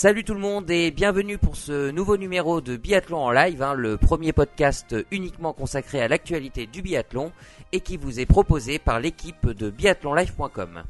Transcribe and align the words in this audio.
Salut 0.00 0.22
tout 0.22 0.34
le 0.34 0.38
monde 0.38 0.70
et 0.70 0.92
bienvenue 0.92 1.38
pour 1.38 1.56
ce 1.56 1.90
nouveau 1.90 2.16
numéro 2.16 2.60
de 2.60 2.76
Biathlon 2.76 3.18
en 3.18 3.32
live, 3.32 3.60
hein, 3.64 3.74
le 3.74 3.96
premier 3.96 4.32
podcast 4.32 4.94
uniquement 5.10 5.52
consacré 5.52 6.00
à 6.00 6.06
l'actualité 6.06 6.68
du 6.68 6.82
biathlon 6.82 7.32
et 7.72 7.80
qui 7.80 7.96
vous 7.96 8.20
est 8.20 8.24
proposé 8.24 8.78
par 8.78 9.00
l'équipe 9.00 9.50
de 9.50 9.70
biathlonlive.com. 9.70 10.84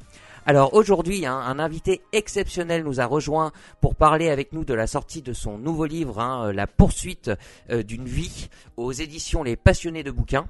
Alors 0.45 0.75
aujourd'hui, 0.75 1.25
hein, 1.25 1.39
un 1.39 1.59
invité 1.59 2.03
exceptionnel 2.13 2.85
nous 2.85 3.01
a 3.01 3.07
rejoint 3.07 3.51
pour 3.81 3.95
parler 3.95 4.29
avec 4.29 4.53
nous 4.53 4.67
de 4.67 4.75
la 4.75 4.87
sortie 4.87 5.23
de 5.23 5.33
son 5.33 5.57
nouveau 5.57 5.87
livre, 5.87 6.21
hein, 6.21 6.53
La 6.53 6.67
poursuite 6.67 7.31
euh, 7.71 7.83
d'une 7.83 8.05
vie, 8.05 8.51
aux 8.77 8.93
éditions 8.93 9.43
Les 9.43 9.57
Passionnés 9.57 10.03
de 10.03 10.11
bouquins, 10.11 10.49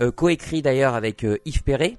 euh, 0.00 0.10
coécrit 0.10 0.62
d'ailleurs 0.62 0.94
avec 0.94 1.24
euh, 1.24 1.36
Yves 1.44 1.62
Perret. 1.62 1.98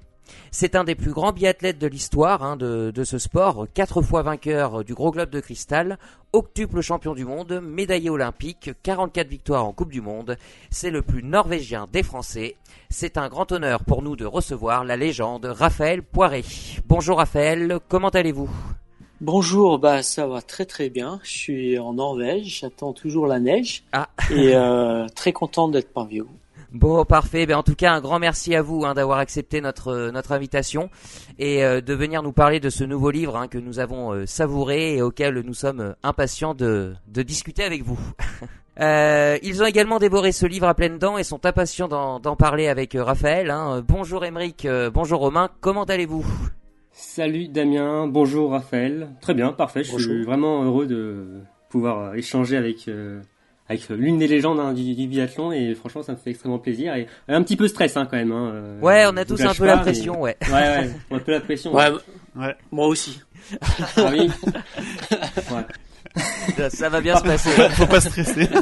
C'est 0.52 0.76
un 0.76 0.84
des 0.84 0.96
plus 0.96 1.12
grands 1.12 1.32
biathlètes 1.32 1.80
de 1.80 1.88
l'histoire 1.88 2.44
hein, 2.44 2.56
de, 2.58 2.92
de, 2.92 3.04
ce 3.04 3.18
sport, 3.18 3.68
quatre 3.74 4.02
fois 4.02 4.22
vainqueur 4.22 4.84
du 4.84 4.94
Gros 4.94 5.12
Globe 5.12 5.30
de 5.30 5.40
Cristal, 5.40 5.98
octuple 6.34 6.82
champion 6.82 7.14
du 7.14 7.26
monde, 7.26 7.62
médaillé 7.64 8.10
olympique, 8.10 8.72
44 8.84 9.28
victoires 9.28 9.66
en 9.66 9.74
Coupe 9.74 9.92
du 9.92 10.02
Monde. 10.02 10.38
C'est 10.70 10.92
le 10.92 11.02
plus 11.02 11.24
norvégien 11.24 11.88
des 11.92 12.04
Français. 12.04 12.56
C'est 12.90 13.18
un 13.18 13.30
grand 13.30 13.52
honneur 13.52 13.84
pour 13.84 14.02
nous 14.02 14.16
de 14.16 14.26
recevoir 14.26 14.84
la 14.84 14.98
légende 14.98 15.46
Raphaël 15.46 16.04
Poiré. 16.04 16.44
Bonjour 16.88 17.18
Raphaël, 17.18 17.80
comment 17.88 18.10
allez-vous? 18.10 18.50
Bonjour, 19.22 19.80
bah 19.80 20.02
ça 20.02 20.28
va 20.28 20.42
très 20.42 20.66
très 20.66 20.90
bien. 20.90 21.20
Je 21.24 21.30
suis 21.30 21.78
en 21.78 21.94
Norvège, 21.94 22.60
j'attends 22.62 22.94
toujours 22.94 23.28
la 23.28 23.40
neige 23.40 23.84
ah. 23.92 24.08
et 24.32 24.56
euh, 24.56 25.08
très 25.14 25.34
content 25.34 25.68
d'être 25.68 25.92
parmi 25.92 26.20
vous. 26.20 26.39
Bon, 26.72 27.04
parfait. 27.04 27.48
Ben, 27.48 27.56
en 27.56 27.64
tout 27.64 27.76
cas, 27.76 27.94
un 27.94 28.02
grand 28.02 28.20
merci 28.20 28.54
à 28.56 28.62
vous 28.62 28.86
hein, 28.86 28.94
d'avoir 28.94 29.18
accepté 29.18 29.60
notre 29.60 29.88
euh, 29.88 30.12
notre 30.12 30.34
invitation 30.34 30.90
et 31.40 31.64
euh, 31.64 31.82
de 31.82 31.94
venir 31.96 32.22
nous 32.22 32.32
parler 32.32 32.60
de 32.60 32.70
ce 32.70 32.84
nouveau 32.84 33.10
livre 33.10 33.38
hein, 33.38 33.48
que 33.48 33.58
nous 33.58 33.80
avons 33.80 34.14
euh, 34.14 34.26
savouré 34.28 34.96
et 34.96 35.02
auquel 35.02 35.40
nous 35.40 35.56
sommes 35.56 35.96
impatients 36.04 36.54
de, 36.54 36.94
de 37.08 37.22
discuter 37.24 37.64
avec 37.64 37.84
vous. 37.84 38.00
ils 38.80 39.62
ont 39.62 39.66
également 39.66 39.98
dévoré 39.98 40.32
ce 40.32 40.46
livre 40.46 40.68
à 40.68 40.76
pleines 40.76 41.00
dents 41.00 41.18
et 41.18 41.24
sont 41.24 41.46
impatients 41.46 41.88
d'en 41.88 42.36
parler 42.36 42.68
avec 42.68 42.96
Raphaël. 42.98 43.50
Hein. 43.50 43.84
Bonjour 43.86 44.24
Émeric, 44.24 44.66
bonjour 44.94 45.20
Romain, 45.20 45.50
comment 45.60 45.84
allez-vous? 45.84 46.26
Salut 46.92 47.50
Damien, 47.50 48.08
bonjour 48.08 48.52
Raphaël. 48.52 49.10
Très 49.20 49.34
bien, 49.34 49.52
parfait. 49.52 49.84
Je 49.84 49.98
suis 49.98 50.24
vraiment 50.24 50.64
heureux 50.64 50.86
de 50.86 51.42
pouvoir 51.70 52.16
échanger 52.16 52.56
avec 52.56 52.90
avec 53.70 53.88
l'une 53.90 54.18
des 54.18 54.28
légendes 54.28 54.60
hein, 54.60 54.74
du, 54.74 55.08
biathlon 55.08 55.52
et 55.52 55.76
franchement 55.76 56.02
ça 56.02 56.14
me 56.14 56.18
fait 56.18 56.32
extrêmement 56.32 56.58
plaisir 56.58 56.96
et 56.96 57.08
un 57.28 57.44
petit 57.44 57.56
peu 57.56 57.68
stress 57.68 57.96
hein, 57.96 58.08
quand 58.10 58.18
même. 58.18 58.32
Hein, 58.32 58.52
euh, 58.54 58.80
ouais, 58.82 59.06
on 59.08 59.16
a 59.16 59.26
tous 59.26 59.40
un 59.42 59.54
peu 59.54 59.66
la 59.66 59.78
pression, 59.78 60.20
ouais. 60.22 60.36
Ouais, 60.48 60.54
ouais, 60.54 60.90
un 61.12 61.20
peu 61.20 61.32
la 61.32 61.40
pression. 61.40 61.74
Ouais, 61.74 61.92
ouais. 62.36 62.56
moi 62.72 62.88
aussi. 62.88 63.22
ah 63.62 64.12
oui. 64.12 64.32
ouais. 65.52 66.70
Ça 66.70 66.90
va 66.90 67.00
bien 67.00 67.16
se 67.18 67.24
passer. 67.24 67.50
Faut 67.72 67.86
pas 67.86 68.02
stresser. 68.02 68.50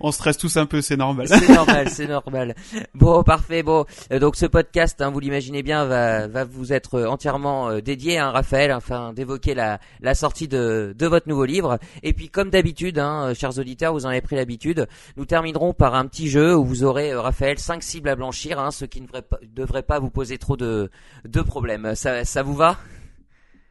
on 0.00 0.12
stresse 0.12 0.38
tous 0.38 0.56
un 0.56 0.66
peu, 0.66 0.80
c'est 0.80 0.96
normal. 0.96 1.28
C'est 1.28 1.48
normal, 1.48 1.88
c'est 1.90 2.06
normal. 2.06 2.54
Bon, 2.94 3.22
parfait. 3.22 3.62
Bon, 3.62 3.84
euh, 4.12 4.18
donc 4.18 4.36
ce 4.36 4.46
podcast, 4.46 5.00
hein, 5.00 5.10
vous 5.10 5.20
l'imaginez 5.20 5.62
bien, 5.62 5.84
va, 5.84 6.26
va 6.26 6.44
vous 6.44 6.72
être 6.72 7.02
entièrement 7.02 7.68
euh, 7.68 7.80
dédié, 7.80 8.18
hein, 8.18 8.30
Raphaël, 8.30 8.72
enfin 8.72 9.12
d'évoquer 9.12 9.54
la, 9.54 9.78
la 10.00 10.14
sortie 10.14 10.48
de, 10.48 10.94
de 10.98 11.06
votre 11.06 11.28
nouveau 11.28 11.44
livre. 11.44 11.78
Et 12.02 12.12
puis, 12.12 12.28
comme 12.28 12.50
d'habitude, 12.50 12.98
hein, 12.98 13.28
euh, 13.28 13.34
chers 13.34 13.58
auditeurs, 13.58 13.92
vous 13.92 14.06
en 14.06 14.08
avez 14.08 14.20
pris 14.20 14.36
l'habitude, 14.36 14.88
nous 15.16 15.26
terminerons 15.26 15.74
par 15.74 15.94
un 15.94 16.06
petit 16.06 16.28
jeu 16.28 16.56
où 16.56 16.64
vous 16.64 16.84
aurez, 16.84 17.14
Raphaël, 17.14 17.58
cinq 17.58 17.82
cibles 17.82 18.08
à 18.08 18.16
blanchir, 18.16 18.58
hein, 18.58 18.70
ce 18.70 18.84
qui 18.84 19.02
ne 19.02 19.06
devrait 19.54 19.82
pas, 19.82 19.96
pas 19.96 19.98
vous 19.98 20.10
poser 20.10 20.38
trop 20.38 20.56
de, 20.56 20.88
de 21.24 21.42
problèmes. 21.42 21.96
Ça, 21.96 22.24
ça 22.24 22.42
vous 22.44 22.54
va? 22.54 22.78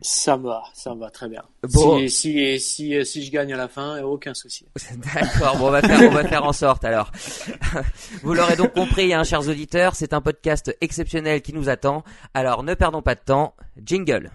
Ça 0.02 0.38
va, 0.38 0.64
ça 0.74 0.94
va 0.94 1.10
très 1.10 1.28
bien. 1.28 1.44
Bon. 1.64 2.00
Si, 2.00 2.10
si, 2.10 2.60
si, 2.60 3.06
si 3.06 3.24
je 3.24 3.32
gagne 3.32 3.52
à 3.54 3.58
la 3.58 3.68
fin, 3.68 4.02
aucun 4.02 4.34
souci. 4.34 4.66
D'accord, 5.14 5.58
bon, 5.58 5.68
on 5.68 5.72
va 5.72 5.82
faire, 5.82 6.10
on 6.10 6.14
va 6.14 6.24
faire 6.26 6.46
en 6.46 6.54
sorte 6.54 6.86
alors. 6.86 7.12
Vous 8.24 8.34
l'aurez 8.34 8.56
donc 8.56 8.74
compris, 8.74 9.14
hein, 9.14 9.24
chers 9.24 9.48
auditeurs, 9.48 9.96
c'est 9.96 10.14
un 10.14 10.22
podcast 10.22 10.76
exceptionnel 10.80 11.42
qui 11.42 11.54
nous 11.54 11.68
attend. 11.68 12.04
Alors 12.34 12.64
ne 12.64 12.74
perdons 12.76 13.02
pas 13.02 13.16
de 13.16 13.22
temps. 13.22 13.56
Jingle. 13.84 14.32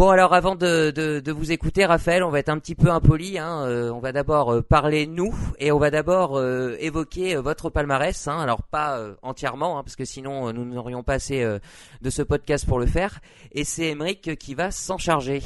Bon 0.00 0.08
alors 0.08 0.32
avant 0.32 0.54
de, 0.54 0.90
de, 0.92 1.20
de, 1.20 1.30
vous 1.30 1.52
écouter 1.52 1.84
Raphaël, 1.84 2.24
on 2.24 2.30
va 2.30 2.38
être 2.38 2.48
un 2.48 2.58
petit 2.58 2.74
peu 2.74 2.88
impoli. 2.88 3.36
Hein. 3.36 3.66
Euh, 3.66 3.90
on 3.90 3.98
va 3.98 4.12
d'abord 4.12 4.50
euh, 4.50 4.62
parler 4.62 5.06
nous 5.06 5.34
et 5.58 5.72
on 5.72 5.78
va 5.78 5.90
d'abord 5.90 6.38
euh, 6.38 6.74
évoquer 6.80 7.36
votre 7.36 7.68
palmarès. 7.68 8.26
Hein. 8.26 8.38
Alors 8.40 8.62
pas 8.62 8.98
entièrement 9.20 9.78
hein, 9.78 9.82
parce 9.82 9.96
que 9.96 10.06
sinon 10.06 10.54
nous 10.54 10.64
n'aurions 10.64 11.02
pas 11.02 11.12
assez 11.12 11.44
de 11.44 12.08
ce 12.08 12.22
podcast 12.22 12.64
pour 12.64 12.78
le 12.78 12.86
faire. 12.86 13.20
Et 13.52 13.64
c'est 13.64 13.88
Emeric 13.88 14.38
qui 14.38 14.54
va 14.54 14.70
s'en 14.70 14.96
charger. 14.96 15.42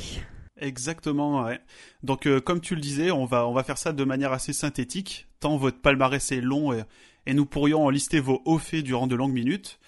Exactement. 0.57 1.47
Ouais. 1.47 1.59
Donc 2.05 2.29
comme 2.45 2.61
tu 2.61 2.77
le 2.77 2.81
disais, 2.81 3.11
on 3.11 3.25
va 3.25 3.49
on 3.49 3.55
va 3.55 3.65
faire 3.65 3.77
ça 3.77 3.93
de 3.93 4.05
manière 4.05 4.31
assez 4.31 4.53
synthétique. 4.53 5.27
Tant 5.41 5.57
votre 5.57 5.81
palmarès 5.81 6.31
est 6.31 6.41
long 6.41 6.73
et, 6.73 6.85
et 7.27 7.35
nous 7.35 7.45
pourrions 7.45 7.85
en 7.85 7.91
lister 7.91 8.21
vos 8.21 8.41
hauts 8.45 8.59
faits 8.59 8.85
durant 8.85 9.09
de 9.09 9.17
longues 9.17 9.35
minutes. 9.35 9.81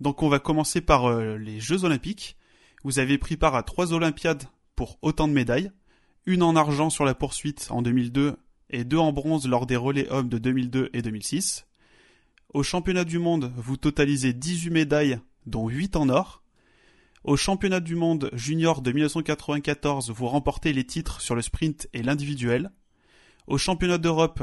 Donc 0.00 0.22
on 0.22 0.28
va 0.28 0.38
commencer 0.38 0.80
par 0.80 1.12
les 1.12 1.58
Jeux 1.58 1.84
Olympiques. 1.84 2.36
Vous 2.84 2.98
avez 2.98 3.16
pris 3.16 3.36
part 3.36 3.54
à 3.54 3.62
trois 3.62 3.92
Olympiades 3.92 4.44
pour 4.74 4.98
autant 5.02 5.28
de 5.28 5.32
médailles, 5.32 5.70
une 6.26 6.42
en 6.42 6.56
argent 6.56 6.90
sur 6.90 7.04
la 7.04 7.14
poursuite 7.14 7.68
en 7.70 7.82
2002 7.82 8.36
et 8.70 8.84
deux 8.84 8.98
en 8.98 9.12
bronze 9.12 9.46
lors 9.46 9.66
des 9.66 9.76
relais 9.76 10.08
hommes 10.10 10.28
de 10.28 10.38
2002 10.38 10.90
et 10.92 11.02
2006. 11.02 11.66
Au 12.52 12.62
championnat 12.62 13.04
du 13.04 13.18
monde, 13.18 13.52
vous 13.56 13.76
totalisez 13.76 14.32
18 14.32 14.70
médailles, 14.70 15.20
dont 15.46 15.68
8 15.68 15.96
en 15.96 16.08
or. 16.08 16.42
Au 17.24 17.36
championnat 17.36 17.80
du 17.80 17.94
monde 17.94 18.30
junior 18.32 18.82
de 18.82 18.90
1994, 18.90 20.10
vous 20.10 20.26
remportez 20.26 20.72
les 20.72 20.84
titres 20.84 21.20
sur 21.20 21.36
le 21.36 21.42
sprint 21.42 21.88
et 21.92 22.02
l'individuel. 22.02 22.72
Au 23.46 23.58
championnat 23.58 23.98
d'Europe, 23.98 24.42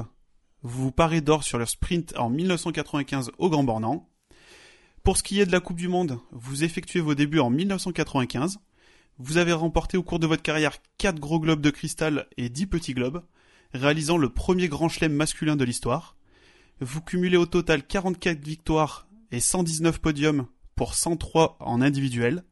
vous 0.64 0.84
vous 0.84 0.92
parez 0.92 1.22
d'or 1.22 1.44
sur 1.44 1.58
le 1.58 1.66
sprint 1.66 2.18
en 2.18 2.30
1995 2.30 3.32
au 3.38 3.50
Grand 3.50 3.64
Bornand. 3.64 4.10
Pour 5.10 5.18
ce 5.18 5.24
qui 5.24 5.42
est 5.42 5.48
de 5.48 5.52
la 5.52 5.60
Coupe 5.60 5.78
du 5.80 5.88
Monde, 5.88 6.20
vous 6.32 6.64
effectuez 6.64 7.00
vos 7.00 7.16
débuts 7.16 7.40
en 7.40 7.50
1995. 7.50 8.60
Vous 9.18 9.38
avez 9.38 9.54
remporté 9.54 9.98
au 9.98 10.04
cours 10.04 10.20
de 10.20 10.28
votre 10.28 10.44
carrière 10.44 10.78
4 11.00 11.20
gros 11.20 11.40
globes 11.40 11.62
de 11.62 11.72
cristal 11.72 12.28
et 12.38 12.48
10 12.48 12.68
petits 12.68 12.94
globes, 12.94 13.24
réalisant 13.74 14.18
le 14.18 14.30
premier 14.30 14.68
grand 14.68 14.88
chelem 14.88 15.12
masculin 15.12 15.56
de 15.56 15.64
l'histoire. 15.64 16.16
Vous 16.80 17.02
cumulez 17.02 17.38
au 17.38 17.48
total 17.48 17.82
44 17.88 18.38
victoires 18.40 19.08
et 19.32 19.40
119 19.40 19.98
podiums 19.98 20.46
pour 20.76 20.94
103 20.94 21.58
en 21.60 21.82
individuel. 21.82 22.44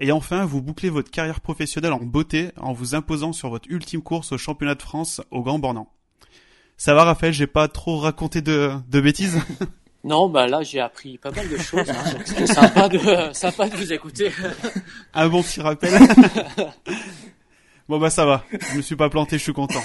Et 0.00 0.10
enfin, 0.10 0.46
vous 0.46 0.62
bouclez 0.62 0.90
votre 0.90 1.12
carrière 1.12 1.40
professionnelle 1.40 1.92
en 1.92 2.02
beauté 2.02 2.50
en 2.56 2.72
vous 2.72 2.96
imposant 2.96 3.32
sur 3.32 3.50
votre 3.50 3.70
ultime 3.70 4.02
course 4.02 4.32
au 4.32 4.36
championnat 4.36 4.74
de 4.74 4.82
France 4.82 5.20
au 5.30 5.42
Grand 5.42 5.60
Bornand. 5.60 5.92
Ça 6.76 6.92
va 6.92 7.04
Raphaël, 7.04 7.32
j'ai 7.32 7.46
pas 7.46 7.68
trop 7.68 7.98
raconté 7.98 8.42
de, 8.42 8.72
de 8.88 9.00
bêtises? 9.00 9.38
Non, 10.04 10.28
bah 10.28 10.46
là 10.46 10.62
j'ai 10.62 10.80
appris 10.80 11.16
pas 11.16 11.30
mal 11.30 11.48
de 11.48 11.56
choses. 11.56 11.88
Hein, 11.88 12.18
C'était 12.26 12.46
sympa 12.46 12.88
de, 12.90 12.98
sympa 13.32 13.68
de 13.68 13.76
vous 13.76 13.92
écouter. 13.92 14.30
Un 15.14 15.28
bon 15.28 15.42
petit 15.42 15.62
rappel. 15.62 15.92
bon 17.88 17.98
bah 17.98 18.10
ça 18.10 18.26
va. 18.26 18.44
Je 18.72 18.76
me 18.76 18.82
suis 18.82 18.96
pas 18.96 19.08
planté, 19.08 19.38
je 19.38 19.42
suis 19.42 19.54
content. 19.54 19.80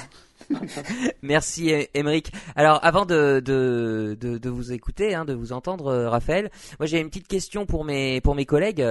Merci 1.21 1.71
Émeric. 1.93 2.31
Alors 2.55 2.79
avant 2.83 3.05
de, 3.05 3.39
de, 3.39 4.17
de, 4.19 4.37
de 4.37 4.49
vous 4.49 4.73
écouter, 4.73 5.13
hein, 5.13 5.23
de 5.23 5.33
vous 5.33 5.53
entendre, 5.53 5.87
euh, 5.87 6.09
Raphaël, 6.09 6.49
moi 6.79 6.87
j'ai 6.87 6.99
une 6.99 7.07
petite 7.09 7.27
question 7.27 7.65
pour 7.65 7.85
mes 7.85 8.19
pour 8.19 8.35
mes 8.35 8.45
collègues. 8.45 8.85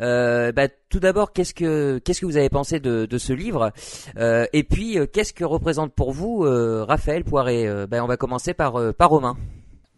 Euh, 0.00 0.52
bah, 0.52 0.68
tout 0.88 1.00
d'abord, 1.00 1.32
qu'est-ce 1.32 1.54
que 1.54 1.98
qu'est-ce 2.04 2.20
que 2.20 2.26
vous 2.26 2.36
avez 2.36 2.50
pensé 2.50 2.80
de, 2.80 3.06
de 3.06 3.18
ce 3.18 3.32
livre? 3.32 3.72
Euh, 4.18 4.46
Et 4.52 4.62
puis 4.62 4.98
qu'est-ce 5.12 5.32
que 5.32 5.44
représente 5.44 5.94
pour 5.94 6.12
vous 6.12 6.40
Raphaël 6.86 7.24
Poiré 7.24 7.66
bah, 7.88 8.04
On 8.04 8.06
va 8.06 8.16
commencer 8.16 8.54
par 8.54 8.94
par 8.94 9.10
Romain. 9.10 9.36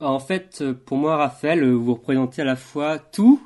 En 0.03 0.19
fait, 0.19 0.65
pour 0.85 0.97
moi, 0.97 1.17
Raphaël, 1.17 1.65
vous 1.65 1.95
représentez 1.95 2.43
à 2.43 2.45
la 2.45 2.57
fois 2.57 2.99
tout 2.99 3.41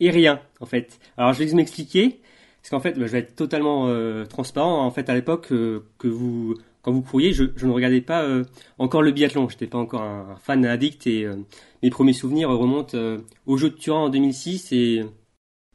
et 0.00 0.10
rien, 0.10 0.40
en 0.60 0.66
fait. 0.66 1.00
Alors, 1.16 1.32
je 1.32 1.38
vais 1.38 1.46
vous 1.46 1.56
m'expliquer, 1.56 2.20
parce 2.60 2.70
qu'en 2.70 2.80
fait, 2.80 2.98
bah, 2.98 3.06
je 3.06 3.12
vais 3.12 3.20
être 3.20 3.34
totalement 3.34 3.88
euh, 3.88 4.26
transparent. 4.26 4.84
En 4.84 4.90
fait, 4.90 5.08
à 5.08 5.14
l'époque 5.14 5.52
euh, 5.52 5.86
que 5.98 6.08
vous, 6.08 6.56
quand 6.82 6.92
vous 6.92 7.00
courriez, 7.00 7.32
je, 7.32 7.44
ne 7.44 7.72
regardais 7.72 8.02
pas 8.02 8.22
euh, 8.22 8.44
encore 8.78 9.00
le 9.00 9.12
biathlon. 9.12 9.48
J'étais 9.48 9.66
pas 9.66 9.78
encore 9.78 10.02
un, 10.02 10.36
fan 10.36 10.64
addict 10.66 11.06
et 11.06 11.26
mes 11.82 11.90
premiers 11.90 12.12
souvenirs 12.12 12.50
remontent 12.50 12.98
au 13.46 13.56
jeu 13.56 13.70
de 13.70 13.76
Turin 13.76 14.00
en 14.00 14.08
2006 14.10 14.72
et 14.72 15.04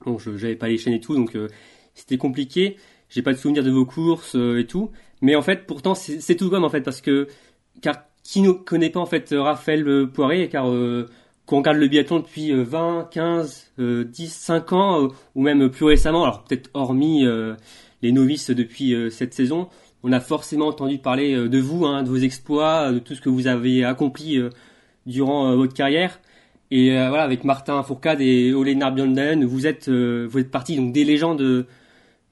bon, 0.05 0.19
je 0.19 0.29
n'avais 0.29 0.55
pas 0.55 0.67
les 0.67 0.77
chaînes 0.77 0.93
et 0.93 0.99
tout, 0.99 1.15
donc 1.15 1.35
c'était 1.95 2.17
compliqué. 2.17 2.77
J'ai 3.09 3.21
pas 3.23 3.33
de 3.33 3.37
souvenirs 3.37 3.63
de 3.63 3.71
vos 3.71 3.85
courses 3.85 4.35
et 4.35 4.65
tout, 4.67 4.91
mais 5.21 5.35
en 5.35 5.41
fait, 5.41 5.65
pourtant, 5.65 5.95
c'est 5.95 6.35
tout 6.35 6.49
comme 6.49 6.63
en 6.63 6.69
fait, 6.69 6.81
parce 6.81 7.01
que 7.01 7.27
car 7.81 8.03
qui 8.23 8.41
ne 8.41 8.51
connaît 8.51 8.89
pas 8.89 8.99
en 8.99 9.05
fait 9.05 9.31
euh, 9.31 9.41
Raphaël 9.41 9.87
euh, 9.87 10.05
Poiré 10.05 10.49
car 10.49 10.69
euh, 10.69 11.07
quand 11.45 11.57
on 11.57 11.59
regarde 11.59 11.77
le 11.77 11.87
biathlon 11.87 12.19
depuis 12.19 12.53
20, 12.53 13.09
15, 13.11 13.73
10, 13.77 14.33
5 14.33 14.73
ans 14.73 15.09
ou 15.35 15.41
même 15.41 15.69
plus 15.69 15.85
récemment, 15.85 16.23
alors 16.23 16.45
peut-être 16.45 16.69
hormis 16.73 17.25
les 18.01 18.11
novices 18.13 18.51
depuis 18.51 18.95
cette 19.11 19.33
saison, 19.33 19.67
on 20.03 20.13
a 20.13 20.21
forcément 20.21 20.67
entendu 20.67 20.97
parler 20.97 21.35
de 21.49 21.59
vous, 21.59 21.85
hein, 21.85 22.03
de 22.03 22.09
vos 22.09 22.17
exploits, 22.17 22.93
de 22.93 22.99
tout 22.99 23.15
ce 23.15 23.21
que 23.21 23.27
vous 23.27 23.47
avez 23.47 23.83
accompli 23.83 24.39
durant 25.05 25.53
votre 25.57 25.73
carrière. 25.73 26.21
Et 26.69 26.91
voilà, 26.91 27.23
avec 27.23 27.43
Martin 27.43 27.83
Fourcade 27.83 28.21
et 28.21 28.53
Ole 28.53 28.71
Narbjörn, 28.71 29.43
vous 29.43 29.67
êtes 29.67 29.89
vous 29.89 30.37
êtes 30.37 30.51
partie 30.51 30.77
donc 30.77 30.93
des 30.93 31.03
légendes 31.03 31.65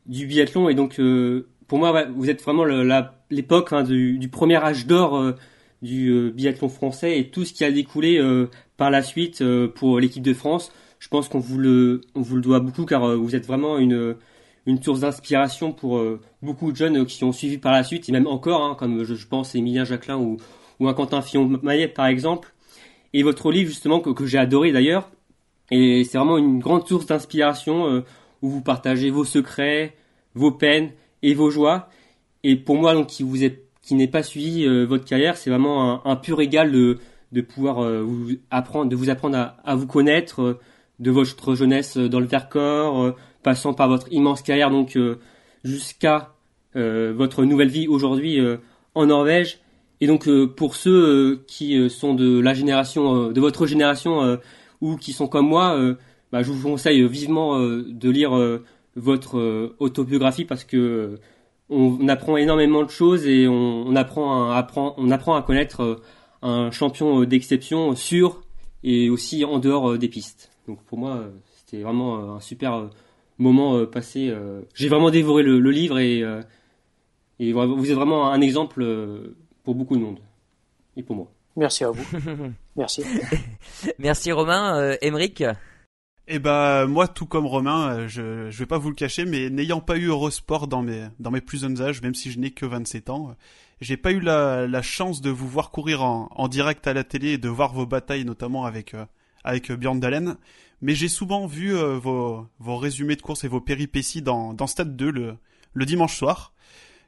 du 0.05 0.27
biathlon 0.27 0.69
et 0.69 0.75
donc 0.75 1.01
pour 1.67 1.77
moi 1.77 2.05
vous 2.05 2.29
êtes 2.29 2.41
vraiment 2.41 2.63
l'époque 3.29 3.73
hein, 3.73 3.83
du, 3.83 4.17
du, 4.17 4.29
premier 4.29 4.63
âge 4.63 4.85
d'or 4.85 5.33
du 5.81 6.31
biathlon 6.35 6.69
français 6.69 7.19
et 7.19 7.29
tout 7.29 7.45
ce 7.45 7.53
qui 7.53 7.63
a 7.63 7.71
découlé 7.71 8.21
par 8.77 8.91
la 8.91 9.01
suite 9.01 9.43
pour 9.75 9.99
l'équipe 9.99 10.23
de 10.23 10.33
France 10.33 10.71
je 10.99 11.07
pense 11.07 11.29
qu'on 11.29 11.39
vous 11.39 11.57
le, 11.57 12.01
on 12.13 12.21
vous 12.21 12.35
le 12.35 12.41
doit 12.41 12.59
beaucoup 12.59 12.85
car 12.85 13.03
euh, 13.03 13.15
vous 13.15 13.35
êtes 13.35 13.47
vraiment 13.47 13.77
une, 13.77 14.15
une 14.65 14.81
source 14.83 14.99
d'inspiration 14.99 15.71
pour 15.71 15.97
euh, 15.97 16.19
beaucoup 16.41 16.71
de 16.71 16.77
jeunes 16.77 17.05
qui 17.05 17.23
ont 17.23 17.31
suivi 17.31 17.57
par 17.57 17.71
la 17.71 17.83
suite 17.83 18.07
et 18.09 18.11
même 18.11 18.27
encore, 18.27 18.63
hein, 18.63 18.75
comme 18.77 19.03
je, 19.03 19.27
pense 19.27 19.55
Emilien 19.55 19.85
Jacquelin 19.85 20.17
ou, 20.17 20.37
ou 20.79 20.87
un 20.87 20.93
Quentin 20.93 21.21
Fillon-Maillet 21.21 21.87
par 21.87 22.07
exemple. 22.07 22.53
Et 23.13 23.23
votre 23.23 23.51
livre 23.51 23.69
justement 23.69 24.01
que, 24.01 24.11
que 24.11 24.25
j'ai 24.25 24.37
adoré 24.37 24.71
d'ailleurs, 24.71 25.09
et 25.71 26.03
c'est 26.03 26.17
vraiment 26.17 26.37
une 26.37 26.59
grande 26.59 26.87
source 26.87 27.05
d'inspiration 27.05 27.87
euh, 27.87 28.01
où 28.41 28.49
vous 28.49 28.61
partagez 28.61 29.09
vos 29.09 29.25
secrets, 29.25 29.95
vos 30.35 30.51
peines 30.51 30.91
et 31.23 31.33
vos 31.33 31.49
joies. 31.49 31.89
Et 32.43 32.55
pour 32.55 32.75
moi 32.75 32.93
donc 32.93 33.07
qui 33.07 33.23
vous 33.23 33.43
est 33.43 33.63
qui 33.89 33.95
n'ait 33.95 34.07
pas 34.07 34.23
suivi 34.23 34.67
votre 34.85 35.03
carrière, 35.05 35.35
c'est 35.35 35.49
vraiment 35.49 36.05
un, 36.05 36.15
pur 36.15 36.39
égal 36.41 36.71
de 36.71 36.99
de 37.31 37.41
pouvoir 37.41 37.83
vous 38.03 38.31
apprendre, 38.49 38.89
de 38.89 38.95
vous 38.95 39.11
apprendre 39.11 39.37
à, 39.37 39.57
à 39.63 39.75
vous 39.75 39.85
connaître, 39.85 40.57
de 40.99 41.11
votre 41.11 41.55
jeunesse 41.55 41.97
dans 41.97 42.19
le 42.19 42.25
Vercors, 42.25 43.01
euh, 43.01 43.15
passant 43.43 43.73
par 43.73 43.87
votre 43.87 44.11
immense 44.11 44.41
carrière 44.41 44.69
donc 44.69 44.95
euh, 44.95 45.19
jusqu'à 45.63 46.33
euh, 46.75 47.13
votre 47.15 47.45
nouvelle 47.45 47.69
vie 47.69 47.87
aujourd'hui 47.87 48.39
en 48.95 49.05
Norvège. 49.05 49.59
Et 50.01 50.07
donc 50.07 50.29
pour 50.55 50.75
ceux 50.75 51.43
qui 51.47 51.89
sont 51.89 52.13
de 52.13 52.39
la 52.39 52.53
génération, 52.53 53.31
de 53.31 53.41
votre 53.41 53.65
génération 53.65 54.39
ou 54.79 54.95
qui 54.95 55.11
sont 55.11 55.27
comme 55.27 55.47
moi, 55.47 55.77
bah, 56.31 56.41
je 56.41 56.51
vous 56.51 56.69
conseille 56.69 57.05
vivement 57.05 57.59
de 57.59 58.09
lire 58.09 58.31
votre 58.95 59.73
autobiographie 59.79 60.45
parce 60.45 60.63
que 60.63 61.19
on, 61.69 62.07
apprend 62.07 62.37
énormément 62.37 62.83
de 62.83 62.89
choses 62.89 63.25
et 63.25 63.47
on, 63.47 63.95
apprend, 63.95 64.51
à, 64.51 64.67
on 64.97 65.11
apprend 65.11 65.35
à 65.35 65.41
connaître 65.41 66.01
un 66.41 66.71
champion 66.71 67.23
d'exception 67.23 67.95
sur 67.95 68.41
et 68.83 69.09
aussi 69.09 69.43
en 69.45 69.59
dehors 69.59 69.97
des 69.97 70.07
pistes. 70.07 70.49
Donc 70.69 70.83
pour 70.83 70.99
moi, 70.99 71.15
euh, 71.15 71.29
c'était 71.55 71.81
vraiment 71.81 72.19
euh, 72.19 72.35
un 72.35 72.39
super 72.39 72.73
euh, 72.75 72.87
moment 73.39 73.85
passé. 73.85 74.33
J'ai 74.75 74.89
vraiment 74.89 75.09
dévoré 75.09 75.43
le, 75.43 75.71
livre 75.71 75.97
et, 75.97 76.23
et, 77.39 77.53
vous 77.53 77.89
êtes 77.89 77.95
vraiment 77.95 78.31
un 78.31 78.41
exemple 78.41 78.85
pour 79.63 79.75
beaucoup 79.75 79.95
de 79.95 80.01
monde 80.01 80.19
et 80.97 81.03
pour 81.03 81.15
moi. 81.15 81.31
Merci 81.55 81.85
à 81.85 81.91
vous. 81.91 82.05
Merci. 82.75 83.05
Merci 83.99 84.33
Romain. 84.33 84.97
Émeric 85.01 85.43
eh 86.29 86.39
ben 86.39 86.85
moi, 86.85 87.07
tout 87.07 87.25
comme 87.25 87.45
Romain, 87.45 88.07
je 88.07 88.49
je 88.49 88.59
vais 88.59 88.65
pas 88.65 88.77
vous 88.77 88.89
le 88.89 88.95
cacher, 88.95 89.25
mais 89.25 89.49
n'ayant 89.49 89.81
pas 89.81 89.97
eu 89.97 90.05
Eurosport 90.07 90.67
dans 90.67 90.81
mes 90.81 91.07
dans 91.19 91.31
mes 91.31 91.41
plus 91.41 91.61
jeunes 91.61 91.81
âges, 91.81 92.01
même 92.01 92.15
si 92.15 92.31
je 92.31 92.39
n'ai 92.39 92.51
que 92.51 92.65
27 92.65 93.09
ans, 93.09 93.35
j'ai 93.81 93.97
pas 93.97 94.11
eu 94.11 94.19
la, 94.19 94.67
la 94.67 94.81
chance 94.81 95.21
de 95.21 95.29
vous 95.29 95.47
voir 95.47 95.71
courir 95.71 96.03
en, 96.03 96.29
en 96.35 96.47
direct 96.47 96.87
à 96.87 96.93
la 96.93 97.03
télé 97.03 97.29
et 97.33 97.37
de 97.37 97.49
voir 97.49 97.73
vos 97.73 97.85
batailles, 97.85 98.25
notamment 98.25 98.65
avec 98.65 98.95
avec 99.43 99.71
Björn 99.71 99.99
Dalen. 99.99 100.37
Mais 100.81 100.95
j'ai 100.95 101.09
souvent 101.09 101.45
vu 101.45 101.75
euh, 101.75 101.97
vos, 101.97 102.47
vos 102.59 102.77
résumés 102.77 103.15
de 103.15 103.21
course 103.21 103.43
et 103.43 103.47
vos 103.47 103.61
péripéties 103.61 104.21
dans, 104.21 104.53
dans 104.53 104.67
Stade 104.67 104.95
2 104.95 105.11
le, 105.11 105.35
le 105.73 105.85
dimanche 105.85 106.15
soir. 106.15 106.53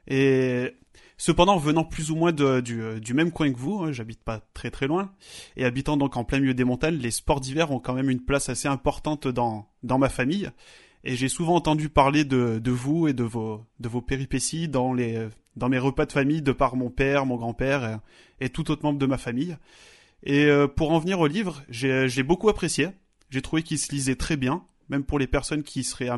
Et 0.08 0.74
cependant, 1.22 1.56
venant 1.56 1.84
plus 1.84 2.10
ou 2.10 2.16
moins 2.16 2.32
de, 2.32 2.58
du, 2.58 3.14
même 3.14 3.30
coin 3.30 3.52
que 3.52 3.56
vous, 3.56 3.78
hein, 3.78 3.92
j'habite 3.92 4.24
pas 4.24 4.40
très 4.54 4.72
très 4.72 4.88
loin, 4.88 5.12
et 5.56 5.64
habitant 5.64 5.96
donc 5.96 6.16
en 6.16 6.24
plein 6.24 6.40
milieu 6.40 6.52
des 6.52 6.64
montagnes, 6.64 6.96
les 6.96 7.12
sports 7.12 7.40
d'hiver 7.40 7.70
ont 7.70 7.78
quand 7.78 7.94
même 7.94 8.10
une 8.10 8.24
place 8.24 8.48
assez 8.48 8.66
importante 8.66 9.28
dans, 9.28 9.68
dans 9.84 9.98
ma 9.98 10.08
famille. 10.08 10.50
Et 11.04 11.14
j'ai 11.14 11.28
souvent 11.28 11.54
entendu 11.54 11.88
parler 11.88 12.24
de, 12.24 12.58
de 12.58 12.70
vous 12.72 13.06
et 13.06 13.12
de 13.12 13.22
vos, 13.22 13.64
de 13.78 13.88
vos 13.88 14.00
péripéties 14.00 14.66
dans, 14.66 14.92
les, 14.92 15.28
dans 15.54 15.68
mes 15.68 15.78
repas 15.78 16.06
de 16.06 16.12
famille 16.12 16.42
de 16.42 16.50
par 16.50 16.74
mon 16.74 16.90
père, 16.90 17.24
mon 17.24 17.36
grand-père 17.36 18.00
et, 18.40 18.48
tout 18.48 18.72
autre 18.72 18.82
membre 18.82 18.98
de 18.98 19.06
ma 19.06 19.18
famille. 19.18 19.56
Et 20.24 20.46
euh, 20.46 20.66
pour 20.66 20.90
en 20.90 20.98
venir 20.98 21.20
au 21.20 21.28
livre, 21.28 21.62
j'ai 21.68 22.22
beaucoup 22.24 22.48
apprécié. 22.48 22.88
J'ai 23.30 23.42
trouvé 23.42 23.62
qu'il 23.62 23.78
se 23.78 23.92
lisait 23.92 24.16
très 24.16 24.36
bien, 24.36 24.64
même 24.88 25.04
pour 25.04 25.20
les 25.20 25.28
personnes 25.28 25.62
qui 25.62 25.84
seraient 25.84 26.10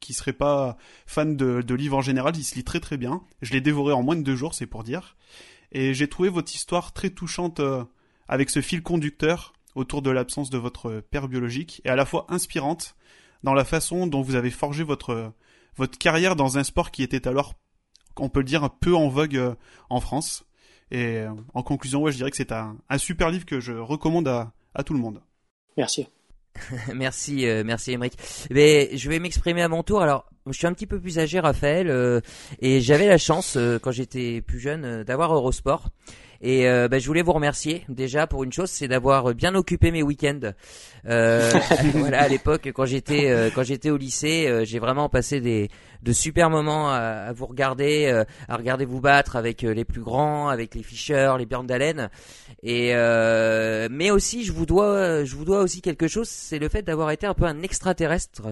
qui 0.00 0.12
seraient 0.12 0.32
pas 0.32 0.76
fans 1.06 1.26
de, 1.26 1.62
de 1.62 1.74
livres 1.74 1.96
en 1.96 2.02
général, 2.02 2.36
il 2.36 2.44
se 2.44 2.54
lit 2.54 2.64
très 2.64 2.80
très 2.80 2.96
bien. 2.96 3.22
Je 3.42 3.52
l'ai 3.52 3.60
dévoré 3.60 3.92
en 3.92 4.02
moins 4.02 4.16
de 4.16 4.22
deux 4.22 4.36
jours, 4.36 4.54
c'est 4.54 4.66
pour 4.66 4.84
dire. 4.84 5.16
Et 5.72 5.94
j'ai 5.94 6.08
trouvé 6.08 6.28
votre 6.28 6.54
histoire 6.54 6.92
très 6.92 7.10
touchante 7.10 7.60
euh, 7.60 7.84
avec 8.28 8.50
ce 8.50 8.60
fil 8.60 8.82
conducteur 8.82 9.52
autour 9.74 10.02
de 10.02 10.10
l'absence 10.10 10.50
de 10.50 10.58
votre 10.58 11.00
père 11.10 11.28
biologique 11.28 11.80
et 11.84 11.88
à 11.88 11.96
la 11.96 12.06
fois 12.06 12.26
inspirante 12.28 12.96
dans 13.42 13.54
la 13.54 13.64
façon 13.64 14.06
dont 14.06 14.22
vous 14.22 14.34
avez 14.34 14.50
forgé 14.50 14.82
votre 14.82 15.32
votre 15.76 15.96
carrière 15.96 16.36
dans 16.36 16.58
un 16.58 16.64
sport 16.64 16.90
qui 16.90 17.02
était 17.02 17.28
alors, 17.28 17.54
on 18.16 18.28
peut 18.28 18.40
le 18.40 18.44
dire, 18.44 18.64
un 18.64 18.68
peu 18.68 18.94
en 18.94 19.08
vogue 19.08 19.36
euh, 19.36 19.54
en 19.88 20.00
France. 20.00 20.44
Et 20.90 21.18
euh, 21.18 21.30
en 21.54 21.62
conclusion, 21.62 22.02
ouais, 22.02 22.12
je 22.12 22.16
dirais 22.16 22.30
que 22.30 22.36
c'est 22.36 22.52
un, 22.52 22.76
super 22.98 23.30
livre 23.30 23.46
que 23.46 23.60
je 23.60 23.72
recommande 23.72 24.28
à 24.28 24.82
tout 24.84 24.92
le 24.92 25.00
monde. 25.00 25.22
Merci. 25.76 26.08
merci, 26.94 27.46
euh, 27.46 27.62
merci 27.64 27.92
Émeric. 27.92 28.14
Mais 28.50 28.90
je 28.96 29.08
vais 29.08 29.18
m'exprimer 29.18 29.62
à 29.62 29.68
mon 29.68 29.82
tour. 29.82 30.02
Alors, 30.02 30.26
je 30.46 30.52
suis 30.52 30.66
un 30.66 30.72
petit 30.72 30.86
peu 30.86 31.00
plus 31.00 31.18
âgé, 31.18 31.40
Raphaël, 31.40 31.88
euh, 31.90 32.20
et 32.60 32.80
j'avais 32.80 33.06
la 33.06 33.18
chance 33.18 33.56
euh, 33.56 33.78
quand 33.78 33.90
j'étais 33.90 34.40
plus 34.40 34.60
jeune 34.60 35.04
d'avoir 35.04 35.34
Eurosport. 35.34 35.88
Et 36.40 36.66
bah, 36.88 37.00
je 37.00 37.06
voulais 37.08 37.22
vous 37.22 37.32
remercier 37.32 37.82
déjà 37.88 38.28
pour 38.28 38.44
une 38.44 38.52
chose, 38.52 38.70
c'est 38.70 38.86
d'avoir 38.86 39.34
bien 39.34 39.56
occupé 39.56 39.90
mes 39.90 40.04
week-ends. 40.04 40.52
voilà, 41.04 42.22
à 42.22 42.28
l'époque, 42.28 42.70
quand 42.72 42.84
j'étais 42.84 43.50
quand 43.52 43.64
j'étais 43.64 43.90
au 43.90 43.96
lycée, 43.96 44.62
j'ai 44.62 44.78
vraiment 44.78 45.08
passé 45.08 45.40
des 45.40 45.68
de 46.02 46.12
super 46.12 46.50
moments 46.50 46.90
à, 46.90 47.32
vous 47.32 47.46
regarder, 47.46 48.06
euh, 48.06 48.24
à 48.48 48.56
regarder 48.56 48.84
vous 48.84 49.00
battre 49.00 49.36
avec 49.36 49.64
euh, 49.64 49.72
les 49.72 49.84
plus 49.84 50.02
grands, 50.02 50.48
avec 50.48 50.74
les 50.74 50.82
Fischer, 50.82 51.34
les 51.38 51.46
Björn 51.46 51.66
Dalen. 51.66 52.08
Et 52.62 52.90
euh, 52.94 53.88
mais 53.90 54.10
aussi, 54.10 54.44
je 54.44 54.52
vous 54.52 54.66
dois, 54.66 55.24
je 55.24 55.36
vous 55.36 55.44
dois 55.44 55.60
aussi 55.60 55.80
quelque 55.80 56.08
chose, 56.08 56.28
c'est 56.28 56.58
le 56.58 56.68
fait 56.68 56.82
d'avoir 56.82 57.10
été 57.10 57.26
un 57.26 57.34
peu 57.34 57.44
un 57.44 57.62
extraterrestre, 57.62 58.42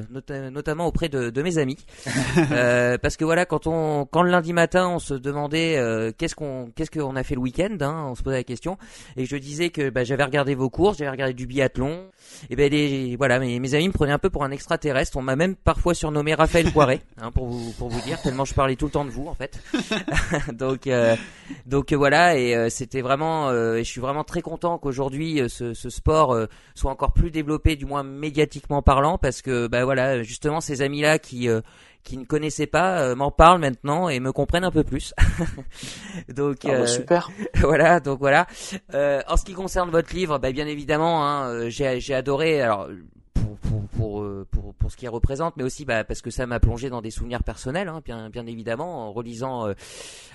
notamment 0.51 0.87
auprès 0.87 1.09
de, 1.09 1.31
de 1.31 1.43
mes 1.43 1.59
amis, 1.59 1.79
euh, 2.53 2.99
parce 2.99 3.17
que 3.17 3.25
voilà, 3.25 3.47
quand 3.47 3.67
on, 3.67 4.07
quand 4.07 4.23
le 4.23 4.31
lundi 4.31 4.53
matin, 4.53 4.89
on 4.89 4.99
se 4.99 5.15
demandait 5.15 5.77
euh, 5.77 6.13
qu'est-ce 6.17 6.35
qu'on, 6.35 6.71
qu'est-ce 6.75 6.91
qu'on 6.91 7.17
a 7.17 7.23
fait 7.23 7.35
le 7.35 7.41
week-end, 7.41 7.77
hein, 7.81 8.07
on 8.11 8.15
se 8.15 8.23
posait 8.23 8.37
la 8.37 8.45
question, 8.45 8.79
et 9.17 9.27
je 9.27 9.37
disais 9.37 9.71
que 9.71 9.91
bah, 9.91 10.05
j'avais 10.05 10.25
regardé 10.25 10.55
vos 10.55 10.71
courses, 10.71 10.99
j'avais 10.99 11.11
regardé 11.11 11.35
du 11.35 11.47
biathlon, 11.47 12.05
et 12.51 12.57
ben 12.57 12.71
les, 12.71 13.17
voilà, 13.17 13.39
mes, 13.39 13.59
mes 13.59 13.75
amis 13.75 13.89
me 13.89 13.93
prenaient 13.93 14.13
un 14.13 14.19
peu 14.19 14.31
pour 14.31 14.45
un 14.45 14.51
extraterrestre. 14.51 15.17
On 15.17 15.23
m'a 15.23 15.37
même 15.37 15.57
parfois 15.57 15.95
surnommé 15.95 16.35
Raphaël 16.35 16.71
Poiré, 16.73 17.01
hein, 17.21 17.31
pour 17.37 17.49
vous 17.49 17.71
pour 17.73 17.91
vous 17.91 18.01
dire 18.01 18.21
tellement 18.23 18.47
je 18.47 18.55
parlais 18.55 18.77
tout 18.77 18.87
le 18.87 18.91
temps 18.91 19.05
de 19.05 19.11
vous 19.11 19.29
en 19.29 19.35
fait. 19.35 19.61
donc 20.55 20.87
euh, 20.87 21.15
donc 21.67 21.93
euh, 21.93 21.97
voilà 21.97 22.39
et 22.39 22.57
euh, 22.57 22.71
c'était 22.71 23.03
vraiment 23.03 23.53
et 23.53 23.85
je 23.85 23.91
suis 23.91 24.01
vraiment 24.01 24.25
très 24.25 24.41
content 24.41 24.79
qu'aujourd'hui 24.79 25.43
ce, 25.49 25.75
ce, 25.75 25.91
sport 25.91 26.35
soit 26.75 26.91
encore 26.91 27.13
plus 27.13 27.31
développé 27.31 27.77
du 27.77 27.85
moins 27.85 28.03
médiatiquement 28.03 28.81
parlant 28.81 29.19
parce 29.19 29.43
que 29.43 29.67
bah 29.67 29.85
voilà 29.85 30.23
justement 30.23 30.63
ces 30.63 30.81
amis 30.81 31.03
là 31.03 31.19
qui 31.19 31.49
qui 32.05 32.17
ne 32.17 32.25
connaissaient 32.25 32.67
pas 32.67 33.15
m'en 33.15 33.31
parlent 33.31 33.61
maintenant 33.61 34.09
et 34.09 34.19
me 34.19 34.33
comprennent 34.33 34.65
un 34.65 34.71
peu 34.71 34.85
plus. 34.85 35.13
donc 36.35 36.59
ah 36.65 36.69
bah, 36.69 36.87
super. 36.87 37.31
voilà, 37.57 38.01
donc 38.01 38.19
voilà. 38.19 38.47
en 38.95 39.37
ce 39.37 39.45
qui 39.45 39.53
concerne 39.53 39.91
votre 39.91 40.15
livre, 40.15 40.39
bah, 40.39 40.53
bien 40.53 40.67
évidemment, 40.67 41.27
hein, 41.27 41.69
j'ai 41.69 42.01
j'ai 42.01 42.15
adoré. 42.15 42.63
Alors 42.63 42.89
pour, 43.37 43.87
pour, 43.89 44.23
euh, 44.23 44.47
pour, 44.51 44.75
pour, 44.75 44.91
ce 44.91 44.97
qu'il 44.97 45.09
représente, 45.09 45.57
mais 45.57 45.63
aussi 45.63 45.85
bah, 45.85 46.05
parce 46.05 46.23
que 46.23 46.31
ça 46.31 46.47
m'a 46.47 46.61
plongé 46.61 46.91
dans 46.91 47.03
des 47.03 47.11
souvenirs 47.11 47.43
personnels, 47.43 47.89
hein, 47.89 48.01
bien, 48.05 48.31
bien 48.31 48.47
évidemment, 48.47 49.09
en 49.09 49.13
relisant, 49.13 49.69
euh, 49.69 49.75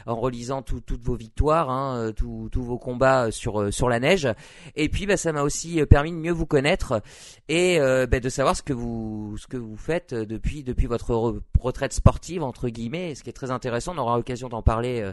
en 0.05 0.15
relisant 0.15 0.62
toutes 0.62 0.91
vos 1.01 1.15
victoires, 1.15 1.70
hein, 1.70 1.98
euh, 1.98 2.12
tous 2.12 2.63
vos 2.63 2.77
combats 2.77 3.31
sur, 3.31 3.74
sur 3.74 3.89
la 3.89 4.00
neige. 4.00 4.27
Et 4.75 4.89
puis 4.89 5.05
bah, 5.05 5.17
ça 5.17 5.31
m'a 5.31 5.43
aussi 5.43 5.84
permis 5.86 6.12
de 6.12 6.17
mieux 6.17 6.31
vous 6.31 6.46
connaître 6.46 7.01
et 7.50 7.79
bah, 7.79 8.20
de 8.20 8.29
savoir 8.29 8.55
ce 8.55 8.63
que 8.63 8.74
vous, 8.74 9.36
ce 9.38 9.48
que 9.48 9.58
vous 9.58 9.77
faites 9.77 10.13
depuis, 10.13 10.63
depuis 10.63 10.88
votre 10.88 11.41
retraite 11.60 11.93
sportive, 11.93 12.43
entre 12.43 12.70
guillemets, 12.70 13.15
ce 13.15 13.24
qui 13.24 13.29
est 13.29 13.34
très 13.34 13.51
intéressant. 13.51 13.93
On 13.96 14.00
aura 14.00 14.17
l'occasion 14.17 14.50
d'en 14.50 14.62
parler 14.62 15.12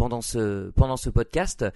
pendant 0.00 0.22
ce 0.22 0.70
pendant 0.70 0.96
ce 0.96 1.10
podcast. 1.10 1.66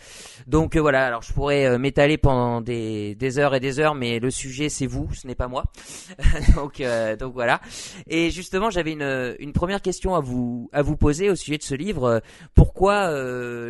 Donc 0.46 0.76
euh, 0.76 0.80
voilà, 0.80 1.06
alors 1.06 1.20
je 1.20 1.30
pourrais 1.34 1.66
euh, 1.66 1.76
m'étaler 1.76 2.16
pendant 2.16 2.62
des, 2.62 3.14
des 3.16 3.38
heures 3.38 3.54
et 3.54 3.60
des 3.60 3.80
heures, 3.80 3.94
mais 3.94 4.18
le 4.18 4.30
sujet 4.30 4.70
c'est 4.70 4.86
vous, 4.86 5.12
ce 5.12 5.26
n'est 5.26 5.34
pas 5.34 5.46
moi. 5.46 5.64
donc 6.54 6.80
euh, 6.80 7.16
donc 7.16 7.34
voilà. 7.34 7.60
Et 8.06 8.30
justement, 8.30 8.70
j'avais 8.70 8.92
une 8.92 9.36
une 9.38 9.52
première 9.52 9.82
question 9.82 10.14
à 10.14 10.20
vous 10.20 10.70
à 10.72 10.80
vous 10.80 10.96
poser 10.96 11.28
au 11.28 11.34
sujet 11.36 11.58
de 11.58 11.62
ce 11.62 11.74
livre. 11.74 12.22
Pourquoi 12.54 13.10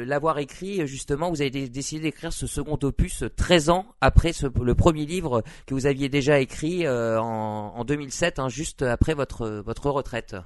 l'avoir 0.04 0.38
écrit 0.38 0.86
justement 0.86 1.30
Vous 1.30 1.42
avez 1.42 1.68
décidé 1.68 2.02
d'écrire 2.02 2.32
ce 2.32 2.46
second 2.46 2.78
opus 2.84 3.24
13 3.36 3.70
ans 3.70 3.86
après 4.00 4.32
ce, 4.32 4.46
le 4.46 4.74
premier 4.76 5.04
livre 5.04 5.42
que 5.66 5.74
vous 5.74 5.86
aviez 5.86 6.08
déjà 6.08 6.38
écrit 6.38 6.88
en, 6.88 7.72
en 7.74 7.84
2007, 7.84 8.38
hein, 8.38 8.48
juste 8.48 8.82
après 8.82 9.14
votre 9.14 9.48
votre 9.66 9.90
retraite? 9.90 10.36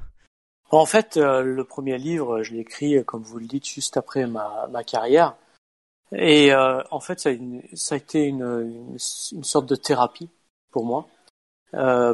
En 0.70 0.86
fait, 0.86 1.16
le 1.16 1.62
premier 1.62 1.96
livre, 1.96 2.42
je 2.42 2.52
l'ai 2.52 2.60
écrit, 2.60 3.02
comme 3.04 3.22
vous 3.22 3.38
le 3.38 3.46
dites, 3.46 3.66
juste 3.66 3.96
après 3.96 4.26
ma, 4.26 4.68
ma 4.70 4.84
carrière. 4.84 5.34
Et 6.12 6.54
en 6.54 7.00
fait, 7.00 7.20
ça 7.20 7.30
a, 7.30 7.32
ça 7.74 7.94
a 7.94 7.98
été 7.98 8.24
une, 8.24 8.42
une, 8.42 8.98
une, 9.32 9.44
sorte 9.44 9.66
de 9.66 9.76
thérapie 9.76 10.28
pour 10.70 10.84
moi, 10.84 11.06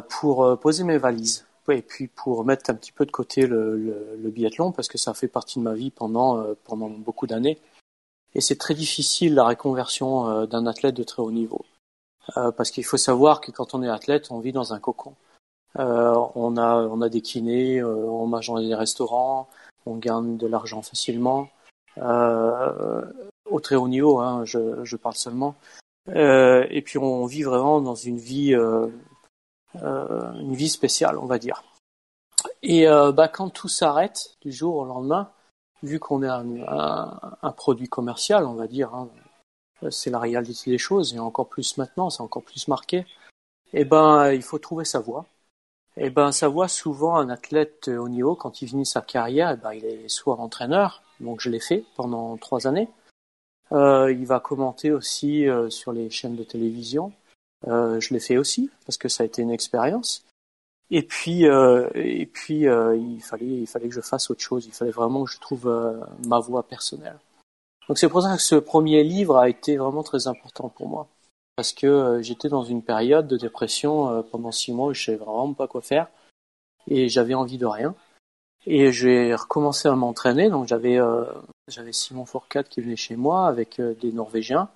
pour 0.09 0.57
poser 0.59 0.83
mes 0.85 0.97
valises 0.97 1.45
et 1.73 1.81
puis 1.81 2.07
pour 2.07 2.45
mettre 2.45 2.69
un 2.69 2.75
petit 2.75 2.91
peu 2.91 3.05
de 3.05 3.11
côté 3.11 3.47
le, 3.47 3.77
le, 3.77 4.17
le, 4.21 4.29
biathlon 4.29 4.71
parce 4.71 4.87
que 4.87 4.97
ça 4.97 5.13
fait 5.13 5.27
partie 5.27 5.59
de 5.59 5.63
ma 5.63 5.73
vie 5.73 5.91
pendant 5.91 6.39
euh, 6.39 6.53
pendant 6.63 6.89
beaucoup 6.89 7.27
d'années 7.27 7.59
et 8.35 8.41
c'est 8.41 8.57
très 8.57 8.73
difficile 8.73 9.33
la 9.33 9.45
réconversion 9.45 10.29
euh, 10.29 10.45
d'un 10.45 10.67
athlète 10.67 10.95
de 10.95 11.03
très 11.03 11.21
haut 11.21 11.31
niveau 11.31 11.65
euh, 12.37 12.51
parce 12.51 12.71
qu'il 12.71 12.85
faut 12.85 12.97
savoir 12.97 13.41
que 13.41 13.51
quand 13.51 13.73
on 13.73 13.81
est 13.83 13.89
athlète 13.89 14.31
on 14.31 14.39
vit 14.39 14.51
dans 14.51 14.73
un 14.73 14.79
cocon 14.79 15.15
on 15.75 16.57
a 16.57 16.75
on 16.75 17.01
a 17.01 17.09
des 17.09 17.21
kinés 17.21 17.83
on 17.83 18.27
mange 18.27 18.47
dans 18.47 18.59
des 18.59 18.75
restaurants 18.75 19.47
on 19.85 19.95
gagne 19.97 20.37
de 20.37 20.47
l'argent 20.47 20.81
facilement 20.81 21.49
au 21.97 23.59
très 23.61 23.75
haut 23.75 23.87
niveau 23.87 24.19
hein, 24.19 24.45
je, 24.45 24.83
je 24.83 24.95
parle 24.95 25.15
seulement 25.15 25.55
et 26.07 26.81
puis 26.85 26.97
on 26.97 27.25
vit 27.25 27.43
vraiment 27.43 27.81
dans 27.81 27.95
une 27.95 28.17
vie 28.17 28.55
euh, 29.83 30.31
une 30.39 30.55
vie 30.55 30.69
spéciale, 30.69 31.17
on 31.17 31.25
va 31.25 31.37
dire. 31.37 31.63
Et 32.61 32.87
euh, 32.87 33.11
bah, 33.11 33.27
quand 33.27 33.49
tout 33.49 33.67
s'arrête 33.67 34.35
du 34.41 34.51
jour 34.51 34.75
au 34.75 34.85
lendemain, 34.85 35.31
vu 35.83 35.99
qu'on 35.99 36.23
est 36.23 36.27
un, 36.27 37.19
un, 37.41 37.51
produit 37.51 37.89
commercial, 37.89 38.45
on 38.45 38.53
va 38.53 38.67
dire, 38.67 38.93
hein, 38.93 39.09
c'est 39.89 40.09
la 40.09 40.19
réalité 40.19 40.71
des 40.71 40.77
choses, 40.77 41.13
et 41.13 41.19
encore 41.19 41.49
plus 41.49 41.77
maintenant, 41.77 42.09
c'est 42.09 42.21
encore 42.21 42.43
plus 42.43 42.67
marqué, 42.67 43.05
eh 43.73 43.85
ben 43.85 44.31
il 44.31 44.41
faut 44.41 44.59
trouver 44.59 44.85
sa 44.85 44.99
voie. 44.99 45.25
Eh 45.97 46.09
ben 46.09 46.31
sa 46.31 46.49
voie, 46.49 46.67
souvent 46.67 47.15
un 47.15 47.29
athlète 47.29 47.87
au 47.87 48.09
niveau, 48.09 48.35
quand 48.35 48.61
il 48.61 48.67
finit 48.67 48.85
sa 48.85 49.01
carrière, 49.01 49.51
eh 49.51 49.57
ben, 49.57 49.73
il 49.73 49.85
est 49.85 50.09
soit 50.09 50.35
entraîneur, 50.35 51.01
donc 51.21 51.39
je 51.39 51.49
l'ai 51.49 51.61
fait 51.61 51.85
pendant 51.95 52.35
trois 52.37 52.67
années. 52.67 52.89
Euh, 53.71 54.11
il 54.11 54.25
va 54.25 54.39
commenter 54.39 54.91
aussi 54.91 55.47
euh, 55.47 55.69
sur 55.69 55.93
les 55.93 56.09
chaînes 56.09 56.35
de 56.35 56.43
télévision. 56.43 57.13
Euh, 57.67 57.99
je 57.99 58.13
l'ai 58.13 58.19
fait 58.19 58.37
aussi 58.37 58.69
parce 58.85 58.97
que 58.97 59.09
ça 59.09 59.23
a 59.23 59.25
été 59.25 59.41
une 59.41 59.51
expérience. 59.51 60.23
Et 60.91 61.01
puis, 61.01 61.47
euh, 61.47 61.89
et 61.95 62.27
puis 62.27 62.67
euh, 62.67 62.95
il 62.95 63.21
fallait, 63.21 63.45
il 63.45 63.67
fallait 63.67 63.87
que 63.87 63.95
je 63.95 64.01
fasse 64.01 64.29
autre 64.29 64.41
chose. 64.41 64.65
Il 64.65 64.73
fallait 64.73 64.91
vraiment 64.91 65.23
que 65.25 65.31
je 65.31 65.39
trouve 65.39 65.71
ma 66.27 66.39
voie 66.39 66.63
personnelle. 66.63 67.17
Donc 67.87 67.97
c'est 67.97 68.09
pour 68.09 68.21
ça 68.21 68.35
que 68.35 68.41
ce 68.41 68.55
premier 68.55 69.03
livre 69.03 69.37
a 69.37 69.49
été 69.49 69.77
vraiment 69.77 70.03
très 70.03 70.27
important 70.27 70.69
pour 70.69 70.87
moi 70.87 71.07
parce 71.55 71.73
que 71.73 72.19
j'étais 72.21 72.49
dans 72.49 72.63
une 72.63 72.83
période 72.83 73.27
de 73.27 73.37
dépression 73.37 74.23
pendant 74.31 74.51
six 74.51 74.73
mois 74.73 74.87
où 74.87 74.93
je 74.93 75.05
savais 75.05 75.17
vraiment 75.17 75.53
pas 75.53 75.67
quoi 75.67 75.81
faire 75.81 76.07
et 76.87 77.09
j'avais 77.09 77.33
envie 77.33 77.57
de 77.57 77.65
rien. 77.65 77.95
Et 78.65 78.91
j'ai 78.91 79.33
recommencé 79.35 79.87
à 79.87 79.95
m'entraîner. 79.95 80.49
Donc 80.49 80.67
j'avais 80.67 80.99
j'avais 81.67 81.93
Simon 81.93 82.25
Fourcade 82.25 82.67
qui 82.67 82.81
venait 82.81 82.95
chez 82.95 83.15
moi 83.15 83.47
avec 83.47 83.79
des 83.79 84.11
Norvégiens 84.11 84.69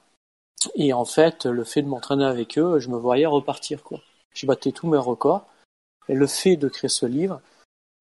et 0.76 0.94
en 0.94 1.06
fait, 1.06 1.46
le 1.46 1.64
fait 1.64 1.82
de 1.82 1.88
m'entraîner 1.88 2.26
avec 2.26 2.58
eux, 2.58 2.80
je 2.80 2.90
me 2.90 2.98
voyais 2.98 3.26
repartir. 3.26 3.84
quoi. 3.84 4.02
J'ai 4.34 4.48
battu 4.48 4.74
tous 4.74 4.88
mes 4.88 4.98
records. 4.98 5.46
Et 6.08 6.16
le 6.16 6.28
fait 6.28 6.56
de 6.56 6.68
créer 6.68 6.90
ce 6.90 7.06
livre, 7.06 7.42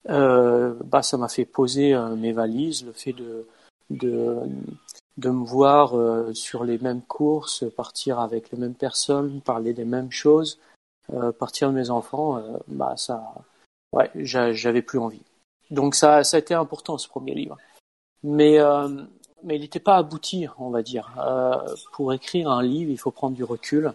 euh, 0.09 0.75
bah, 0.85 1.03
ça 1.03 1.19
m'a 1.19 1.29
fait 1.29 1.45
poser 1.45 1.95
euh, 1.95 2.17
mes 2.17 2.33
valises. 2.33 2.85
Le 2.85 2.93
fait 2.93 3.13
de, 3.13 3.47
de, 3.91 4.39
de 5.19 5.31
me 5.31 5.45
voir 5.45 5.99
euh, 5.99 6.33
sur 6.33 6.65
les 6.65 6.79
mêmes 6.79 7.03
courses, 7.03 7.65
partir 7.77 8.19
avec 8.19 8.51
les 8.51 8.59
mêmes 8.59 8.75
personnes, 8.75 9.41
parler 9.43 9.75
des 9.75 9.85
mêmes 9.85 10.11
choses, 10.11 10.59
euh, 11.13 11.33
partir 11.33 11.69
de 11.69 11.75
mes 11.75 11.91
enfants, 11.91 12.39
euh, 12.39 12.57
bah, 12.69 12.95
ça, 12.97 13.35
ouais, 13.93 14.11
j'avais 14.15 14.83
plus 14.83 14.99
envie. 14.99 15.23
Donc 15.71 15.95
ça, 15.95 16.25
ça 16.25 16.39
a 16.39 16.41
été 16.41 16.55
important 16.55 16.97
ce 16.97 17.09
premier 17.09 17.35
livre. 17.35 17.59
Mais 18.23 18.59
mais 19.43 19.57
il 19.57 19.61
n'était 19.61 19.81
pas 19.81 19.97
abouti, 19.97 20.47
on 20.59 20.71
va 20.71 20.83
dire. 20.83 21.13
Euh, 21.19 21.75
pour 21.93 22.13
écrire 22.13 22.51
un 22.51 22.63
livre, 22.63 22.91
il 22.91 22.99
faut 22.99 23.11
prendre 23.11 23.37
du 23.37 23.45
recul, 23.45 23.93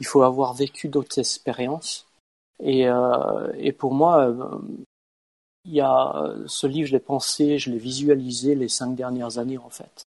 il 0.00 0.06
faut 0.06 0.22
avoir 0.22 0.54
vécu 0.54 0.88
d'autres 0.88 1.18
expériences. 1.18 2.06
Et, 2.62 2.88
euh, 2.88 3.52
et 3.56 3.72
pour 3.72 3.94
moi, 3.94 4.28
euh, 4.28 4.58
il 5.64 5.74
y 5.74 5.80
a 5.80 6.34
ce 6.46 6.66
livre, 6.66 6.88
je 6.88 6.92
l'ai 6.92 7.00
pensé, 7.00 7.58
je 7.58 7.70
l'ai 7.70 7.78
visualisé 7.78 8.54
les 8.54 8.68
cinq 8.68 8.94
dernières 8.94 9.38
années 9.38 9.58
en 9.58 9.70
fait. 9.70 10.04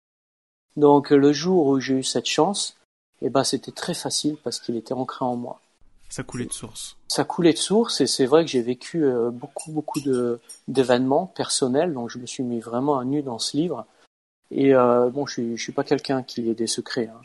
Donc 0.77 1.09
le 1.09 1.33
jour 1.33 1.67
où 1.67 1.79
j'ai 1.79 1.95
eu 1.95 2.03
cette 2.03 2.25
chance, 2.27 2.77
eh 3.21 3.29
ben 3.29 3.43
c'était 3.43 3.71
très 3.71 3.93
facile 3.93 4.37
parce 4.43 4.59
qu'il 4.59 4.77
était 4.77 4.93
ancré 4.93 5.25
en 5.25 5.35
moi. 5.35 5.59
Ça 6.09 6.23
coulait 6.23 6.45
de 6.45 6.53
source. 6.53 6.97
Ça 7.07 7.23
coulait 7.23 7.53
de 7.53 7.57
source 7.57 8.01
et 8.01 8.07
c'est 8.07 8.25
vrai 8.25 8.43
que 8.43 8.51
j'ai 8.51 8.61
vécu 8.61 9.05
euh, 9.05 9.29
beaucoup 9.29 9.71
beaucoup 9.71 10.01
de 10.01 10.39
d'événements 10.67 11.27
personnels, 11.27 11.93
donc 11.93 12.09
je 12.09 12.17
me 12.17 12.25
suis 12.25 12.43
mis 12.43 12.59
vraiment 12.59 12.97
à 12.99 13.05
nu 13.05 13.21
dans 13.21 13.39
ce 13.39 13.57
livre. 13.57 13.85
Et 14.49 14.75
euh, 14.75 15.09
bon, 15.09 15.25
je 15.25 15.33
suis, 15.33 15.57
je 15.57 15.63
suis 15.63 15.71
pas 15.71 15.85
quelqu'un 15.85 16.23
qui 16.23 16.49
ait 16.49 16.53
des 16.53 16.67
secrets. 16.67 17.07
Hein. 17.07 17.21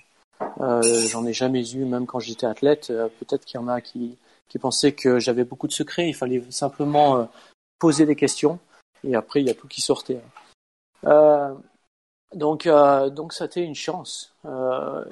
Euh, 0.61 0.83
J'en 1.09 1.27
ai 1.27 1.33
jamais 1.33 1.69
eu, 1.73 1.85
même 1.85 2.07
quand 2.07 2.21
j'étais 2.21 2.47
athlète. 2.47 2.89
Euh, 2.91 3.09
peut-être 3.21 3.45
qu'il 3.45 3.61
y 3.61 3.63
en 3.63 3.69
a 3.69 3.81
qui, 3.81 4.17
qui 4.49 4.59
pensaient 4.59 4.93
que 4.93 5.19
j'avais 5.19 5.45
beaucoup 5.45 5.67
de 5.67 5.73
secrets. 5.73 6.09
Il 6.09 6.15
fallait 6.15 6.43
simplement 6.51 7.19
euh, 7.19 7.25
poser 7.79 8.07
des 8.07 8.17
questions 8.17 8.59
et 9.05 9.15
après 9.15 9.41
il 9.41 9.47
y 9.47 9.51
a 9.51 9.55
tout 9.55 9.69
qui 9.69 9.81
sortait. 9.81 10.21
Hein. 11.05 11.57
Euh, 12.35 12.39
donc, 12.39 12.67
euh, 12.67 13.11
donc 13.11 13.33
été 13.41 13.63
une 13.63 13.75
chance 13.75 14.35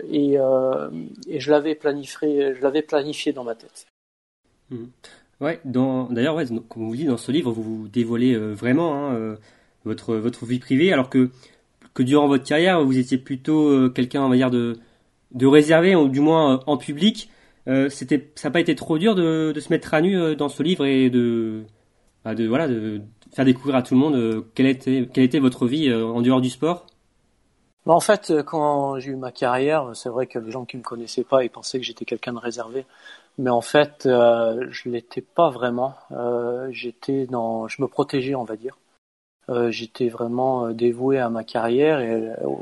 et, 0.09 0.35
et 1.29 1.41
je 1.41 1.51
l'avais 1.51 1.75
planifié, 1.75 2.55
je 2.55 2.63
l'avais 2.63 2.83
planifié 2.83 3.33
dans 3.33 3.45
ma 3.45 3.55
tête. 3.55 3.87
Mmh. 4.71 4.85
Ouais, 5.41 5.61
d'ailleurs, 5.65 6.37
ouais, 6.37 6.47
comme 6.69 6.87
vous 6.87 6.97
dites 6.97 7.09
dans 7.09 7.17
ce 7.17 7.33
livre, 7.33 7.51
vous 7.51 7.63
vous 7.63 7.89
dévoilez 7.89 8.37
vraiment 8.37 9.11
hein, 9.11 9.37
votre 9.85 10.15
votre 10.15 10.47
vie 10.47 10.61
privée, 10.61 10.93
alors 10.93 11.11
que 11.11 11.31
que 11.95 12.03
durant 12.03 12.27
votre 12.29 12.45
carrière, 12.45 12.85
vous 12.85 12.99
étiez 12.99 13.19
plutôt 13.19 13.69
euh, 13.69 13.89
quelqu'un, 13.89 14.23
on 14.25 14.29
va 14.29 14.37
dire, 14.37 14.51
de, 14.51 14.79
de 15.33 15.47
réservé, 15.47 15.97
ou 15.97 16.09
du 16.09 16.21
moins 16.21 16.55
euh, 16.55 16.59
en 16.67 16.77
public. 16.77 17.31
Euh, 17.69 17.89
c'était, 17.89 18.31
ça 18.35 18.49
n'a 18.49 18.53
pas 18.53 18.61
été 18.61 18.75
trop 18.75 18.99
dur 18.99 19.15
de, 19.15 19.53
de, 19.55 19.61
se 19.61 19.71
mettre 19.71 19.95
à 19.95 20.03
nu 20.03 20.37
dans 20.37 20.49
ce 20.51 20.63
livre 20.63 20.85
et 20.85 21.09
de, 21.09 21.65
bah, 22.25 22.35
de, 22.35 22.47
voilà, 22.47 22.69
de 22.69 23.01
faire 23.33 23.45
découvrir 23.45 23.77
à 23.77 23.83
tout 23.83 23.95
le 23.95 24.01
monde 24.01 24.45
quelle, 24.55 24.67
était, 24.67 25.09
quelle 25.13 25.25
était 25.25 25.39
votre 25.39 25.67
vie 25.67 25.93
en 25.93 26.21
dehors 26.21 26.41
du 26.41 26.51
sport? 26.51 26.87
Bah, 27.87 27.95
En 27.95 28.01
fait, 28.01 28.33
quand 28.45 28.99
j'ai 28.99 29.11
eu 29.13 29.17
ma 29.17 29.33
carrière, 29.33 29.95
c'est 29.95 30.09
vrai 30.09 30.27
que 30.27 30.39
les 30.39 30.51
gens 30.51 30.65
qui 30.65 30.77
me 30.77 30.83
connaissaient 30.83 31.25
pas, 31.25 31.45
ils 31.45 31.51
pensaient 31.51 31.79
que 31.79 31.85
j'étais 31.85 32.05
quelqu'un 32.05 32.33
de 32.33 32.39
réservé. 32.39 32.87
Mais 33.39 33.51
en 33.51 33.61
fait, 33.61 34.07
euh, 34.07 34.67
je 34.71 34.89
l'étais 34.89 35.21
pas 35.21 35.51
vraiment. 35.51 35.95
Euh, 36.13 36.69
j'étais 36.71 37.27
dans, 37.27 37.67
je 37.69 37.83
me 37.83 37.89
protégeais, 37.89 38.35
on 38.35 38.45
va 38.45 38.57
dire. 38.57 38.77
Euh, 39.49 39.71
j'étais 39.71 40.09
vraiment 40.09 40.67
euh, 40.67 40.73
dévoué 40.73 41.19
à 41.19 41.29
ma 41.29 41.45
carrière 41.45 42.01
et, 42.01 42.13
euh, 42.13 42.57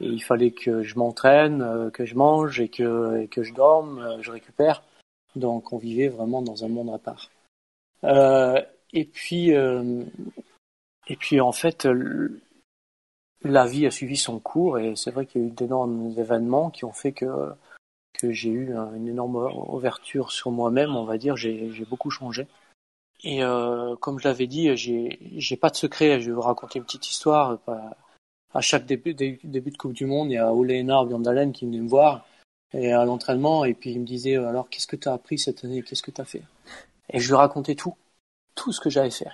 il 0.00 0.22
fallait 0.22 0.50
que 0.50 0.82
je 0.82 0.98
m'entraîne, 0.98 1.90
que 1.90 2.04
je 2.04 2.14
mange 2.16 2.60
et 2.60 2.68
que, 2.68 3.18
et 3.22 3.28
que 3.28 3.42
je 3.42 3.54
dorme, 3.54 4.18
je 4.20 4.30
récupère. 4.30 4.82
Donc 5.36 5.72
on 5.72 5.78
vivait 5.78 6.08
vraiment 6.08 6.42
dans 6.42 6.64
un 6.64 6.68
monde 6.68 6.90
à 6.90 6.98
part. 6.98 7.30
Euh, 8.04 8.60
et 8.92 9.06
puis, 9.06 9.54
euh, 9.54 10.04
et 11.08 11.16
puis 11.16 11.40
en 11.40 11.52
fait, 11.52 11.88
la 13.52 13.66
vie 13.66 13.86
a 13.86 13.90
suivi 13.90 14.16
son 14.16 14.38
cours 14.38 14.78
et 14.78 14.94
c'est 14.96 15.10
vrai 15.10 15.26
qu'il 15.26 15.42
y 15.42 15.44
a 15.44 15.48
eu 15.48 15.50
d'énormes 15.50 16.14
événements 16.18 16.70
qui 16.70 16.84
ont 16.84 16.92
fait 16.92 17.12
que 17.12 17.54
j'ai 18.22 18.50
eu 18.50 18.74
une 18.94 19.08
énorme 19.08 19.50
ouverture 19.68 20.32
sur 20.32 20.50
moi-même, 20.50 20.96
on 20.96 21.04
va 21.04 21.18
dire. 21.18 21.36
J'ai 21.36 21.86
beaucoup 21.88 22.10
changé. 22.10 22.46
Et 23.22 23.42
euh, 23.42 23.96
comme 23.96 24.18
je 24.18 24.28
l'avais 24.28 24.46
dit, 24.46 24.76
j'ai 24.76 25.56
pas 25.56 25.70
de 25.70 25.76
secret. 25.76 26.20
Je 26.20 26.30
vais 26.30 26.34
vous 26.34 26.42
raconter 26.42 26.78
une 26.78 26.84
petite 26.84 27.08
histoire. 27.08 27.58
À 28.54 28.60
chaque 28.60 28.86
début, 28.86 29.14
de 29.14 29.76
Coupe 29.76 29.92
du 29.92 30.06
Monde, 30.06 30.30
il 30.30 30.34
y 30.34 30.38
a 30.38 30.52
Ole 30.52 30.70
Einar 30.70 31.06
Bjørndalen 31.06 31.52
qui 31.52 31.66
venait 31.66 31.80
me 31.80 31.88
voir 31.88 32.26
et 32.72 32.92
à 32.92 33.04
l'entraînement 33.04 33.64
et 33.64 33.74
puis 33.74 33.92
il 33.92 34.00
me 34.00 34.04
disait 34.04 34.36
alors 34.36 34.68
qu'est-ce 34.68 34.86
que 34.86 34.96
tu 34.96 35.08
as 35.08 35.12
appris 35.12 35.38
cette 35.38 35.64
année? 35.64 35.82
Qu'est-ce 35.82 36.02
que 36.02 36.10
tu 36.10 36.20
as 36.20 36.24
fait? 36.24 36.42
Et 37.10 37.20
je 37.20 37.28
lui 37.28 37.36
racontais 37.36 37.74
tout, 37.74 37.96
tout 38.54 38.72
ce 38.72 38.80
que 38.80 38.90
j'avais 38.90 39.10
fait. 39.10 39.28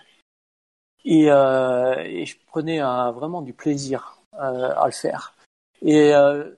Et, 1.05 1.31
euh, 1.31 1.97
et 2.05 2.27
je 2.27 2.37
prenais 2.47 2.81
vraiment 2.81 3.43
du 3.43 3.53
plaisir 3.53 4.19
euh, 4.35 4.71
à 4.77 4.87
le 4.87 4.93
faire. 4.93 5.35
Et 5.83 6.15
euh, 6.15 6.51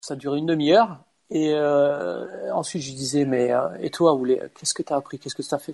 ça 0.00 0.16
durait 0.16 0.38
une 0.38 0.46
demi-heure. 0.46 0.98
Et 1.30 1.52
euh, 1.52 2.52
ensuite, 2.52 2.82
je 2.82 2.92
disais, 2.92 3.24
mais 3.24 3.50
et 3.80 3.90
toi, 3.90 4.18
qu'est-ce 4.58 4.74
que 4.74 4.82
tu 4.82 4.92
as 4.92 4.96
appris? 4.96 5.18
Qu'est-ce 5.18 5.34
que 5.34 5.42
tu 5.42 5.54
as 5.54 5.58
fait? 5.58 5.72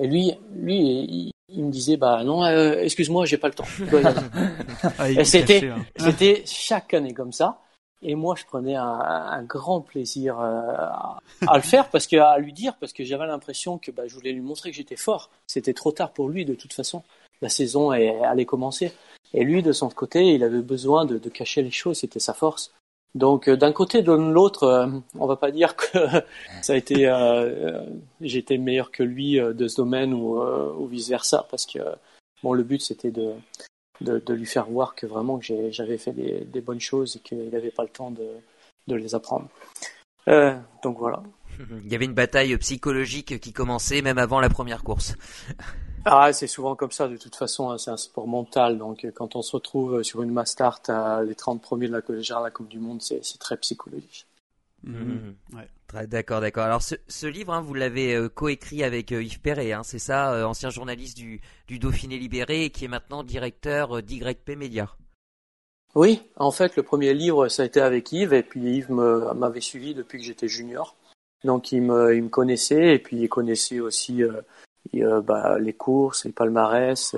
Et 0.00 0.06
lui, 0.06 0.32
lui, 0.54 1.32
il, 1.48 1.64
me 1.64 1.70
disait, 1.70 1.96
bah 1.96 2.22
non, 2.24 2.44
euh, 2.44 2.80
excuse-moi, 2.82 3.26
j'ai 3.26 3.36
pas 3.36 3.48
le 3.48 3.54
temps. 3.54 3.64
ah, 4.98 5.24
c'était, 5.24 5.68
hein. 5.68 5.84
c'était 5.96 6.42
chaque 6.46 6.94
année 6.94 7.12
comme 7.12 7.32
ça. 7.32 7.58
Et 8.02 8.14
moi, 8.14 8.36
je 8.36 8.44
prenais 8.44 8.76
un, 8.76 8.84
un 8.84 9.42
grand 9.42 9.80
plaisir 9.80 10.38
euh, 10.38 10.44
à, 10.44 11.18
à, 11.46 11.56
le 11.56 11.62
faire 11.62 11.90
parce 11.90 12.06
que 12.06 12.16
à 12.16 12.38
lui 12.38 12.52
dire, 12.52 12.76
parce 12.78 12.92
que 12.92 13.04
j'avais 13.04 13.26
l'impression 13.26 13.78
que 13.78 13.90
bah, 13.90 14.04
je 14.06 14.14
voulais 14.14 14.32
lui 14.32 14.40
montrer 14.40 14.70
que 14.70 14.76
j'étais 14.76 14.96
fort. 14.96 15.30
C'était 15.46 15.74
trop 15.74 15.90
tard 15.90 16.12
pour 16.12 16.28
lui 16.28 16.44
de 16.44 16.54
toute 16.54 16.72
façon. 16.72 17.02
La 17.42 17.48
saison 17.48 17.90
allait 17.90 18.44
commencer. 18.44 18.92
Et 19.34 19.44
lui, 19.44 19.62
de 19.62 19.72
son 19.72 19.88
côté, 19.88 20.34
il 20.34 20.42
avait 20.42 20.62
besoin 20.62 21.04
de, 21.04 21.18
de 21.18 21.28
cacher 21.28 21.62
les 21.62 21.70
choses. 21.70 21.98
C'était 21.98 22.20
sa 22.20 22.34
force. 22.34 22.72
Donc 23.14 23.48
d'un 23.48 23.72
côté, 23.72 24.02
de 24.02 24.12
l'autre, 24.12 24.90
on 25.18 25.26
va 25.26 25.36
pas 25.36 25.50
dire 25.50 25.76
que 25.76 25.98
ça 26.62 26.74
a 26.74 26.76
été, 26.76 27.10
j'étais 28.20 28.58
meilleur 28.58 28.90
que 28.90 29.02
lui 29.02 29.40
de 29.40 29.68
ce 29.68 29.76
domaine 29.76 30.12
ou, 30.12 30.40
ou 30.40 30.86
vice 30.86 31.08
versa, 31.08 31.46
parce 31.50 31.64
que 31.64 31.78
bon, 32.42 32.52
le 32.52 32.62
but 32.62 32.82
c'était 32.82 33.10
de, 33.10 33.32
de, 34.00 34.18
de, 34.18 34.34
lui 34.34 34.46
faire 34.46 34.66
voir 34.66 34.94
que 34.94 35.06
vraiment 35.06 35.38
que 35.38 35.70
j'avais 35.70 35.98
fait 35.98 36.12
des, 36.12 36.40
des, 36.40 36.60
bonnes 36.60 36.80
choses 36.80 37.16
et 37.16 37.18
qu'il 37.20 37.48
n'avait 37.50 37.70
pas 37.70 37.82
le 37.82 37.88
temps 37.88 38.10
de, 38.10 38.26
de 38.86 38.94
les 38.94 39.14
apprendre. 39.14 39.48
Euh, 40.28 40.56
donc 40.82 40.98
voilà. 40.98 41.22
Il 41.84 41.90
y 41.90 41.94
avait 41.94 42.04
une 42.04 42.14
bataille 42.14 42.56
psychologique 42.58 43.40
qui 43.40 43.52
commençait 43.52 44.02
même 44.02 44.18
avant 44.18 44.40
la 44.40 44.48
première 44.48 44.82
course. 44.82 45.14
Ah, 46.10 46.32
c'est 46.32 46.46
souvent 46.46 46.74
comme 46.74 46.92
ça 46.92 47.06
de 47.06 47.18
toute 47.18 47.34
façon, 47.34 47.68
hein, 47.68 47.76
c'est 47.76 47.90
un 47.90 47.96
sport 47.98 48.26
mental. 48.26 48.78
Donc 48.78 49.06
quand 49.14 49.36
on 49.36 49.42
se 49.42 49.54
retrouve 49.54 50.02
sur 50.02 50.22
une 50.22 50.30
mass 50.30 50.52
start 50.52 50.88
à 50.88 51.22
les 51.22 51.34
30 51.34 51.60
premiers 51.60 51.88
de 51.88 51.92
la, 51.92 52.00
de 52.00 52.42
la 52.44 52.50
Coupe 52.50 52.68
du 52.68 52.78
Monde, 52.78 53.02
c'est 53.02 53.20
très 53.38 53.58
psychologique. 53.58 54.27
Mhm. 54.88 55.36
Ouais. 55.54 56.06
D'accord, 56.06 56.40
d'accord. 56.40 56.64
Alors 56.64 56.82
ce, 56.82 56.94
ce 57.08 57.26
livre, 57.26 57.52
hein, 57.52 57.60
vous 57.60 57.74
l'avez 57.74 58.14
euh, 58.14 58.28
coécrit 58.28 58.82
avec 58.84 59.12
euh, 59.12 59.22
Yves 59.22 59.40
Perret, 59.40 59.72
hein, 59.72 59.82
c'est 59.82 59.98
ça, 59.98 60.32
euh, 60.32 60.44
ancien 60.44 60.70
journaliste 60.70 61.16
du, 61.16 61.40
du 61.66 61.78
Dauphiné 61.78 62.18
Libéré 62.18 62.64
et 62.64 62.70
qui 62.70 62.84
est 62.84 62.88
maintenant 62.88 63.22
directeur 63.22 64.02
d'YP 64.02 64.56
Média. 64.56 64.90
Oui, 65.94 66.22
en 66.36 66.50
fait, 66.50 66.76
le 66.76 66.82
premier 66.82 67.14
livre, 67.14 67.48
ça 67.48 67.62
a 67.62 67.66
été 67.66 67.80
avec 67.80 68.12
Yves, 68.12 68.34
et 68.34 68.42
puis 68.42 68.60
Yves 68.60 68.90
m'avait 68.90 69.60
suivi 69.60 69.94
depuis 69.94 70.18
que 70.18 70.24
j'étais 70.24 70.48
junior. 70.48 70.96
Donc 71.44 71.72
il 71.72 71.82
me, 71.82 72.14
il 72.14 72.24
me 72.24 72.28
connaissait, 72.28 72.94
et 72.94 72.98
puis 72.98 73.16
il 73.16 73.28
connaissait 73.28 73.80
aussi 73.80 74.22
bah, 74.92 75.58
les 75.58 75.72
courses, 75.72 76.26
les 76.26 76.32
palmarès, 76.32 77.16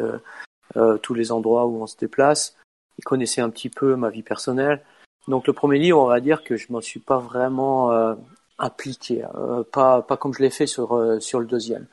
tous 1.03 1.15
les 1.15 1.33
endroits 1.33 1.67
où 1.67 1.83
on 1.83 1.89
se 1.89 1.97
déplace. 1.97 2.57
Il 2.99 3.05
connaissait 3.05 3.41
un 3.41 3.51
petit 3.51 3.71
peu 3.71 3.97
ma 3.97 4.09
vie 4.09 4.23
personnelle. 4.23 4.83
Donc 5.29 5.47
le 5.47 5.53
premier 5.53 5.79
livre, 5.79 6.01
on 6.01 6.07
va 6.07 6.21
dire 6.21 6.43
que 6.43 6.57
je 6.57 6.73
m'en 6.73 6.81
suis 6.81 7.01
pas 7.01 7.19
vraiment 7.19 7.93
euh, 7.93 8.15
appliqué, 8.59 9.25
euh, 9.35 9.63
pas 9.71 10.03
pas 10.03 10.17
comme 10.17 10.33
je 10.35 10.43
l'ai 10.43 10.51
fait 10.51 10.67
sur 10.67 10.97
euh, 10.97 11.21
sur 11.21 11.41
le 11.41 11.47
deuxième. 11.47 11.87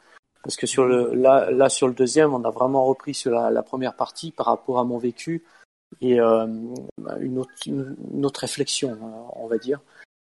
Parce 0.43 0.55
que 0.55 0.65
sur 0.65 0.85
le 0.85 1.13
là 1.13 1.51
là 1.51 1.69
sur 1.69 1.87
le 1.87 1.93
deuxième, 1.93 2.33
on 2.33 2.43
a 2.43 2.49
vraiment 2.49 2.85
repris 2.85 3.13
sur 3.13 3.31
la, 3.31 3.51
la 3.51 3.63
première 3.63 3.95
partie 3.95 4.31
par 4.31 4.45
rapport 4.45 4.79
à 4.79 4.83
mon 4.85 4.97
vécu 4.97 5.43
et 6.01 6.19
une 6.19 7.37
autre 7.37 7.51
une 7.65 8.25
autre 8.25 8.41
réflexion, 8.41 8.97
on 9.35 9.47
va 9.47 9.57
dire. 9.57 9.81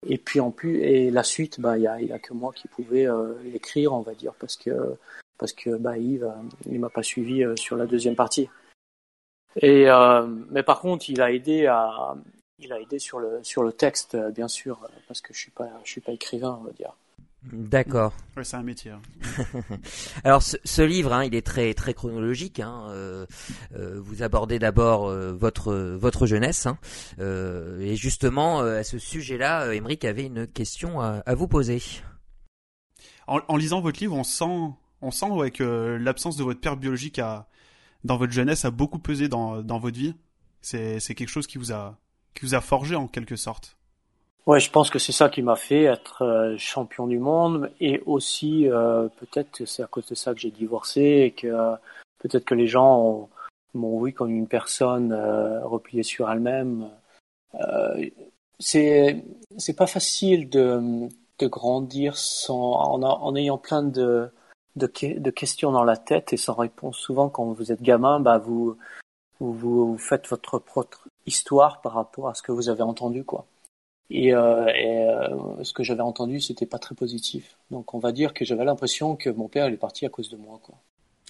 Et 0.07 0.19
puis 0.19 0.40
en 0.40 0.50
plus 0.50 0.81
et 0.83 1.11
la 1.11 1.23
suite, 1.23 1.61
bah 1.61 1.78
il 1.78 1.83
y 1.83 1.87
a 1.87 2.00
y 2.00 2.12
a 2.12 2.19
que 2.19 2.33
moi 2.33 2.52
qui 2.52 2.69
pouvais 2.69 3.07
l'écrire, 3.45 3.93
on 3.93 4.00
va 4.00 4.14
dire, 4.14 4.35
parce 4.40 4.57
que 4.57 4.97
parce 5.38 5.52
que 5.52 5.76
bah 5.76 5.99
Yves 5.99 6.33
il 6.67 6.81
m'a 6.81 6.90
pas 6.90 7.02
suivi 7.02 7.45
sur 7.57 7.76
la 7.76 7.87
deuxième 7.87 8.17
partie. 8.17 8.49
Et 9.61 9.87
mais 10.50 10.62
par 10.62 10.81
contre, 10.81 11.11
il 11.11 11.21
a 11.21 11.33
aidé 11.33 11.67
à 11.67 12.17
il 12.59 12.73
a 12.73 12.81
aidé 12.81 12.99
sur 12.99 13.19
le 13.19 13.41
sur 13.43 13.62
le 13.62 13.73
texte, 13.73 14.15
euh, 14.15 14.31
bien 14.31 14.49
sûr, 14.49 14.81
euh, 14.85 14.88
parce 15.07 15.21
que 15.21 15.33
je 15.35 15.38
suis 15.38 15.50
pas 15.50 15.71
je 15.85 15.91
suis 15.91 16.00
pas 16.00 16.12
écrivain, 16.12 16.59
on 16.61 16.65
va 16.65 16.73
dire. 16.73 16.95
D'accord. 17.45 18.12
Ouais, 18.37 18.43
c'est 18.43 18.57
un 18.57 18.62
métier. 18.62 18.91
Hein. 18.91 19.00
Alors 20.25 20.43
ce, 20.43 20.57
ce, 20.65 20.83
livre, 20.83 21.12
hein, 21.12 21.25
il 21.25 21.35
est 21.37 21.47
très 21.47 21.73
très 21.73 21.95
chronologique. 21.95 22.59
Hein, 22.59 22.88
euh, 22.91 23.27
euh, 23.77 24.00
vous 24.00 24.23
abordez 24.23 24.59
d'abord 24.59 25.09
euh, 25.09 25.33
votre 25.33 25.73
votre 25.75 26.27
jeunesse, 26.27 26.67
hein, 26.67 26.79
euh, 27.21 27.79
et 27.81 27.95
justement 27.95 28.61
à 28.61 28.83
ce 28.83 28.99
sujet-là, 28.99 29.73
Émeric 29.73 30.05
avait 30.05 30.27
une 30.27 30.49
question 30.49 31.00
à, 31.00 31.23
à 31.27 31.35
vous 31.37 31.47
poser. 31.47 31.81
En, 33.29 33.41
en, 33.47 33.57
lisant 33.57 33.81
votre 33.81 34.00
livre, 34.00 34.17
on 34.17 34.25
sent 34.25 34.73
on 35.00 35.12
sent 35.12 35.31
ouais, 35.31 35.53
que 35.53 35.97
l'absence 36.00 36.37
de 36.37 36.43
votre 36.43 36.61
père 36.61 36.77
biologique 36.77 37.21
a 37.21 37.49
dans 38.03 38.17
votre 38.17 38.33
jeunesse 38.33 38.65
a 38.65 38.73
beaucoup 38.73 38.99
pesé 38.99 39.28
dans 39.28 39.63
dans 39.63 39.78
votre 39.78 39.97
vie. 39.97 40.17
C'est 40.61 40.99
c'est 40.99 41.15
quelque 41.15 41.30
chose 41.30 41.47
qui 41.47 41.59
vous 41.59 41.73
a 41.73 41.99
qui 42.39 42.47
vous 42.47 42.55
a 42.55 42.61
forgé 42.61 42.95
en 42.95 43.09
quelque 43.09 43.37
sorte. 43.37 43.77
Ouais, 44.47 44.61
je 44.61 44.71
pense 44.71 44.89
que 44.89 44.99
c'est 44.99 45.13
ça 45.13 45.29
qui 45.29 45.43
m'a 45.43 45.57
fait 45.57 45.83
être 45.83 46.23
euh, 46.23 46.57
champion 46.57 47.07
du 47.07 47.19
monde 47.19 47.71
et 47.81 48.01
aussi 48.07 48.69
euh, 48.69 49.09
peut-être 49.21 49.51
que 49.51 49.67
c'est 49.67 49.83
à 49.83 49.87
cause 49.87 50.07
de 50.07 50.15
ça 50.15 50.33
que 50.33 50.41
j'ai 50.41 50.51
divorcé 50.51 51.03
et 51.03 51.31
que 51.33 51.49
euh, 51.49 51.75
peut-être 52.19 52.45
que 52.45 52.55
les 52.55 52.67
gens 52.67 53.29
m'ont 53.75 54.03
vu 54.03 54.13
comme 54.13 54.31
une 54.31 54.47
personne 54.47 55.13
repliée 55.65 56.03
sur 56.03 56.31
elle-même. 56.31 56.89
c'est 58.59 59.23
c'est 59.59 59.77
pas 59.77 59.87
facile 59.87 60.49
de, 60.49 61.09
de 61.39 61.47
grandir 61.47 62.17
sans 62.17 62.73
en, 62.73 63.37
ayant 63.37 63.59
plein 63.59 63.83
de, 63.83 64.31
de, 64.77 64.91
de 65.19 65.31
questions 65.31 65.73
dans 65.73 65.85
la 65.85 65.97
tête 65.97 66.33
et 66.33 66.37
sans 66.39 66.55
réponse. 66.55 66.97
Souvent, 66.97 67.29
quand 67.29 67.45
vous 67.53 67.71
êtes 67.71 67.83
gamin, 67.83 68.19
bah 68.21 68.39
vous 68.39 68.79
vous, 69.41 69.53
vous 69.53 69.99
faites 69.99 70.27
votre 70.29 70.59
propre 70.59 71.09
histoire 71.28 71.80
par 71.80 71.93
rapport 71.93 72.28
à 72.28 72.34
ce 72.34 72.43
que 72.43 72.50
vous 72.50 72.69
avez 72.69 72.82
entendu, 72.82 73.23
quoi. 73.25 73.47
Et, 74.10 74.34
euh, 74.34 74.67
et 74.69 75.08
euh, 75.08 75.62
ce 75.64 75.73
que 75.73 75.82
j'avais 75.82 76.02
entendu, 76.02 76.41
c'était 76.41 76.67
pas 76.67 76.78
très 76.78 76.95
positif. 76.95 77.56
Donc, 77.71 77.95
on 77.95 77.99
va 77.99 78.12
dire 78.12 78.32
que 78.32 78.45
j'avais 78.45 78.64
l'impression 78.64 79.17
que 79.17 79.30
mon 79.30 79.49
père 79.49 79.69
il 79.69 79.75
est 79.75 79.78
parti 79.78 80.06
à 80.06 80.08
cause 80.08 80.30
de 80.30 80.36
moi, 80.36 80.58
quoi. 80.62 80.75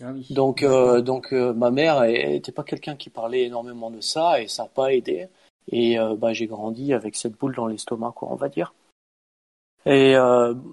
Ah 0.01 0.13
oui. 0.15 0.27
Donc, 0.31 0.63
euh, 0.63 1.01
donc 1.01 1.33
ma 1.33 1.73
mère 1.73 2.05
était 2.05 2.53
pas 2.53 2.63
quelqu'un 2.63 2.95
qui 2.95 3.11
parlait 3.11 3.43
énormément 3.43 3.91
de 3.91 4.01
ça 4.01 4.41
et 4.41 4.47
ça 4.47 4.63
n'a 4.63 4.69
pas 4.69 4.95
aidé. 4.95 5.29
Et 5.71 5.99
bah, 6.17 6.33
j'ai 6.33 6.47
grandi 6.47 6.95
avec 6.95 7.15
cette 7.15 7.37
boule 7.37 7.55
dans 7.55 7.67
l'estomac, 7.67 8.13
quoi, 8.13 8.29
on 8.31 8.37
va 8.37 8.49
dire. 8.49 8.73
Et 9.85 10.15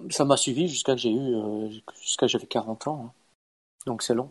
ça 0.10 0.26
m'a 0.26 0.38
suivi 0.38 0.68
jusqu'à 0.68 0.94
que 0.94 1.02
j'ai 1.02 1.12
eu, 1.12 1.82
jusqu'à 2.00 2.28
j'avais 2.28 2.46
40 2.46 2.88
ans. 2.88 3.06
Hein. 3.08 3.12
Donc 3.88 4.04
c'est 4.04 4.14
long. 4.14 4.30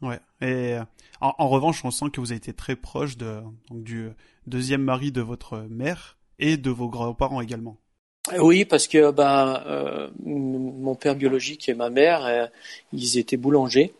Ouais. 0.00 0.20
Et 0.40 0.74
euh, 0.74 0.82
en, 1.20 1.34
en, 1.38 1.48
revanche, 1.48 1.84
on 1.84 1.90
sent 1.90 2.10
que 2.12 2.20
vous 2.20 2.30
avez 2.30 2.38
été 2.38 2.52
très 2.52 2.76
proche 2.76 3.16
de, 3.16 3.40
donc, 3.68 3.82
du 3.82 4.10
deuxième 4.46 4.82
mari 4.82 5.12
de 5.12 5.20
votre 5.20 5.66
mère 5.68 6.18
et 6.38 6.56
de 6.56 6.70
vos 6.70 6.88
grands-parents 6.88 7.40
également. 7.40 7.76
Oui, 8.38 8.64
parce 8.64 8.86
que 8.88 9.10
ben, 9.10 9.62
euh, 9.66 10.08
mon 10.24 10.94
père 10.94 11.16
biologique 11.16 11.68
et 11.68 11.74
ma 11.74 11.88
mère, 11.90 12.26
euh, 12.26 12.46
ils 12.92 13.18
étaient 13.18 13.36
boulangers. 13.36 13.94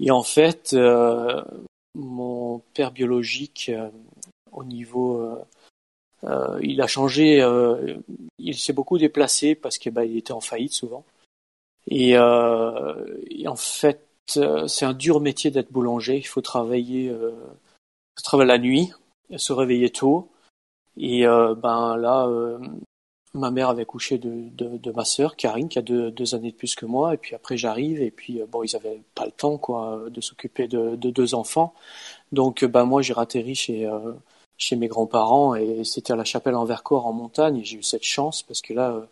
Et 0.00 0.10
en 0.10 0.22
fait, 0.22 0.74
euh, 0.74 1.42
mon 1.94 2.60
père 2.74 2.92
biologique, 2.92 3.70
euh, 3.72 3.88
au 4.52 4.64
niveau, 4.64 5.38
il 6.62 6.80
a 6.80 6.86
changé. 6.86 7.38
il 8.38 8.56
s'est 8.56 8.72
beaucoup 8.72 8.98
déplacé 8.98 9.54
parce 9.54 9.78
que 9.78 9.90
ben, 9.90 10.02
il 10.02 10.16
était 10.16 10.32
en 10.32 10.40
faillite 10.40 10.72
souvent. 10.72 11.04
Et, 11.88 12.10
et 12.12 13.48
en 13.48 13.56
fait, 13.56 14.03
euh, 14.03 14.03
c'est 14.26 14.84
un 14.84 14.92
dur 14.94 15.20
métier 15.20 15.50
d'être 15.50 15.72
boulanger. 15.72 16.16
Il 16.16 16.26
faut 16.26 16.40
travailler, 16.40 17.08
euh, 17.08 17.32
travailler 18.22 18.48
la 18.48 18.58
nuit, 18.58 18.92
se 19.36 19.52
réveiller 19.52 19.90
tôt. 19.90 20.30
Et 20.96 21.26
euh, 21.26 21.54
ben 21.54 21.96
là, 21.96 22.26
euh, 22.26 22.58
ma 23.34 23.50
mère 23.50 23.68
avait 23.68 23.84
couché 23.84 24.18
de, 24.18 24.48
de, 24.50 24.78
de 24.78 24.92
ma 24.92 25.04
sœur 25.04 25.36
Karine, 25.36 25.68
qui 25.68 25.78
a 25.78 25.82
deux, 25.82 26.10
deux, 26.10 26.34
années 26.34 26.52
de 26.52 26.56
plus 26.56 26.74
que 26.74 26.86
moi. 26.86 27.14
Et 27.14 27.16
puis 27.16 27.34
après, 27.34 27.56
j'arrive. 27.56 28.00
Et 28.00 28.10
puis 28.10 28.40
bon, 28.48 28.62
ils 28.62 28.76
avaient 28.76 29.02
pas 29.14 29.26
le 29.26 29.32
temps 29.32 29.58
quoi 29.58 30.04
de 30.08 30.20
s'occuper 30.20 30.68
de, 30.68 30.96
de, 30.96 31.10
deux 31.10 31.34
enfants. 31.34 31.74
Donc 32.32 32.64
ben 32.64 32.84
moi, 32.84 33.02
j'ai 33.02 33.12
ratterri 33.12 33.54
chez 33.54 33.90
chez 34.56 34.76
mes 34.76 34.86
grands-parents 34.86 35.56
et 35.56 35.82
c'était 35.84 36.12
à 36.12 36.16
la 36.16 36.24
chapelle 36.24 36.54
en 36.54 36.64
Vercors 36.64 37.06
en 37.06 37.12
montagne. 37.12 37.58
Et 37.58 37.64
j'ai 37.64 37.78
eu 37.78 37.82
cette 37.82 38.04
chance 38.04 38.42
parce 38.42 38.62
que 38.62 38.72
là, 38.72 39.06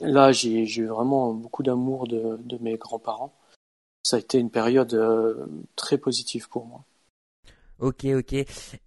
là, 0.00 0.32
j'ai 0.32 0.64
eu 0.64 0.86
vraiment 0.86 1.34
beaucoup 1.34 1.62
d'amour 1.62 2.06
de, 2.08 2.38
de 2.44 2.58
mes 2.62 2.76
grands-parents 2.76 3.32
ça 4.04 4.16
a 4.16 4.18
été 4.20 4.38
une 4.38 4.50
période 4.50 4.94
euh, 4.94 5.46
très 5.74 5.98
positive 5.98 6.48
pour 6.48 6.66
moi. 6.66 6.84
Ok, 7.80 8.04
ok. 8.04 8.36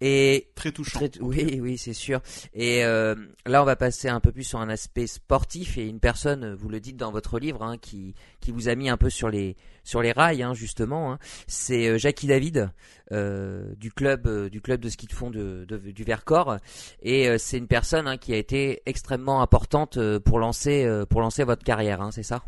Et 0.00 0.48
très 0.54 0.72
touchant. 0.72 1.00
oui, 1.20 1.60
oui, 1.62 1.76
c'est 1.76 1.92
sûr. 1.92 2.20
Et 2.54 2.84
euh, 2.84 3.14
là, 3.44 3.62
on 3.62 3.66
va 3.66 3.76
passer 3.76 4.08
un 4.08 4.18
peu 4.18 4.32
plus 4.32 4.44
sur 4.44 4.60
un 4.60 4.70
aspect 4.70 5.06
sportif 5.06 5.76
et 5.76 5.86
une 5.86 6.00
personne, 6.00 6.54
vous 6.54 6.70
le 6.70 6.80
dites 6.80 6.96
dans 6.96 7.12
votre 7.12 7.38
livre, 7.38 7.62
hein, 7.62 7.76
qui 7.76 8.14
qui 8.40 8.50
vous 8.50 8.68
a 8.68 8.74
mis 8.74 8.88
un 8.88 8.96
peu 8.96 9.10
sur 9.10 9.28
les 9.28 9.56
sur 9.84 10.00
les 10.00 10.12
rails, 10.12 10.42
hein, 10.42 10.54
justement. 10.54 11.12
Hein. 11.12 11.18
C'est 11.46 11.86
euh, 11.86 11.98
Jackie 11.98 12.28
David 12.28 12.70
euh, 13.12 13.74
du 13.76 13.92
club 13.92 14.26
euh, 14.26 14.48
du 14.48 14.62
club 14.62 14.80
de 14.80 14.88
ski 14.88 15.06
de 15.06 15.12
fond 15.12 15.30
de, 15.30 15.66
de 15.68 15.76
du 15.76 16.04
Vercors 16.04 16.56
et 17.02 17.28
euh, 17.28 17.36
c'est 17.38 17.58
une 17.58 17.68
personne 17.68 18.08
hein, 18.08 18.16
qui 18.16 18.32
a 18.32 18.36
été 18.38 18.82
extrêmement 18.86 19.42
importante 19.42 19.98
pour 20.20 20.38
lancer 20.38 20.88
pour 21.10 21.20
lancer 21.20 21.44
votre 21.44 21.62
carrière, 21.62 22.00
hein, 22.00 22.10
c'est 22.10 22.22
ça? 22.22 22.42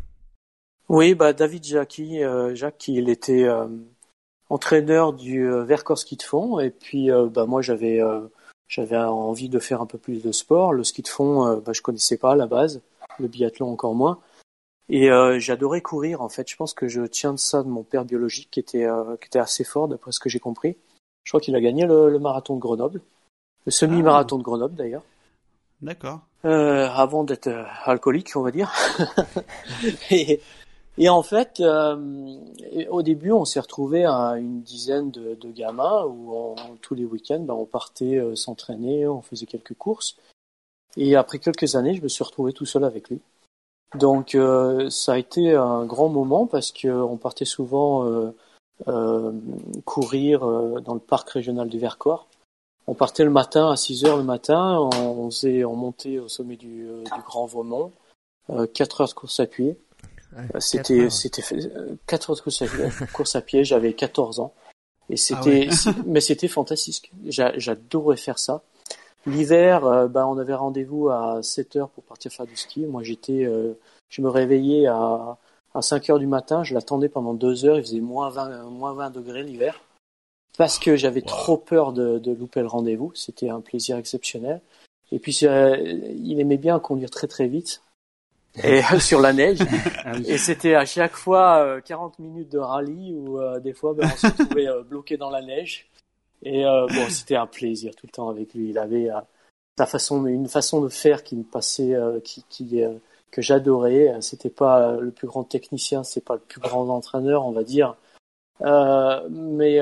Oui, 0.91 1.15
bah 1.15 1.31
David 1.31 1.63
Jackie, 1.63 2.21
euh, 2.21 2.53
Jacques, 2.53 2.89
il 2.89 3.07
était 3.07 3.45
euh, 3.45 3.65
entraîneur 4.49 5.13
du 5.13 5.49
euh, 5.49 5.63
Vercors 5.63 5.97
ski 5.97 6.17
de 6.17 6.21
fond, 6.21 6.59
et 6.59 6.69
puis 6.69 7.09
euh, 7.09 7.27
bah 7.27 7.45
moi 7.45 7.61
j'avais 7.61 8.01
j'avais 8.67 8.97
envie 8.97 9.47
de 9.47 9.59
faire 9.59 9.79
un 9.79 9.85
peu 9.85 9.97
plus 9.97 10.21
de 10.21 10.33
sport. 10.33 10.73
Le 10.73 10.83
ski 10.83 11.01
de 11.01 11.07
fond, 11.07 11.61
bah, 11.65 11.71
je 11.71 11.81
connaissais 11.81 12.17
pas 12.17 12.33
à 12.33 12.35
la 12.35 12.45
base, 12.45 12.81
le 13.19 13.29
biathlon 13.29 13.71
encore 13.71 13.95
moins, 13.95 14.19
et 14.89 15.07
j'adorais 15.39 15.79
courir. 15.79 16.21
En 16.21 16.27
fait, 16.27 16.49
je 16.49 16.57
pense 16.57 16.73
que 16.73 16.89
je 16.89 17.03
tiens 17.03 17.31
de 17.31 17.39
ça 17.39 17.63
de 17.63 17.69
mon 17.69 17.83
père 17.83 18.03
biologique 18.03 18.49
qui 18.51 18.59
était 18.59 18.85
qui 19.21 19.27
était 19.27 19.39
assez 19.39 19.63
fort 19.63 19.87
d'après 19.87 20.11
ce 20.11 20.19
que 20.19 20.27
j'ai 20.27 20.39
compris. 20.39 20.75
Je 21.23 21.31
crois 21.31 21.39
qu'il 21.39 21.55
a 21.55 21.61
gagné 21.61 21.85
le, 21.85 22.09
le, 22.09 22.19
marathon 22.19 22.55
de 22.55 22.59
Grenoble, 22.59 22.99
le 23.65 23.71
semi-marathon 23.71 24.37
de 24.37 24.43
Grenoble 24.43 24.75
d'ailleurs. 24.75 25.03
D'accord. 25.81 26.19
Euh, 26.43 26.89
avant 26.89 27.23
d'être 27.23 27.49
alcoolique, 27.85 28.35
on 28.35 28.41
va 28.41 28.51
dire. 28.51 28.71
et, 30.11 30.41
et 30.97 31.09
en 31.09 31.23
fait, 31.23 31.61
euh, 31.61 32.35
au 32.89 33.01
début, 33.01 33.31
on 33.31 33.45
s'est 33.45 33.59
retrouvé 33.59 34.05
à 34.05 34.33
une 34.37 34.61
dizaine 34.61 35.09
de, 35.11 35.51
gamins 35.51 36.05
où 36.05 36.33
on, 36.33 36.55
tous 36.81 36.95
les 36.95 37.05
week-ends, 37.05 37.39
ben, 37.39 37.53
on 37.53 37.65
partait 37.65 38.17
euh, 38.17 38.35
s'entraîner, 38.35 39.07
on 39.07 39.21
faisait 39.21 39.45
quelques 39.45 39.75
courses. 39.75 40.17
Et 40.97 41.15
après 41.15 41.39
quelques 41.39 41.75
années, 41.75 41.95
je 41.95 42.01
me 42.01 42.09
suis 42.09 42.23
retrouvé 42.23 42.51
tout 42.51 42.65
seul 42.65 42.83
avec 42.83 43.09
lui. 43.09 43.21
Donc 43.97 44.37
ça 44.89 45.13
a 45.13 45.17
été 45.17 45.53
un 45.53 45.85
grand 45.85 46.07
moment 46.07 46.47
parce 46.47 46.71
qu'on 46.71 47.17
partait 47.17 47.43
souvent 47.43 48.33
courir 49.83 50.39
dans 50.81 50.93
le 50.93 50.99
parc 50.99 51.29
régional 51.29 51.67
du 51.67 51.77
Vercors. 51.77 52.27
On 52.87 52.93
partait 52.93 53.25
le 53.25 53.29
matin 53.29 53.69
à 53.69 53.75
6 53.75 54.05
heures 54.05 54.17
le 54.17 54.23
matin, 54.23 54.79
on, 54.79 55.29
faisait, 55.29 55.65
on 55.65 55.75
montait 55.75 56.19
au 56.19 56.29
sommet 56.29 56.55
du, 56.55 56.87
du 57.03 57.21
Grand 57.25 57.45
Vaumont, 57.45 57.91
4 58.73 59.01
heures 59.01 59.09
de 59.09 59.13
course 59.13 59.41
à 59.41 59.45
pied. 59.45 59.77
C'était 60.59 61.09
c'était 61.09 61.43
4 62.07 62.29
heures 62.29 62.35
de 62.35 63.11
course 63.11 63.35
à 63.35 63.41
pied, 63.41 63.63
j'avais 63.63 63.93
14 63.93 64.39
ans. 64.39 64.53
Et 65.09 65.13
ah 65.13 65.17
c'était, 65.17 65.69
mais 66.05 66.21
c'était 66.21 66.47
fantastique. 66.47 67.11
J'adorais 67.25 68.17
faire 68.17 68.39
ça. 68.39 68.63
L'hiver, 69.25 69.85
euh, 69.85 70.07
bah, 70.07 70.25
on 70.27 70.37
avait 70.37 70.55
rendez-vous 70.55 71.09
à 71.09 71.43
7 71.43 71.75
heures 71.75 71.89
pour 71.89 72.03
partir 72.03 72.31
faire 72.31 72.47
du 72.47 72.55
ski. 72.55 72.85
Moi, 72.85 73.03
j'étais, 73.03 73.43
euh, 73.45 73.73
je 74.09 74.21
me 74.21 74.29
réveillais 74.29 74.87
à, 74.87 75.37
à 75.75 75.81
5 75.81 76.09
heures 76.09 76.19
du 76.19 76.27
matin. 76.27 76.63
Je 76.63 76.73
l'attendais 76.73 77.09
pendant 77.09 77.33
2 77.33 77.65
heures. 77.65 77.77
Il 77.77 77.83
faisait 77.83 77.99
moins 77.99 78.29
20, 78.29 78.63
moins 78.69 78.93
20 78.93 79.11
degrés 79.11 79.43
l'hiver. 79.43 79.79
Parce 80.57 80.79
que 80.79 80.95
j'avais 80.95 81.21
trop 81.21 81.57
peur 81.57 81.93
de, 81.93 82.17
de 82.17 82.31
louper 82.31 82.61
le 82.61 82.67
rendez-vous. 82.67 83.11
C'était 83.13 83.49
un 83.49 83.61
plaisir 83.61 83.97
exceptionnel. 83.97 84.61
Et 85.11 85.19
puis, 85.19 85.37
euh, 85.43 85.77
il 85.77 86.39
aimait 86.39 86.57
bien 86.57 86.79
conduire 86.79 87.11
très 87.11 87.27
très 87.27 87.47
vite 87.47 87.83
et 88.63 88.81
sur 88.99 89.21
la 89.21 89.33
neige. 89.33 89.59
Ah 90.03 90.13
et 90.25 90.37
c'était 90.37 90.75
à 90.75 90.85
chaque 90.85 91.15
fois 91.15 91.63
euh, 91.63 91.81
40 91.81 92.19
minutes 92.19 92.51
de 92.51 92.59
rallye 92.59 93.13
où 93.13 93.39
euh, 93.39 93.59
des 93.59 93.73
fois 93.73 93.93
ben, 93.93 94.09
on 94.11 94.17
se 94.17 94.27
trouvait 94.27 94.67
euh, 94.67 94.83
bloqué 94.83 95.17
dans 95.17 95.29
la 95.29 95.41
neige. 95.41 95.89
Et 96.43 96.65
euh, 96.65 96.87
bon, 96.87 97.09
c'était 97.09 97.35
un 97.35 97.47
plaisir 97.47 97.95
tout 97.95 98.07
le 98.07 98.11
temps 98.11 98.29
avec 98.29 98.53
lui. 98.53 98.69
Il 98.69 98.77
avait 98.77 99.09
sa 99.77 99.85
façon, 99.85 100.25
une 100.25 100.47
façon 100.47 100.81
de 100.81 100.89
faire 100.89 101.23
qui 101.23 101.35
me 101.35 101.43
passait, 101.43 101.95
qui, 102.23 102.43
qui 102.49 102.81
que 103.29 103.41
j'adorais. 103.43 104.17
C'était 104.21 104.49
pas 104.49 104.97
le 104.97 105.11
plus 105.11 105.27
grand 105.27 105.43
technicien, 105.43 106.03
c'est 106.03 106.25
pas 106.25 106.33
le 106.33 106.39
plus 106.39 106.59
grand 106.59 106.89
entraîneur, 106.89 107.45
on 107.45 107.51
va 107.51 107.63
dire. 107.63 107.95
mais 108.59 109.79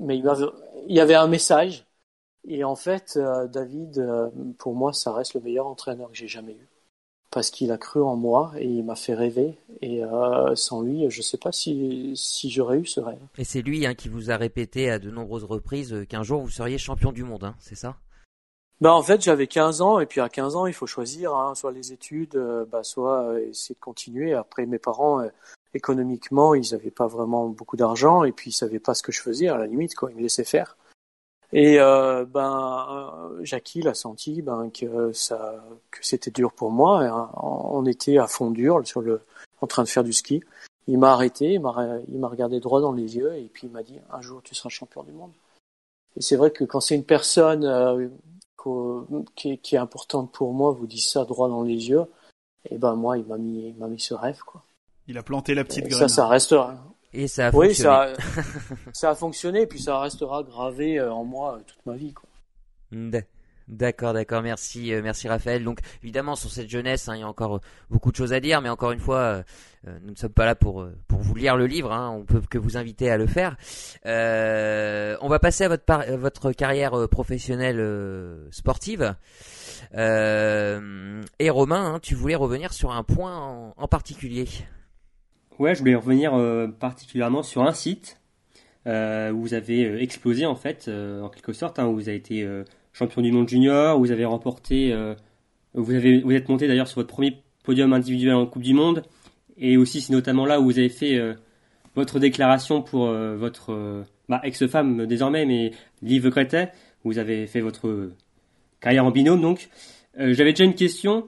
mais 0.00 0.18
il, 0.18 0.28
avait, 0.28 0.46
il 0.88 0.96
y 0.96 1.00
avait 1.00 1.14
un 1.14 1.28
message. 1.28 1.86
Et 2.48 2.64
en 2.64 2.74
fait, 2.74 3.16
David, 3.52 4.04
pour 4.58 4.74
moi, 4.74 4.92
ça 4.92 5.12
reste 5.12 5.34
le 5.34 5.40
meilleur 5.40 5.68
entraîneur 5.68 6.10
que 6.10 6.16
j'ai 6.16 6.26
jamais 6.26 6.54
eu 6.54 6.68
parce 7.34 7.50
qu'il 7.50 7.72
a 7.72 7.78
cru 7.78 8.00
en 8.00 8.14
moi 8.14 8.52
et 8.58 8.64
il 8.64 8.84
m'a 8.84 8.94
fait 8.94 9.12
rêver. 9.12 9.58
Et 9.82 10.04
euh, 10.04 10.54
sans 10.54 10.82
lui, 10.82 11.10
je 11.10 11.18
ne 11.18 11.22
sais 11.22 11.36
pas 11.36 11.50
si, 11.50 12.12
si 12.14 12.48
j'aurais 12.48 12.78
eu 12.78 12.86
ce 12.86 13.00
rêve. 13.00 13.18
Et 13.36 13.42
c'est 13.42 13.60
lui 13.60 13.84
hein, 13.86 13.94
qui 13.94 14.08
vous 14.08 14.30
a 14.30 14.36
répété 14.36 14.88
à 14.88 15.00
de 15.00 15.10
nombreuses 15.10 15.42
reprises 15.42 16.06
qu'un 16.08 16.22
jour 16.22 16.40
vous 16.40 16.48
seriez 16.48 16.78
champion 16.78 17.10
du 17.10 17.24
monde, 17.24 17.42
hein, 17.42 17.56
c'est 17.58 17.74
ça? 17.74 17.96
Bah 18.80 18.94
en 18.94 19.02
fait 19.02 19.20
j'avais 19.20 19.46
15 19.46 19.80
ans 19.82 19.98
et 19.98 20.06
puis 20.06 20.20
à 20.20 20.28
15 20.28 20.56
ans 20.56 20.66
il 20.66 20.74
faut 20.74 20.86
choisir 20.86 21.34
hein, 21.34 21.54
soit 21.54 21.72
les 21.72 21.92
études 21.92 22.34
euh, 22.34 22.64
bah, 22.70 22.82
soit 22.82 23.22
euh, 23.22 23.48
essayer 23.48 23.74
de 23.74 23.80
continuer 23.80 24.34
après 24.34 24.66
mes 24.66 24.80
parents 24.80 25.22
économiquement 25.74 26.54
ils 26.54 26.72
n'avaient 26.72 26.90
pas 26.90 27.06
vraiment 27.06 27.48
beaucoup 27.48 27.76
d'argent 27.76 28.24
et 28.24 28.32
puis 28.32 28.50
ils 28.50 28.52
savaient 28.52 28.80
pas 28.80 28.94
ce 28.94 29.04
que 29.04 29.12
je 29.12 29.22
faisais 29.22 29.48
à 29.48 29.56
la 29.56 29.68
limite 29.68 29.94
quoi 29.94 30.10
ils 30.10 30.16
me 30.16 30.22
laissaient 30.22 30.44
faire 30.44 30.76
et 31.56 31.78
euh, 31.78 32.24
ben, 32.24 32.86
euh, 32.90 33.44
Jackie 33.44 33.80
l'a 33.80 33.94
senti 33.94 34.42
ben, 34.42 34.70
que 34.70 35.12
ça, 35.12 35.64
que 35.92 36.04
c'était 36.04 36.32
dur 36.32 36.52
pour 36.52 36.72
moi. 36.72 37.04
Hein, 37.04 37.30
on 37.36 37.86
était 37.86 38.18
à 38.18 38.26
fond 38.26 38.50
dur 38.50 38.84
sur 38.84 39.00
le, 39.00 39.20
en 39.60 39.68
train 39.68 39.84
de 39.84 39.88
faire 39.88 40.02
du 40.02 40.12
ski. 40.12 40.42
Il 40.88 40.98
m'a 40.98 41.12
arrêté, 41.12 41.52
il 41.52 41.60
m'a, 41.60 42.28
regardé 42.28 42.58
droit 42.58 42.80
dans 42.80 42.92
les 42.92 43.16
yeux 43.16 43.36
et 43.36 43.44
puis 43.44 43.68
il 43.68 43.70
m'a 43.70 43.84
dit 43.84 44.00
un 44.10 44.20
jour 44.20 44.42
tu 44.42 44.54
seras 44.56 44.68
champion 44.68 45.04
du 45.04 45.12
monde. 45.12 45.30
Et 46.16 46.22
c'est 46.22 46.34
vrai 46.34 46.50
que 46.50 46.64
quand 46.64 46.80
c'est 46.80 46.96
une 46.96 47.04
personne 47.04 47.64
euh, 47.64 48.08
qui, 49.36 49.58
qui, 49.58 49.76
est 49.76 49.78
importante 49.78 50.32
pour 50.32 50.52
moi 50.52 50.72
vous 50.72 50.88
dit 50.88 51.00
ça 51.00 51.24
droit 51.24 51.48
dans 51.48 51.62
les 51.62 51.88
yeux, 51.88 52.04
et 52.68 52.78
ben 52.78 52.96
moi 52.96 53.16
il 53.16 53.26
m'a 53.26 53.38
mis, 53.38 53.68
il 53.68 53.76
m'a 53.76 53.86
mis 53.86 54.00
ce 54.00 54.12
rêve 54.12 54.40
quoi. 54.44 54.62
Il 55.06 55.18
a 55.18 55.22
planté 55.22 55.54
la 55.54 55.64
petite 55.64 55.86
graine. 55.86 56.08
Ça, 56.08 56.08
ça 56.08 56.26
restera. 56.26 56.74
Et 57.14 57.28
ça 57.28 57.46
a 57.46 57.52
fonctionné. 57.52 57.68
Oui, 57.68 57.74
ça, 57.74 58.12
ça 58.92 59.10
a 59.10 59.14
fonctionné, 59.14 59.62
et 59.62 59.66
puis 59.66 59.80
ça 59.80 60.00
restera 60.00 60.42
gravé 60.42 60.98
euh, 60.98 61.12
en 61.12 61.24
moi 61.24 61.56
euh, 61.56 61.62
toute 61.64 61.86
ma 61.86 61.94
vie. 61.94 62.12
Quoi. 62.12 62.28
D'accord, 63.68 64.12
d'accord, 64.12 64.42
merci, 64.42 64.92
euh, 64.92 65.00
merci 65.00 65.28
Raphaël. 65.28 65.62
Donc 65.62 65.78
évidemment 66.02 66.34
sur 66.34 66.50
cette 66.50 66.68
jeunesse, 66.68 67.08
hein, 67.08 67.14
il 67.14 67.20
y 67.20 67.22
a 67.22 67.28
encore 67.28 67.60
beaucoup 67.88 68.10
de 68.10 68.16
choses 68.16 68.32
à 68.32 68.40
dire, 68.40 68.60
mais 68.60 68.68
encore 68.68 68.92
une 68.92 68.98
fois, 68.98 69.42
nous 70.02 70.10
ne 70.10 70.16
sommes 70.16 70.32
pas 70.32 70.44
là 70.44 70.54
pour 70.54 70.86
pour 71.08 71.20
vous 71.20 71.34
lire 71.34 71.56
le 71.56 71.66
livre, 71.66 71.92
hein, 71.92 72.10
on 72.10 72.24
peut 72.24 72.42
que 72.42 72.58
vous 72.58 72.76
inviter 72.76 73.10
à 73.10 73.16
le 73.16 73.26
faire. 73.26 73.56
on 74.04 75.28
va 75.28 75.38
passer 75.38 75.64
à 75.64 75.68
votre 75.68 76.16
votre 76.16 76.52
carrière 76.52 77.08
professionnelle 77.08 77.80
sportive. 78.50 79.14
et 79.94 81.50
Romain, 81.50 81.94
hein, 81.94 82.00
tu 82.02 82.14
voulais 82.14 82.34
revenir 82.34 82.74
sur 82.74 82.92
un 82.92 83.02
point 83.02 83.72
en 83.76 83.88
particulier. 83.88 84.46
Ouais, 85.60 85.74
je 85.74 85.80
voulais 85.80 85.94
revenir 85.94 86.34
euh, 86.34 86.66
particulièrement 86.66 87.44
sur 87.44 87.62
un 87.62 87.72
site 87.72 88.20
euh, 88.88 89.30
où 89.30 89.40
vous 89.40 89.54
avez 89.54 89.84
euh, 89.84 90.00
explosé 90.00 90.46
en 90.46 90.56
fait, 90.56 90.88
en 90.88 91.28
quelque 91.28 91.52
sorte, 91.52 91.78
hein, 91.78 91.86
où 91.86 91.94
vous 91.94 92.08
avez 92.08 92.16
été 92.16 92.46
champion 92.92 93.22
du 93.22 93.30
monde 93.30 93.48
junior, 93.48 93.96
où 93.96 94.00
vous 94.00 94.10
avez 94.10 94.24
remporté, 94.24 94.94
vous 95.74 95.94
avez, 95.94 96.20
vous 96.20 96.32
êtes 96.32 96.48
monté 96.48 96.66
d'ailleurs 96.66 96.88
sur 96.88 96.96
votre 96.96 97.12
premier 97.12 97.42
podium 97.62 97.92
individuel 97.92 98.34
en 98.34 98.46
Coupe 98.46 98.62
du 98.62 98.74
Monde, 98.74 99.02
et 99.56 99.76
aussi 99.76 100.00
c'est 100.00 100.12
notamment 100.12 100.44
là 100.44 100.60
où 100.60 100.64
vous 100.64 100.78
avez 100.78 100.88
fait 100.88 101.20
votre 101.94 102.18
déclaration 102.18 102.82
pour 102.82 103.06
votre 103.06 104.04
bah, 104.28 104.40
ex-femme 104.44 105.06
désormais, 105.06 105.46
mais 105.46 105.72
Liv 106.02 106.30
Crétet, 106.30 106.70
vous 107.04 107.18
avez 107.18 107.46
fait 107.46 107.60
votre 107.60 108.10
carrière 108.80 109.04
en 109.04 109.10
binôme 109.10 109.40
donc. 109.40 109.68
J'avais 110.16 110.52
déjà 110.52 110.64
une 110.64 110.74
question. 110.74 111.26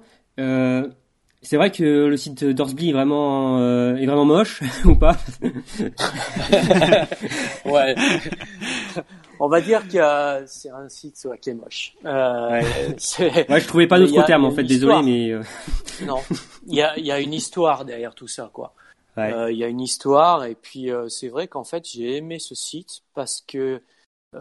C'est 1.46 1.56
vrai 1.56 1.70
que 1.70 2.06
le 2.06 2.16
site 2.16 2.44
d'Orsby 2.44 2.90
est 2.90 2.92
vraiment 2.92 3.60
euh, 3.60 3.94
est 3.94 4.06
vraiment 4.06 4.24
moche 4.24 4.62
ou 4.84 4.96
pas? 4.96 5.16
Ouais. 7.64 7.94
On 9.38 9.48
va 9.48 9.60
dire 9.60 9.86
que 9.86 10.44
c'est 10.46 10.70
un 10.70 10.88
site 10.88 11.28
qui 11.40 11.50
est 11.50 11.54
moche. 11.54 11.94
Euh, 12.04 12.50
ouais. 12.50 12.64
je 13.08 13.66
trouvais 13.66 13.86
pas 13.86 13.98
d'autres 13.98 14.24
termes 14.24 14.44
en 14.44 14.50
fait. 14.50 14.64
Désolé, 14.64 15.02
mais 15.04 15.30
euh, 15.30 15.42
non. 16.06 16.20
Il 16.66 16.74
y 16.74 16.82
a 16.82 16.98
il 16.98 17.06
y 17.06 17.12
a 17.12 17.20
une 17.20 17.34
histoire 17.34 17.84
derrière 17.84 18.14
tout 18.14 18.28
ça 18.28 18.50
quoi. 18.52 18.74
Euh, 19.18 19.50
il 19.50 19.56
y 19.56 19.64
a 19.64 19.68
une 19.68 19.80
histoire 19.80 20.44
et 20.44 20.56
puis 20.56 20.90
c'est 21.08 21.28
vrai 21.28 21.46
qu'en 21.46 21.64
fait 21.64 21.88
j'ai 21.88 22.16
aimé 22.16 22.38
ce 22.40 22.54
site 22.54 23.02
parce 23.14 23.42
que 23.46 23.80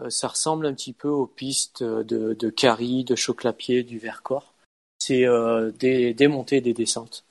ça 0.08 0.28
ressemble 0.28 0.66
un 0.66 0.74
petit 0.74 0.92
peu 0.92 1.08
aux 1.08 1.26
pistes 1.26 1.82
de, 1.84 2.34
de 2.34 2.50
Carrie, 2.50 3.04
de 3.04 3.14
Choclapier, 3.14 3.84
du 3.84 3.98
Vercors 3.98 4.55
c'est 5.06 5.24
euh, 5.24 5.70
des, 5.78 6.14
des, 6.14 6.26
montées, 6.26 6.60
des 6.60 6.74
descentes. 6.74 7.24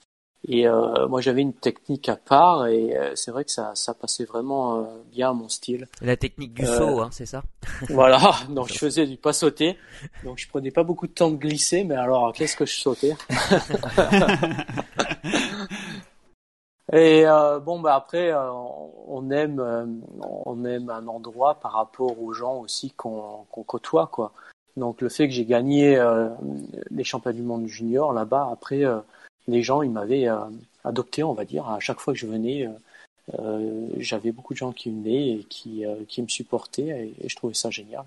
Et 0.48 0.68
euh, 0.68 1.08
moi, 1.08 1.22
j'avais 1.22 1.42
une 1.42 1.54
technique 1.54 2.08
à 2.08 2.16
part, 2.16 2.68
et 2.68 2.96
euh, 2.96 3.12
c'est 3.16 3.32
vrai 3.32 3.44
que 3.44 3.52
ça, 3.52 3.72
ça 3.74 3.96
passait 3.96 4.26
vraiment 4.26 4.88
bien 5.12 5.32
à 5.32 5.34
mon 5.34 5.50
style. 5.50 5.88
La 6.02 6.16
technique 6.16 6.54
du 6.54 6.66
saut, 6.66 7.02
hein, 7.02 7.10
c'est 7.12 7.26
ça? 7.26 7.44
Voilà. 7.90 8.20
Donc, 8.50 8.72
je 8.72 8.78
faisais 8.78 9.08
du 9.08 9.18
pas 9.18 9.34
sauter. 9.34 9.78
Donc, 10.24 10.38
je 10.38 10.48
prenais 10.48 10.72
pas 10.72 10.84
beaucoup 10.84 11.08
de 11.08 11.14
temps 11.14 11.32
de 11.32 11.38
glisser, 11.38 11.84
mais 11.84 11.96
alors, 11.96 12.32
qu'est-ce 12.32 12.56
que 12.56 12.66
je 12.66 12.76
sautais? 12.76 13.16
Et 16.94 17.26
euh, 17.26 17.60
bon, 17.60 17.80
bah 17.80 17.96
après, 17.96 18.32
on 19.08 19.32
aime, 19.32 20.04
on 20.22 20.64
aime 20.66 20.90
un 20.92 21.08
endroit 21.08 21.56
par 21.56 21.72
rapport 21.72 22.22
aux 22.22 22.32
gens 22.32 22.58
aussi 22.58 22.92
qu'on 22.92 23.46
qu'on 23.50 23.64
côtoie, 23.64 24.08
quoi. 24.12 24.32
Donc 24.78 25.02
le 25.02 25.10
fait 25.10 25.28
que 25.28 25.34
j'ai 25.34 25.46
gagné 25.46 25.98
euh, 25.98 26.30
les 26.92 27.04
championnats 27.04 27.38
du 27.38 27.44
monde 27.44 27.68
junior 27.68 28.14
là-bas, 28.14 28.50
après 28.52 28.84
euh, 28.84 29.00
les 29.48 29.64
gens 29.64 29.82
ils 29.82 29.92
m'avaient 29.92 30.28
euh, 30.28 30.40
adopté, 30.84 31.24
on 31.24 31.34
va 31.34 31.46
dire. 31.46 31.68
À 31.70 31.80
chaque 31.80 32.00
fois 32.00 32.14
que 32.14 32.20
je 32.20 32.28
venais, 32.28 32.68
j'avais 33.98 34.32
beaucoup 34.32 34.54
de 34.54 34.60
gens 34.60 34.72
qui 34.72 34.90
venaient 34.90 35.30
et 35.30 35.46
qui, 35.50 35.84
qui 36.08 36.22
me 36.22 36.28
supportaient 36.28 37.14
et, 37.22 37.28
je 37.28 37.36
trouvais 37.36 37.54
ça 37.54 37.70
génial. 37.70 38.06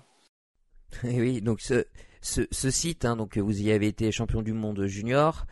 Et 1.03 1.19
oui, 1.19 1.41
donc 1.41 1.61
ce, 1.61 1.85
ce, 2.21 2.69
site, 2.69 3.05
hein, 3.05 3.15
donc 3.15 3.37
vous 3.37 3.61
y 3.61 3.71
avez 3.71 3.87
été 3.87 4.11
champion 4.11 4.41
du 4.41 4.53
monde 4.53 4.85
junior, 4.85 5.45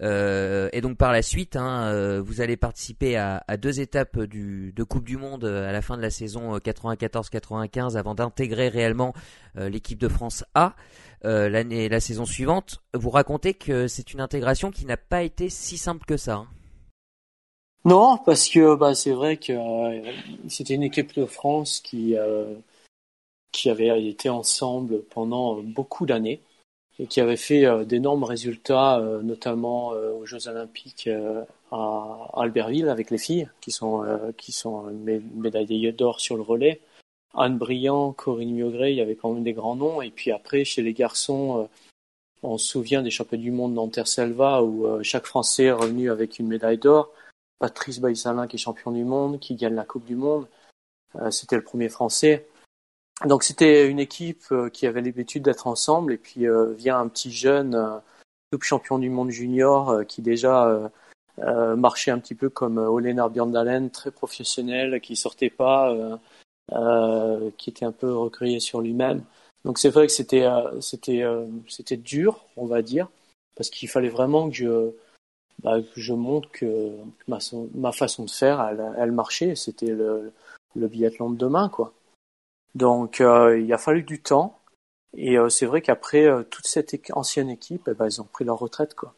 euh, 0.00 0.68
et 0.72 0.80
donc 0.80 0.96
par 0.96 1.12
la 1.12 1.22
suite, 1.22 1.56
hein, 1.56 1.88
euh, 1.92 2.22
vous 2.22 2.40
allez 2.40 2.56
participer 2.56 3.16
à, 3.16 3.42
deux 3.56 3.80
étapes 3.80 4.18
de 4.18 4.82
Coupe 4.84 5.04
du 5.04 5.16
Monde 5.16 5.44
euh, 5.44 5.68
à 5.68 5.72
la 5.72 5.82
fin 5.82 5.96
de 5.96 6.02
la 6.02 6.10
saison 6.10 6.56
94-95 6.58 7.96
avant 7.96 8.14
d'intégrer 8.14 8.68
réellement 8.68 9.14
l'équipe 9.56 9.98
de 9.98 10.08
France 10.08 10.44
A 10.54 10.74
l'année, 11.22 11.88
la 11.88 12.00
saison 12.00 12.24
suivante. 12.24 12.82
Vous 12.94 13.10
racontez 13.10 13.54
que 13.54 13.86
c'est 13.86 14.14
une 14.14 14.20
intégration 14.20 14.70
qui 14.70 14.86
n'a 14.86 14.96
pas 14.96 15.22
été 15.22 15.50
si 15.50 15.76
simple 15.76 16.04
que 16.06 16.16
ça. 16.16 16.36
Hein. 16.36 16.48
Non, 17.84 18.18
parce 18.24 18.48
que 18.48 18.74
bah, 18.76 18.94
c'est 18.94 19.12
vrai 19.12 19.36
que 19.36 19.52
c'était 20.48 20.74
une 20.74 20.84
équipe 20.84 21.14
de 21.14 21.26
France 21.26 21.80
qui 21.80 22.16
qui 23.52 23.70
avaient 23.70 24.04
été 24.04 24.28
ensemble 24.28 25.02
pendant 25.04 25.62
beaucoup 25.62 26.06
d'années 26.06 26.40
et 26.98 27.06
qui 27.06 27.20
avaient 27.20 27.36
fait 27.36 27.64
euh, 27.64 27.84
d'énormes 27.84 28.24
résultats, 28.24 28.98
euh, 28.98 29.22
notamment 29.22 29.92
euh, 29.92 30.12
aux 30.12 30.26
Jeux 30.26 30.48
Olympiques 30.48 31.08
à 31.70 32.30
Albertville 32.34 32.88
avec 32.88 33.10
les 33.10 33.18
filles, 33.18 33.48
qui 33.60 33.70
sont, 33.70 34.04
qui 34.36 34.52
sont 34.52 34.84
médaillées 35.34 35.92
d'or 35.92 36.20
sur 36.20 36.36
le 36.36 36.42
relais. 36.42 36.80
Anne 37.34 37.56
Briand, 37.56 38.12
Corinne 38.12 38.52
Miogré, 38.52 38.90
il 38.90 38.98
y 38.98 39.00
avait 39.00 39.16
quand 39.16 39.32
même 39.32 39.42
des 39.42 39.54
grands 39.54 39.76
noms. 39.76 40.02
Et 40.02 40.10
puis 40.10 40.30
après, 40.32 40.64
chez 40.64 40.82
les 40.82 40.92
garçons, 40.92 41.68
On 42.42 42.58
se 42.58 42.68
souvient 42.68 43.02
des 43.02 43.10
championnats 43.10 43.44
du 43.44 43.52
monde 43.52 43.74
d'Anterselva 43.74 44.62
où 44.62 45.02
chaque 45.02 45.26
Français 45.26 45.64
est 45.64 45.72
revenu 45.72 46.10
avec 46.10 46.38
une 46.38 46.48
médaille 46.48 46.76
d'or. 46.76 47.10
Patrice 47.58 48.00
Baïsalin 48.00 48.46
qui 48.46 48.56
est 48.56 48.58
champion 48.58 48.90
du 48.90 49.04
monde, 49.04 49.40
qui 49.40 49.54
gagne 49.54 49.74
la 49.74 49.84
Coupe 49.84 50.04
du 50.04 50.16
Monde. 50.16 50.46
C'était 51.30 51.56
le 51.56 51.64
premier 51.64 51.88
Français. 51.88 52.46
Donc 53.26 53.42
c'était 53.44 53.88
une 53.88 54.00
équipe 54.00 54.52
qui 54.72 54.86
avait 54.86 55.00
l'habitude 55.00 55.44
d'être 55.44 55.66
ensemble 55.66 56.12
et 56.12 56.18
puis 56.18 56.46
vient 56.76 56.98
un 56.98 57.08
petit 57.08 57.30
jeune 57.30 58.00
double 58.50 58.64
champion 58.64 58.98
du 58.98 59.10
monde 59.10 59.30
junior 59.30 60.04
qui 60.06 60.22
déjà 60.22 60.90
euh, 61.38 61.76
marchait 61.76 62.10
un 62.10 62.18
petit 62.18 62.34
peu 62.34 62.50
comme 62.50 62.78
euh, 62.78 62.88
Olenar 62.88 63.30
Björndalen, 63.30 63.90
très 63.90 64.10
professionnel, 64.10 65.00
qui 65.00 65.16
sortait 65.16 65.50
pas, 65.50 65.92
euh, 65.92 66.16
euh, 66.72 67.50
qui 67.56 67.70
était 67.70 67.84
un 67.84 67.92
peu 67.92 68.14
recueilli 68.14 68.60
sur 68.60 68.80
lui-même. 68.80 69.22
Donc 69.64 69.78
c'est 69.78 69.90
vrai 69.90 70.06
que 70.06 70.12
c'était 70.12 70.44
c'était 70.80 71.22
c'était 71.68 71.96
dur, 71.96 72.44
on 72.56 72.66
va 72.66 72.82
dire, 72.82 73.08
parce 73.54 73.70
qu'il 73.70 73.88
fallait 73.88 74.08
vraiment 74.08 74.50
que 74.50 74.56
je 74.56 74.90
bah, 75.62 75.80
que 75.80 76.00
je 76.00 76.12
montre 76.12 76.50
que 76.50 76.90
ma, 77.28 77.38
ma 77.74 77.92
façon 77.92 78.24
de 78.24 78.30
faire, 78.30 78.60
elle, 78.60 78.84
elle 78.98 79.12
marchait. 79.12 79.54
C'était 79.54 79.92
le, 79.92 80.32
le 80.74 80.88
biathlon 80.88 81.30
de 81.30 81.36
demain, 81.36 81.68
quoi. 81.68 81.92
Donc 82.74 83.20
il 83.20 83.72
a 83.72 83.78
fallu 83.78 84.02
du 84.02 84.20
temps. 84.20 84.58
Et 85.14 85.36
c'est 85.50 85.66
vrai 85.66 85.82
qu'après 85.82 86.26
toute 86.50 86.66
cette 86.66 86.96
ancienne 87.12 87.50
équipe, 87.50 87.86
eh 87.90 87.94
ben, 87.94 88.06
ils 88.06 88.20
ont 88.20 88.24
pris 88.24 88.44
leur 88.44 88.58
retraite, 88.58 88.94
quoi. 88.94 89.14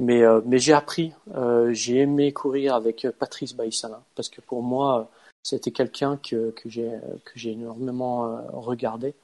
Mais, 0.00 0.22
euh, 0.22 0.40
mais 0.46 0.58
j'ai 0.58 0.72
appris, 0.72 1.12
euh, 1.34 1.72
j'ai 1.74 1.98
aimé 1.98 2.32
courir 2.32 2.74
avec 2.74 3.06
Patrice 3.18 3.54
Baïsalin 3.54 4.02
parce 4.14 4.30
que 4.30 4.40
pour 4.40 4.62
moi, 4.62 5.10
c'était 5.42 5.72
quelqu'un 5.72 6.16
que, 6.16 6.52
que 6.52 6.68
j'ai 6.70 7.50
énormément 7.50 8.24
euh, 8.24 8.40
regardé. 8.54 9.14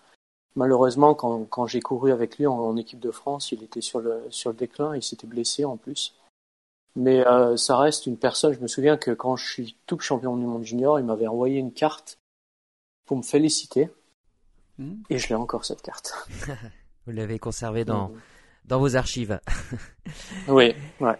Malheureusement, 0.55 1.14
quand, 1.14 1.46
quand 1.46 1.66
j'ai 1.66 1.81
couru 1.81 2.12
avec 2.12 2.37
lui 2.37 2.46
en, 2.46 2.76
équipe 2.76 3.00
de 3.00 3.11
France, 3.11 3.52
il 3.52 3.62
était 3.62 3.81
sur 3.81 4.00
le 4.00 4.22
sur 4.29 4.50
le 4.50 4.57
déclin, 4.57 4.94
il 4.94 5.02
s'était 5.02 5.26
blessé 5.26 5.64
en 5.64 5.79
plus. 5.79 6.14
Mais 6.94 7.24
ça 7.57 7.76
reste 7.76 8.07
une 8.07 8.16
personne. 8.16 8.55
Je 8.55 8.61
me 8.61 8.68
souviens 8.68 8.96
que 8.96 9.11
quand 9.11 9.37
je 9.37 9.46
suis 9.46 9.76
tout 9.87 9.98
champion 9.98 10.35
du 10.35 10.46
monde 10.46 10.64
junior, 10.64 10.98
il 10.98 11.05
m'avait 11.05 11.26
envoyé 11.26 11.59
une 11.59 11.72
carte 11.72 12.16
pour 13.06 13.16
me 13.16 13.22
féliciter, 13.22 13.88
mmh. 14.78 14.94
et 15.08 15.18
je 15.18 15.28
l'ai 15.28 15.34
encore 15.34 15.64
cette 15.64 15.82
carte. 15.82 16.12
Vous 17.06 17.12
l'avez 17.12 17.38
conservée 17.38 17.84
dans 17.84 18.08
mmh 18.08 18.20
dans 18.66 18.80
vos 18.80 18.96
archives. 18.96 19.40
oui, 20.48 20.74
ouais. 21.00 21.16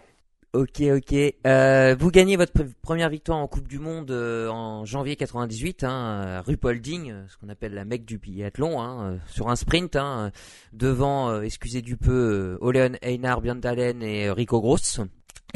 Ok, 0.53 0.81
ok. 0.81 1.14
Euh, 1.46 1.96
vous 1.99 2.11
gagnez 2.11 2.37
votre 2.37 2.53
première 2.81 3.11
victoire 3.11 3.38
en 3.38 3.46
Coupe 3.46 3.68
du 3.68 3.79
Monde 3.79 4.11
euh, 4.11 4.49
en 4.49 4.87
janvier 4.87 5.14
98, 5.16 5.85
hein, 5.85 6.42
Rupolding, 6.46 7.11
euh, 7.11 7.25
ce 7.29 7.37
qu'on 7.37 7.51
appelle 7.51 7.75
la 7.75 7.85
mecque 7.85 8.07
du 8.07 8.16
biathlon, 8.16 8.81
hein, 8.81 9.18
sur 9.27 9.51
un 9.51 9.57
sprint, 9.57 9.96
hein, 9.96 10.31
devant, 10.72 11.42
excusez 11.42 11.83
du 11.83 11.96
peu, 11.99 12.57
Oleon 12.62 12.92
Einar 13.03 13.42
Björndalen 13.42 14.03
et 14.03 14.31
Rico 14.31 14.61
Gross. 14.61 15.01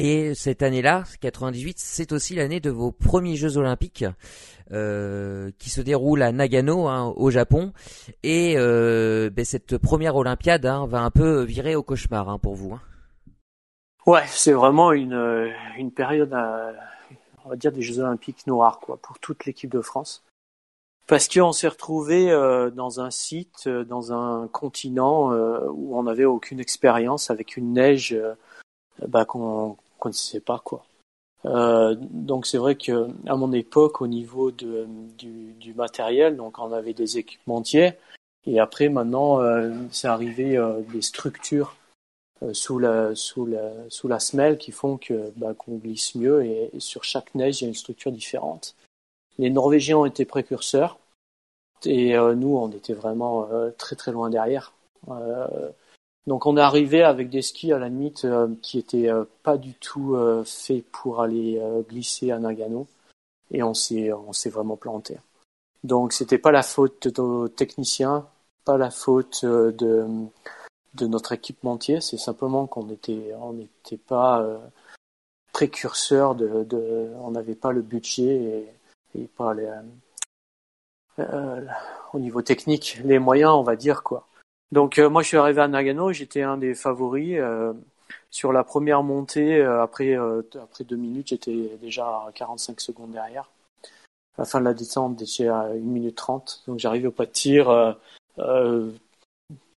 Et 0.03 0.33
cette 0.33 0.63
année-là, 0.63 1.03
98, 1.19 1.77
c'est 1.77 2.11
aussi 2.11 2.33
l'année 2.33 2.59
de 2.59 2.71
vos 2.71 2.91
premiers 2.91 3.35
Jeux 3.35 3.57
Olympiques 3.57 4.05
euh, 4.71 5.51
qui 5.59 5.69
se 5.69 5.79
déroulent 5.79 6.23
à 6.23 6.31
Nagano, 6.31 6.87
hein, 6.87 7.13
au 7.15 7.29
Japon. 7.29 7.71
Et 8.23 8.55
euh, 8.57 9.29
ben, 9.29 9.45
cette 9.45 9.77
première 9.77 10.15
Olympiade 10.15 10.65
hein, 10.65 10.87
va 10.87 11.01
un 11.01 11.11
peu 11.11 11.43
virer 11.43 11.75
au 11.75 11.83
cauchemar 11.83 12.29
hein, 12.29 12.39
pour 12.39 12.55
vous. 12.55 12.79
Ouais, 14.07 14.23
c'est 14.25 14.53
vraiment 14.53 14.91
une, 14.91 15.53
une 15.77 15.91
période, 15.91 16.33
on 17.45 17.49
va 17.49 17.55
dire, 17.55 17.71
des 17.71 17.83
Jeux 17.83 17.99
Olympiques 17.99 18.47
noirs 18.47 18.79
quoi, 18.79 18.97
pour 18.97 19.19
toute 19.19 19.45
l'équipe 19.45 19.69
de 19.69 19.81
France. 19.81 20.23
Parce 21.11 21.27
qu'on 21.27 21.51
s'est 21.51 21.67
retrouvé 21.67 22.31
euh, 22.31 22.69
dans 22.69 23.01
un 23.01 23.11
site, 23.11 23.65
euh, 23.67 23.83
dans 23.83 24.13
un 24.13 24.47
continent 24.47 25.33
euh, 25.33 25.59
où 25.69 25.97
on 25.97 26.03
n'avait 26.03 26.23
aucune 26.23 26.59
expérience, 26.59 27.29
avec 27.29 27.57
une 27.57 27.73
neige 27.73 28.17
bah, 29.07 29.25
qu'on 29.25 29.75
ne 30.09 30.13
sait 30.13 30.39
pas 30.39 30.59
quoi. 30.63 30.85
Euh, 31.45 31.95
donc 31.97 32.45
c'est 32.45 32.57
vrai 32.57 32.75
que 32.75 33.09
à 33.27 33.35
mon 33.35 33.51
époque, 33.51 34.01
au 34.01 34.07
niveau 34.07 34.51
du, 34.51 34.67
matériel, 35.75 36.35
donc 36.35 36.59
on 36.59 36.71
avait 36.71 36.93
des 36.93 37.17
équipementiers, 37.17 37.93
et 38.45 38.59
après 38.59 38.89
maintenant 38.89 39.41
euh, 39.41 39.71
c'est 39.91 40.07
arrivé 40.07 40.57
euh, 40.57 40.81
des 40.91 41.01
structures 41.01 41.75
sous 42.53 42.79
la 42.79 43.13
sous 43.15 43.45
la 43.45 43.71
sous 43.89 44.07
la 44.07 44.19
semelle 44.19 44.57
qui 44.57 44.71
font 44.71 44.99
bah, 45.35 45.53
qu'on 45.53 45.77
glisse 45.77 46.15
mieux 46.15 46.43
et, 46.43 46.71
sur 46.79 47.03
chaque 47.03 47.35
neige 47.35 47.61
il 47.61 47.65
y 47.65 47.67
a 47.67 47.69
une 47.69 47.75
structure 47.75 48.11
différente. 48.11 48.75
Les 49.37 49.51
Norvégiens 49.51 49.97
ont 49.97 50.05
été 50.05 50.25
précurseurs 50.25 50.97
et 51.85 52.15
nous 52.15 52.57
on 52.57 52.69
était 52.69 52.93
vraiment 52.93 53.47
très 53.77 53.95
très 53.95 54.11
loin 54.11 54.31
derrière. 54.31 54.73
Donc 56.27 56.45
on 56.45 56.55
est 56.57 56.61
arrivé 56.61 57.03
avec 57.03 57.29
des 57.29 57.41
skis 57.41 57.73
à 57.73 57.79
la 57.79 57.89
limite 57.89 58.25
euh, 58.25 58.47
qui 58.61 58.77
étaient 58.77 59.09
euh, 59.09 59.25
pas 59.43 59.57
du 59.57 59.73
tout 59.73 60.15
euh, 60.15 60.43
faits 60.43 60.85
pour 60.91 61.21
aller 61.21 61.61
glisser 61.89 62.31
à 62.31 62.39
Nagano 62.39 62.87
et 63.51 63.63
on 63.63 63.73
s'est 63.73 64.13
on 64.13 64.33
s'est 64.33 64.49
vraiment 64.49 64.77
planté. 64.77 65.17
Donc 65.83 66.13
c'était 66.13 66.37
pas 66.37 66.51
la 66.51 66.63
faute 66.63 67.07
de 67.07 67.21
nos 67.21 67.47
techniciens, 67.47 68.27
pas 68.65 68.77
la 68.77 68.91
faute 68.91 69.43
de 69.43 70.05
de 70.93 71.07
notre 71.07 71.31
équipementier, 71.31 72.01
c'est 72.01 72.17
simplement 72.17 72.67
qu'on 72.67 72.89
était 72.89 73.33
on 73.39 73.53
n'était 73.53 73.97
pas 73.97 74.45
précurseur 75.53 76.35
de, 76.35 76.63
de 76.63 77.11
on 77.19 77.31
n'avait 77.31 77.55
pas 77.55 77.71
le 77.71 77.81
budget 77.81 78.67
et, 79.15 79.19
et 79.19 79.23
pas 79.25 79.53
les 79.53 79.69
au 82.13 82.19
niveau 82.19 82.41
technique 82.41 82.99
les 83.03 83.19
moyens 83.19 83.51
on 83.53 83.63
va 83.63 83.75
dire 83.75 84.03
quoi. 84.03 84.27
Donc 84.71 84.99
euh, 84.99 85.09
moi 85.09 85.21
je 85.21 85.27
suis 85.27 85.37
arrivé 85.37 85.61
à 85.61 85.67
Nagano, 85.67 86.13
j'étais 86.13 86.41
un 86.43 86.57
des 86.57 86.75
favoris. 86.75 87.37
Euh, 87.37 87.73
sur 88.29 88.53
la 88.53 88.63
première 88.63 89.03
montée, 89.03 89.57
euh, 89.57 89.81
après 89.81 90.15
après 90.15 90.83
deux 90.85 90.95
minutes, 90.95 91.29
j'étais 91.29 91.77
déjà 91.81 92.05
à 92.05 92.31
45 92.33 92.79
secondes 92.79 93.11
derrière. 93.11 93.49
À 94.37 94.43
la 94.43 94.45
fin 94.45 94.59
de 94.59 94.65
la 94.65 94.73
descente, 94.73 95.19
j'étais 95.19 95.47
à 95.47 95.63
1 95.63 95.73
minute 95.75 96.15
30. 96.15 96.63
Donc 96.67 96.79
j'arrive 96.79 97.07
au 97.07 97.11
pas 97.11 97.25
de 97.25 97.31
tir. 97.31 97.97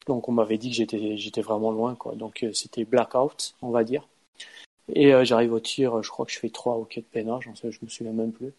donc 0.06 0.28
on 0.28 0.32
m'avait 0.32 0.58
dit 0.58 0.70
que 0.70 0.76
j'étais 0.76 1.16
j'étais 1.16 1.40
vraiment 1.40 1.70
loin 1.72 1.94
quoi. 1.94 2.14
Donc 2.14 2.44
c'était 2.52 2.84
blackout, 2.84 3.54
on 3.62 3.70
va 3.70 3.84
dire. 3.84 4.06
Et 4.94 5.12
j'arrive 5.24 5.54
au 5.54 5.60
tir, 5.60 6.02
je 6.02 6.10
crois 6.10 6.26
que 6.26 6.32
je 6.32 6.38
fais 6.38 6.50
3 6.50 6.76
ou 6.78 6.84
4 6.84 7.04
pénages, 7.06 7.48
je 7.62 7.78
me 7.82 7.88
souviens 7.88 8.12
même 8.12 8.32
plus 8.32 8.52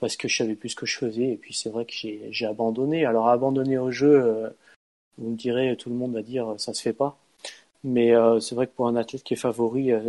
parce 0.00 0.16
que 0.16 0.28
je 0.28 0.36
savais 0.36 0.54
plus 0.54 0.70
ce 0.70 0.76
que 0.76 0.86
je 0.86 0.96
faisais 0.96 1.30
et 1.32 1.36
puis 1.36 1.54
c'est 1.54 1.70
vrai 1.70 1.84
que 1.84 1.92
j'ai 1.92 2.46
abandonné. 2.46 3.04
Alors 3.04 3.28
abandonner 3.28 3.78
au 3.78 3.90
jeu 3.90 4.52
vous 5.18 5.30
me 5.30 5.36
direz, 5.36 5.76
tout 5.76 5.90
le 5.90 5.96
monde 5.96 6.14
va 6.14 6.22
dire 6.22 6.54
ça 6.58 6.72
se 6.72 6.82
fait 6.82 6.92
pas. 6.92 7.18
Mais 7.84 8.14
euh, 8.14 8.40
c'est 8.40 8.54
vrai 8.54 8.66
que 8.66 8.72
pour 8.72 8.88
un 8.88 8.96
athlète 8.96 9.22
qui 9.22 9.34
est 9.34 9.38
favori, 9.38 9.92
euh, 9.92 10.00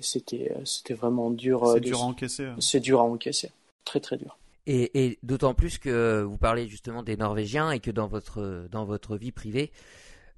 c'était 0.00 0.52
euh, 0.56 0.64
c'était 0.64 0.94
vraiment 0.94 1.30
dur. 1.30 1.66
c'est 1.72 1.80
dur 1.80 2.00
à 2.00 2.04
encaisser. 2.04 2.44
Hein. 2.46 2.56
C'est 2.58 2.80
dur 2.80 3.00
à 3.00 3.04
encaisser, 3.04 3.52
très 3.84 4.00
très 4.00 4.16
dur. 4.16 4.36
Et, 4.66 5.04
et 5.04 5.18
d'autant 5.22 5.54
plus 5.54 5.78
que 5.78 6.22
vous 6.22 6.38
parlez 6.38 6.66
justement 6.66 7.02
des 7.02 7.16
Norvégiens 7.16 7.70
et 7.70 7.80
que 7.80 7.90
dans 7.90 8.08
votre 8.08 8.66
dans 8.70 8.84
votre 8.84 9.16
vie 9.16 9.30
privée, 9.30 9.70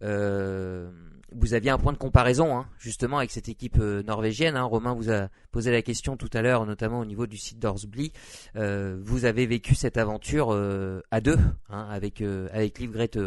vous 0.02 1.54
aviez 1.54 1.70
un 1.70 1.78
point 1.78 1.92
de 1.92 1.98
comparaison 1.98 2.56
hein, 2.56 2.66
justement 2.78 3.18
avec 3.18 3.30
cette 3.30 3.48
équipe 3.48 3.78
norvégienne. 3.78 4.56
Hein. 4.56 4.64
Romain 4.64 4.92
vous 4.92 5.10
a 5.10 5.28
posé 5.52 5.72
la 5.72 5.80
question 5.80 6.18
tout 6.18 6.30
à 6.34 6.42
l'heure, 6.42 6.66
notamment 6.66 7.00
au 7.00 7.06
niveau 7.06 7.26
du 7.26 7.38
site 7.38 7.58
d'Orsbli. 7.58 8.12
vous 8.54 9.24
avez 9.24 9.46
vécu 9.46 9.74
cette 9.74 9.96
aventure 9.96 10.50
à 11.10 11.20
deux 11.22 11.38
hein, 11.70 11.88
avec 11.90 12.20
avec 12.20 12.78
Liv 12.80 12.90
Grete. 12.90 13.18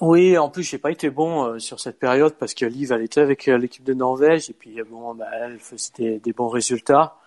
Oui, 0.00 0.38
en 0.38 0.48
plus 0.48 0.62
j'ai 0.62 0.78
pas 0.78 0.90
été 0.90 1.10
bon 1.10 1.44
euh, 1.44 1.58
sur 1.58 1.78
cette 1.78 1.98
période 1.98 2.34
parce 2.38 2.54
que 2.54 2.64
Liv 2.64 2.90
elle 2.90 3.02
était 3.02 3.20
avec 3.20 3.48
euh, 3.48 3.58
l'équipe 3.58 3.84
de 3.84 3.92
Norvège 3.92 4.48
et 4.48 4.54
puis 4.54 4.82
bon 4.82 5.14
bah, 5.14 5.26
elle 5.32 5.58
faisait 5.58 6.18
des, 6.18 6.32
bons 6.32 6.48
résultats. 6.48 7.18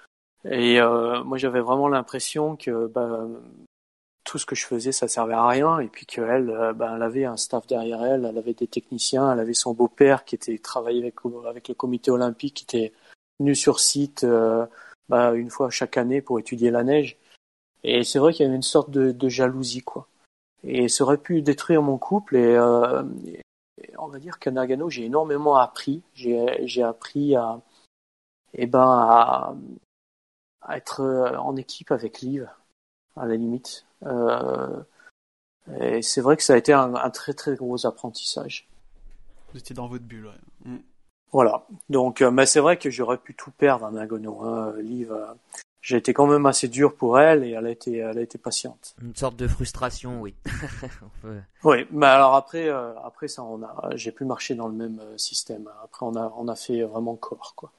Et 0.46 0.82
euh, 0.82 1.24
moi 1.24 1.38
j'avais 1.38 1.62
vraiment 1.62 1.88
l'impression 1.88 2.56
que 2.56 2.88
bah, 2.88 3.28
tout 4.24 4.40
ce 4.40 4.48
que 4.48 4.56
je 4.56 4.66
faisais 4.66 4.92
ça 4.92 5.08
servait 5.08 5.36
à 5.36 5.48
rien 5.48 5.80
et 5.80 5.88
puis 5.88 6.08
qu'elle 6.08 6.74
bah, 6.76 6.94
elle 6.96 7.04
avait 7.04 7.26
un 7.26 7.38
staff 7.38 7.68
derrière 7.68 8.04
elle, 8.04 8.26
elle 8.26 8.38
avait 8.40 8.56
des 8.56 8.68
techniciens, 8.68 9.32
elle 9.32 9.40
avait 9.40 9.54
son 9.54 9.74
beau-père 9.74 10.26
qui 10.26 10.34
était 10.34 10.58
travaillé 10.58 11.00
avec 11.00 11.16
avec 11.48 11.68
le 11.68 11.76
comité 11.76 12.10
olympique 12.10 12.56
qui 12.56 12.64
était 12.64 12.94
venu 13.40 13.54
sur 13.54 13.80
site 13.80 14.26
bah, 15.10 15.34
une 15.36 15.52
fois 15.52 15.70
chaque 15.70 15.98
année 15.98 16.22
pour 16.22 16.40
étudier 16.40 16.72
la 16.72 16.84
neige. 16.84 17.18
Et 17.84 18.04
c'est 18.04 18.18
vrai 18.18 18.34
qu'il 18.34 18.46
y 18.46 18.48
avait 18.48 18.56
une 18.56 18.64
sorte 18.64 18.90
de, 18.90 19.12
de 19.12 19.30
jalousie 19.30 19.82
quoi 19.82 20.08
et 20.64 20.88
ça 20.88 21.04
aurait 21.04 21.18
pu 21.18 21.42
détruire 21.42 21.82
mon 21.82 21.98
couple. 21.98 22.36
Et, 22.38 22.56
euh, 22.56 23.04
on 23.98 24.08
va 24.08 24.20
dire 24.20 24.40
qu'à 24.40 24.52
Nagano, 24.52 24.90
j'ai 24.90 25.06
énormément 25.06 25.58
appris. 25.58 26.02
J'ai 26.14 26.84
appris 26.84 27.36
à, 27.36 27.62
eh 28.54 28.66
ben, 28.68 29.56
à, 30.62 30.78
être 30.78 31.02
en 31.40 31.56
équipe 31.56 31.92
avec 31.92 32.22
Liv, 32.22 32.50
à 33.18 33.26
la 33.26 33.36
limite. 33.36 33.86
Euh, 34.06 34.82
et 35.80 36.02
c'est 36.02 36.22
vrai 36.22 36.38
que 36.38 36.44
ça 36.44 36.54
a 36.54 36.58
été 36.58 36.74
un, 36.74 37.10
très 37.10 37.34
très 37.34 37.56
gros 37.56 37.86
apprentissage. 37.86 38.68
Vous 39.52 39.60
étiez 39.60 39.76
dans 39.76 39.88
votre 39.88 40.04
bulle, 40.04 40.28
ouais. 40.28 40.72
Mm. 40.72 40.80
Voilà. 41.32 41.66
Donc, 41.90 42.22
euh, 42.22 42.30
mais 42.30 42.46
c'est 42.46 42.60
vrai 42.60 42.78
que 42.78 42.90
j'aurais 42.92 43.18
pu 43.18 43.34
tout 43.34 43.52
perdre 43.52 43.86
à 43.86 43.92
Nagano. 43.92 44.44
Hein. 44.44 44.76
Liv, 44.78 45.12
j'ai 45.84 45.98
été 45.98 46.14
quand 46.14 46.28
même 46.28 46.46
assez 46.46 46.70
dur 46.70 46.96
pour 46.96 47.20
elle 47.20 47.44
et 47.44 47.52
elle 47.52 47.68
a 47.68 47.70
été, 47.70 47.98
elle 47.98 48.18
a 48.18 48.22
été 48.22 48.38
patiente. 48.38 48.96
Une 49.02 49.16
sorte 49.16 49.36
de 49.36 49.48
frustration, 49.48 50.22
oui. 50.22 50.34
Oui, 51.66 51.86
mais 51.92 52.06
alors 52.08 52.36
après, 52.36 52.70
euh, 52.70 52.98
après 53.04 53.28
ça, 53.28 53.44
on 53.44 53.62
a, 53.64 53.90
j'ai 53.96 54.12
pu 54.12 54.26
marcher 54.26 54.56
dans 54.56 54.68
le 54.68 54.74
même 54.74 55.00
euh, 55.00 55.18
système. 55.18 55.70
Après, 55.84 56.06
on 56.06 56.16
a, 56.16 56.34
on 56.38 56.48
a 56.48 56.56
fait 56.56 56.82
vraiment 56.84 57.16
corps, 57.16 57.54
quoi. 57.56 57.72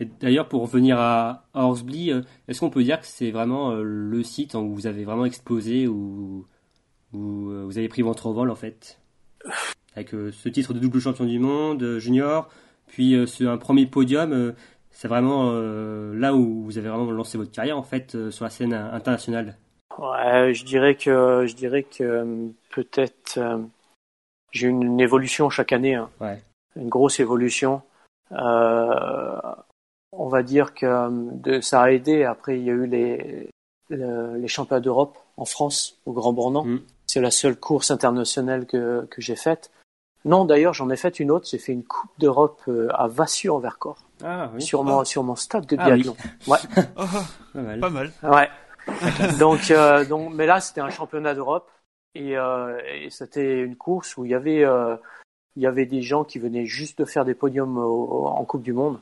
Et 0.00 0.04
d'ailleurs, 0.04 0.48
pour 0.48 0.62
revenir 0.62 0.98
à 0.98 1.46
Horsebly, 1.54 2.12
euh, 2.12 2.22
est-ce 2.46 2.60
qu'on 2.60 2.70
peut 2.70 2.84
dire 2.84 3.00
que 3.00 3.06
c'est 3.06 3.32
vraiment 3.32 3.74
le 3.74 4.22
site 4.22 4.54
où 4.54 4.72
vous 4.72 4.86
avez 4.86 5.04
vraiment 5.04 5.24
explosé, 5.24 5.88
où, 5.88 6.46
où 7.12 7.18
vous 7.18 7.78
avez 7.78 7.88
pris 7.88 8.02
votre 8.02 8.26
envol 8.28 8.50
en 8.50 8.56
fait, 8.56 9.00
avec 9.96 10.10
ce 10.10 10.48
titre 10.48 10.74
de 10.74 10.78
double 10.78 11.00
champion 11.00 11.24
du 11.24 11.38
monde 11.40 11.98
junior, 11.98 12.48
puis 12.86 13.16
ce, 13.26 13.44
un 13.44 13.56
premier 13.56 13.86
podium 13.86 14.54
c'est 14.94 15.08
vraiment 15.08 15.52
là 15.52 16.34
où 16.34 16.62
vous 16.64 16.78
avez 16.78 16.88
vraiment 16.88 17.10
lancé 17.10 17.36
votre 17.36 17.50
carrière 17.50 17.76
en 17.76 17.82
fait 17.82 18.30
sur 18.30 18.44
la 18.44 18.50
scène 18.50 18.72
internationale. 18.72 19.56
Ouais, 19.98 20.52
je 20.54 20.64
dirais 20.64 20.96
que 20.96 21.44
je 21.46 21.54
dirais 21.54 21.84
que 21.84 22.02
euh, 22.02 22.48
peut-être 22.70 23.38
euh, 23.38 23.58
j'ai 24.50 24.68
une, 24.68 24.82
une, 24.82 25.00
évolution 25.00 25.50
chaque 25.50 25.72
année, 25.72 25.94
hein. 25.94 26.10
ouais. 26.20 26.42
une 26.76 26.88
grosse 26.88 27.20
évolution. 27.20 27.82
Euh, 28.32 29.40
on 30.12 30.28
va 30.28 30.42
dire 30.42 30.74
que 30.74 30.86
euh, 30.86 31.08
de, 31.10 31.60
ça 31.60 31.82
a 31.82 31.90
aidé. 31.90 32.24
Après, 32.24 32.58
il 32.58 32.64
y 32.64 32.70
a 32.70 32.72
eu 32.72 32.86
les 32.86 33.50
les, 33.90 34.38
les 34.38 34.48
championnats 34.48 34.80
d'Europe 34.80 35.18
en 35.36 35.44
France 35.44 35.98
au 36.06 36.12
Grand 36.12 36.32
Bornand. 36.32 36.64
Mm. 36.64 36.80
C'est 37.06 37.20
la 37.20 37.30
seule 37.30 37.56
course 37.56 37.90
internationale 37.90 38.66
que 38.66 39.06
que 39.10 39.20
j'ai 39.20 39.36
faite. 39.36 39.70
Non, 40.24 40.44
d'ailleurs, 40.44 40.72
j'en 40.72 40.90
ai 40.90 40.96
fait 40.96 41.20
une 41.20 41.30
autre. 41.30 41.46
J'ai 41.48 41.58
fait 41.58 41.72
une 41.72 41.84
Coupe 41.84 42.10
d'Europe 42.18 42.62
à 42.94 43.06
Vassieux 43.08 43.52
en 43.52 43.58
Vercors. 43.58 44.02
Ah, 44.24 44.50
oui. 44.54 44.62
sur, 44.62 44.82
mon, 44.84 45.00
ah. 45.00 45.04
sur 45.04 45.22
mon 45.22 45.36
stade 45.36 45.66
de 45.66 45.76
Ah, 45.78 45.90
oui. 45.90 46.02
biathlon. 46.02 46.16
Ouais. 46.46 46.58
Oh, 46.96 47.02
Pas 47.52 47.60
mal. 47.60 47.80
pas 47.80 47.90
mal. 47.90 48.12
Ouais. 48.22 48.48
donc, 49.38 49.70
euh, 49.70 50.04
donc, 50.04 50.32
mais 50.34 50.46
là, 50.46 50.60
c'était 50.60 50.80
un 50.80 50.90
championnat 50.90 51.34
d'Europe 51.34 51.70
et, 52.14 52.36
euh, 52.36 52.80
et 52.86 53.10
c'était 53.10 53.60
une 53.60 53.76
course 53.76 54.16
où 54.16 54.24
il 54.24 54.30
y 54.30 54.34
avait, 54.34 54.64
euh, 54.64 54.96
il 55.56 55.62
y 55.62 55.66
avait 55.66 55.86
des 55.86 56.02
gens 56.02 56.24
qui 56.24 56.38
venaient 56.38 56.66
juste 56.66 56.98
de 56.98 57.04
faire 57.04 57.24
des 57.24 57.34
podiums 57.34 57.78
au- 57.78 58.26
en 58.26 58.44
Coupe 58.44 58.62
du 58.62 58.72
Monde. 58.72 58.98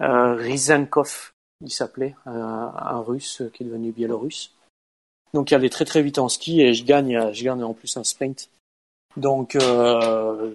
Euh, 0.00 0.34
Rizankov, 0.34 1.32
il 1.60 1.70
s'appelait, 1.70 2.14
un, 2.26 2.72
un 2.76 3.00
Russe 3.00 3.42
qui 3.54 3.62
est 3.62 3.66
devenu 3.66 3.92
biélorusse. 3.92 4.52
Donc, 5.32 5.50
il 5.50 5.54
allait 5.54 5.70
très 5.70 5.84
très 5.84 6.02
vite 6.02 6.18
en 6.18 6.28
ski 6.28 6.60
et 6.60 6.74
je 6.74 6.84
gagne, 6.84 7.32
je 7.32 7.44
gagne 7.44 7.62
en 7.64 7.72
plus 7.74 7.96
un 7.96 8.04
sprint. 8.04 8.50
Donc, 9.16 9.56
euh, 9.56 10.52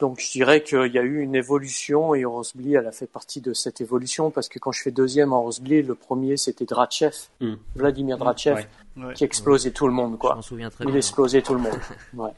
donc 0.00 0.20
je 0.20 0.30
dirais 0.30 0.62
qu'il 0.62 0.92
y 0.92 0.98
a 0.98 1.02
eu 1.02 1.20
une 1.20 1.34
évolution 1.34 2.14
et 2.14 2.24
Rosbly, 2.24 2.74
elle 2.74 2.86
a 2.86 2.92
fait 2.92 3.06
partie 3.06 3.40
de 3.40 3.52
cette 3.52 3.80
évolution 3.80 4.30
parce 4.30 4.48
que 4.48 4.58
quand 4.58 4.72
je 4.72 4.82
fais 4.82 4.90
deuxième 4.90 5.32
en 5.32 5.42
Rosbly, 5.42 5.82
le 5.82 5.94
premier 5.94 6.36
c'était 6.36 6.64
Drachev, 6.66 7.12
Mm. 7.40 7.54
Vladimir 7.74 8.18
Drachev, 8.18 8.66
Ouais. 8.96 9.04
Ouais. 9.04 9.14
qui 9.14 9.24
explosait 9.24 9.70
tout 9.72 9.86
le 9.86 9.92
monde, 9.92 10.12
Je 10.12 10.16
quoi. 10.18 10.34
m'en 10.36 10.42
souviens 10.42 10.70
très 10.70 10.84
Il 10.84 10.88
bien. 10.88 10.96
explosait 10.96 11.42
tout 11.42 11.54
le 11.54 11.60
monde. 11.60 11.78
Ouais. 12.14 12.30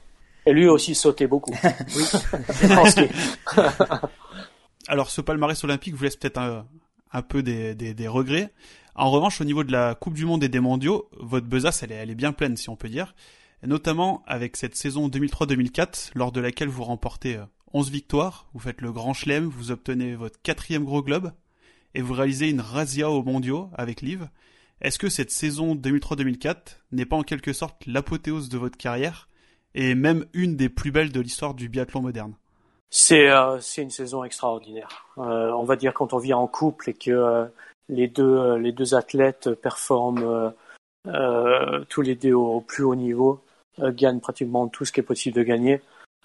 Et 0.47 0.53
lui 0.53 0.67
aussi 0.69 0.95
sautait 0.95 1.27
beaucoup. 1.27 1.53
Oui. 1.97 3.09
Alors 4.89 5.11
ce 5.11 5.21
palmarès 5.21 5.63
olympique 5.65 5.95
vous 5.95 6.05
laisse 6.05 6.17
peut-être 6.17 6.39
un, 6.39 6.67
un 7.13 7.23
peu 7.23 7.43
des, 7.43 7.75
des, 7.75 7.95
des 7.95 8.09
regrets. 8.09 8.51
En 8.95 9.11
revanche, 9.11 9.41
au 9.41 9.45
niveau 9.45 9.65
de 9.65 9.73
la 9.73 9.95
Coupe 9.95 10.15
du 10.15 10.25
Monde 10.27 10.43
et 10.43 10.49
des 10.49 10.61
mondiaux, 10.61 11.09
votre 11.19 11.47
besace, 11.47 11.83
elle 11.83 11.93
est, 11.93 11.97
elle 11.97 12.11
est 12.11 12.15
bien 12.15 12.33
pleine, 12.33 12.57
si 12.57 12.69
on 12.69 12.77
peut 12.77 12.89
dire. 12.89 13.15
Notamment 13.63 14.23
avec 14.27 14.57
cette 14.57 14.77
saison 14.77 15.09
2003-2004, 15.09 16.13
lors 16.15 16.33
de 16.33 16.41
laquelle 16.41 16.69
vous 16.69 16.85
remportez 16.85 17.37
euh, 17.37 17.45
11 17.73 17.91
victoires, 17.91 18.47
vous 18.55 18.61
faites 18.61 18.81
le 18.81 18.93
Grand 18.93 19.13
Chelem, 19.13 19.47
vous 19.47 19.71
obtenez 19.71 20.15
votre 20.15 20.41
quatrième 20.43 20.85
gros 20.85 21.03
globe, 21.03 21.33
et 21.95 22.03
vous 22.03 22.15
réalisez 22.15 22.49
une 22.49 22.61
razzia 22.61 23.11
aux 23.11 23.23
mondiaux 23.23 23.69
avec 23.75 24.01
Liv. 24.01 24.29
Est-ce 24.81 24.99
que 24.99 25.09
cette 25.09 25.31
saison 25.31 25.75
2003-2004 25.75 26.79
n'est 26.93 27.05
pas 27.05 27.17
en 27.17 27.23
quelque 27.23 27.53
sorte 27.53 27.85
l'apothéose 27.87 28.49
de 28.49 28.59
votre 28.59 28.79
carrière, 28.79 29.29
et 29.75 29.95
même 29.95 30.27
une 30.33 30.57
des 30.57 30.69
plus 30.69 30.91
belles 30.91 31.13
de 31.13 31.21
l'histoire 31.21 31.55
du 31.55 31.69
biathlon 31.69 32.03
moderne? 32.03 32.35
C'est 32.91 33.29
euh, 33.29 33.61
une 33.79 33.91
saison 33.91 34.25
extraordinaire. 34.25 35.07
Euh, 35.19 35.53
on 35.53 35.65
va 35.65 35.77
dire 35.77 35.95
quand 35.95 36.13
on 36.13 36.19
vit 36.19 36.35
en 36.35 36.49
couple 36.49 36.91
et 36.91 36.95
que 36.95 37.11
euh, 37.11 37.45
les 37.89 38.09
deux 38.09 38.25
euh, 38.25 38.59
les 38.59 38.73
deux 38.73 38.95
athlètes 38.95 39.51
performent 39.55 40.25
euh, 40.25 40.51
euh, 41.07 41.85
tous 41.89 42.03
les 42.03 42.15
deux 42.15 42.35
au 42.35 42.61
plus 42.61 42.83
haut 42.83 42.95
niveau, 42.95 43.41
euh, 43.83 43.93
gagnent 43.93 44.21
pratiquement 44.21 44.69
tout 44.69 44.85
ce 44.85 44.93
qui 44.93 45.01
est 45.01 45.05
possible 45.05 45.37
de 45.37 45.43
gagner. 45.43 45.81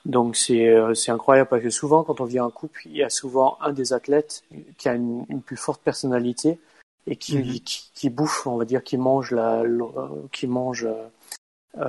Donc 0.06 0.36
c'est 0.36 0.68
euh, 0.70 0.94
c'est 0.94 1.12
incroyable 1.12 1.50
parce 1.50 1.64
que 1.64 1.70
souvent 1.70 2.04
quand 2.04 2.22
on 2.22 2.26
vit 2.26 2.40
en 2.40 2.52
couple, 2.52 2.82
il 2.86 2.96
y 2.98 3.04
a 3.04 3.10
souvent 3.10 3.58
un 3.62 3.74
des 3.74 3.94
athlètes 3.94 4.44
qui 4.78 4.88
a 4.90 4.94
une, 4.94 5.26
une 5.30 5.42
plus 5.42 5.58
forte 5.58 5.82
personnalité 5.82 6.60
et 7.08 7.16
qui, 7.16 7.38
Mhm. 7.38 7.60
qui 7.60 7.90
qui 7.94 8.10
bouffe, 8.10 8.46
on 8.48 8.58
va 8.58 8.66
dire, 8.66 8.84
qui 8.84 8.98
mange 8.98 9.32
la 9.32 9.62
euh, 9.62 10.28
qui 10.32 10.48
mange 10.48 10.86
euh, 10.86 11.08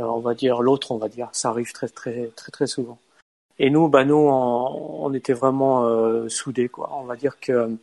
on 0.00 0.20
va 0.20 0.34
dire 0.34 0.62
l'autre, 0.62 0.92
on 0.92 0.98
va 0.98 1.08
dire. 1.08 1.28
Ça 1.32 1.50
arrive 1.50 1.72
très 1.72 1.88
très 1.88 2.28
très 2.36 2.50
très 2.50 2.66
souvent. 2.66 2.98
Et 3.58 3.70
nous, 3.70 3.88
bah 3.88 4.04
nous, 4.04 4.16
on, 4.16 5.04
on 5.06 5.14
était 5.14 5.32
vraiment 5.32 5.84
euh, 5.84 6.28
soudés, 6.28 6.68
quoi. 6.68 6.90
On 6.94 7.04
va 7.04 7.16
dire 7.16 7.38
que 7.40 7.76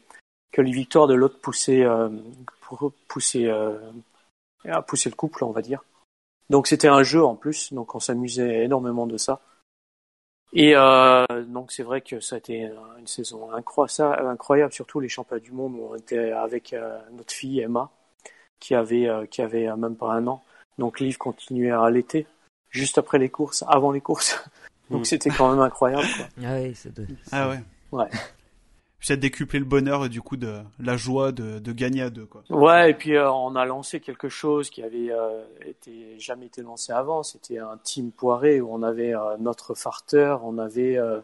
que 0.52 0.62
les 0.62 0.72
victoires 0.72 1.08
de 1.08 1.16
l'autre 1.16 1.40
poussaient 1.40 1.84
euh, 1.84 2.10
euh, 2.74 3.80
à 4.66 4.82
pousser 4.82 5.10
le 5.10 5.16
couple, 5.16 5.44
on 5.44 5.52
va 5.52 5.62
dire. 5.62 5.84
Donc 6.50 6.68
c'était 6.68 6.88
un 6.88 7.04
jeu 7.04 7.24
en 7.24 7.36
plus, 7.36 7.74
donc 7.74 7.96
on 7.96 8.00
s'amusait 8.00 8.64
énormément 8.66 9.08
de 9.08 9.18
ça. 9.18 9.40
Et 10.56 10.74
euh, 10.76 11.26
donc 11.48 11.72
c'est 11.72 11.84
vrai 11.84 12.02
que 12.02 12.20
ça 12.20 12.36
a 12.36 12.38
été 12.38 12.70
une 13.00 13.08
saison 13.08 13.52
incroyable, 13.52 14.28
incroyable 14.28 14.72
surtout 14.74 15.00
les 15.00 15.10
championnats 15.10 15.40
du 15.44 15.52
monde 15.52 15.74
où 15.76 15.88
on 15.92 15.96
était 15.96 16.32
avec 16.32 16.74
euh, 16.74 17.00
notre 17.14 17.34
fille 17.34 17.60
Emma, 17.60 17.90
qui 18.60 18.76
avait 18.76 19.08
euh, 19.08 19.26
qui 19.26 19.42
avait 19.42 19.74
même 19.76 19.96
pas 19.96 20.12
un 20.12 20.28
an. 20.28 20.44
Donc 20.78 21.00
Liv 21.00 21.18
continuait 21.18 21.72
à 21.72 21.82
allaiter 21.84 22.28
juste 22.70 22.98
après 22.98 23.18
les 23.18 23.30
courses, 23.30 23.64
avant 23.68 23.92
les 23.92 24.02
courses. 24.02 24.44
Donc 24.92 25.02
Mm. 25.02 25.06
c'était 25.06 25.30
quand 25.32 25.50
même 25.50 25.62
incroyable. 25.62 26.06
Quoi. 26.18 26.26
Ah 26.46 26.56
oui, 26.62 26.76
c'est 26.76 26.94
de... 26.94 27.08
Ah 27.32 27.50
ouais. 27.50 27.60
Ouais. 27.92 28.10
Peut-être 29.06 29.20
décupler 29.20 29.60
le 29.60 29.66
bonheur 29.66 30.06
et 30.06 30.10
du 30.10 30.22
coup 30.22 30.38
de 30.38 30.60
la 30.80 30.96
joie 30.98 31.32
de, 31.32 31.60
de 31.60 31.72
gagner 31.74 32.02
à 32.04 32.10
deux 32.10 32.26
quoi. 32.26 32.44
Ouais, 32.50 32.92
et 32.92 32.94
puis 32.94 33.16
euh, 33.16 33.30
on 33.32 33.56
a 33.56 33.66
lancé 33.66 34.00
quelque 34.00 34.30
chose 34.30 34.70
qui 34.70 34.82
avait 34.82 35.12
euh, 35.12 35.44
été 35.66 36.18
jamais 36.20 36.46
été 36.46 36.62
lancé 36.62 36.94
avant. 36.94 37.22
C'était 37.24 37.58
un 37.60 37.78
team 37.84 38.12
poiré 38.12 38.62
où 38.62 38.74
on 38.74 38.82
avait 38.82 39.14
euh, 39.14 39.36
notre 39.40 39.74
farter, 39.76 40.38
on 40.44 40.58
avait 40.58 40.98
euh, 40.98 41.20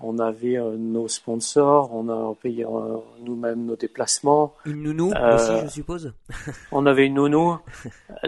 on 0.00 0.18
avait 0.18 0.56
euh, 0.58 0.76
nos 0.76 1.06
sponsors, 1.06 1.94
on 1.94 2.08
a 2.08 2.34
payé 2.34 2.64
euh, 2.64 2.96
nous-mêmes 3.20 3.66
nos 3.66 3.76
déplacements, 3.76 4.54
Une 4.66 4.82
nounou 4.82 5.12
Euh, 5.14 5.36
aussi, 5.36 5.66
je 5.66 5.70
suppose 5.70 6.12
on 6.72 6.86
avait 6.86 7.06
une 7.06 7.14
nounou. 7.14 7.56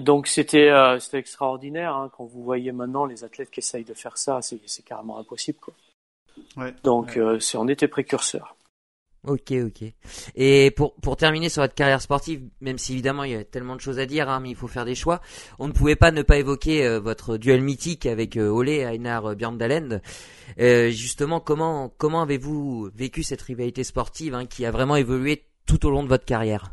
Donc 0.01 0.29
c'était 0.29 0.69
euh, 0.71 1.01
c'était 1.01 1.19
extraordinaire. 1.19 1.97
Hein. 1.97 2.11
Quand 2.17 2.27
vous 2.27 2.45
voyez 2.45 2.71
maintenant 2.71 3.07
les 3.07 3.25
athlètes 3.25 3.51
qui 3.51 3.59
essayent 3.59 3.83
de 3.85 3.95
faire 3.95 4.19
ça, 4.19 4.41
c'est 4.41 4.61
c'est 4.67 4.85
carrément 4.85 5.19
impossible. 5.19 5.59
Quoi. 5.61 5.75
Ouais. 6.57 6.73
Donc 6.85 7.15
Ouais. 7.17 7.19
euh, 7.19 7.39
on 7.57 7.67
était 7.67 7.89
précurseurs. 7.89 8.55
Ok, 9.27 9.53
ok. 9.53 9.85
Et 10.35 10.71
pour, 10.71 10.95
pour 10.97 11.17
terminer 11.17 11.49
sur 11.49 11.63
votre 11.63 11.75
carrière 11.75 12.03
sportive, 12.03 12.43
même 12.61 12.77
si 12.77 12.93
évidemment 12.93 13.25
il 13.25 13.33
y 13.33 13.35
a 13.35 13.45
tellement 13.45 13.75
de 13.75 13.81
choses 13.81 13.99
à 13.99 14.07
dire, 14.07 14.29
hein, 14.29 14.41
mais 14.41 14.51
il 14.51 14.57
faut 14.57 14.69
faire 14.69 14.85
des 14.85 14.95
choix, 14.95 15.21
on 15.59 15.67
ne 15.67 15.73
pouvait 15.73 15.97
pas 15.97 16.11
ne 16.11 16.23
pas 16.23 16.37
évoquer 16.37 16.87
euh, 16.87 17.01
votre 17.01 17.39
duel 17.39 17.63
mythique 17.63 18.05
avec 18.05 18.37
euh, 18.37 18.49
Ole 18.49 18.69
Einar 18.69 19.27
euh. 19.27 19.99
Euh, 20.61 20.91
justement, 20.91 21.41
comment, 21.41 21.91
comment 21.97 22.23
avez-vous 22.23 22.91
vécu 22.95 23.23
cette 23.23 23.43
rivalité 23.43 23.83
sportive 23.83 24.35
hein, 24.35 24.45
qui 24.45 24.67
a 24.67 24.71
vraiment 24.71 24.97
évolué 24.97 25.45
tout 25.67 25.87
au 25.87 25.91
long 25.91 26.03
de 26.03 26.09
votre 26.09 26.27
carrière? 26.27 26.73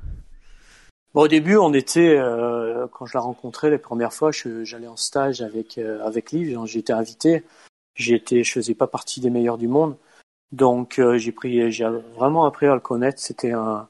Bon, 1.14 1.24
au 1.24 1.28
début, 1.28 1.58
on 1.58 1.74
était 1.74 2.18
euh, 2.18 2.88
quand 2.92 3.06
je 3.06 3.18
la 3.18 3.22
rencontrais 3.22 3.70
les 3.70 3.78
premières 3.78 4.14
fois, 4.14 4.32
j'allais 4.32 4.88
en 4.88 4.96
stage 4.96 5.42
avec 5.42 5.78
euh, 5.78 6.02
avec 6.06 6.32
Liv, 6.32 6.58
j'étais 6.66 6.94
invité. 6.94 7.44
J'étais, 7.94 8.44
je 8.44 8.52
faisais 8.54 8.74
pas 8.74 8.88
partie 8.88 9.20
des 9.20 9.30
meilleurs 9.30 9.58
du 9.58 9.68
monde, 9.68 9.98
donc 10.52 11.00
euh, 11.00 11.18
j'ai 11.18 11.32
pris, 11.32 11.72
j'ai 11.72 11.88
vraiment 12.16 12.46
appris 12.46 12.68
à 12.68 12.74
le 12.74 12.80
connaître. 12.80 13.20
C'était 13.20 13.52
un 13.52 13.88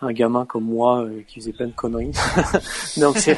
un 0.00 0.12
gamin 0.12 0.46
comme 0.46 0.62
moi 0.64 1.02
euh, 1.02 1.22
qui 1.26 1.40
faisait 1.40 1.52
plein 1.52 1.66
de 1.66 1.72
conneries. 1.72 2.12
donc 2.98 3.18
c'est 3.18 3.36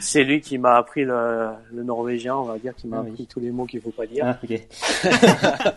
c'est 0.00 0.24
lui 0.24 0.40
qui 0.40 0.58
m'a 0.58 0.76
appris 0.76 1.04
le, 1.04 1.50
le 1.72 1.84
norvégien, 1.84 2.34
on 2.36 2.42
va 2.44 2.58
dire, 2.58 2.74
qui 2.74 2.88
m'a 2.88 2.98
Ah 2.98 3.02
oui. 3.04 3.10
appris 3.10 3.26
tous 3.26 3.38
les 3.38 3.52
mots 3.52 3.64
qu'il 3.64 3.80
faut 3.80 3.92
pas 3.92 4.06
dire. 4.06 4.24
Ah, 4.26 4.38
ok. 4.42 4.50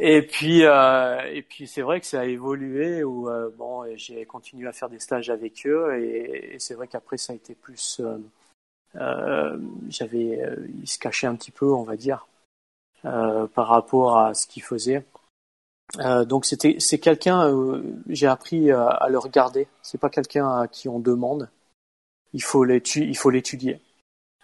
Et 0.00 0.22
puis, 0.22 0.64
euh, 0.64 1.20
et 1.32 1.42
puis 1.42 1.66
c'est 1.66 1.82
vrai 1.82 2.00
que 2.00 2.06
ça 2.06 2.20
a 2.20 2.24
évolué 2.24 3.04
où 3.04 3.28
euh, 3.28 3.50
bon, 3.56 3.84
j'ai 3.96 4.24
continué 4.24 4.66
à 4.66 4.72
faire 4.72 4.88
des 4.88 4.98
stages 4.98 5.30
avec 5.30 5.66
eux 5.66 5.94
et, 5.98 6.54
et 6.54 6.58
c'est 6.58 6.74
vrai 6.74 6.88
qu'après 6.88 7.16
ça 7.18 7.32
a 7.32 7.36
été 7.36 7.54
plus, 7.54 8.00
euh, 8.96 9.58
j'avais, 9.88 10.40
ils 10.82 10.88
se 10.88 10.98
cachaient 10.98 11.26
un 11.26 11.34
petit 11.34 11.50
peu, 11.50 11.66
on 11.66 11.82
va 11.82 11.96
dire, 11.96 12.26
par 13.02 13.68
rapport 13.68 14.18
à 14.18 14.34
ce 14.34 14.46
qu'ils 14.46 14.62
faisaient. 14.62 15.04
Euh, 15.98 16.24
donc 16.24 16.44
c'était, 16.44 16.76
c'est 16.78 16.98
quelqu'un, 16.98 17.48
euh, 17.48 17.82
j'ai 18.08 18.26
appris 18.26 18.70
à, 18.70 18.86
à 18.86 19.08
le 19.08 19.18
regarder. 19.18 19.66
C'est 19.82 19.98
pas 19.98 20.10
quelqu'un 20.10 20.60
à 20.60 20.68
qui 20.68 20.88
on 20.88 21.00
demande. 21.00 21.48
Il 22.32 22.42
faut 22.42 22.64
il 22.64 23.16
faut 23.16 23.30
l'étudier. 23.30 23.80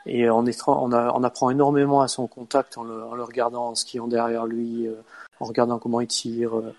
Et 0.06 0.28
on, 0.30 0.46
est, 0.46 0.68
on, 0.68 0.92
a, 0.92 1.12
on 1.12 1.24
apprend 1.24 1.50
énormément 1.50 2.00
à 2.00 2.08
son 2.08 2.26
contact 2.26 2.78
en 2.78 2.84
le, 2.84 3.04
en 3.04 3.14
le 3.14 3.24
regardant, 3.24 3.68
en 3.68 3.74
skiant 3.74 4.06
derrière 4.06 4.46
lui, 4.46 4.86
euh, 4.86 4.94
en 5.40 5.46
regardant 5.46 5.78
comment 5.78 6.00
il 6.00 6.06
tire, 6.06 6.56
euh, 6.56 6.74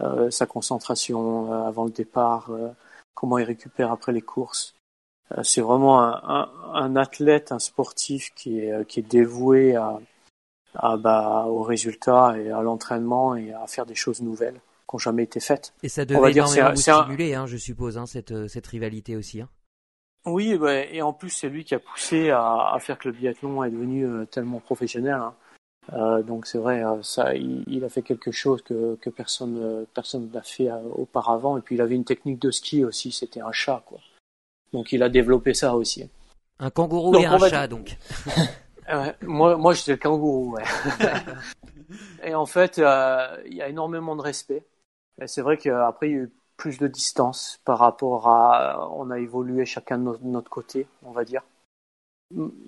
euh, 0.00 0.30
sa 0.30 0.46
concentration 0.46 1.52
euh, 1.52 1.66
avant 1.66 1.84
le 1.84 1.90
départ, 1.90 2.50
euh, 2.50 2.70
comment 3.14 3.38
il 3.38 3.44
récupère 3.44 3.92
après 3.92 4.12
les 4.12 4.22
courses. 4.22 4.74
c'est 5.42 5.60
vraiment 5.60 6.00
un, 6.02 6.50
un, 6.72 6.96
athlète, 6.96 7.52
un 7.52 7.58
sportif 7.58 8.32
qui 8.34 8.60
est, 8.60 8.86
qui 8.88 9.00
est 9.00 9.10
dévoué 9.10 9.76
à, 9.76 10.00
à 10.74 10.96
bah, 10.96 11.46
aux 11.46 11.62
résultats 11.62 12.34
et 12.38 12.50
à 12.50 12.62
l'entraînement 12.62 13.36
et 13.36 13.52
à 13.52 13.66
faire 13.66 13.86
des 13.86 13.94
choses 13.94 14.22
nouvelles 14.22 14.60
qui 14.88 14.96
n'ont 14.96 14.98
jamais 14.98 15.24
été 15.24 15.40
faites. 15.40 15.72
Et 15.82 15.88
ça 15.88 16.04
devait 16.04 16.32
énormément 16.32 16.70
vous 16.70 16.76
stimuler, 16.76 17.34
hein, 17.34 17.46
je 17.46 17.56
suppose, 17.56 17.98
hein, 17.98 18.06
cette, 18.06 18.48
cette 18.48 18.66
rivalité 18.66 19.16
aussi. 19.16 19.40
Hein. 19.40 19.48
Oui, 20.26 20.58
et 20.92 21.00
en 21.00 21.12
plus 21.12 21.30
c'est 21.30 21.48
lui 21.48 21.64
qui 21.64 21.74
a 21.74 21.78
poussé 21.78 22.30
à, 22.30 22.72
à, 22.74 22.78
faire 22.78 22.98
que 22.98 23.08
le 23.08 23.14
biathlon 23.14 23.64
est 23.64 23.70
devenu 23.70 24.06
euh, 24.06 24.26
tellement 24.26 24.60
professionnel. 24.60 25.14
Hein. 25.14 25.34
Euh, 25.92 26.22
donc 26.22 26.46
c'est 26.46 26.58
vrai, 26.58 26.84
euh, 26.84 27.02
ça, 27.02 27.34
il, 27.34 27.64
il, 27.66 27.84
a 27.84 27.88
fait 27.88 28.02
quelque 28.02 28.30
chose 28.30 28.62
que, 28.62 28.96
que 29.00 29.10
personne 29.10 29.58
euh, 29.60 29.84
personne 29.92 30.30
n'a 30.32 30.42
fait 30.42 30.68
auparavant. 30.94 31.58
Et 31.58 31.62
puis 31.62 31.74
il 31.74 31.80
avait 31.80 31.94
une 31.94 32.04
technique 32.04 32.40
de 32.40 32.50
ski 32.50 32.84
aussi, 32.84 33.12
c'était 33.12 33.40
un 33.40 33.52
chat 33.52 33.82
quoi. 33.86 33.98
Donc 34.72 34.92
il 34.92 35.02
a 35.02 35.08
développé 35.08 35.54
ça 35.54 35.74
aussi. 35.74 36.08
Un 36.58 36.70
kangourou 36.70 37.16
et 37.16 37.26
un 37.26 37.38
chat 37.38 37.66
donc. 37.66 37.96
moi, 39.22 39.56
moi 39.56 39.72
j'étais 39.72 39.92
le 39.92 39.98
kangourou. 39.98 40.54
Ouais. 40.54 40.62
et 42.24 42.34
en 42.34 42.46
fait, 42.46 42.78
il 42.78 43.54
y 43.54 43.62
a 43.62 43.68
énormément 43.68 44.16
de 44.16 44.22
respect. 44.22 44.64
Et 45.20 45.26
c'est 45.26 45.42
vrai 45.42 45.58
qu'après 45.58 46.08
il 46.08 46.12
y 46.12 46.16
a 46.16 46.22
eu 46.22 46.32
plus 46.60 46.78
de 46.78 46.86
distance 46.86 47.58
par 47.64 47.78
rapport 47.78 48.28
à. 48.28 48.90
On 48.94 49.10
a 49.10 49.18
évolué 49.18 49.64
chacun 49.64 49.98
de 49.98 50.18
notre, 50.22 50.50
côté, 50.50 50.86
on 51.02 51.10
va 51.10 51.24
dire. 51.24 51.42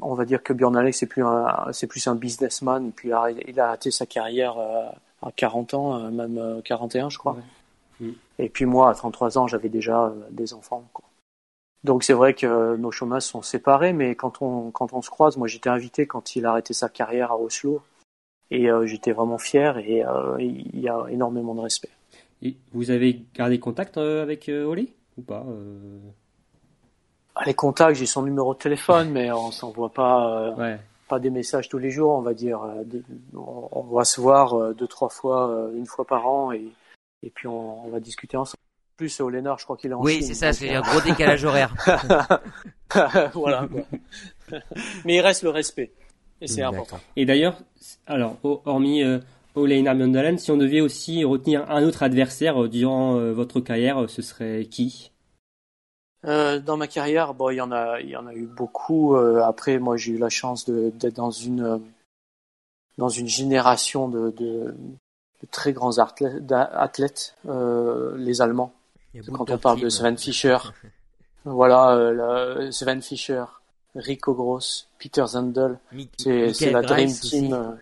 On 0.00 0.14
va 0.14 0.24
dire 0.24 0.42
que 0.42 0.52
Björn 0.52 0.76
Alex 0.76 0.98
c'est 0.98 1.06
plus 1.06 1.22
un, 1.22 1.68
c'est 1.72 1.86
plus 1.86 2.08
un 2.08 2.16
businessman 2.16 2.88
et 2.88 2.90
puis 2.90 3.10
il 3.10 3.12
a, 3.12 3.30
il 3.30 3.60
a 3.60 3.68
arrêté 3.68 3.92
sa 3.92 4.06
carrière 4.06 4.58
euh, 4.58 4.88
à 5.22 5.30
40 5.30 5.74
ans, 5.74 5.94
euh, 5.94 6.10
même 6.10 6.62
41 6.64 7.06
euh, 7.06 7.10
je 7.10 7.18
crois. 7.18 7.36
Et 8.40 8.48
puis 8.48 8.64
moi 8.64 8.90
à 8.90 8.94
33 8.94 9.38
ans 9.38 9.46
j'avais 9.46 9.68
déjà 9.68 10.12
des 10.30 10.52
enfants. 10.52 10.84
Quoi. 10.92 11.04
Donc 11.84 12.04
c'est 12.04 12.12
vrai 12.12 12.34
que 12.34 12.76
nos 12.76 12.90
chemins 12.90 13.20
sont 13.20 13.42
séparés, 13.42 13.92
mais 13.92 14.14
quand 14.14 14.40
on 14.42 14.70
quand 14.70 14.92
on 14.92 15.02
se 15.02 15.10
croise, 15.10 15.36
moi 15.36 15.48
j'étais 15.48 15.70
invité 15.70 16.06
quand 16.06 16.36
il 16.36 16.46
a 16.46 16.50
arrêté 16.50 16.74
sa 16.74 16.88
carrière 16.88 17.32
à 17.32 17.38
Oslo 17.38 17.82
et 18.50 18.68
j'étais 18.84 19.12
vraiment 19.12 19.38
fier 19.38 19.78
et 19.78 20.04
il 20.38 20.80
y 20.80 20.88
a 20.88 21.06
énormément 21.08 21.54
de 21.54 21.60
respect 21.60 21.90
vous 22.72 22.90
avez 22.90 23.22
gardé 23.34 23.58
contact 23.58 23.96
euh, 23.96 24.22
avec 24.22 24.48
euh, 24.48 24.64
Oli 24.64 24.92
ou 25.16 25.22
pas 25.22 25.44
euh? 25.48 25.98
Ah, 27.34 27.44
Les 27.46 27.54
contacts, 27.54 27.96
j'ai 27.96 28.06
son 28.06 28.22
numéro 28.22 28.54
de 28.54 28.58
téléphone, 28.58 29.10
mais 29.10 29.30
on 29.32 29.50
s'envoie 29.50 29.90
pas, 29.90 30.54
pas 31.08 31.18
des 31.18 31.30
messages 31.30 31.68
tous 31.68 31.78
les 31.78 31.90
jours, 31.90 32.12
on 32.12 32.20
va 32.20 32.34
dire. 32.34 32.60
On 33.34 33.82
va 33.84 34.04
se 34.04 34.20
voir 34.20 34.74
deux, 34.74 34.86
trois 34.86 35.08
fois, 35.08 35.70
une 35.74 35.86
fois 35.86 36.04
par 36.04 36.26
an, 36.26 36.52
et, 36.52 36.66
et 37.22 37.30
puis 37.30 37.48
on, 37.48 37.88
va 37.88 38.00
discuter 38.00 38.36
ensemble. 38.36 38.61
Plus 38.96 39.20
au 39.20 39.28
Lénard, 39.28 39.58
je 39.58 39.64
crois 39.64 39.76
qu'il 39.76 39.90
est 39.90 39.94
en 39.94 40.02
Oui, 40.02 40.22
c'est 40.22 40.34
ça, 40.34 40.52
c'est 40.52 40.74
un 40.74 40.82
gros 40.82 41.00
décalage 41.00 41.44
horaire. 41.44 41.74
voilà. 43.34 43.68
mais 45.04 45.16
il 45.16 45.20
reste 45.20 45.42
le 45.42 45.50
respect, 45.50 45.92
et 46.40 46.46
c'est 46.46 46.62
important. 46.62 47.00
Et 47.16 47.24
d'ailleurs, 47.24 47.58
alors, 48.06 48.36
hormis 48.42 49.02
Ole 49.54 49.72
Einar 49.72 49.94
si 50.38 50.50
on 50.50 50.56
devait 50.56 50.80
aussi 50.80 51.24
retenir 51.24 51.70
un 51.70 51.82
autre 51.82 52.02
adversaire 52.02 52.62
euh, 52.62 52.68
durant 52.68 53.16
euh, 53.16 53.32
votre 53.32 53.60
carrière, 53.60 54.02
euh, 54.02 54.08
ce 54.08 54.22
serait 54.22 54.64
qui? 54.64 55.10
Dans 56.24 56.76
ma 56.76 56.86
carrière, 56.86 57.34
bon, 57.34 57.50
il 57.50 57.56
y 57.56 57.60
en 57.60 57.72
a, 57.72 58.00
il 58.00 58.08
y 58.08 58.16
en 58.16 58.28
a 58.28 58.32
eu 58.32 58.46
beaucoup. 58.46 59.16
après, 59.16 59.80
moi, 59.80 59.96
j'ai 59.96 60.12
eu 60.12 60.18
la 60.18 60.28
chance 60.28 60.70
d'être 60.70 61.16
dans 61.16 61.32
une 61.32 61.80
dans 62.96 63.08
une 63.08 63.26
génération 63.26 64.08
de, 64.08 64.30
de, 64.30 64.72
très 65.50 65.72
grands 65.72 65.98
athlètes, 65.98 67.34
les 67.44 68.40
Allemands. 68.40 68.72
Quand 69.32 69.50
on 69.50 69.58
parle 69.58 69.80
de 69.80 69.88
Sven 69.88 70.16
Fischer, 70.16 70.58
voilà, 71.44 72.70
Sven 72.70 73.02
Fischer, 73.02 73.44
Rico 73.94 74.34
Gross, 74.34 74.88
Peter 74.98 75.24
Zandel, 75.26 75.78
c'est 76.18 76.70
la 76.70 76.82
Dream 76.82 77.12
Team. 77.12 77.76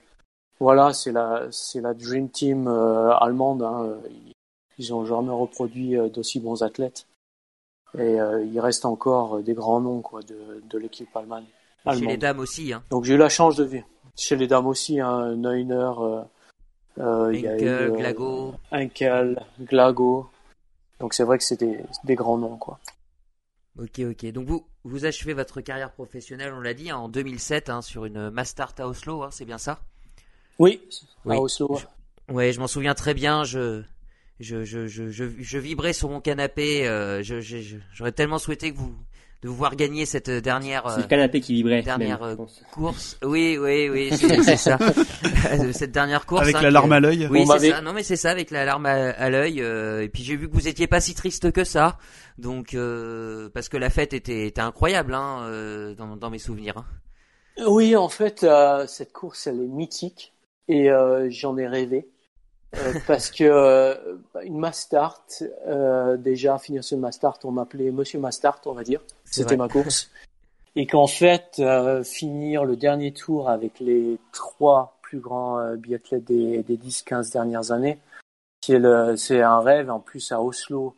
Voilà, 0.60 0.92
c'est 0.92 1.10
la 1.10 1.48
c'est 1.50 1.80
la 1.80 1.94
dream 1.94 2.28
team 2.28 2.68
euh, 2.68 3.14
allemande. 3.16 3.62
Hein. 3.62 3.96
Ils 4.76 4.92
ont 4.92 5.06
jamais 5.06 5.32
reproduit 5.32 5.96
euh, 5.96 6.08
d'aussi 6.08 6.38
bons 6.38 6.62
athlètes. 6.62 7.06
Et 7.98 8.20
euh, 8.20 8.44
il 8.44 8.60
reste 8.60 8.84
encore 8.84 9.42
des 9.42 9.54
grands 9.54 9.80
noms 9.80 10.02
quoi 10.02 10.20
de, 10.20 10.62
de 10.68 10.78
l'équipe 10.78 11.08
allemande. 11.16 11.44
Chez 11.86 12.04
les 12.04 12.18
dames 12.18 12.40
aussi. 12.40 12.74
Hein. 12.74 12.82
Donc 12.90 13.04
j'ai 13.04 13.14
eu 13.14 13.16
la 13.16 13.30
chance 13.30 13.56
de 13.56 13.64
vivre. 13.64 13.86
Chez 14.16 14.36
les 14.36 14.46
dames 14.46 14.66
aussi, 14.66 15.00
hein, 15.00 15.34
Neuner, 15.34 15.92
euh, 16.98 17.32
Enkel, 17.32 17.92
Glago. 17.92 18.54
Enkel, 18.70 19.42
Glago. 19.60 20.28
Donc 21.00 21.14
c'est 21.14 21.24
vrai 21.24 21.38
que 21.38 21.44
c'est 21.44 21.58
des, 21.58 21.80
des 22.04 22.14
grands 22.14 22.38
noms 22.38 22.56
quoi. 22.56 22.78
Ok, 23.78 24.00
ok. 24.00 24.26
Donc 24.32 24.46
vous, 24.46 24.66
vous 24.84 25.04
achevez 25.06 25.32
votre 25.32 25.60
carrière 25.60 25.92
professionnelle, 25.92 26.52
on 26.52 26.60
l'a 26.60 26.74
dit, 26.74 26.90
hein, 26.90 26.96
en 26.96 27.08
2007 27.08 27.70
hein, 27.70 27.82
sur 27.82 28.04
une 28.04 28.30
Mastart 28.30 28.74
à 28.78 28.86
Oslo, 28.86 29.22
hein, 29.22 29.30
c'est 29.30 29.44
bien 29.44 29.58
ça? 29.58 29.80
Oui, 30.58 30.82
à 31.26 31.40
Oslo. 31.40 31.78
Je, 32.28 32.52
je 32.52 32.60
m'en 32.60 32.66
souviens 32.66 32.94
très 32.94 33.14
bien. 33.14 33.44
Je, 33.44 33.82
je, 34.40 34.64
je, 34.64 34.86
je, 34.86 35.08
je, 35.08 35.58
vibrais 35.58 35.94
sur 35.94 36.10
mon 36.10 36.20
canapé. 36.20 36.86
Euh, 36.86 37.22
j'aurais 37.92 38.12
tellement 38.12 38.38
souhaité 38.38 38.72
que 38.72 38.76
vous 38.76 38.94
de 39.42 39.48
vous 39.48 39.54
voir 39.54 39.76
gagner 39.76 40.06
cette 40.06 40.30
dernière. 40.30 40.90
C'est 40.90 41.02
le 41.02 41.06
canapé 41.06 41.40
qui 41.40 41.54
vibrait. 41.54 41.82
Dernière 41.82 42.22
euh, 42.22 42.36
course. 42.72 43.18
Oui, 43.24 43.56
oui, 43.58 43.88
oui, 43.88 44.10
c'est 44.12 44.56
ça. 44.56 44.78
cette 45.72 45.92
dernière 45.92 46.26
course. 46.26 46.42
Avec 46.42 46.56
hein, 46.56 46.62
la 46.62 46.70
larme 46.70 46.92
à 46.92 47.00
l'œil. 47.00 47.26
Oui, 47.30 47.46
c'est 47.46 47.70
ça. 47.70 47.80
Non, 47.80 47.92
mais 47.92 48.02
c'est 48.02 48.16
ça, 48.16 48.30
avec 48.30 48.50
la 48.50 48.64
larme 48.64 48.86
à, 48.86 49.30
l'œil. 49.30 49.62
Euh, 49.62 50.02
et 50.02 50.08
puis 50.08 50.22
j'ai 50.22 50.36
vu 50.36 50.48
que 50.48 50.54
vous 50.54 50.68
étiez 50.68 50.86
pas 50.86 51.00
si 51.00 51.14
triste 51.14 51.52
que 51.52 51.64
ça. 51.64 51.98
Donc 52.38 52.76
parce 53.54 53.68
que 53.68 53.76
la 53.76 53.90
fête 53.90 54.12
était, 54.12 54.46
était 54.46 54.60
incroyable, 54.60 55.14
hein, 55.14 55.94
dans, 55.96 56.16
dans 56.16 56.30
mes 56.30 56.38
souvenirs. 56.38 56.78
Hein. 56.78 57.66
Oui, 57.66 57.96
en 57.96 58.08
fait, 58.08 58.46
cette 58.86 59.12
course, 59.12 59.46
elle 59.46 59.60
est 59.60 59.68
mythique 59.68 60.32
et 60.70 60.90
euh, 60.90 61.26
j'en 61.30 61.58
ai 61.58 61.66
rêvé. 61.66 62.08
Euh, 62.76 62.92
parce 63.06 63.30
que 63.30 63.44
euh, 63.44 64.16
une 64.44 64.58
Mastart, 64.58 65.24
déjà 66.18 66.58
finir 66.58 66.84
ce 66.84 66.94
Mastart, 66.94 67.38
on 67.44 67.50
m'appelait 67.50 67.90
Monsieur 67.90 68.18
Mastart, 68.18 68.60
on 68.66 68.72
va 68.72 68.84
dire. 68.84 69.00
C'était 69.24 69.56
ma 69.56 69.68
course. 69.68 70.10
Et 70.76 70.86
qu'en 70.86 71.08
fait, 71.08 71.60
finir 72.04 72.64
le 72.64 72.76
dernier 72.76 73.12
tour 73.12 73.50
avec 73.50 73.80
les 73.80 74.18
trois 74.32 74.98
plus 75.02 75.18
grands 75.18 75.74
biathlètes 75.74 76.24
des, 76.24 76.62
des 76.62 76.76
10-15 76.76 77.32
dernières 77.32 77.72
années, 77.72 77.98
c'est 78.62 79.42
un 79.42 79.60
rêve. 79.60 79.90
En 79.90 79.98
plus, 79.98 80.30
à 80.30 80.40
Oslo, 80.40 80.94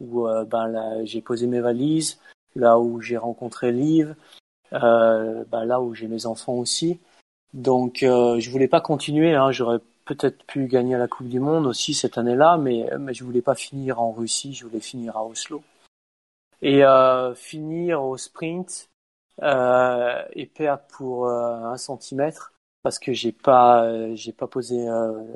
où 0.00 0.28
ben, 0.46 1.04
j'ai 1.04 1.22
posé 1.22 1.46
mes 1.46 1.60
valises, 1.60 2.18
là 2.54 2.78
où 2.78 3.00
j'ai 3.00 3.16
rencontré 3.16 3.72
Liv, 3.72 4.14
ben, 4.70 5.64
là 5.64 5.80
où 5.80 5.94
j'ai 5.94 6.06
mes 6.06 6.26
enfants 6.26 6.54
aussi. 6.54 7.00
Donc 7.54 8.02
euh, 8.02 8.40
je 8.40 8.50
voulais 8.50 8.68
pas 8.68 8.80
continuer. 8.80 9.34
Hein. 9.34 9.52
J'aurais 9.52 9.78
peut-être 10.04 10.44
pu 10.44 10.66
gagner 10.66 10.96
la 10.96 11.08
Coupe 11.08 11.28
du 11.28 11.40
Monde 11.40 11.66
aussi 11.66 11.94
cette 11.94 12.18
année-là, 12.18 12.56
mais 12.56 12.86
je 13.12 13.24
voulais 13.24 13.42
pas 13.42 13.54
finir 13.54 14.00
en 14.00 14.12
Russie. 14.12 14.54
Je 14.54 14.66
voulais 14.66 14.80
finir 14.80 15.16
à 15.16 15.24
Oslo 15.24 15.62
et 16.64 16.82
euh, 16.82 17.34
finir 17.34 18.02
au 18.02 18.16
sprint 18.16 18.88
euh, 19.42 20.22
et 20.32 20.46
perdre 20.46 20.82
pour 20.88 21.28
euh, 21.28 21.56
un 21.64 21.76
centimètre 21.76 22.52
parce 22.82 22.98
que 22.98 23.12
j'ai 23.12 23.32
pas 23.32 24.14
j'ai 24.14 24.32
pas 24.32 24.46
posé 24.46 24.86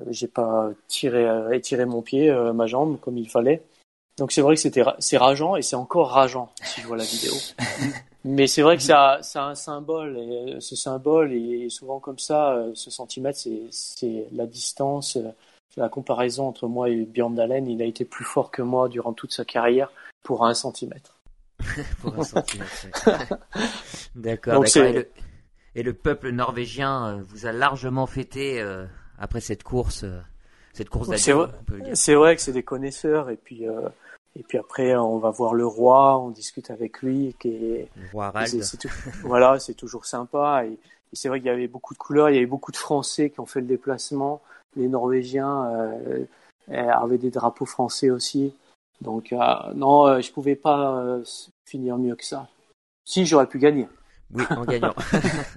j'ai 0.08 0.28
pas 0.28 0.68
tiré 0.86 1.26
étiré 1.56 1.86
mon 1.86 2.02
pied 2.02 2.30
ma 2.52 2.66
jambe 2.66 3.00
comme 3.00 3.16
il 3.16 3.28
fallait. 3.30 3.62
Donc 4.18 4.32
c'est 4.32 4.42
vrai 4.42 4.54
que 4.54 4.60
c'était 4.60 4.82
c'est 4.98 5.16
rageant 5.16 5.56
et 5.56 5.62
c'est 5.62 5.76
encore 5.76 6.10
rageant 6.10 6.50
si 6.62 6.82
je 6.82 6.86
vois 6.86 6.98
la 6.98 7.04
vidéo. 7.04 7.32
Mais 8.30 8.46
c'est 8.46 8.60
vrai 8.60 8.76
que 8.76 8.82
ça, 8.82 9.20
ça 9.22 9.44
a 9.44 9.48
un 9.48 9.54
symbole, 9.54 10.18
et 10.18 10.56
euh, 10.56 10.60
ce 10.60 10.76
symbole 10.76 11.32
est 11.32 11.70
souvent 11.70 11.98
comme 11.98 12.18
ça. 12.18 12.52
Euh, 12.52 12.72
ce 12.74 12.90
centimètre, 12.90 13.38
c'est 13.70 14.26
la 14.32 14.44
distance, 14.44 15.16
euh, 15.16 15.30
la 15.78 15.88
comparaison 15.88 16.46
entre 16.46 16.68
moi 16.68 16.90
et 16.90 17.06
Björn 17.06 17.34
Dalen. 17.34 17.66
Il 17.66 17.80
a 17.80 17.86
été 17.86 18.04
plus 18.04 18.26
fort 18.26 18.50
que 18.50 18.60
moi 18.60 18.90
durant 18.90 19.14
toute 19.14 19.32
sa 19.32 19.46
carrière 19.46 19.90
pour 20.22 20.44
un 20.44 20.52
centimètre. 20.52 21.16
pour 22.02 22.18
un 22.18 22.22
centimètre. 22.22 23.38
D'accord. 24.14 24.62
Et, 24.76 25.08
et, 25.74 25.82
le 25.82 25.94
peuple 25.94 26.28
norvégien 26.28 27.22
vous 27.30 27.46
a 27.46 27.52
largement 27.52 28.06
fêté 28.06 28.62
après 29.18 29.40
cette 29.40 29.62
course, 29.62 30.04
cette 30.74 30.90
course. 30.90 31.08
C'est 31.16 32.14
vrai, 32.14 32.36
que 32.36 32.42
c'est 32.42 32.52
des 32.52 32.62
connaisseurs 32.62 33.30
et 33.30 33.36
puis. 33.36 33.64
Et 34.36 34.42
puis 34.42 34.58
après, 34.58 34.94
on 34.96 35.18
va 35.18 35.30
voir 35.30 35.54
le 35.54 35.66
roi, 35.66 36.18
on 36.18 36.30
discute 36.30 36.70
avec 36.70 37.02
lui. 37.02 37.34
Qui 37.38 37.88
voilà, 39.22 39.58
c'est 39.58 39.74
toujours 39.74 40.06
sympa. 40.06 40.64
Et, 40.64 40.78
c'est 41.14 41.28
vrai 41.28 41.38
qu'il 41.38 41.46
y 41.46 41.50
avait 41.50 41.68
beaucoup 41.68 41.94
de 41.94 41.98
couleurs, 41.98 42.28
il 42.28 42.34
y 42.34 42.36
avait 42.36 42.46
beaucoup 42.46 42.70
de 42.70 42.76
Français 42.76 43.30
qui 43.30 43.40
ont 43.40 43.46
fait 43.46 43.62
le 43.62 43.66
déplacement. 43.66 44.42
Les 44.76 44.88
Norvégiens 44.88 45.64
euh, 45.64 46.26
avaient 46.68 47.18
des 47.18 47.30
drapeaux 47.30 47.64
français 47.64 48.10
aussi. 48.10 48.52
Donc 49.00 49.32
euh, 49.32 49.38
non, 49.74 50.06
euh, 50.06 50.20
je 50.20 50.30
pouvais 50.32 50.56
pas 50.56 51.18
finir 51.64 51.96
mieux 51.96 52.14
que 52.14 52.24
ça. 52.24 52.48
Si 53.04 53.24
j'aurais 53.24 53.46
pu 53.46 53.58
gagner. 53.58 53.88
Oui, 54.34 54.44
en 54.50 54.64
gagnant. 54.64 54.94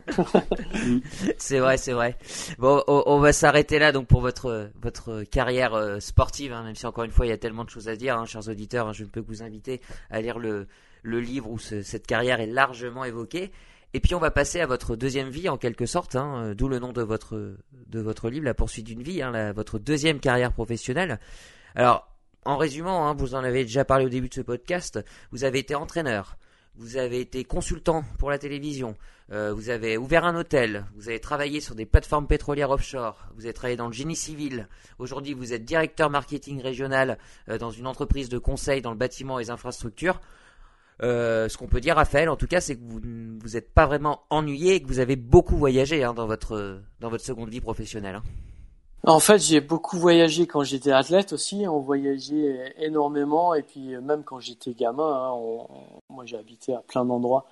c'est 1.38 1.60
vrai, 1.60 1.78
c'est 1.78 1.92
vrai. 1.92 2.18
Bon, 2.58 2.82
on, 2.88 3.20
va 3.20 3.34
s'arrêter 3.34 3.80
là 3.80 3.92
donc 3.92 4.08
pour 4.08 4.22
votre 4.22 4.70
votre 4.82 5.24
carrière 5.24 5.74
euh, 5.74 6.00
sportive, 6.00 6.54
hein, 6.54 6.64
même 6.64 6.76
si 6.76 6.86
encore 6.86 7.04
une 7.04 7.12
fois 7.12 7.26
il 7.26 7.30
y 7.30 7.34
a 7.34 7.38
tellement 7.38 7.66
de 7.66 7.70
choses 7.70 7.90
à 7.90 7.98
dire, 7.98 8.18
hein, 8.18 8.26
chers 8.26 8.48
auditeurs. 8.48 8.88
Hein, 8.88 8.94
je 8.94 9.04
ne 9.04 9.10
peux 9.10 9.22
que 9.22 9.28
vous 9.28 9.44
inviter 9.44 9.82
à 10.10 10.22
lire 10.22 10.40
le 10.40 10.68
le 11.04 11.20
livre 11.20 11.50
où 11.50 11.60
cette 11.60 12.08
carrière 12.08 12.40
est 12.40 12.48
largement 12.48 13.04
évoquée. 13.04 13.52
Et 13.94 14.00
puis 14.00 14.16
on 14.16 14.20
va 14.20 14.32
passer 14.32 14.62
à 14.62 14.68
votre 14.68 14.96
deuxième 14.96 15.30
vie 15.30 15.50
en 15.50 15.58
quelque 15.58 15.86
sorte, 15.86 16.16
hein, 16.16 16.44
euh, 16.44 16.54
d'où 16.54 16.70
le 16.70 16.80
nom 16.80 16.94
de 16.94 17.02
votre 17.02 17.58
de 17.88 18.00
votre 18.00 18.30
livre, 18.30 18.46
La 18.46 18.54
poursuite 18.54 18.86
d'une 18.86 19.04
vie, 19.04 19.22
hein, 19.22 19.52
votre 19.52 19.80
deuxième 19.80 20.22
carrière 20.22 20.54
professionnelle. 20.54 21.20
Alors 21.76 22.08
en 22.46 22.58
résumant, 22.58 23.14
vous 23.14 23.36
en 23.36 23.44
avez 23.44 23.64
déjà 23.64 23.86
parlé 23.86 24.06
au 24.06 24.10
début 24.10 24.30
de 24.30 24.34
ce 24.34 24.42
podcast, 24.42 25.04
vous 25.32 25.44
avez 25.44 25.60
été 25.60 25.76
entraîneur, 25.76 26.38
vous 26.76 26.98
avez 26.98 27.20
été 27.20 27.44
consultant 27.44 28.04
pour 28.18 28.30
la 28.30 28.38
télévision, 28.38 28.96
euh, 29.32 29.54
vous 29.54 29.70
avez 29.70 29.98
ouvert 29.98 30.26
un 30.26 30.36
hôtel, 30.36 30.86
vous 30.96 31.10
avez 31.10 31.20
travaillé 31.20 31.60
sur 31.60 31.76
des 31.76 31.86
plateformes 31.86 32.28
pétrolières 32.28 32.72
offshore, 32.72 33.28
vous 33.36 33.46
avez 33.46 33.54
travaillé 33.54 33.78
dans 33.78 33.88
le 33.88 33.94
génie 33.94 34.16
civil, 34.16 34.68
aujourd'hui 34.98 35.34
vous 35.34 35.54
êtes 35.54 35.66
directeur 35.66 36.10
marketing 36.10 36.62
régional 36.62 37.18
euh, 37.50 37.58
dans 37.58 37.72
une 37.72 37.88
entreprise 37.88 38.30
de 38.30 38.38
conseil 38.38 38.82
dans 38.82 38.92
le 38.92 38.98
bâtiment 38.98 39.40
et 39.40 39.44
les 39.44 39.50
infrastructures. 39.50 40.22
Euh, 41.04 41.50
ce 41.50 41.58
qu'on 41.58 41.68
peut 41.68 41.82
dire, 41.82 41.96
Raphaël, 41.96 42.30
en 42.30 42.36
tout 42.36 42.46
cas, 42.46 42.62
c'est 42.62 42.76
que 42.76 42.82
vous 42.84 43.00
vous 43.40 43.50
n'êtes 43.50 43.74
pas 43.74 43.88
vraiment 43.88 44.24
ennuyé 44.30 44.76
et 44.76 44.84
que 44.84 44.88
vous 44.88 45.00
avez 45.00 45.16
beaucoup 45.16 45.58
voyagé 45.58 46.04
hein, 46.04 46.14
dans 46.14 46.28
votre 46.28 46.80
dans 47.00 47.10
votre 47.10 47.24
seconde 47.24 47.50
vie 47.50 47.62
professionnelle. 47.62 48.16
Hein. 48.16 48.24
En 49.04 49.20
fait, 49.20 49.40
j'ai 49.40 49.62
beaucoup 49.62 49.98
voyagé 49.98 50.46
quand 50.46 50.64
j'étais 50.64 50.92
athlète 50.92 51.34
aussi. 51.34 51.68
On 51.68 51.80
voyageait 51.80 52.74
énormément 52.78 53.56
et 53.56 53.64
puis 53.64 53.98
même 53.98 54.24
quand 54.24 54.40
j'étais 54.40 54.74
gamin, 54.74 55.32
hein, 55.34 55.66
moi 56.10 56.26
j'ai 56.26 56.38
habité 56.38 56.74
à 56.76 56.80
plein 56.80 57.04
d'endroits, 57.04 57.46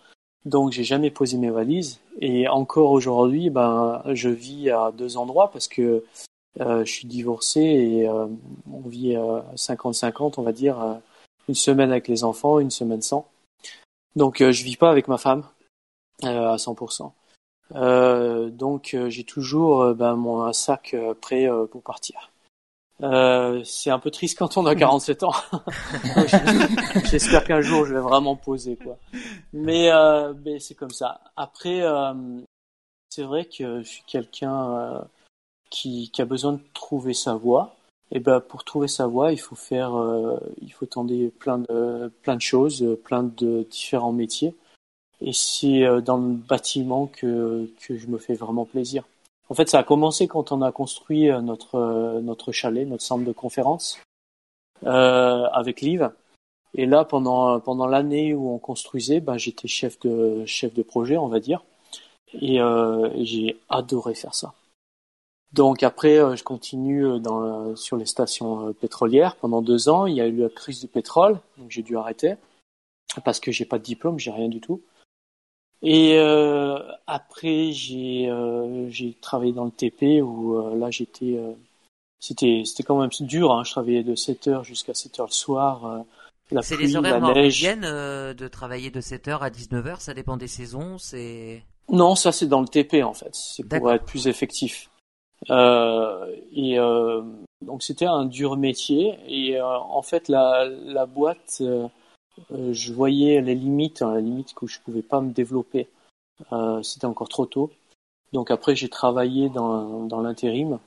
donc 0.45 0.71
j'ai 0.71 0.83
jamais 0.83 1.09
posé 1.09 1.37
mes 1.37 1.49
valises. 1.49 1.99
Et 2.21 2.47
encore 2.47 2.91
aujourd'hui, 2.91 3.49
ben 3.49 4.03
je 4.13 4.29
vis 4.29 4.69
à 4.69 4.91
deux 4.91 5.17
endroits 5.17 5.49
parce 5.51 5.67
que 5.67 6.03
euh, 6.59 6.85
je 6.85 6.91
suis 6.91 7.07
divorcé 7.07 7.61
et 7.61 8.07
euh, 8.07 8.27
on 8.71 8.87
vit 8.87 9.15
à 9.15 9.45
50-50, 9.55 10.35
on 10.37 10.43
va 10.43 10.51
dire, 10.51 10.99
une 11.47 11.55
semaine 11.55 11.89
avec 11.91 12.07
les 12.07 12.23
enfants, 12.23 12.59
une 12.59 12.71
semaine 12.71 13.01
sans. 13.01 13.27
Donc 14.15 14.41
euh, 14.41 14.51
je 14.51 14.63
vis 14.63 14.77
pas 14.77 14.89
avec 14.89 15.07
ma 15.07 15.17
femme 15.17 15.43
euh, 16.23 16.53
à 16.53 16.55
100%. 16.57 17.11
Euh, 17.75 18.49
donc 18.49 18.95
j'ai 19.07 19.23
toujours 19.23 19.93
ben, 19.93 20.15
mon 20.15 20.51
sac 20.53 20.95
prêt 21.21 21.47
pour 21.71 21.81
partir. 21.83 22.31
c'est 23.63 23.89
un 23.91 23.99
peu 23.99 24.11
triste 24.11 24.37
quand 24.37 24.57
on 24.57 24.65
a 24.65 24.75
47 24.75 25.23
ans. 25.23 25.33
J'espère 27.05 27.43
qu'un 27.43 27.61
jour 27.61 27.85
je 27.85 27.93
vais 27.93 28.01
vraiment 28.01 28.35
poser 28.35 28.75
quoi. 28.75 28.97
Mais, 29.53 29.89
mais 30.43 30.59
c'est 30.59 30.75
comme 30.75 30.91
ça. 30.91 31.21
Après, 31.35 31.83
c'est 33.09 33.23
vrai 33.23 33.45
que 33.45 33.81
je 33.81 33.87
suis 33.87 34.03
quelqu'un 34.07 35.03
qui, 35.69 36.09
qui, 36.11 36.21
a 36.21 36.25
besoin 36.25 36.53
de 36.53 36.61
trouver 36.73 37.13
sa 37.13 37.35
voie. 37.35 37.75
Et 38.11 38.19
ben 38.19 38.39
pour 38.39 38.63
trouver 38.63 38.87
sa 38.87 39.05
voie, 39.05 39.31
il 39.31 39.39
faut 39.39 39.55
faire, 39.55 39.95
euh, 39.95 40.39
il 40.61 40.73
faut 40.73 40.87
tenter 40.87 41.29
plein 41.29 41.59
de 41.59 42.11
plein 42.23 42.35
de 42.35 42.41
choses, 42.41 42.97
plein 43.03 43.23
de 43.23 43.67
différents 43.69 44.11
métiers. 44.11 44.55
Et 45.21 45.33
c'est 45.33 45.83
euh, 45.83 46.01
dans 46.01 46.17
le 46.17 46.33
bâtiment 46.33 47.07
que 47.07 47.69
que 47.81 47.97
je 47.97 48.07
me 48.07 48.17
fais 48.17 48.35
vraiment 48.35 48.65
plaisir. 48.65 49.03
En 49.49 49.55
fait, 49.55 49.69
ça 49.69 49.79
a 49.79 49.83
commencé 49.83 50.27
quand 50.27 50.51
on 50.51 50.61
a 50.61 50.71
construit 50.71 51.29
euh, 51.29 51.41
notre 51.41 52.19
notre 52.21 52.51
chalet, 52.51 52.87
notre 52.87 53.03
centre 53.03 53.25
de 53.25 53.31
conférence 53.31 53.99
euh, 54.85 55.45
avec 55.51 55.81
Liv. 55.81 56.09
Et 56.75 56.85
là, 56.85 57.03
pendant 57.03 57.59
pendant 57.59 57.87
l'année 57.87 58.33
où 58.33 58.49
on 58.53 58.59
construisait, 58.59 59.19
ben 59.19 59.37
j'étais 59.37 59.67
chef 59.67 59.99
de 59.99 60.45
chef 60.45 60.73
de 60.73 60.83
projet, 60.83 61.17
on 61.17 61.27
va 61.27 61.39
dire. 61.39 61.63
Et, 62.33 62.61
euh, 62.61 63.09
j'ai 63.23 63.59
adoré 63.69 64.13
faire 64.13 64.35
ça. 64.35 64.53
Donc 65.51 65.81
après, 65.81 66.17
euh, 66.19 66.35
je 66.35 66.43
continue 66.43 67.05
euh, 67.05 67.19
dans, 67.19 67.75
sur 67.75 67.97
les 67.97 68.05
stations 68.05 68.67
euh, 68.67 68.73
pétrolières 68.73 69.35
pendant 69.35 69.61
deux 69.61 69.89
ans. 69.89 70.05
Il 70.05 70.15
y 70.15 70.21
a 70.21 70.27
eu 70.27 70.37
la 70.37 70.49
crise 70.49 70.79
du 70.79 70.87
pétrole, 70.87 71.39
donc 71.57 71.71
j'ai 71.71 71.81
dû 71.81 71.97
arrêter 71.97 72.35
parce 73.25 73.39
que 73.39 73.51
j'ai 73.51 73.65
pas 73.65 73.79
de 73.79 73.83
diplôme, 73.83 74.19
j'ai 74.19 74.31
rien 74.31 74.49
du 74.49 74.61
tout. 74.61 74.81
Et 75.81 76.17
euh, 76.17 76.77
après, 77.07 77.71
j'ai 77.71 78.29
euh, 78.29 78.89
j'ai 78.89 79.13
travaillé 79.21 79.53
dans 79.53 79.65
le 79.65 79.71
TP 79.71 80.21
où 80.21 80.75
là 80.75 80.91
j'étais 80.91 81.39
c'était 82.19 82.63
c'était 82.65 82.83
quand 82.83 82.99
même 82.99 83.09
dur. 83.21 83.53
Hein. 83.53 83.63
Je 83.63 83.71
travaillais 83.71 84.03
de 84.03 84.15
7 84.15 84.47
heures 84.47 84.63
jusqu'à 84.63 84.93
7 84.93 85.19
heures 85.19 85.27
le 85.27 85.33
soir. 85.33 86.05
la 86.51 86.61
c'est 86.61 86.77
les 86.77 86.95
horaires 86.95 87.21
norvégiennes 87.21 87.81
de 87.81 88.47
travailler 88.47 88.91
de 88.91 89.01
7 89.01 89.27
heures 89.29 89.43
à 89.43 89.49
19 89.49 89.87
heures. 89.87 90.01
Ça 90.01 90.13
dépend 90.13 90.37
des 90.37 90.47
saisons. 90.47 90.97
C'est 90.97 91.63
non, 91.91 92.15
ça 92.15 92.31
c'est 92.31 92.47
dans 92.47 92.61
le 92.61 92.67
TP 92.67 93.03
en 93.03 93.13
fait. 93.13 93.33
C'est 93.33 93.63
pour 93.63 93.91
être 93.91 94.05
plus 94.05 94.27
effectif. 94.27 94.89
Euh, 95.49 96.35
et 96.53 96.77
euh, 96.77 97.21
donc 97.65 97.83
c'était 97.83 98.05
un 98.05 98.25
dur 98.25 98.57
métier. 98.57 99.17
Et 99.27 99.57
euh, 99.57 99.65
en 99.65 100.01
fait, 100.01 100.27
la, 100.27 100.65
la 100.67 101.05
boîte, 101.05 101.61
je 102.51 102.93
voyais 102.93 103.41
les 103.41 103.55
limites, 103.55 104.01
hein, 104.01 104.15
les 104.15 104.21
limites 104.21 104.53
que 104.53 104.67
je 104.67 104.79
pouvais 104.79 105.01
pas 105.01 105.21
me 105.21 105.31
développer. 105.31 105.87
c'était 106.83 107.05
encore 107.05 107.29
trop 107.29 107.45
tôt. 107.45 107.71
Donc 108.33 108.51
après, 108.51 108.75
j'ai 108.75 108.89
travaillé 108.89 109.49
dans, 109.49 110.05
dans 110.05 110.21
l'intérim 110.21 110.79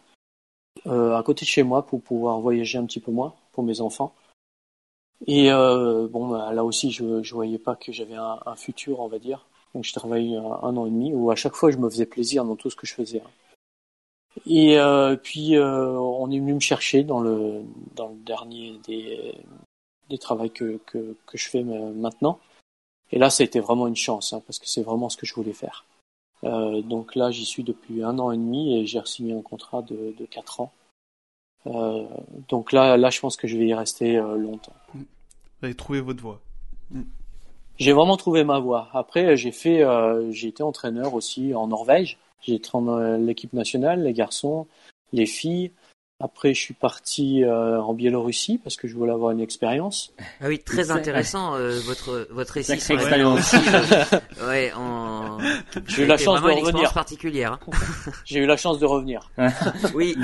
euh, 0.87 1.15
à 1.17 1.23
côté 1.23 1.45
de 1.45 1.51
chez 1.51 1.63
moi 1.63 1.87
pour 1.87 2.03
pouvoir 2.03 2.41
voyager 2.41 2.79
un 2.79 2.87
petit 2.87 3.01
peu 3.01 3.11
moins 3.11 3.35
pour 3.53 3.65
mes 3.65 3.81
enfants. 3.81 4.15
Et 5.27 5.53
euh, 5.53 6.09
bon, 6.09 6.29
bah, 6.29 6.53
là 6.53 6.65
aussi, 6.65 6.91
je 6.91 7.23
je 7.23 7.35
voyais 7.35 7.59
pas 7.59 7.77
que 7.77 7.93
j'avais 7.93 8.17
un, 8.17 8.39
un, 8.45 8.57
futur, 8.57 9.01
on 9.01 9.09
va 9.09 9.19
dire. 9.19 9.47
Donc 9.75 9.85
je 9.85 9.93
travaillais 9.93 10.37
un, 10.37 10.45
un, 10.45 10.77
an 10.77 10.87
et 10.87 10.91
demi 10.91 11.15
où 11.15 11.31
à 11.31 11.37
chaque 11.37 11.55
fois, 11.55 11.71
je 11.71 11.79
me 11.79 11.89
faisais 11.89 12.07
plaisir 12.07 12.45
dans 12.45 12.57
tout 12.57 12.71
ce 12.71 12.77
que 12.77 12.87
je 12.87 12.95
faisais. 12.95 13.21
Hein. 13.21 13.31
Et 14.47 14.79
euh, 14.79 15.17
puis 15.17 15.57
euh, 15.57 15.91
on 15.93 16.31
est 16.31 16.39
venu 16.39 16.55
me 16.55 16.61
chercher 16.61 17.05
dans 17.05 17.21
le 17.21 17.63
dans 17.95 18.09
le 18.09 18.17
dernier 18.17 18.79
des 18.87 19.35
des 20.13 20.19
travaux 20.19 20.49
que, 20.49 20.79
que 20.87 21.17
que 21.27 21.39
je 21.39 21.49
fais 21.49 21.63
maintenant. 21.65 22.39
Et 23.11 23.19
là, 23.19 23.29
ça 23.29 23.43
a 23.43 23.47
été 23.47 23.61
vraiment 23.61 23.87
une 23.87 23.97
chance 23.97 24.33
hein, 24.33 24.43
parce 24.47 24.59
que 24.59 24.69
c'est 24.69 24.83
vraiment 24.83 25.09
ce 25.09 25.17
que 25.17 25.27
je 25.27 25.35
voulais 25.35 25.53
faire. 25.53 25.85
Euh, 26.45 26.81
donc 26.83 27.15
là, 27.15 27.31
j'y 27.31 27.45
suis 27.45 27.63
depuis 27.63 28.03
un 28.03 28.19
an 28.19 28.33
et 28.33 28.37
demi 28.37 28.77
et 28.77 28.87
j'ai 28.87 29.01
signé 29.05 29.35
un 29.35 29.43
contrat 29.43 29.83
de, 29.83 30.15
de 30.19 30.25
quatre 30.27 30.61
ans. 30.61 30.73
Euh, 31.67 32.05
donc 32.49 32.73
là, 32.73 32.97
là, 32.97 33.11
je 33.11 33.21
pense 33.21 33.37
que 33.37 33.47
je 33.47 33.57
vais 33.57 33.67
y 33.67 33.75
rester 33.75 34.17
euh, 34.17 34.37
longtemps. 34.37 34.73
Vous 34.95 35.05
avez 35.63 35.75
trouvé 35.75 36.01
votre 36.01 36.23
voie. 36.23 36.41
J'ai 37.79 37.93
vraiment 37.93 38.17
trouvé 38.17 38.45
ma 38.45 38.59
voie. 38.59 38.89
Après, 38.93 39.37
j'ai 39.37 39.53
fait, 39.53 39.83
euh, 39.83 40.31
j'ai 40.33 40.49
été 40.49 40.63
entraîneur 40.63 41.15
aussi 41.15 41.55
en 41.55 41.69
Norvège. 41.69 42.19
J'ai 42.41 42.55
été 42.55 42.71
dans 42.73 42.99
l'équipe 43.19 43.53
nationale, 43.53 44.03
les 44.03 44.13
garçons, 44.13 44.67
les 45.13 45.27
filles. 45.27 45.71
Après, 46.23 46.55
je 46.55 46.61
suis 46.61 46.75
parti 46.75 47.43
euh, 47.43 47.81
en 47.81 47.95
Biélorussie 47.95 48.57
parce 48.63 48.77
que 48.77 48.87
je 48.87 48.95
voulais 48.95 49.11
avoir 49.11 49.33
une 49.33 49.41
expérience. 49.41 50.13
Ah 50.41 50.45
oui, 50.47 50.61
très 50.61 50.93
intéressant 50.93 51.57
euh, 51.57 51.81
votre 51.81 52.29
votre 52.31 52.53
récit 52.53 52.79
sur 52.79 52.95
l'expérience. 52.95 53.55
Euh, 53.55 54.49
ouais, 54.49 54.73
j'ai 55.89 56.05
eu 56.05 56.07
la 56.07 56.17
chance 56.17 56.41
de 56.41 56.49
une 56.49 56.65
revenir. 56.65 56.93
particulière. 56.93 57.55
Hein. 57.55 58.13
j'ai 58.25 58.39
eu 58.39 58.47
la 58.47 58.57
chance 58.57 58.79
de 58.79 58.87
revenir. 58.87 59.29
oui. 59.95 60.15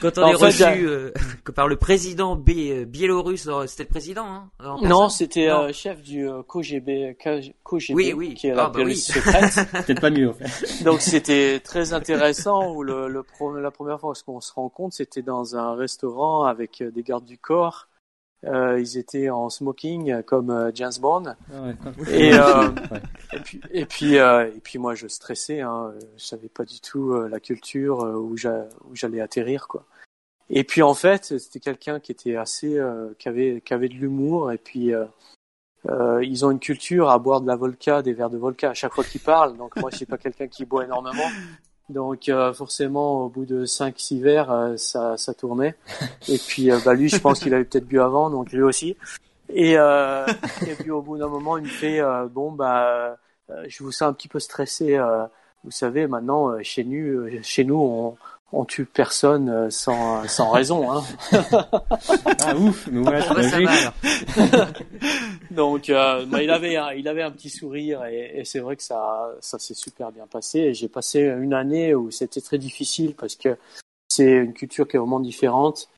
Quand 0.00 0.18
on 0.18 0.26
est 0.26 0.34
reçu 0.34 0.62
euh, 0.64 1.12
par 1.54 1.68
le 1.68 1.76
président 1.76 2.36
biélorusse, 2.36 3.48
c'était 3.66 3.82
le 3.84 3.88
président 3.88 4.24
hein, 4.26 4.76
Non, 4.82 5.08
c'était 5.08 5.50
euh, 5.50 5.72
chef 5.72 6.02
du 6.02 6.28
KGB, 6.48 7.16
KGB 7.18 7.94
oui, 7.94 8.12
oui. 8.16 8.34
qui 8.34 8.48
est 8.48 8.54
la 8.54 8.66
ah, 8.66 8.70
bah 8.70 8.94
secrète. 8.94 9.68
Peut-être 9.86 10.00
pas 10.00 10.10
mieux 10.10 10.30
en 10.30 10.32
fait. 10.32 10.84
Donc 10.84 11.00
c'était 11.00 11.60
très 11.60 11.92
intéressant 11.92 12.72
où 12.72 12.82
le, 12.82 13.08
le, 13.08 13.24
la 13.60 13.70
première 13.70 14.00
fois 14.00 14.14
qu'on 14.24 14.40
se 14.40 14.52
rencontre, 14.52 14.94
c'était 14.94 15.22
dans 15.22 15.56
un 15.56 15.74
restaurant 15.74 16.44
avec 16.44 16.80
euh, 16.80 16.90
des 16.90 17.02
gardes 17.02 17.24
du 17.24 17.38
corps. 17.38 17.88
Euh, 18.46 18.80
ils 18.80 18.96
étaient 18.96 19.28
en 19.28 19.50
smoking 19.50 20.10
euh, 20.10 20.22
comme 20.22 20.50
euh, 20.50 20.70
James 20.74 20.92
Bond. 20.98 21.34
Ah 21.52 21.72
et, 22.08 22.32
euh, 22.32 22.70
et, 23.32 23.40
puis 23.40 23.60
et 23.70 23.84
puis 23.84 24.14
et 24.14 24.60
puis 24.62 24.78
moi 24.78 24.94
je 24.94 25.08
stressais. 25.08 25.60
Hein, 25.60 25.92
je 26.16 26.24
savais 26.24 26.48
pas 26.48 26.64
du 26.64 26.80
tout 26.80 27.12
la 27.12 27.40
culture 27.40 27.98
où 27.98 28.36
j'allais 28.36 29.20
atterrir 29.20 29.68
quoi. 29.68 29.84
Et 30.48 30.64
puis 30.64 30.82
en 30.82 30.94
fait 30.94 31.38
c'était 31.38 31.60
quelqu'un 31.60 32.00
qui 32.00 32.12
était 32.12 32.36
assez 32.36 32.80
qui 33.18 33.28
avait 33.28 33.62
qui 33.64 33.74
avait 33.74 33.88
de 33.88 33.94
l'humour 33.94 34.52
et 34.52 34.58
puis 34.58 34.92
euh, 35.88 36.22
ils 36.22 36.44
ont 36.44 36.50
une 36.50 36.60
culture 36.60 37.08
à 37.10 37.18
boire 37.18 37.40
de 37.40 37.46
la 37.46 37.56
vodka, 37.56 38.02
des 38.02 38.12
verres 38.12 38.30
de 38.30 38.36
vodka 38.36 38.70
à 38.70 38.74
chaque 38.74 38.92
fois 38.92 39.04
qu'ils 39.04 39.20
parlent. 39.20 39.56
Donc 39.56 39.76
moi, 39.76 39.90
je 39.90 39.96
suis 39.96 40.06
pas 40.06 40.18
quelqu'un 40.18 40.46
qui 40.46 40.64
boit 40.64 40.84
énormément. 40.84 41.28
Donc 41.90 42.28
euh, 42.28 42.52
forcément, 42.52 43.24
au 43.24 43.28
bout 43.28 43.44
de 43.44 43.66
5-6 43.66 44.22
verres, 44.22 44.50
euh, 44.50 44.76
ça, 44.76 45.16
ça 45.16 45.34
tournait. 45.34 45.74
Et 46.28 46.38
puis 46.38 46.70
euh, 46.70 46.78
bah, 46.84 46.94
lui, 46.94 47.08
je 47.08 47.18
pense 47.18 47.40
qu'il 47.40 47.52
avait 47.52 47.64
peut-être 47.64 47.86
bu 47.86 48.00
avant, 48.00 48.30
donc 48.30 48.52
lui 48.52 48.62
aussi. 48.62 48.96
Et, 49.52 49.72
et 49.72 50.74
puis 50.78 50.92
au 50.92 51.02
bout 51.02 51.18
d'un 51.18 51.26
moment, 51.26 51.58
il 51.58 51.64
me 51.64 51.68
fait 51.68 52.00
bon 52.30 52.52
bah, 52.52 53.18
je 53.66 53.82
vous 53.82 53.90
sens 53.90 54.02
un 54.02 54.12
petit 54.12 54.28
peu 54.28 54.38
stressé. 54.38 54.96
vous 55.64 55.72
savez, 55.72 56.06
maintenant 56.06 56.62
chez 56.62 56.84
nous, 56.84 57.28
chez 57.42 57.64
nous, 57.64 57.74
on, 57.74 58.16
on 58.52 58.64
tue 58.64 58.84
personne 58.84 59.70
sans, 59.70 60.26
sans 60.28 60.50
raison. 60.50 60.90
Hein. 60.92 61.02
ah 62.40 62.56
ouf, 62.56 62.88
voilà, 62.90 63.20
va, 63.20 63.94
Donc, 65.50 65.88
bah, 65.88 66.42
il 66.42 66.50
avait, 66.50 66.76
il 66.98 67.08
avait 67.08 67.22
un 67.22 67.30
petit 67.30 67.50
sourire 67.50 68.04
et, 68.04 68.40
et 68.40 68.44
c'est 68.44 68.60
vrai 68.60 68.76
que 68.76 68.82
ça, 68.82 69.30
ça 69.40 69.58
s'est 69.58 69.74
super 69.74 70.10
bien 70.12 70.26
passé. 70.26 70.74
J'ai 70.74 70.88
passé 70.88 71.20
une 71.20 71.54
année 71.54 71.94
où 71.94 72.10
c'était 72.10 72.40
très 72.40 72.58
difficile 72.58 73.14
parce 73.14 73.36
que 73.36 73.56
c'est 74.08 74.32
une 74.32 74.52
culture 74.52 74.88
qui 74.88 74.96
est 74.96 74.98
vraiment 74.98 75.20
différente 75.20 75.88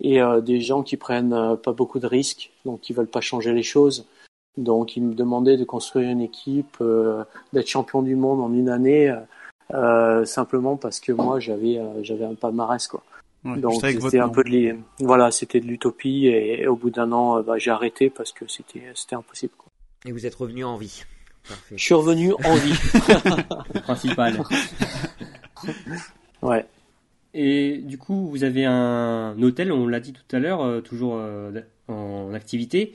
et 0.00 0.20
euh, 0.20 0.40
des 0.40 0.60
gens 0.60 0.82
qui 0.82 0.96
prennent 0.96 1.32
euh, 1.32 1.56
pas 1.56 1.72
beaucoup 1.72 1.98
de 1.98 2.06
risques, 2.06 2.52
donc 2.64 2.80
qui 2.80 2.92
veulent 2.92 3.06
pas 3.06 3.20
changer 3.20 3.52
les 3.52 3.62
choses. 3.62 4.06
Donc 4.56 4.96
ils 4.96 5.02
me 5.02 5.14
demandaient 5.14 5.56
de 5.56 5.64
construire 5.64 6.10
une 6.10 6.20
équipe, 6.20 6.76
euh, 6.80 7.24
d'être 7.52 7.68
champion 7.68 8.02
du 8.02 8.16
monde 8.16 8.40
en 8.40 8.52
une 8.52 8.68
année, 8.68 9.14
simplement 10.24 10.76
parce 10.76 11.00
que 11.00 11.12
moi 11.12 11.40
j'avais 11.40 11.80
j'avais 12.02 12.24
un 12.24 12.34
palmarès 12.34 12.86
quoi. 12.86 13.02
donc 13.44 13.84
c'était 13.84 14.20
un 14.20 14.28
peu 14.28 14.44
de 14.44 14.76
voilà 15.00 15.30
c'était 15.30 15.60
de 15.60 15.66
l'utopie 15.66 16.26
et, 16.26 16.66
au 16.66 16.76
bout 16.76 16.90
d'un 16.90 17.10
an 17.12 17.42
bah, 17.42 17.58
j'ai 17.58 17.70
arrêté 17.70 18.10
parce 18.10 18.32
que 18.32 18.46
c'était 18.48 18.82
c'était 18.94 19.16
impossible 19.16 19.52
quoi. 19.58 19.70
Et 20.04 20.12
vous 20.12 20.24
êtes 20.24 20.34
revenu 20.36 20.64
en 20.64 20.76
vie. 20.76 21.04
Je 21.72 21.82
suis 21.82 21.94
revenu 21.94 22.32
en 22.32 22.54
vie. 22.54 22.78
Le 23.74 23.80
principal. 23.80 24.40
ouais. 26.42 26.66
Et 27.34 27.78
du 27.78 27.98
coup, 27.98 28.28
vous 28.28 28.44
avez 28.44 28.64
un 28.64 29.40
hôtel, 29.42 29.72
on 29.72 29.86
l'a 29.86 30.00
dit 30.00 30.12
tout 30.12 30.36
à 30.36 30.38
l'heure, 30.38 30.62
euh, 30.62 30.80
toujours 30.80 31.16
euh, 31.16 31.60
en 31.88 32.32
activité. 32.34 32.94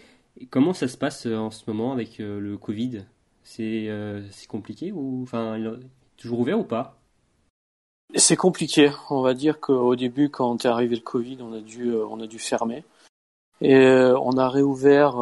comment 0.49 0.73
ça 0.73 0.87
se 0.87 0.97
passe 0.97 1.27
euh, 1.27 1.37
en 1.37 1.51
ce 1.51 1.63
moment 1.67 1.91
avec 1.93 2.17
le 2.19 2.57
Covid? 2.57 3.05
C'est 3.43 3.89
compliqué 4.47 4.91
ou 4.91 5.23
enfin 5.23 5.57
toujours 6.21 6.39
ouvert 6.39 6.59
ou 6.59 6.63
pas? 6.63 6.95
C'est 8.15 8.35
compliqué. 8.35 8.91
On 9.09 9.21
va 9.21 9.33
dire 9.33 9.59
qu'au 9.59 9.95
début, 9.95 10.29
quand 10.29 10.65
est 10.65 10.67
arrivé 10.67 10.95
le 10.95 11.01
Covid, 11.01 11.37
on 11.41 11.53
a 11.53 11.61
dû 11.61 11.93
on 11.93 12.19
a 12.19 12.27
dû 12.27 12.39
fermer 12.39 12.83
et 13.61 13.77
on 14.19 14.37
a 14.37 14.49
réouvert 14.49 15.15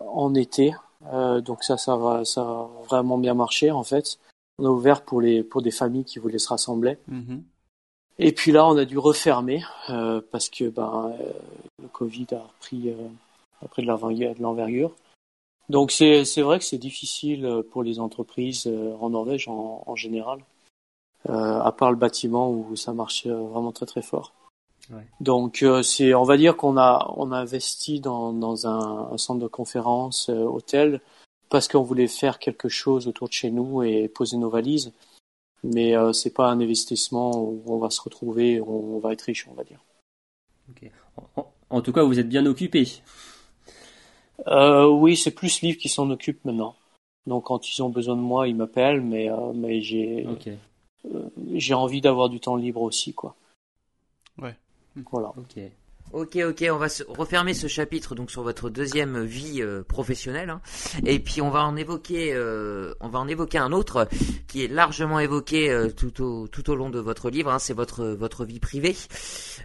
en 0.00 0.34
été. 0.34 0.74
donc 1.12 1.62
ça, 1.62 1.76
ça 1.76 1.96
va, 1.96 2.24
ça 2.24 2.40
a 2.40 2.68
vraiment 2.88 3.18
bien 3.18 3.34
marché 3.34 3.70
en 3.70 3.84
fait. 3.84 4.18
On 4.58 4.66
a 4.66 4.70
ouvert 4.70 5.02
pour 5.02 5.20
les 5.20 5.44
pour 5.44 5.62
des 5.62 5.70
familles 5.70 6.04
qui 6.04 6.18
voulaient 6.18 6.38
se 6.38 6.48
rassembler. 6.48 6.98
Mm-hmm. 7.08 7.40
Et 8.18 8.32
puis 8.32 8.52
là, 8.52 8.66
on 8.66 8.76
a 8.76 8.84
dû 8.84 8.98
refermer 8.98 9.62
euh, 9.90 10.20
parce 10.30 10.48
que 10.48 10.68
ben, 10.68 11.14
euh, 11.20 11.32
le 11.82 11.88
Covid 11.88 12.26
a 12.32 12.38
repris, 12.38 12.88
euh, 12.88 13.08
a 13.64 13.68
pris 13.68 13.82
de 13.82 14.42
l'envergure. 14.42 14.92
Donc 15.68 15.90
c'est 15.90 16.24
c'est 16.24 16.42
vrai 16.42 16.58
que 16.58 16.64
c'est 16.64 16.78
difficile 16.78 17.62
pour 17.70 17.82
les 17.82 17.98
entreprises 17.98 18.66
en 19.00 19.10
Norvège 19.10 19.48
en, 19.48 19.82
en 19.86 19.96
général, 19.96 20.40
à 21.28 21.72
part 21.76 21.90
le 21.90 21.96
bâtiment 21.96 22.50
où 22.50 22.76
ça 22.76 22.92
marche 22.92 23.26
vraiment 23.26 23.72
très 23.72 23.86
très 23.86 24.02
fort. 24.02 24.32
Ouais. 24.90 25.06
Donc 25.20 25.64
c'est 25.82 26.14
on 26.14 26.22
va 26.22 26.36
dire 26.36 26.56
qu'on 26.56 26.76
a 26.76 27.12
on 27.16 27.32
a 27.32 27.38
investi 27.38 28.00
dans 28.00 28.32
dans 28.32 28.68
un, 28.68 29.12
un 29.12 29.18
centre 29.18 29.40
de 29.40 29.48
conférence 29.48 30.28
hôtel 30.28 31.00
parce 31.48 31.66
qu'on 31.66 31.82
voulait 31.82 32.06
faire 32.06 32.38
quelque 32.38 32.68
chose 32.68 33.08
autour 33.08 33.28
de 33.28 33.32
chez 33.32 33.50
nous 33.50 33.82
et 33.82 34.08
poser 34.08 34.36
nos 34.36 34.50
valises 34.50 34.92
mais 35.66 35.96
euh, 35.96 36.12
c'est 36.12 36.30
pas 36.30 36.48
un 36.48 36.60
investissement 36.60 37.38
où 37.38 37.62
on 37.66 37.78
va 37.78 37.90
se 37.90 38.00
retrouver, 38.00 38.60
on, 38.60 38.98
va 38.98 39.12
être 39.12 39.22
riche, 39.22 39.46
on 39.48 39.54
va 39.54 39.64
dire. 39.64 39.80
En, 41.70 41.80
tout 41.80 41.92
cas, 41.92 42.02
vous 42.02 42.18
êtes 42.18 42.28
bien 42.28 42.46
occupé. 42.46 42.88
Euh, 44.46 44.86
oui, 44.86 45.16
c'est 45.16 45.30
plus 45.30 45.60
Livre 45.62 45.78
qui 45.78 45.88
s'en 45.88 46.10
occupe 46.10 46.44
maintenant. 46.44 46.76
Donc 47.26 47.44
quand 47.44 47.68
ils 47.68 47.82
ont 47.82 47.88
besoin 47.88 48.16
de 48.16 48.20
moi, 48.20 48.48
ils 48.48 48.56
m'appellent, 48.56 49.00
mais 49.00 49.30
euh, 49.30 49.52
mais 49.54 49.80
j'ai 49.80 50.26
j'ai 51.54 51.74
envie 51.74 52.00
d'avoir 52.00 52.28
du 52.28 52.40
temps 52.40 52.56
libre 52.56 52.82
aussi, 52.82 53.14
quoi. 53.14 53.36
Ouais. 54.38 54.56
Voilà. 55.10 55.32
Ok. 55.36 55.62
Ok, 56.12 56.36
ok, 56.36 56.64
on 56.70 56.76
va 56.76 56.86
refermer 57.08 57.52
ce 57.52 57.66
chapitre 57.66 58.14
donc 58.14 58.30
sur 58.30 58.42
votre 58.42 58.70
deuxième 58.70 59.24
vie 59.24 59.60
euh, 59.60 59.82
professionnelle, 59.82 60.50
hein. 60.50 60.60
et 61.04 61.18
puis 61.18 61.42
on 61.42 61.50
va 61.50 61.64
en 61.64 61.74
évoquer, 61.74 62.32
euh, 62.32 62.94
on 63.00 63.08
va 63.08 63.18
en 63.18 63.26
évoquer 63.26 63.58
un 63.58 63.72
autre 63.72 64.08
qui 64.46 64.64
est 64.64 64.68
largement 64.68 65.18
évoqué 65.18 65.68
euh, 65.68 65.90
tout 65.90 66.22
au 66.22 66.46
tout 66.46 66.70
au 66.70 66.76
long 66.76 66.90
de 66.90 67.00
votre 67.00 67.28
livre. 67.28 67.50
Hein, 67.50 67.58
c'est 67.58 67.74
votre 67.74 68.06
votre 68.06 68.44
vie 68.44 68.60
privée. 68.60 68.94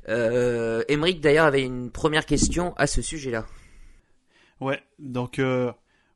Euh, 0.10 0.84
d'ailleurs 1.22 1.46
avait 1.46 1.64
une 1.64 1.92
première 1.92 2.26
question 2.26 2.74
à 2.76 2.88
ce 2.88 3.04
sujet-là. 3.04 3.46
Ouais, 4.62 4.82
donc 5.00 5.42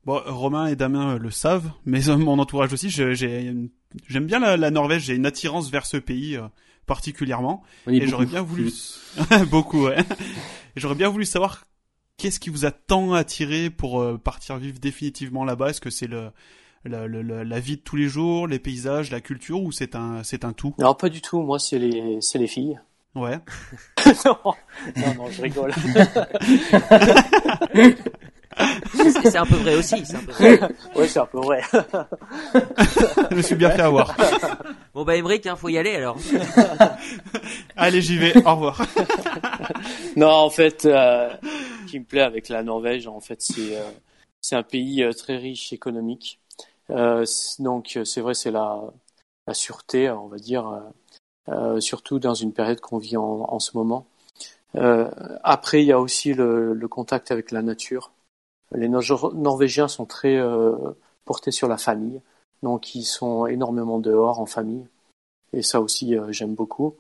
bon, 0.06 0.22
Romain 0.26 0.68
et 0.68 0.76
Damien 0.76 1.18
le 1.18 1.32
savent, 1.32 1.72
mais 1.86 2.00
mon 2.18 2.40
entourage 2.40 2.72
aussi. 2.72 2.90
J'aime 2.90 3.70
bien 4.10 4.40
la, 4.40 4.56
la 4.56 4.72
Norvège, 4.72 5.04
j'ai 5.04 5.16
une 5.16 5.26
attirance 5.26 5.70
vers 5.70 5.86
ce 5.86 5.98
pays 5.98 6.40
particulièrement. 6.86 7.64
Et 7.88 8.08
j'aurais 8.08 8.26
bien 8.26 8.42
voulu 8.42 8.72
beaucoup. 9.52 9.86
Ouais. 9.86 9.98
J'aurais 10.76 10.96
bien 10.96 11.10
voulu 11.10 11.26
savoir 11.26 11.66
qu'est-ce 12.18 12.40
qui 12.40 12.50
vous 12.50 12.66
a 12.66 12.72
tant 12.72 13.14
attiré 13.14 13.70
pour 13.70 14.02
euh, 14.02 14.18
partir 14.18 14.58
vivre 14.58 14.80
définitivement 14.80 15.44
là-bas. 15.44 15.70
Est-ce 15.70 15.82
que 15.82 15.90
c'est 15.90 16.08
le 16.08 16.32
la, 16.88 17.08
la, 17.08 17.44
la, 17.44 17.60
vie 17.60 17.78
de 17.78 17.82
tous 17.82 17.96
les 17.96 18.08
jours, 18.08 18.46
les 18.48 18.60
paysages, 18.60 19.10
la 19.10 19.20
culture, 19.20 19.60
ou 19.60 19.72
c'est 19.72 19.96
un 19.96 20.22
c'est 20.22 20.46
un 20.46 20.54
tout? 20.54 20.76
Non, 20.78 20.94
pas 20.94 21.10
du 21.10 21.20
tout. 21.20 21.42
Moi, 21.42 21.58
c'est 21.58 21.80
les 21.80 22.20
c'est 22.22 22.38
les 22.38 22.48
filles. 22.48 22.80
Ouais. 23.16 23.40
non, 24.26 24.38
non, 24.98 25.16
non, 25.16 25.32
je 25.32 25.42
rigole. 25.42 25.74
c'est 29.24 29.38
un 29.38 29.46
peu 29.46 29.56
vrai 29.56 29.76
aussi. 29.76 30.06
C'est 30.06 30.16
un 30.16 30.20
peu 30.20 30.32
vrai. 30.32 30.60
ouais, 30.96 31.08
c'est 31.08 31.20
un 31.20 31.26
peu 31.26 31.40
vrai. 31.40 31.62
je 33.32 33.36
me 33.36 33.42
suis 33.42 33.56
bien 33.56 33.70
fait 33.72 33.82
avoir. 33.82 34.16
Bon 34.94 35.04
bah 35.04 35.16
Emmerich, 35.16 35.46
hein, 35.46 35.56
faut 35.56 35.70
y 35.70 35.78
aller 35.78 35.96
alors. 35.96 36.18
Allez, 37.76 38.02
j'y 38.02 38.18
vais. 38.18 38.36
Au 38.46 38.56
revoir. 38.56 38.82
non, 40.16 40.30
en 40.30 40.50
fait, 40.50 40.86
euh, 40.86 41.30
ce 41.86 41.92
qui 41.92 42.00
me 42.00 42.06
plaît 42.06 42.22
avec 42.22 42.50
la 42.50 42.64
Norvège, 42.64 43.08
en 43.08 43.20
fait, 43.20 43.42
c'est 43.42 43.76
euh, 43.76 43.90
c'est 44.46 44.56
un 44.56 44.64
pays 44.64 45.02
euh, 45.04 45.12
très 45.12 45.38
riche 45.38 45.74
économique. 45.74 46.40
Euh, 46.92 47.26
donc 47.60 48.00
c'est 48.06 48.22
vrai, 48.22 48.36
c'est 48.36 48.52
la 48.52 48.80
la 49.48 49.54
sûreté, 49.54 50.10
on 50.10 50.28
va 50.28 50.38
dire, 50.38 50.82
euh, 51.50 51.80
surtout 51.80 52.18
dans 52.20 52.34
une 52.34 52.52
période 52.52 52.80
qu'on 52.80 52.98
vit 52.98 53.18
en, 53.18 53.46
en, 53.48 53.60
ce 53.60 53.78
moment. 53.78 54.08
après, 55.44 55.84
il 55.84 55.88
y 55.88 55.92
a 55.92 56.00
aussi 56.00 56.34
le, 56.34 56.74
le 56.74 56.88
contact 56.88 57.32
avec 57.32 57.52
la 57.52 57.62
nature. 57.62 58.12
Les 58.76 58.90
Norvégiens 58.90 59.88
sont 59.88 60.06
très 60.06 60.36
euh, 60.36 60.76
portés 61.24 61.52
sur 61.52 61.68
la 61.68 61.78
famille, 61.78 62.22
donc 62.64 62.96
ils 62.96 63.06
sont 63.06 63.46
énormément 63.46 64.00
dehors 64.00 64.40
en 64.40 64.46
famille, 64.46 64.86
et 65.54 65.62
ça 65.62 65.82
aussi 65.82 66.18
euh, 66.18 66.32
j'aime 66.32 66.56
beaucoup. 66.56 66.96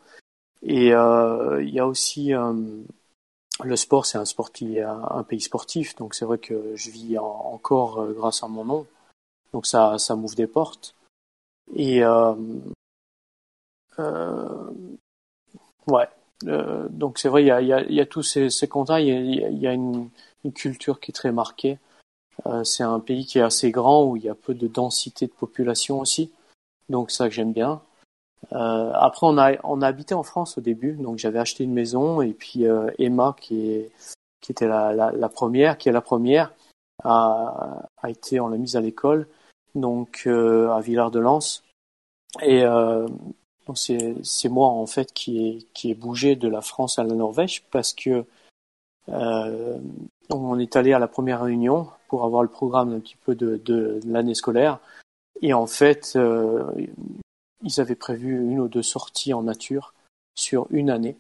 Et 0.63 0.93
euh, 0.93 1.61
il 1.61 1.69
y 1.69 1.79
a 1.79 1.87
aussi 1.87 2.31
le 3.63 3.75
sport, 3.75 4.05
c'est 4.05 4.17
un 4.17 4.25
sport 4.25 4.51
qui 4.51 4.77
est 4.77 4.81
un, 4.81 5.23
pays 5.23 5.41
sportif, 5.41 5.95
donc 5.95 6.15
c'est 6.15 6.25
vrai 6.25 6.39
que 6.39 6.75
je 6.75 6.89
vis 6.89 7.17
encore 7.19 8.07
grâce 8.13 8.41
à 8.43 8.47
mon 8.47 8.65
nom, 8.65 8.87
donc 9.53 9.67
ça 9.67 9.99
ça 9.99 10.15
m'ouvre 10.15 10.35
des 10.35 10.47
portes. 10.47 10.95
Et 11.75 12.03
ouais, 15.87 16.09
donc 16.89 17.19
c'est 17.19 17.29
vrai, 17.29 17.43
il 17.43 17.67
y 17.93 18.01
a, 18.01 18.05
tous 18.05 18.23
ces, 18.23 18.49
ces 18.49 18.67
contacts, 18.67 19.05
il 19.05 19.59
y 19.59 19.67
a 19.67 19.73
une, 19.73 20.09
une 20.45 20.53
culture 20.53 20.99
qui 20.99 21.11
est 21.11 21.13
très 21.13 21.31
marquée. 21.31 21.79
Euh, 22.45 22.63
c'est 22.63 22.83
un 22.83 22.99
pays 22.99 23.25
qui 23.25 23.39
est 23.39 23.41
assez 23.41 23.71
grand 23.71 24.05
où 24.05 24.15
il 24.15 24.23
y 24.23 24.29
a 24.29 24.35
peu 24.35 24.53
de 24.53 24.67
densité 24.67 25.27
de 25.27 25.31
population 25.31 25.99
aussi, 25.99 26.31
donc 26.89 27.11
ça 27.11 27.27
que 27.27 27.33
j'aime 27.33 27.53
bien. 27.53 27.81
Euh, 28.53 28.91
après, 28.93 29.25
on 29.25 29.37
a 29.37 29.53
on 29.63 29.81
a 29.81 29.87
habité 29.87 30.13
en 30.13 30.23
France 30.23 30.57
au 30.57 30.61
début, 30.61 30.93
donc 30.93 31.17
j'avais 31.17 31.39
acheté 31.39 31.63
une 31.63 31.73
maison 31.73 32.21
et 32.21 32.33
puis 32.33 32.67
euh, 32.67 32.91
Emma 32.99 33.35
qui 33.39 33.69
est 33.69 33.91
était 34.47 34.67
la, 34.67 35.29
première, 35.29 35.75
qui 35.79 35.89
est 35.89 35.91
la 35.91 36.01
première, 36.01 36.53
a, 37.03 37.89
a 38.03 38.09
été 38.11 38.39
on 38.39 38.47
l'a 38.47 38.57
mise 38.57 38.75
à 38.75 38.81
l'école, 38.81 39.27
donc 39.73 40.27
à 40.27 40.79
Villard-de-Lans 40.81 41.63
et 42.43 42.63
c'est 43.73 44.49
moi 44.49 44.67
en 44.67 44.85
fait 44.85 45.11
qui 45.13 45.47
est 45.47 45.73
qui 45.73 45.89
est 45.89 45.95
bougé 45.95 46.35
de 46.35 46.47
la 46.47 46.61
France 46.61 46.99
à 46.99 47.03
la 47.03 47.15
Norvège 47.15 47.63
parce 47.71 47.91
que 47.91 48.23
on 50.29 50.59
est 50.59 50.75
allé 50.75 50.93
à 50.93 50.99
la 50.99 51.07
première 51.07 51.41
réunion 51.41 51.87
pour 52.07 52.25
avoir 52.25 52.43
le 52.43 52.49
programme 52.49 52.93
un 52.93 52.99
petit 52.99 53.17
peu 53.25 53.35
de, 53.35 53.61
de, 53.65 53.99
l'année 54.05 54.35
scolaire. 54.35 54.79
Et 55.41 55.53
en 55.53 55.67
fait, 55.67 56.13
euh, 56.15 56.63
ils 57.63 57.81
avaient 57.81 57.95
prévu 57.95 58.37
une 58.37 58.59
ou 58.59 58.67
deux 58.67 58.83
sorties 58.83 59.33
en 59.33 59.43
nature 59.43 59.93
sur 60.35 60.67
une 60.69 60.89
année, 60.89 61.17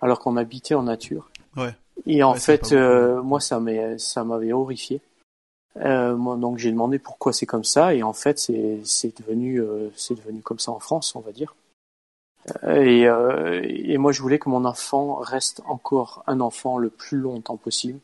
alors 0.00 0.20
qu'on 0.20 0.36
habitait 0.36 0.74
en 0.74 0.84
nature. 0.84 1.30
Ouais. 1.56 1.74
Et 2.06 2.22
en 2.22 2.34
fait, 2.34 2.72
euh, 2.72 3.22
moi, 3.22 3.40
ça 3.40 3.58
m'avait 3.60 4.52
horrifié. 4.52 5.00
Euh, 5.76 6.16
moi, 6.16 6.36
donc 6.36 6.58
j'ai 6.58 6.70
demandé 6.70 6.98
pourquoi 6.98 7.32
c'est 7.32 7.46
comme 7.46 7.64
ça, 7.64 7.94
et 7.94 8.02
en 8.02 8.12
fait, 8.12 8.38
c'est 8.38 9.18
devenu, 9.20 9.60
euh, 9.60 9.90
c'est 9.96 10.14
devenu 10.14 10.40
comme 10.40 10.58
ça 10.58 10.72
en 10.72 10.80
France, 10.80 11.14
on 11.14 11.20
va 11.20 11.32
dire. 11.32 11.54
Et, 12.66 13.06
euh, 13.06 13.60
et, 13.62 13.98
moi, 13.98 14.10
je 14.10 14.22
voulais 14.22 14.38
que 14.38 14.48
mon 14.48 14.64
enfant 14.64 15.16
reste 15.16 15.60
encore 15.66 16.22
un 16.26 16.40
enfant 16.40 16.78
le 16.78 16.88
plus 16.88 17.18
longtemps 17.18 17.58
possible. 17.58 18.00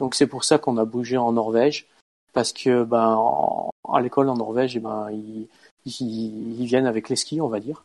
Donc 0.00 0.14
c'est 0.14 0.26
pour 0.26 0.44
ça 0.44 0.58
qu'on 0.58 0.76
a 0.76 0.84
bougé 0.84 1.16
en 1.16 1.32
Norvège, 1.32 1.86
parce 2.32 2.52
que 2.52 2.84
ben 2.84 3.70
à 3.92 4.00
l'école 4.00 4.28
en 4.28 4.36
Norvège, 4.36 4.76
eh 4.76 4.80
ben 4.80 5.08
ils, 5.10 5.48
ils, 5.86 6.66
viennent 6.66 6.86
avec 6.86 7.08
les 7.08 7.16
skis, 7.16 7.40
on 7.40 7.48
va 7.48 7.60
dire. 7.60 7.84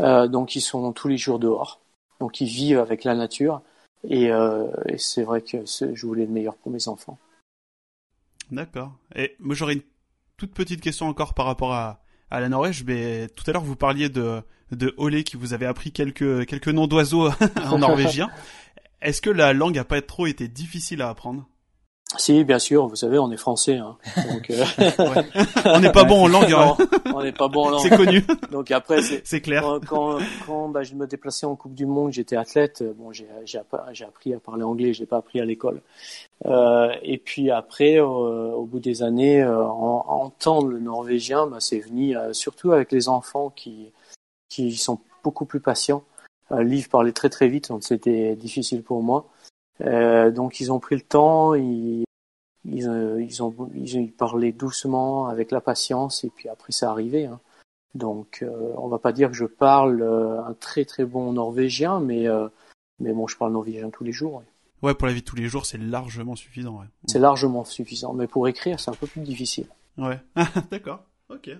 donc 0.00 0.56
ils 0.56 0.60
sont 0.60 0.92
tous 0.92 1.08
les 1.08 1.18
jours 1.18 1.38
dehors. 1.38 1.80
Donc 2.20 2.40
ils 2.40 2.48
vivent 2.48 2.78
avec 2.78 3.04
la 3.04 3.14
nature. 3.14 3.60
Et, 4.08 4.30
et 4.86 4.98
c'est 4.98 5.22
vrai 5.22 5.42
que 5.42 5.58
je 5.64 6.06
voulais 6.06 6.26
le 6.26 6.32
meilleur 6.32 6.56
pour 6.56 6.72
mes 6.72 6.88
enfants. 6.88 7.18
D'accord. 8.50 8.92
Et 9.14 9.36
moi 9.38 9.54
j'aurais 9.54 9.74
une 9.74 9.82
toute 10.36 10.52
petite 10.52 10.80
question 10.80 11.06
encore 11.06 11.34
par 11.34 11.46
rapport 11.46 11.72
à, 11.72 12.00
à 12.30 12.40
la 12.40 12.48
Norvège. 12.48 12.84
Mais 12.84 13.28
tout 13.28 13.44
à 13.48 13.52
l'heure 13.52 13.62
vous 13.62 13.76
parliez 13.76 14.08
de 14.08 14.42
de 14.72 14.94
Olé 14.96 15.22
qui 15.22 15.36
vous 15.36 15.52
avait 15.52 15.66
appris 15.66 15.92
quelques 15.92 16.46
quelques 16.46 16.68
noms 16.68 16.86
d'oiseaux 16.86 17.28
en 17.70 17.78
norvégien. 17.78 18.30
Est-ce 19.02 19.20
que 19.20 19.30
la 19.30 19.52
langue 19.52 19.78
a 19.78 19.84
pas 19.84 20.00
trop 20.00 20.26
été 20.26 20.48
difficile 20.48 21.02
à 21.02 21.08
apprendre? 21.08 21.46
Si, 22.18 22.44
bien 22.44 22.58
sûr, 22.58 22.88
vous 22.88 22.96
savez, 22.96 23.18
on 23.18 23.30
est 23.32 23.38
français, 23.38 23.78
hein. 23.78 23.96
donc 24.30 24.50
euh... 24.50 24.64
on 25.64 25.80
n'est 25.80 25.92
pas 25.92 26.04
bon 26.04 26.24
en 26.24 26.28
langue. 26.28 26.52
Hein. 26.52 26.76
on 27.14 27.22
n'est 27.22 27.32
pas 27.32 27.48
bon 27.48 27.66
en 27.66 27.70
langue. 27.70 27.80
C'est 27.80 27.96
connu. 27.96 28.22
Donc 28.50 28.70
après, 28.70 29.00
c'est 29.24 29.40
clair. 29.42 29.62
Quand, 29.62 29.80
quand, 29.86 30.18
quand 30.46 30.68
bah, 30.68 30.82
je 30.82 30.94
me 30.94 31.06
déplaçais 31.06 31.46
en 31.46 31.56
Coupe 31.56 31.74
du 31.74 31.86
Monde, 31.86 32.12
j'étais 32.12 32.36
athlète. 32.36 32.84
Bon, 32.98 33.12
j'ai 33.12 33.26
appris 33.58 34.34
à 34.34 34.40
parler 34.40 34.62
anglais, 34.62 34.92
j'ai 34.92 35.06
pas 35.06 35.16
appris 35.16 35.40
à 35.40 35.44
l'école. 35.44 35.80
Euh, 36.44 36.92
et 37.02 37.16
puis 37.16 37.50
après, 37.50 37.98
au 37.98 38.64
bout 38.66 38.80
des 38.80 39.02
années, 39.02 39.42
euh, 39.42 39.64
en, 39.64 40.04
entendre 40.06 40.68
le 40.68 40.80
norvégien, 40.80 41.46
bah, 41.46 41.58
c'est 41.60 41.80
venu 41.80 42.16
euh, 42.16 42.32
surtout 42.34 42.72
avec 42.72 42.92
les 42.92 43.08
enfants 43.08 43.50
qui 43.50 43.90
qui 44.50 44.76
sont 44.76 44.98
beaucoup 45.24 45.46
plus 45.46 45.60
patients. 45.60 46.04
Euh, 46.52 46.62
Liv 46.62 46.88
parlait 46.88 47.12
très 47.12 47.30
très 47.30 47.48
vite, 47.48 47.68
donc 47.68 47.82
c'était 47.82 48.36
difficile 48.36 48.82
pour 48.82 49.02
moi. 49.02 49.28
Euh, 49.80 50.30
donc 50.30 50.60
ils 50.60 50.70
ont 50.72 50.80
pris 50.80 50.96
le 50.96 51.02
temps, 51.02 51.54
ils, 51.54 52.04
ils, 52.64 52.88
euh, 52.88 53.22
ils, 53.22 53.42
ont, 53.42 53.70
ils 53.74 54.12
parlé 54.12 54.52
doucement, 54.52 55.26
avec 55.28 55.50
la 55.50 55.60
patience, 55.60 56.24
et 56.24 56.30
puis 56.30 56.48
après 56.48 56.72
c'est 56.72 56.86
arrivé. 56.86 57.26
Hein. 57.26 57.40
Donc 57.94 58.40
euh, 58.42 58.72
on 58.76 58.88
va 58.88 58.98
pas 58.98 59.12
dire 59.12 59.30
que 59.30 59.36
je 59.36 59.44
parle 59.44 60.02
un 60.02 60.54
très 60.54 60.84
très 60.84 61.04
bon 61.04 61.32
norvégien, 61.32 62.00
mais, 62.00 62.26
mais 63.00 63.12
bon, 63.12 63.26
je 63.26 63.36
parle 63.36 63.52
norvégien 63.52 63.90
tous 63.90 64.04
les 64.04 64.12
jours. 64.12 64.42
Ouais, 64.82 64.94
pour 64.94 65.06
la 65.06 65.12
vie 65.12 65.20
de 65.20 65.26
tous 65.26 65.36
les 65.36 65.48
jours, 65.48 65.64
c'est 65.64 65.78
largement 65.78 66.34
suffisant. 66.34 66.80
Ouais. 66.80 66.86
C'est 67.06 67.20
largement 67.20 67.64
suffisant, 67.64 68.14
mais 68.14 68.26
pour 68.26 68.48
écrire, 68.48 68.80
c'est 68.80 68.90
un 68.90 68.94
peu 68.94 69.06
plus 69.06 69.20
difficile. 69.20 69.66
Ouais, 69.96 70.20
d'accord, 70.70 71.04
ok. 71.28 71.50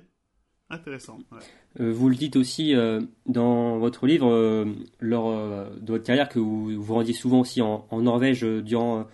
Intéressant. 0.72 1.18
Euh, 1.80 1.92
vous 1.92 2.08
le 2.08 2.14
dites 2.14 2.34
aussi 2.34 2.74
euh, 2.74 3.02
dans 3.26 3.76
votre 3.76 4.06
livre, 4.06 4.32
euh, 4.32 4.64
lors 5.00 5.30
de 5.78 5.92
votre 5.92 6.04
carrière, 6.04 6.30
que 6.30 6.38
vous 6.38 6.82
vous 6.82 6.94
rendiez 6.94 7.12
souvent 7.12 7.40
aussi 7.40 7.60
en, 7.60 7.86
Norvège 7.92 8.40
durant 8.42 9.06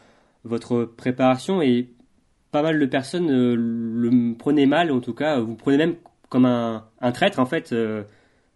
votre 0.45 0.85
préparation 0.85 1.61
et 1.61 1.89
pas 2.53 2.63
mal 2.63 2.79
de 2.79 2.87
personnes 2.87 3.29
le 3.29 4.35
prenaient 4.37 4.67
mal, 4.67 4.93
en 4.93 5.01
tout 5.01 5.15
cas, 5.15 5.41
vous 5.41 5.57
prenez 5.57 5.77
même 5.79 5.97
comme 6.29 6.45
un, 6.47 6.85
traître 7.13 7.41
en 7.41 7.47
fait 7.47 7.75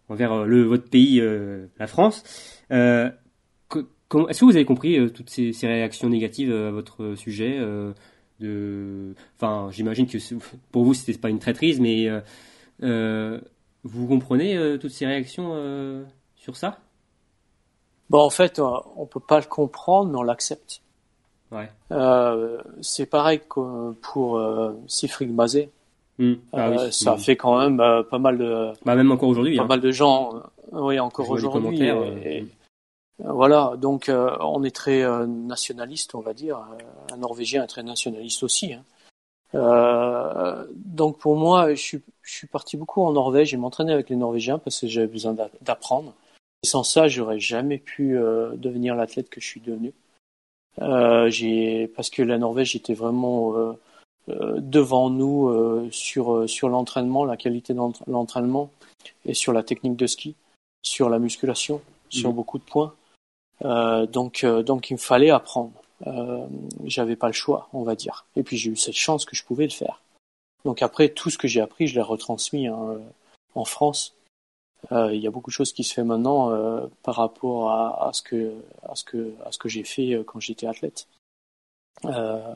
envers 0.07 0.45
votre 0.45 0.89
pays, 0.89 1.21
la 1.77 1.87
France. 1.87 2.23
Est-ce 2.69 3.11
que 3.69 4.45
vous 4.45 4.55
avez 4.55 4.65
compris 4.65 5.11
toutes 5.11 5.29
ces, 5.29 5.51
réactions 5.63 6.07
négatives 6.07 6.53
à 6.53 6.71
votre 6.71 7.15
sujet. 7.15 7.59
Enfin, 8.41 9.69
j'imagine 9.71 10.07
que 10.07 10.17
pour 10.71 10.85
vous, 10.85 10.93
c'était 10.93 11.19
pas 11.19 11.29
une 11.29 11.39
traîtrise, 11.39 11.81
mais 11.81 12.09
vous 12.79 14.07
comprenez 14.07 14.55
euh, 14.55 14.77
toutes 14.77 14.91
ces 14.91 15.05
réactions 15.05 15.51
euh, 15.53 16.03
sur 16.35 16.55
ça? 16.55 16.79
Bon, 18.09 18.19
en 18.19 18.29
fait, 18.29 18.59
on 18.59 19.05
peut 19.05 19.19
pas 19.19 19.39
le 19.39 19.45
comprendre, 19.45 20.11
mais 20.11 20.17
on 20.17 20.23
l'accepte. 20.23 20.81
Ouais. 21.51 21.69
c'est 22.81 23.05
pareil 23.05 23.39
que 23.47 23.91
pour 23.93 24.37
euh, 24.37 24.73
Sifrig 24.87 25.31
Mazé. 25.31 25.69
Hmm. 26.19 26.33
Ah 26.51 26.91
ça 26.91 27.17
fait 27.17 27.35
quand 27.35 27.57
même 27.57 27.77
pas 27.77 28.19
mal 28.19 28.37
de. 28.37 28.71
Bah, 28.85 28.95
même 28.95 29.11
encore 29.11 29.29
aujourd'hui. 29.29 29.57
Pas 29.57 29.63
hein. 29.63 29.67
mal 29.67 29.81
de 29.81 29.91
gens. 29.91 30.43
oui, 30.71 30.99
encore 30.99 31.29
aujourd'hui. 31.29 31.89
Voilà, 33.19 33.73
donc 33.77 34.11
on 34.11 34.63
est 34.63 34.75
très 34.75 35.05
nationaliste, 35.27 36.13
on 36.13 36.21
va 36.21 36.33
dire. 36.33 36.59
Un 37.11 37.17
Norvégien 37.17 37.63
est 37.63 37.67
très 37.67 37.83
nationaliste 37.83 38.43
aussi. 38.43 38.73
Hein. 38.73 38.83
Euh, 39.55 40.65
donc 40.75 41.19
pour 41.19 41.35
moi, 41.35 41.73
je 41.73 41.81
suis, 41.81 42.01
je 42.23 42.33
suis 42.33 42.47
parti 42.47 42.77
beaucoup 42.77 43.01
en 43.03 43.11
Norvège 43.13 43.53
et 43.53 43.57
m'entraîner 43.57 43.93
avec 43.93 44.09
les 44.09 44.15
Norvégiens 44.15 44.57
parce 44.57 44.81
que 44.81 44.87
j'avais 44.87 45.07
besoin 45.07 45.35
d'apprendre. 45.61 46.13
Et 46.63 46.67
sans 46.67 46.83
ça, 46.83 47.07
j'aurais 47.07 47.39
jamais 47.39 47.77
pu 47.77 48.17
euh, 48.17 48.55
devenir 48.55 48.95
l'athlète 48.95 49.29
que 49.29 49.41
je 49.41 49.45
suis 49.45 49.59
devenu. 49.59 49.93
Euh, 50.81 51.29
j'ai 51.29 51.87
parce 51.89 52.09
que 52.09 52.23
la 52.23 52.37
Norvège 52.37 52.75
était 52.75 52.95
vraiment 52.95 53.55
euh, 53.55 53.73
euh 54.29 54.59
devant 54.59 55.09
nous 55.09 55.49
euh, 55.49 55.87
sur 55.91 56.49
sur 56.49 56.69
l'entraînement, 56.69 57.25
la 57.25 57.37
qualité 57.37 57.73
de 57.73 57.79
l'entraînement 58.07 58.71
et 59.25 59.35
sur 59.35 59.53
la 59.53 59.61
technique 59.61 59.97
de 59.97 60.07
ski, 60.07 60.35
sur 60.81 61.09
la 61.09 61.19
musculation, 61.19 61.81
sur 62.09 62.31
mmh. 62.31 62.35
beaucoup 62.35 62.57
de 62.57 62.63
points. 62.63 62.93
donc 63.61 64.45
donc 64.45 64.89
il 64.89 64.93
me 64.93 64.97
fallait 64.97 65.29
apprendre. 65.29 65.83
Euh, 66.07 66.45
j'avais 66.85 67.15
pas 67.15 67.27
le 67.27 67.33
choix, 67.33 67.69
on 67.73 67.83
va 67.83 67.95
dire. 67.95 68.25
Et 68.35 68.43
puis 68.43 68.57
j'ai 68.57 68.71
eu 68.71 68.75
cette 68.75 68.95
chance 68.95 69.25
que 69.25 69.35
je 69.35 69.43
pouvais 69.43 69.65
le 69.65 69.71
faire. 69.71 70.01
Donc 70.65 70.81
après, 70.81 71.09
tout 71.09 71.29
ce 71.29 71.37
que 71.37 71.47
j'ai 71.47 71.61
appris, 71.61 71.87
je 71.87 71.95
l'ai 71.95 72.01
retransmis 72.01 72.67
hein, 72.67 72.79
euh, 72.89 72.99
en 73.55 73.65
France. 73.65 74.15
Euh, 74.91 75.13
il 75.13 75.21
y 75.21 75.27
a 75.27 75.31
beaucoup 75.31 75.49
de 75.49 75.55
choses 75.55 75.73
qui 75.73 75.83
se 75.83 75.93
fait 75.93 76.03
maintenant 76.03 76.51
euh, 76.51 76.87
par 77.03 77.15
rapport 77.15 77.71
à, 77.71 78.07
à, 78.07 78.13
ce 78.13 78.21
que 78.21 78.53
à 78.83 78.95
ce 78.95 79.03
que 79.03 79.33
à 79.45 79.51
ce 79.51 79.57
que 79.57 79.69
j'ai 79.69 79.83
fait 79.83 80.13
euh, 80.13 80.23
quand 80.23 80.39
j'étais 80.39 80.67
athlète. 80.67 81.07
Euh, 82.05 82.53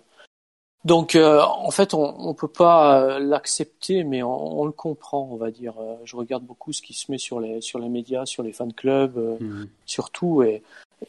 donc 0.83 1.15
en 1.15 1.71
fait, 1.71 1.93
on, 1.93 2.29
on 2.29 2.33
peut 2.33 2.47
pas 2.47 3.19
l'accepter, 3.19 4.05
mais 4.05 4.23
on, 4.23 4.61
on, 4.61 4.65
le 4.65 4.71
comprend, 4.71 5.27
on 5.31 5.35
va 5.35 5.51
dire. 5.51 5.73
je 6.05 6.15
regarde 6.15 6.43
beaucoup 6.43 6.71
ce 6.71 6.81
qui 6.81 6.93
se 6.93 7.11
met 7.11 7.17
sur 7.17 7.41
les 7.41 7.59
sur 7.59 7.79
les 7.79 7.89
médias, 7.89 8.25
sur 8.25 8.41
les 8.41 8.53
fan 8.53 8.71
clubs, 8.71 9.17
mmh. 9.17 9.65
surtout, 9.85 10.43
et 10.43 10.63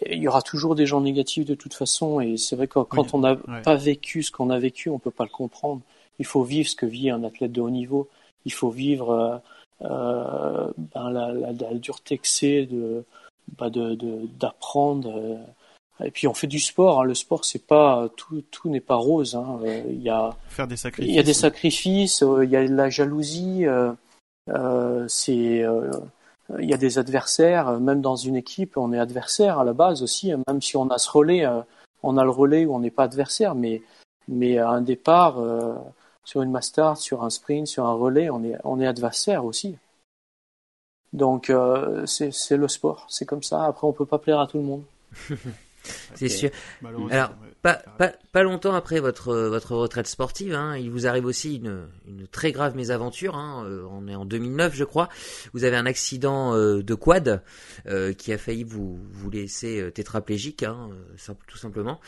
il 0.07 0.19
y 0.19 0.27
aura 0.27 0.43
toujours 0.43 0.75
des 0.75 0.87
gens 0.87 1.01
négatifs 1.01 1.45
de 1.45 1.55
toute 1.55 1.75
façon 1.75 2.21
et 2.21 2.37
c'est 2.39 2.57
vrai 2.57 2.67
que 2.67 2.81
quand 2.81 3.15
on 3.15 3.21
n'a 3.21 3.37
pas 3.37 3.77
vécu 3.77 4.23
ce 4.23 4.33
qu'on 4.33 4.51
a 4.51 4.59
vécu, 4.59 4.89
on 4.89 4.99
peut 4.99 5.13
pas 5.13 5.25
le 5.25 5.31
comprendre. 5.31 5.83
Il 6.19 6.27
faut 6.27 6.43
vivre 6.43 6.69
ce 6.69 6.77
que 6.77 6.87
vit 6.87 7.11
un 7.11 7.25
athlète 7.25 7.53
de 7.53 7.61
haut 7.61 7.71
niveau. 7.71 8.09
Il 8.45 8.53
faut 8.53 8.71
vivre 8.71 9.11
euh, 9.11 9.39
euh 9.83 10.73
ben, 10.95 11.11
la, 11.11 11.33
la, 11.33 11.53
la, 11.53 11.75
dureté 11.75 12.19
que 12.19 12.29
c'est 12.29 12.67
de 12.67 13.05
bah 13.57 13.71
de 13.71 13.97
d'apprendre. 14.39 15.17
Euh. 15.17 16.05
et 16.05 16.11
puis 16.11 16.27
on 16.27 16.35
fait 16.35 16.47
du 16.47 16.61
sport. 16.61 17.01
Hein. 17.01 17.05
Le 17.05 17.15
sport, 17.15 17.45
c'est 17.45 17.67
pas 17.67 18.09
tout. 18.17 18.43
Tout 18.51 18.69
n'est 18.69 18.81
pas 18.81 18.97
rose. 18.97 19.35
Hein. 19.35 19.61
Euh, 19.65 19.83
il 19.89 20.03
y 20.03 20.11
a 20.11 20.37
faire 20.49 20.67
des 20.67 20.77
sacrifices. 20.77 21.11
Il 21.11 21.17
y 21.17 21.21
a 21.21 21.23
des 21.23 21.35
sacrifices. 21.35 22.25
Il 22.43 22.51
y 22.51 22.57
a 22.57 22.67
de 22.67 22.75
la 22.75 22.91
jalousie. 22.91 23.65
c'est 25.09 25.65
il 26.59 26.69
y 26.69 26.75
a 26.75 26.79
des 26.79 26.99
adversaires, 26.99 27.69
euh, 27.69 27.79
même 27.79 28.01
dans 28.01 28.17
une 28.17 28.37
équipe, 28.37 28.77
on 28.77 28.93
est 28.93 28.99
adversaire 28.99 29.59
à 29.59 29.65
la 29.65 29.73
base 29.73 30.03
aussi, 30.03 30.33
hein. 30.33 30.41
même 30.49 30.63
si 30.63 30.77
on 30.77 30.89
a 30.89 30.99
ce 30.99 31.11
relais, 31.11 31.45
euh, 31.45 31.61
on 32.03 32.17
a 32.17 32.25
le 32.25 32.31
relais 32.31 32.65
où 32.65 32.75
on 32.75 32.81
n'est 32.81 32.91
pas 32.91 33.05
adversaire, 33.05 33.55
mais, 33.55 33.83
mais 34.29 34.59
à 34.59 34.71
un 34.71 34.81
départ, 34.81 35.39
euh, 35.39 35.75
sur 36.29 36.43
une 36.43 36.51
master, 36.51 36.99
sur 36.99 37.25
un 37.25 37.31
sprint, 37.31 37.67
sur 37.67 37.87
un 37.87 37.95
relais, 37.95 38.29
on 38.29 38.45
est, 38.45 38.59
on 38.63 38.79
est 38.81 38.87
adversaire 38.87 39.47
aussi. 39.47 39.79
Donc 41.15 41.51
c'est 42.05 42.57
le 42.57 42.69
sport, 42.69 43.07
c'est 43.09 43.25
comme 43.25 43.43
ça. 43.43 43.65
Après, 43.65 43.87
on 43.87 43.95
peut 43.95 44.05
pas 44.05 44.19
plaire 44.19 44.39
à 44.39 44.47
tout 44.47 44.59
le 44.59 44.65
monde. 44.65 44.83
c'est 46.15 46.29
sûr. 46.29 46.51
Alors, 47.11 47.31
pas, 47.63 47.81
pas, 47.97 48.13
pas, 48.31 48.43
longtemps 48.43 48.75
après 48.75 49.01
votre, 49.01 49.35
votre 49.35 49.75
retraite 49.75 50.07
sportive, 50.07 50.55
hein, 50.55 50.77
il 50.77 50.91
vous 50.91 51.07
arrive 51.07 51.25
aussi 51.25 51.57
une, 51.57 51.89
une 52.07 52.29
très 52.29 52.53
grave 52.53 52.77
mésaventure. 52.77 53.35
Hein, 53.35 53.65
euh, 53.67 53.87
on 53.91 54.07
est 54.07 54.15
en 54.15 54.27
2009, 54.27 54.75
je 54.75 54.85
crois. 54.85 55.09
Vous 55.55 55.65
avez 55.65 55.77
un 55.77 55.87
accident 55.87 56.55
euh, 56.55 56.83
de 56.83 56.95
quad 56.95 57.43
euh, 57.87 58.13
qui 58.13 58.35
a 58.35 58.39
failli 58.39 58.65
vous, 58.65 58.99
vous 59.11 59.31
laisser 59.31 59.91
tétraplégique, 59.95 60.63
hein, 60.63 60.91
tout 61.47 61.59
simplement. 61.59 62.01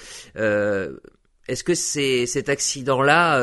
Est-ce 1.50 1.64
que 1.64 1.74
c'est, 1.74 2.26
cet 2.26 2.48
accident-là 2.48 3.34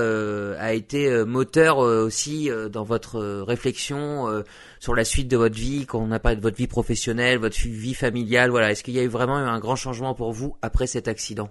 a 0.58 0.74
été 0.74 1.26
moteur 1.26 1.80
aussi 1.80 2.50
dans 2.72 2.84
votre 2.84 3.20
réflexion 3.42 4.44
sur 4.80 4.96
la 4.96 5.04
suite 5.04 5.28
de 5.28 5.36
votre 5.36 5.56
vie, 5.56 5.86
quand 5.86 6.00
on 6.00 6.12
a 6.12 6.36
de 6.36 6.42
votre 6.42 6.56
vie 6.56 6.68
professionnelle, 6.68 7.38
votre 7.38 7.58
vie 7.58 7.94
familiale, 7.94 8.50
voilà, 8.50 8.72
est-ce 8.72 8.84
qu'il 8.84 8.94
y 8.94 9.00
a 9.00 9.04
eu 9.04 9.10
vraiment 9.10 9.36
un 9.36 9.60
grand 9.60 9.76
changement 9.76 10.14
pour 10.14 10.32
vous 10.32 10.56
après 10.62 10.88
cet 10.88 11.10
accident? 11.10 11.50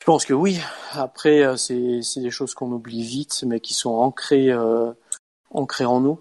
Je 0.00 0.06
pense 0.06 0.26
que 0.26 0.34
oui. 0.34 0.58
Après, 0.92 1.46
euh, 1.46 1.56
c'est, 1.56 2.02
c'est 2.02 2.20
des 2.20 2.30
choses 2.30 2.52
qu'on 2.52 2.70
oublie 2.72 3.04
vite, 3.04 3.42
mais 3.46 3.60
qui 3.60 3.72
sont 3.72 3.92
ancrées, 3.94 4.50
euh, 4.50 4.92
ancrées 5.50 5.86
en 5.86 6.00
nous. 6.00 6.20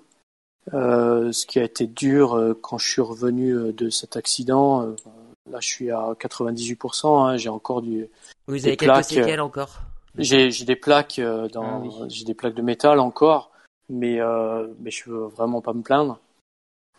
Euh, 0.73 1.33
ce 1.33 1.45
qui 1.45 1.59
a 1.59 1.63
été 1.63 1.87
dur 1.87 2.33
euh, 2.33 2.53
quand 2.53 2.77
je 2.77 2.87
suis 2.87 3.01
revenu 3.01 3.51
euh, 3.51 3.73
de 3.73 3.89
cet 3.89 4.15
accident, 4.15 4.95
là 5.49 5.59
je 5.59 5.67
suis 5.67 5.91
à 5.91 6.13
98%, 6.19 7.07
hein, 7.07 7.37
j'ai 7.37 7.49
encore 7.49 7.81
du. 7.81 8.07
Vous 8.47 8.65
avez 8.65 8.77
quelques 8.77 9.03
séquelles 9.03 9.41
encore? 9.41 9.81
J'ai, 10.17 10.49
des 10.65 10.75
plaques 10.75 11.19
dans, 11.19 11.83
ah 11.83 12.05
j'ai 12.07 12.23
des 12.23 12.35
plaques 12.35 12.53
de 12.53 12.61
métal 12.61 12.99
encore, 12.99 13.51
mais 13.89 14.19
mais 14.79 14.91
je 14.91 15.09
veux 15.09 15.25
vraiment 15.25 15.61
pas 15.61 15.73
me 15.73 15.81
plaindre. 15.81 16.19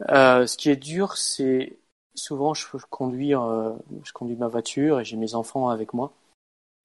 ce 0.09 0.57
qui 0.57 0.71
est 0.71 0.77
dur, 0.77 1.17
c'est 1.17 1.77
souvent 2.17 2.55
je, 2.55 2.67
je 2.75 2.87
conduis, 2.91 3.31
je 3.31 4.13
conduis 4.13 4.37
ma 4.37 4.49
voiture 4.49 5.01
et 5.01 5.05
j'ai 5.05 5.17
mes 5.17 5.35
enfants 5.35 5.69
avec 5.69 5.95
moi. 5.95 6.13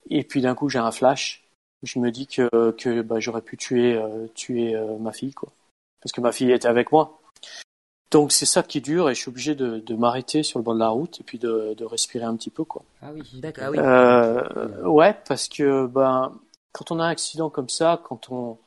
Et 0.09 0.23
puis 0.23 0.41
d'un 0.41 0.55
coup, 0.55 0.69
j'ai 0.69 0.79
un 0.79 0.91
flash. 0.91 1.43
Je 1.83 1.99
me 1.99 2.11
dis 2.11 2.27
que, 2.27 2.71
que 2.71 3.01
bah, 3.01 3.19
j'aurais 3.19 3.41
pu 3.41 3.57
tuer, 3.57 3.95
euh, 3.95 4.27
tuer 4.35 4.75
euh, 4.75 4.97
ma 4.97 5.13
fille, 5.13 5.33
quoi. 5.33 5.49
Parce 6.01 6.11
que 6.11 6.21
ma 6.21 6.31
fille 6.31 6.51
était 6.51 6.67
avec 6.67 6.91
moi. 6.91 7.19
Donc 8.11 8.31
c'est 8.31 8.47
ça 8.47 8.63
qui 8.63 8.81
dure 8.81 9.09
et 9.09 9.13
je 9.13 9.19
suis 9.19 9.29
obligé 9.29 9.53
de, 9.53 9.79
de 9.79 9.95
m'arrêter 9.95 10.41
sur 10.41 10.57
le 10.57 10.63
bord 10.63 10.73
de 10.73 10.79
la 10.79 10.89
route 10.89 11.19
et 11.19 11.23
puis 11.23 11.37
de, 11.37 11.75
de 11.75 11.85
respirer 11.85 12.25
un 12.25 12.35
petit 12.35 12.49
peu 12.49 12.63
quoi. 12.63 12.83
Ah 13.01 13.11
oui, 13.13 13.23
d'accord. 13.35 13.65
Ah 13.67 13.71
oui. 13.71 13.77
Euh, 13.79 14.87
ouais, 14.87 15.15
parce 15.27 15.47
que 15.47 15.85
ben 15.85 16.33
quand 16.71 16.91
on 16.91 16.99
a 16.99 17.03
un 17.03 17.09
accident 17.09 17.49
comme 17.49 17.69
ça, 17.69 18.01
quand 18.03 18.31
on 18.31 18.57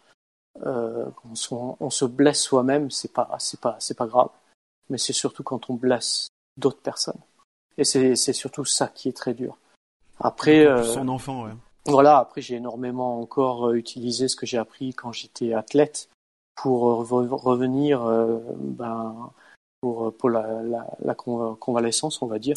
euh, 0.65 1.07
on, 1.31 1.35
se, 1.35 1.49
on 1.53 1.91
se 1.91 2.05
blesse 2.05 2.43
soi-même, 2.43 2.91
c'est 2.91 3.13
pas 3.13 3.35
c'est 3.39 3.61
pas 3.61 3.77
c'est 3.81 3.97
pas 3.97 4.07
grave. 4.07 4.31
Mais 4.91 4.99
c'est 4.99 5.13
surtout 5.13 5.43
quand 5.43 5.71
on 5.71 5.75
blesse 5.75 6.29
d'autres 6.57 6.83
personnes. 6.83 7.21
Et 7.79 7.85
c'est 7.85 8.15
c'est 8.15 8.33
surtout 8.33 8.65
ça 8.65 8.89
qui 8.89 9.09
est 9.09 9.17
très 9.17 9.35
dur. 9.35 9.57
Après 10.21 10.67
euh, 10.67 10.85
son 10.85 11.09
enfant, 11.09 11.45
ouais. 11.45 11.53
Voilà, 11.87 12.19
après 12.19 12.43
j'ai 12.43 12.57
énormément 12.57 13.21
encore 13.21 13.71
euh, 13.71 13.75
utilisé 13.75 14.29
ce 14.29 14.37
que 14.37 14.47
j'ai 14.47 14.59
appris 14.59 14.95
quand 14.95 15.11
j'étais 15.11 15.53
athlète 15.53 16.09
pour 16.55 16.91
euh, 16.91 17.27
revenir 17.31 18.05
euh, 18.05 18.39
ben, 18.57 19.31
pour, 19.81 20.15
pour 20.17 20.31
la, 20.31 20.63
la, 20.63 20.87
la, 21.01 21.15
convalescence, 21.15 22.23
on 22.23 22.27
va 22.27 22.39
dire. 22.39 22.57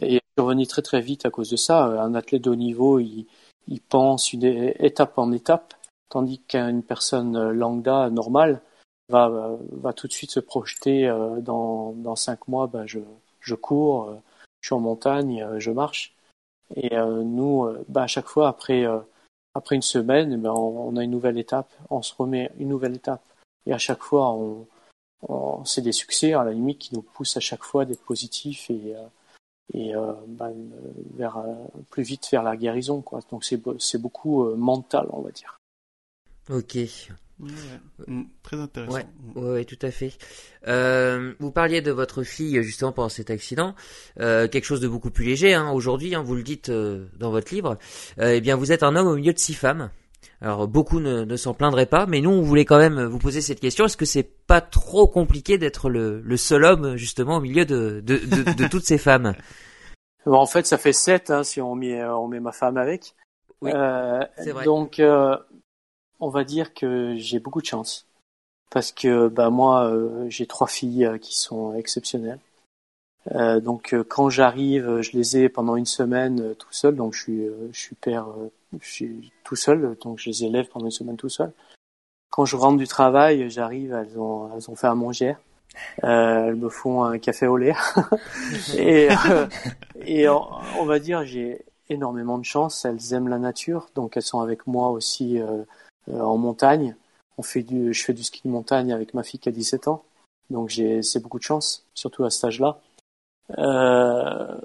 Et 0.00 0.20
je 0.36 0.42
revenu 0.42 0.66
très 0.66 0.82
très 0.82 1.00
vite 1.00 1.26
à 1.26 1.30
cause 1.30 1.50
de 1.50 1.56
ça. 1.56 1.84
Un 1.84 2.14
athlète 2.14 2.42
de 2.42 2.50
haut 2.50 2.56
niveau, 2.56 2.98
il, 2.98 3.26
il 3.68 3.80
pense 3.80 4.32
une 4.32 4.44
étape 4.78 5.18
en 5.18 5.32
étape, 5.32 5.74
tandis 6.08 6.40
qu'une 6.40 6.82
personne 6.82 7.50
lambda 7.50 8.10
normale 8.10 8.60
va, 9.08 9.56
va 9.70 9.92
tout 9.92 10.08
de 10.08 10.12
suite 10.12 10.30
se 10.30 10.40
projeter 10.40 11.06
dans, 11.40 11.92
dans 11.92 12.16
cinq 12.16 12.48
mois, 12.48 12.66
ben 12.66 12.86
je, 12.86 13.00
je 13.40 13.54
cours, 13.54 14.14
je 14.60 14.68
suis 14.68 14.74
en 14.74 14.80
montagne, 14.80 15.46
je 15.58 15.70
marche. 15.70 16.14
Et 16.76 16.96
nous, 16.96 17.66
ben 17.88 18.02
à 18.02 18.06
chaque 18.06 18.28
fois, 18.28 18.48
après 18.48 18.86
après 19.54 19.76
une 19.76 19.82
semaine, 19.82 20.32
eh 20.32 20.36
ben, 20.36 20.52
on, 20.52 20.96
a 20.96 21.04
une 21.04 21.10
nouvelle 21.10 21.38
étape, 21.38 21.70
on 21.90 22.02
se 22.02 22.14
remet 22.14 22.50
une 22.58 22.68
nouvelle 22.68 22.94
étape. 22.94 23.22
Et 23.66 23.72
à 23.72 23.78
chaque 23.78 24.02
fois, 24.02 24.36
c'est 25.64 25.82
des 25.82 25.92
succès 25.92 26.32
à 26.32 26.44
la 26.44 26.52
limite 26.52 26.78
qui 26.78 26.94
nous 26.94 27.02
poussent 27.02 27.36
à 27.36 27.40
chaque 27.40 27.62
fois 27.62 27.84
d'être 27.84 28.02
positifs 28.02 28.70
et, 28.70 28.96
euh, 28.96 29.06
et 29.74 29.92
ben, 30.26 30.54
vers 31.14 31.42
plus 31.90 32.02
vite 32.02 32.28
vers 32.30 32.42
la 32.42 32.56
guérison. 32.56 33.02
Quoi. 33.02 33.20
Donc 33.30 33.44
c'est 33.44 33.98
beaucoup 33.98 34.44
mental, 34.56 35.06
on 35.10 35.20
va 35.20 35.30
dire. 35.30 35.58
Ok, 36.50 36.76
Mm, 38.06 38.22
très 38.42 38.56
intéressant. 38.56 38.94
Ouais, 38.94 39.42
ouais, 39.42 39.64
tout 39.64 39.78
à 39.82 39.90
fait. 39.90 40.12
Euh, 40.68 41.34
vous 41.40 41.50
parliez 41.50 41.80
de 41.80 41.90
votre 41.90 42.22
fille 42.22 42.62
justement 42.62 42.92
pendant 42.92 43.08
cet 43.08 43.30
accident, 43.30 43.74
euh, 44.20 44.48
quelque 44.48 44.64
chose 44.64 44.80
de 44.80 44.88
beaucoup 44.88 45.10
plus 45.10 45.24
léger. 45.24 45.54
Hein, 45.54 45.70
aujourd'hui, 45.72 46.14
hein, 46.14 46.22
vous 46.22 46.34
le 46.34 46.42
dites 46.42 46.68
euh, 46.68 47.06
dans 47.18 47.30
votre 47.30 47.52
livre. 47.52 47.78
eh 48.20 48.40
bien, 48.40 48.56
vous 48.56 48.72
êtes 48.72 48.82
un 48.82 48.94
homme 48.96 49.08
au 49.08 49.16
milieu 49.16 49.32
de 49.32 49.38
six 49.38 49.54
femmes. 49.54 49.90
Alors 50.40 50.66
beaucoup 50.66 50.98
ne, 50.98 51.24
ne 51.24 51.36
s'en 51.36 51.54
plaindraient 51.54 51.86
pas, 51.86 52.06
mais 52.06 52.20
nous 52.20 52.30
on 52.30 52.42
voulait 52.42 52.64
quand 52.64 52.78
même 52.78 53.04
vous 53.04 53.18
poser 53.18 53.40
cette 53.40 53.60
question. 53.60 53.84
Est-ce 53.84 53.96
que 53.96 54.04
c'est 54.04 54.28
pas 54.46 54.60
trop 54.60 55.06
compliqué 55.06 55.56
d'être 55.56 55.88
le, 55.88 56.20
le, 56.20 56.36
seul 56.36 56.64
homme 56.64 56.96
justement 56.96 57.36
au 57.36 57.40
milieu 57.40 57.64
de, 57.64 58.00
de, 58.04 58.18
de, 58.18 58.52
de 58.52 58.68
toutes 58.68 58.84
ces 58.84 58.98
femmes? 58.98 59.34
En 60.24 60.46
fait, 60.46 60.66
ça 60.66 60.78
fait 60.78 60.92
sept 60.92 61.32
hein, 61.32 61.42
si 61.42 61.60
on 61.60 61.74
met, 61.74 62.00
on 62.04 62.28
met 62.28 62.38
ma 62.38 62.52
femme 62.52 62.76
avec. 62.76 63.16
Oui, 63.60 63.72
c'est 64.36 64.52
vrai. 64.52 64.64
Donc 64.64 65.02
on 66.22 66.28
va 66.28 66.44
dire 66.44 66.72
que 66.72 67.16
j'ai 67.16 67.40
beaucoup 67.40 67.60
de 67.60 67.66
chance 67.66 68.06
parce 68.70 68.92
que 68.92 69.28
bah 69.28 69.50
moi 69.50 69.86
euh, 69.86 70.24
j'ai 70.30 70.46
trois 70.46 70.68
filles 70.68 71.04
euh, 71.04 71.18
qui 71.18 71.36
sont 71.38 71.74
exceptionnelles. 71.74 72.38
Euh, 73.32 73.60
donc 73.60 73.94
quand 74.08 74.30
j'arrive, 74.30 75.00
je 75.00 75.12
les 75.12 75.36
ai 75.36 75.48
pendant 75.48 75.76
une 75.76 75.86
semaine 75.86 76.54
tout 76.56 76.72
seul, 76.72 76.94
donc 76.94 77.14
je 77.14 77.22
suis 77.22 77.46
je 77.72 77.78
suis 77.78 77.96
père, 77.96 78.26
je 78.80 78.88
suis 78.88 79.32
tout 79.44 79.56
seul, 79.56 79.96
donc 80.00 80.20
je 80.20 80.30
les 80.30 80.44
élève 80.44 80.68
pendant 80.68 80.86
une 80.86 80.92
semaine 80.92 81.16
tout 81.16 81.28
seul. 81.28 81.52
Quand 82.30 82.44
je 82.44 82.56
rentre 82.56 82.78
du 82.78 82.88
travail, 82.88 83.50
j'arrive, 83.50 83.92
elles 83.92 84.18
ont 84.18 84.48
elles 84.54 84.70
ont 84.70 84.76
fait 84.76 84.86
à 84.86 84.94
manger. 84.94 85.34
elles 86.02 86.54
me 86.54 86.68
font 86.68 87.02
un 87.02 87.18
café 87.18 87.46
au 87.48 87.56
lait 87.56 87.74
et 90.06 90.28
on, 90.28 90.48
on, 90.78 90.84
va 90.84 90.98
dire 90.98 91.24
j'ai 91.24 91.64
énormément 91.88 92.38
de 92.38 92.44
chance. 92.44 92.84
Elles 92.84 93.12
aiment 93.12 93.28
la 93.28 93.38
nature, 93.38 93.88
donc 93.96 94.16
elles 94.16 94.22
sont 94.22 94.40
avec 94.40 94.66
moi 94.66 94.90
aussi 94.90 95.40
en 96.10 96.36
montagne. 96.36 96.96
On 97.38 97.42
fait 97.42 97.62
du, 97.62 97.92
je 97.92 98.04
fais 98.04 98.12
du 98.12 98.24
ski 98.24 98.42
de 98.44 98.50
montagne 98.50 98.92
avec 98.92 99.14
ma 99.14 99.22
fille 99.22 99.40
qui 99.40 99.48
a 99.48 99.52
17 99.52 99.88
ans. 99.88 100.04
Donc 100.50 100.68
j'ai, 100.68 101.02
c'est 101.02 101.20
beaucoup 101.20 101.38
de 101.38 101.44
chance, 101.44 101.86
surtout 101.94 102.24
à 102.24 102.30
cet 102.30 102.44
âge-là. 102.44 102.78
Euh, 103.58 104.56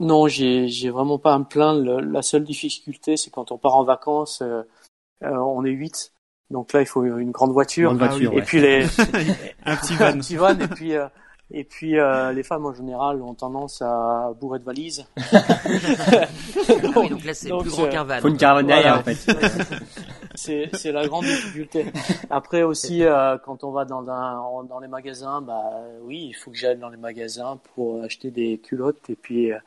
non, 0.00 0.26
j'ai, 0.28 0.68
j'ai 0.68 0.90
vraiment 0.90 1.18
pas 1.18 1.34
à 1.34 1.38
me 1.38 1.44
plaindre. 1.44 2.00
la 2.00 2.22
seule 2.22 2.44
difficulté, 2.44 3.16
c'est 3.16 3.30
quand 3.30 3.52
on 3.52 3.58
part 3.58 3.76
en 3.76 3.84
vacances, 3.84 4.42
euh, 4.42 4.62
euh, 5.22 5.36
on 5.36 5.64
est 5.64 5.70
8. 5.70 6.12
Donc 6.50 6.72
là, 6.72 6.80
il 6.80 6.86
faut 6.86 7.04
une 7.04 7.30
grande 7.30 7.52
voiture. 7.52 7.94
Grande 7.94 8.10
voiture 8.10 8.32
et 8.32 8.36
ouais. 8.36 8.42
puis 8.42 8.60
les, 8.60 8.84
un 9.64 9.76
petit 9.76 9.94
van. 9.94 10.06
un 10.06 10.18
petit 10.18 10.36
van. 10.36 10.58
Et 10.58 10.68
puis, 10.68 10.94
euh, 10.94 11.06
et 11.50 11.64
puis 11.64 11.98
euh, 11.98 12.32
les 12.32 12.42
femmes 12.42 12.66
en 12.66 12.74
général 12.74 13.22
ont 13.22 13.34
tendance 13.34 13.80
à 13.82 14.32
bourrer 14.40 14.58
de 14.58 14.64
valises. 14.64 15.06
oui, 16.96 17.08
donc 17.08 17.24
là 17.24 17.34
c'est 17.34 17.48
plus 17.48 17.70
grand 17.70 17.88
qu'un 17.88 18.04
van. 18.04 18.20
Faut 18.20 18.28
une 18.28 18.36
caravane 18.36 18.66
derrière 18.66 18.98
en 18.98 19.02
fait. 19.02 19.26
C'est 20.34 20.70
c'est 20.74 20.92
la 20.92 21.06
grande 21.06 21.24
difficulté. 21.24 21.86
Après 22.30 22.62
aussi 22.62 23.04
euh, 23.04 23.38
quand 23.38 23.64
on 23.64 23.70
va 23.70 23.84
dans 23.84 24.08
un, 24.08 24.64
dans 24.64 24.80
les 24.80 24.88
magasins, 24.88 25.40
bah 25.40 25.62
oui, 26.02 26.28
il 26.30 26.32
faut 26.34 26.50
que 26.50 26.56
j'aille 26.56 26.78
dans 26.78 26.88
les 26.88 26.96
magasins 26.96 27.58
pour 27.74 28.02
acheter 28.02 28.30
des 28.30 28.58
culottes 28.58 29.10
et 29.10 29.16
puis 29.16 29.52
euh, 29.52 29.58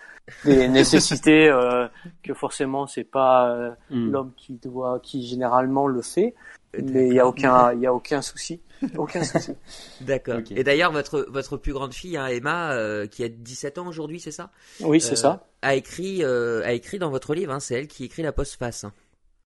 des 0.43 0.67
nécessités 0.69 1.47
euh, 1.49 1.87
que 2.23 2.33
forcément 2.33 2.87
c'est 2.87 3.03
pas 3.03 3.75
mm. 3.89 4.11
l'homme 4.11 4.31
qui 4.37 4.53
doit 4.53 4.99
qui 5.01 5.25
généralement 5.25 5.87
le 5.87 6.01
fait, 6.01 6.35
mais 6.81 7.07
il 7.07 7.13
y 7.13 7.19
a 7.19 7.27
aucun 7.27 7.73
il 7.73 7.81
y 7.81 7.87
a 7.87 7.93
aucun 7.93 8.21
souci. 8.21 8.61
Aucun 8.97 9.23
souci. 9.23 9.53
D'accord. 10.01 10.39
Okay. 10.39 10.59
Et 10.59 10.63
d'ailleurs, 10.63 10.91
votre 10.91 11.25
votre 11.29 11.57
plus 11.57 11.73
grande 11.73 11.93
fille, 11.93 12.17
hein, 12.17 12.27
Emma, 12.27 12.73
euh, 12.73 13.07
qui 13.07 13.23
a 13.23 13.29
17 13.29 13.77
ans 13.77 13.87
aujourd'hui, 13.87 14.19
c'est 14.19 14.31
ça? 14.31 14.51
Oui, 14.81 14.99
c'est 15.01 15.13
euh, 15.13 15.15
ça. 15.15 15.47
A 15.61 15.75
écrit 15.75 16.23
euh, 16.23 16.63
a 16.65 16.73
écrit 16.73 16.99
dans 16.99 17.09
votre 17.09 17.33
livre. 17.33 17.53
Hein, 17.53 17.59
c'est 17.59 17.75
elle 17.75 17.87
qui 17.87 18.05
écrit 18.05 18.23
la 18.23 18.31
postface. 18.31 18.83
Hein. 18.83 18.93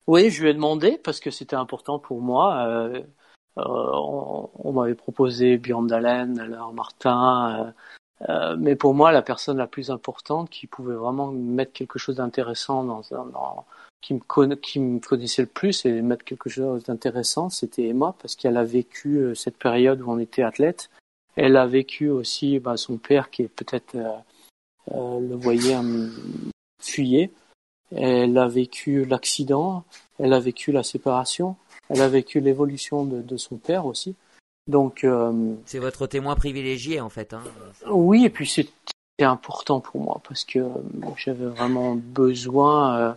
Oui, 0.06 0.30
je 0.30 0.42
lui 0.42 0.50
ai 0.50 0.54
demandé 0.54 0.98
parce 1.02 1.20
que 1.20 1.30
c'était 1.30 1.56
important 1.56 1.98
pour 1.98 2.20
moi. 2.20 2.66
Euh, 2.66 3.02
on, 3.56 4.50
on 4.54 4.72
m'avait 4.72 4.94
proposé 4.94 5.56
Björn 5.56 5.86
Dalen, 5.86 6.38
alors 6.38 6.72
Martin, 6.72 7.72
mais 8.58 8.76
pour 8.76 8.94
moi, 8.94 9.12
la 9.12 9.22
personne 9.22 9.58
la 9.58 9.66
plus 9.66 9.90
importante 9.90 10.50
qui 10.50 10.66
pouvait 10.66 10.94
vraiment 10.94 11.30
mettre 11.30 11.72
quelque 11.72 11.98
chose 11.98 12.16
d'intéressant 12.16 12.84
dans, 12.84 13.02
dans 13.10 13.64
qui 14.04 14.14
me, 14.80 14.98
connaissait 14.98 15.42
le 15.42 15.48
plus 15.48 15.86
et 15.86 16.02
mettre 16.02 16.24
quelque 16.24 16.50
chose 16.50 16.84
d'intéressant, 16.84 17.48
c'était 17.48 17.88
Emma, 17.88 18.14
parce 18.20 18.36
qu'elle 18.36 18.58
a 18.58 18.64
vécu 18.64 19.16
euh, 19.16 19.34
cette 19.34 19.56
période 19.56 20.02
où 20.02 20.10
on 20.10 20.18
était 20.18 20.42
athlète. 20.42 20.90
Elle 21.36 21.56
a 21.56 21.66
vécu 21.66 22.10
aussi 22.10 22.58
bah, 22.58 22.76
son 22.76 22.98
père 22.98 23.30
qui 23.30 23.42
est 23.42 23.48
peut-être 23.48 23.94
euh, 23.94 24.12
euh, 24.92 25.20
le 25.20 25.34
voyait 25.36 25.76
euh, 25.76 26.08
fuyait. 26.82 27.30
Elle 27.96 28.36
a 28.38 28.48
vécu 28.48 29.04
l'accident, 29.04 29.84
elle 30.18 30.32
a 30.32 30.40
vécu 30.40 30.72
la 30.72 30.82
séparation, 30.82 31.56
elle 31.88 32.02
a 32.02 32.08
vécu 32.08 32.40
l'évolution 32.40 33.04
de, 33.04 33.22
de, 33.22 33.36
son 33.36 33.56
père 33.56 33.86
aussi. 33.86 34.14
Donc 34.66 35.04
euh, 35.04 35.54
c'est 35.66 35.78
votre 35.78 36.06
témoin 36.06 36.34
privilégié 36.34 37.00
en 37.00 37.10
fait. 37.10 37.34
Hein. 37.34 37.42
Oui, 37.90 38.24
et 38.24 38.30
puis 38.30 38.46
c'était 38.46 38.70
important 39.20 39.80
pour 39.80 40.00
moi 40.00 40.20
parce 40.26 40.44
que 40.44 40.66
j'avais 41.16 41.46
vraiment 41.46 41.94
besoin 41.94 43.16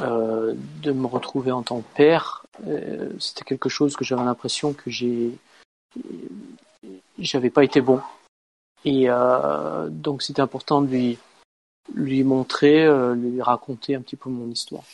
euh, 0.00 0.54
de 0.82 0.90
me 0.92 1.06
retrouver 1.06 1.52
en 1.52 1.62
tant 1.62 1.82
que 1.82 1.96
père, 1.96 2.46
euh, 2.66 3.10
c'était 3.18 3.44
quelque 3.44 3.68
chose 3.68 3.94
que 3.94 4.04
j'avais 4.04 4.24
l'impression 4.24 4.72
que 4.72 4.90
j'ai, 4.90 5.32
j'avais 7.18 7.50
pas 7.50 7.62
été 7.62 7.82
bon. 7.82 8.00
Et 8.86 9.04
euh, 9.10 9.88
donc 9.90 10.22
c'était 10.22 10.40
important 10.40 10.80
de 10.80 10.86
lui, 10.86 11.18
lui 11.94 12.22
montrer, 12.24 12.84
euh, 12.84 13.14
lui 13.14 13.42
raconter 13.42 13.94
un 13.94 14.02
petit 14.02 14.16
peu 14.16 14.30
mon 14.30 14.48
histoire. 14.50 14.84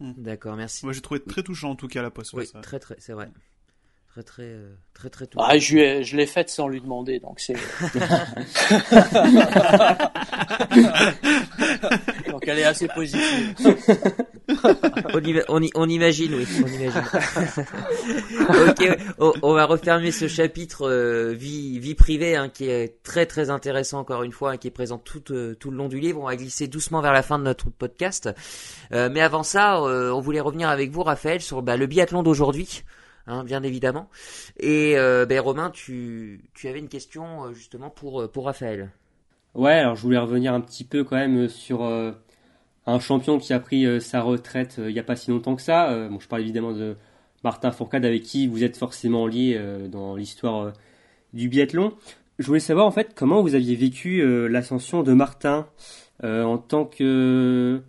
D'accord, 0.00 0.56
merci. 0.56 0.84
Moi 0.84 0.92
j'ai 0.92 1.00
trouvé 1.00 1.22
très 1.22 1.42
touchant 1.42 1.70
en 1.70 1.76
tout 1.76 1.88
cas 1.88 2.02
la 2.02 2.10
poste. 2.10 2.32
Oui, 2.34 2.46
ça. 2.46 2.60
très 2.60 2.78
très, 2.78 2.96
c'est 2.98 3.12
vrai. 3.12 3.30
Très 4.12 4.24
très 4.24 4.42
euh, 4.42 4.74
très 4.92 5.08
très 5.08 5.26
touchant. 5.26 5.46
Ah, 5.48 5.56
je, 5.56 6.02
je 6.02 6.16
l'ai 6.16 6.26
faite 6.26 6.50
sans 6.50 6.66
lui 6.66 6.80
demander, 6.80 7.20
donc 7.20 7.38
c'est. 7.38 7.54
donc 12.28 12.42
elle 12.48 12.58
est 12.58 12.64
assez 12.64 12.88
positive. 12.88 13.54
on, 15.74 15.88
imagine, 15.88 16.34
oui, 16.34 16.46
on 16.64 16.66
imagine. 16.66 17.02
ok, 18.68 18.98
on, 19.18 19.32
on, 19.42 19.54
va 19.54 19.66
refermer 19.66 20.10
ce 20.10 20.28
chapitre 20.28 20.88
euh, 20.88 21.32
vie, 21.32 21.78
vie 21.78 21.94
privée 21.94 22.36
hein, 22.36 22.48
qui 22.48 22.68
est 22.68 23.02
très 23.02 23.26
très 23.26 23.50
intéressant 23.50 24.00
encore 24.00 24.22
une 24.22 24.32
fois, 24.32 24.52
hein, 24.52 24.56
qui 24.56 24.68
est 24.68 24.72
présent 24.72 24.98
tout, 24.98 25.32
euh, 25.32 25.54
tout 25.54 25.70
le 25.70 25.76
long 25.76 25.88
du 25.88 26.00
livre. 26.00 26.20
On 26.20 26.26
va 26.26 26.36
glisser 26.36 26.66
doucement 26.66 27.00
vers 27.00 27.12
la 27.12 27.22
fin 27.22 27.38
de 27.38 27.44
notre 27.44 27.70
podcast. 27.70 28.30
Euh, 28.92 29.08
mais 29.10 29.20
avant 29.20 29.42
ça, 29.42 29.78
euh, 29.78 30.10
on 30.10 30.20
voulait 30.20 30.40
revenir 30.40 30.68
avec 30.68 30.90
vous, 30.90 31.02
Raphaël, 31.02 31.40
sur 31.40 31.62
bah, 31.62 31.76
le 31.76 31.86
biathlon 31.86 32.22
d'aujourd'hui. 32.22 32.82
Hein, 33.26 33.44
bien 33.44 33.62
évidemment. 33.62 34.08
Et 34.58 34.98
euh, 34.98 35.26
ben, 35.26 35.40
Romain, 35.40 35.70
tu, 35.70 36.44
tu 36.54 36.68
avais 36.68 36.78
une 36.78 36.88
question 36.88 37.44
euh, 37.44 37.52
justement 37.52 37.90
pour, 37.90 38.30
pour 38.30 38.46
Raphaël. 38.46 38.90
Ouais, 39.54 39.72
alors 39.72 39.96
je 39.96 40.02
voulais 40.02 40.18
revenir 40.18 40.54
un 40.54 40.60
petit 40.60 40.84
peu 40.84 41.04
quand 41.04 41.16
même 41.16 41.48
sur 41.48 41.84
euh, 41.84 42.12
un 42.86 43.00
champion 43.00 43.38
qui 43.38 43.52
a 43.52 43.60
pris 43.60 43.84
euh, 43.84 44.00
sa 44.00 44.20
retraite 44.20 44.76
il 44.78 44.92
n'y 44.92 44.98
a 44.98 45.04
pas 45.04 45.16
si 45.16 45.30
longtemps 45.30 45.56
que 45.56 45.62
ça. 45.62 46.08
bon, 46.08 46.20
je 46.20 46.28
parle 46.28 46.42
évidemment 46.42 46.72
de 46.72 46.96
Martin 47.44 47.70
Fourcade 47.72 48.04
avec 48.04 48.22
qui 48.22 48.46
vous 48.46 48.62
êtes 48.64 48.76
forcément 48.76 49.26
lié 49.26 49.60
dans 49.88 50.14
l'histoire 50.14 50.72
du 51.32 51.48
biathlon. 51.48 51.94
Je 52.40 52.46
voulais 52.46 52.58
savoir 52.58 52.86
en 52.86 52.90
fait 52.90 53.12
comment 53.14 53.42
vous 53.42 53.54
aviez 53.54 53.76
vécu 53.76 54.20
euh, 54.22 54.48
l'ascension 54.48 55.02
de 55.02 55.12
Martin 55.12 55.66
euh, 56.24 56.42
en 56.42 56.56
tant 56.56 56.86
que 56.86 57.82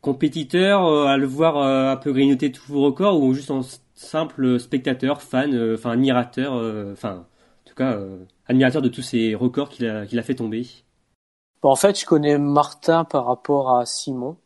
compétiteur, 0.00 0.86
euh, 0.86 1.04
à 1.04 1.18
le 1.18 1.26
voir 1.26 1.58
un 1.58 1.96
peu 1.96 2.10
grignoter 2.10 2.50
tous 2.50 2.72
vos 2.72 2.82
records 2.82 3.22
ou 3.22 3.34
juste 3.34 3.50
en 3.50 3.60
simple 4.00 4.58
spectateur, 4.58 5.22
fan, 5.22 5.74
enfin 5.74 5.90
admirateur, 5.92 6.52
enfin 6.92 7.26
en 7.64 7.68
tout 7.68 7.74
cas 7.74 7.98
admirateur 8.46 8.82
de 8.82 8.88
tous 8.88 9.02
ces 9.02 9.34
records 9.34 9.68
qu'il 9.68 9.86
a, 9.88 10.06
qu'il 10.06 10.18
a 10.18 10.22
fait 10.22 10.34
tomber. 10.34 10.66
en 11.62 11.76
fait, 11.76 11.98
je 12.00 12.06
connais 12.06 12.38
Martin 12.38 13.04
par 13.04 13.26
rapport 13.26 13.76
à 13.76 13.86
Simon. 13.86 14.36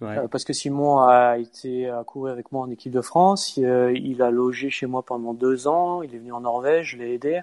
parce 0.00 0.44
que 0.44 0.52
Simon 0.52 1.00
a 1.00 1.38
été 1.38 1.88
à 1.88 2.04
courir 2.04 2.32
avec 2.32 2.52
moi 2.52 2.62
en 2.62 2.70
équipe 2.70 2.92
de 2.92 3.02
France. 3.02 3.56
il 3.56 4.22
a 4.22 4.30
logé 4.30 4.70
chez 4.70 4.86
moi 4.86 5.02
pendant 5.02 5.34
deux 5.34 5.68
ans. 5.68 6.02
Il 6.02 6.14
est 6.14 6.18
venu 6.18 6.32
en 6.32 6.40
Norvège, 6.40 6.92
je 6.92 6.96
l'ai 6.96 7.14
aidé. 7.14 7.42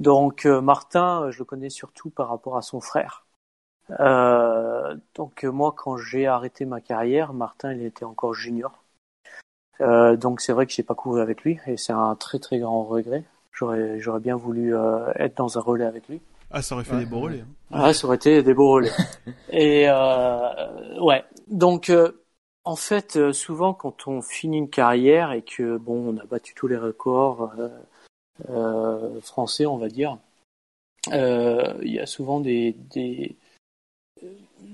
Donc 0.00 0.44
euh, 0.46 0.60
Martin, 0.60 1.22
euh, 1.22 1.30
je 1.30 1.38
le 1.38 1.44
connais 1.44 1.70
surtout 1.70 2.10
par 2.10 2.28
rapport 2.28 2.56
à 2.56 2.62
son 2.62 2.80
frère. 2.80 3.26
Euh, 4.00 4.96
donc 5.14 5.44
moi, 5.44 5.72
quand 5.76 5.96
j'ai 5.96 6.26
arrêté 6.26 6.64
ma 6.64 6.80
carrière, 6.80 7.32
Martin, 7.32 7.72
il 7.72 7.82
était 7.82 8.04
encore 8.04 8.34
junior. 8.34 8.84
Donc 9.80 10.40
c'est 10.40 10.52
vrai 10.52 10.66
que 10.66 10.72
j'ai 10.72 10.82
pas 10.82 10.94
couru 10.94 11.20
avec 11.20 11.42
lui 11.42 11.58
et 11.66 11.76
c'est 11.76 11.92
un 11.92 12.14
très 12.16 12.38
très 12.38 12.58
grand 12.58 12.84
regret. 12.84 13.24
J'aurais 13.52 14.00
j'aurais 14.00 14.20
bien 14.20 14.36
voulu 14.36 14.74
être 15.16 15.36
dans 15.36 15.58
un 15.58 15.60
relais 15.60 15.84
avec 15.84 16.08
lui. 16.08 16.20
Ah, 16.50 16.62
ça 16.62 16.74
aurait 16.74 16.84
fait 16.84 16.98
des 16.98 17.06
beaux 17.06 17.20
relais. 17.20 17.40
Hein. 17.40 17.48
Ah, 17.72 17.92
ça 17.92 18.06
aurait 18.06 18.16
été 18.16 18.42
des 18.42 18.54
beaux 18.54 18.70
relais. 18.70 18.92
et 19.50 19.88
ouais, 21.00 21.24
donc 21.48 21.92
en 22.64 22.76
fait, 22.76 23.32
souvent 23.32 23.74
quand 23.74 24.06
on 24.08 24.22
finit 24.22 24.58
une 24.58 24.70
carrière 24.70 25.32
et 25.32 25.42
que 25.42 25.76
bon, 25.76 26.14
on 26.14 26.18
a 26.18 26.24
battu 26.24 26.54
tous 26.54 26.68
les 26.68 26.76
records 26.76 27.52
euh, 28.50 29.20
français, 29.22 29.66
on 29.66 29.78
va 29.78 29.88
dire. 29.88 30.18
Euh, 31.12 31.74
il 31.82 31.92
y 31.92 32.00
a 32.00 32.06
souvent 32.06 32.40
des, 32.40 32.72
des, 32.72 33.36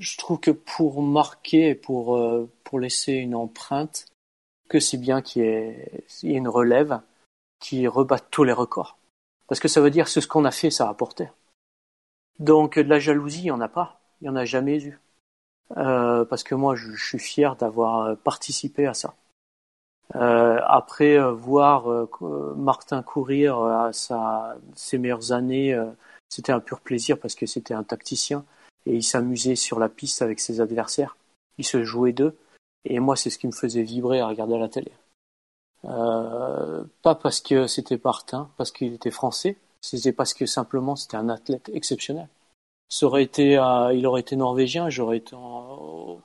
je 0.00 0.16
trouve 0.18 0.40
que 0.40 0.50
pour 0.50 1.02
marquer, 1.02 1.74
pour 1.74 2.16
euh, 2.16 2.50
pour 2.64 2.80
laisser 2.80 3.12
une 3.12 3.34
empreinte, 3.34 4.06
que 4.72 4.80
c'est 4.80 4.96
bien 4.96 5.20
qu'il 5.20 5.42
y, 5.42 5.46
ait 5.46 6.02
une 6.22 6.48
relève 6.48 7.00
qui 7.60 7.86
rebatte 7.86 8.26
tous 8.30 8.44
les 8.44 8.52
records, 8.52 8.96
parce 9.46 9.60
que 9.60 9.68
ça 9.68 9.82
veut 9.82 9.90
dire 9.90 10.06
que 10.06 10.10
ce 10.10 10.26
qu'on 10.26 10.46
a 10.46 10.50
fait, 10.50 10.70
ça 10.70 10.88
a. 10.88 10.96
Donc 12.38 12.78
de 12.78 12.88
la 12.88 12.98
jalousie, 12.98 13.40
il 13.40 13.44
n'y 13.44 13.50
en 13.50 13.60
a 13.60 13.68
pas, 13.68 14.00
il 14.20 14.24
n'y 14.24 14.30
en 14.30 14.36
a 14.36 14.46
jamais 14.46 14.82
eu, 14.82 14.98
euh, 15.76 16.24
parce 16.24 16.42
que 16.42 16.54
moi, 16.54 16.74
je, 16.74 16.96
suis 16.96 17.18
fier 17.18 17.54
d'avoir 17.56 18.16
participé 18.18 18.86
à 18.86 18.94
ça. 18.94 19.14
Euh, 20.14 20.58
après 20.66 21.18
euh, 21.18 21.32
voir 21.32 21.90
euh, 21.90 22.54
Martin 22.56 23.02
courir 23.02 23.58
à 23.58 23.90
ses 23.92 24.98
meilleures 24.98 25.32
années, 25.32 25.78
c'était 26.28 26.52
un 26.52 26.60
pur 26.60 26.80
plaisir 26.80 27.18
parce 27.18 27.34
que 27.34 27.46
c'était 27.46 27.74
un 27.74 27.82
tacticien 27.82 28.44
et 28.86 28.94
il 28.94 29.02
s'amusait 29.02 29.56
sur 29.56 29.78
la 29.78 29.88
piste 29.88 30.22
avec 30.22 30.40
ses 30.40 30.60
adversaires. 30.60 31.16
Il 31.58 31.64
se 31.64 31.84
jouait 31.84 32.12
d'eux 32.12 32.36
et 32.84 33.00
moi 33.00 33.16
c'est 33.16 33.30
ce 33.30 33.38
qui 33.38 33.46
me 33.46 33.52
faisait 33.52 33.82
vibrer 33.82 34.20
à 34.20 34.28
regarder 34.28 34.58
la 34.58 34.68
télé. 34.68 34.92
Euh, 35.84 36.84
pas 37.02 37.14
parce 37.14 37.40
que 37.40 37.66
c'était 37.66 38.00
Martin, 38.04 38.48
parce 38.56 38.70
qu'il 38.70 38.92
était 38.94 39.10
français, 39.10 39.56
c'était 39.80 40.12
parce 40.12 40.34
que 40.34 40.46
simplement 40.46 40.96
c'était 40.96 41.16
un 41.16 41.28
athlète 41.28 41.70
exceptionnel. 41.72 42.28
Ça 42.88 43.06
aurait 43.06 43.22
été, 43.22 43.52
il 43.94 44.06
aurait 44.06 44.20
été 44.20 44.36
norvégien, 44.36 44.90
j'aurais 44.90 45.22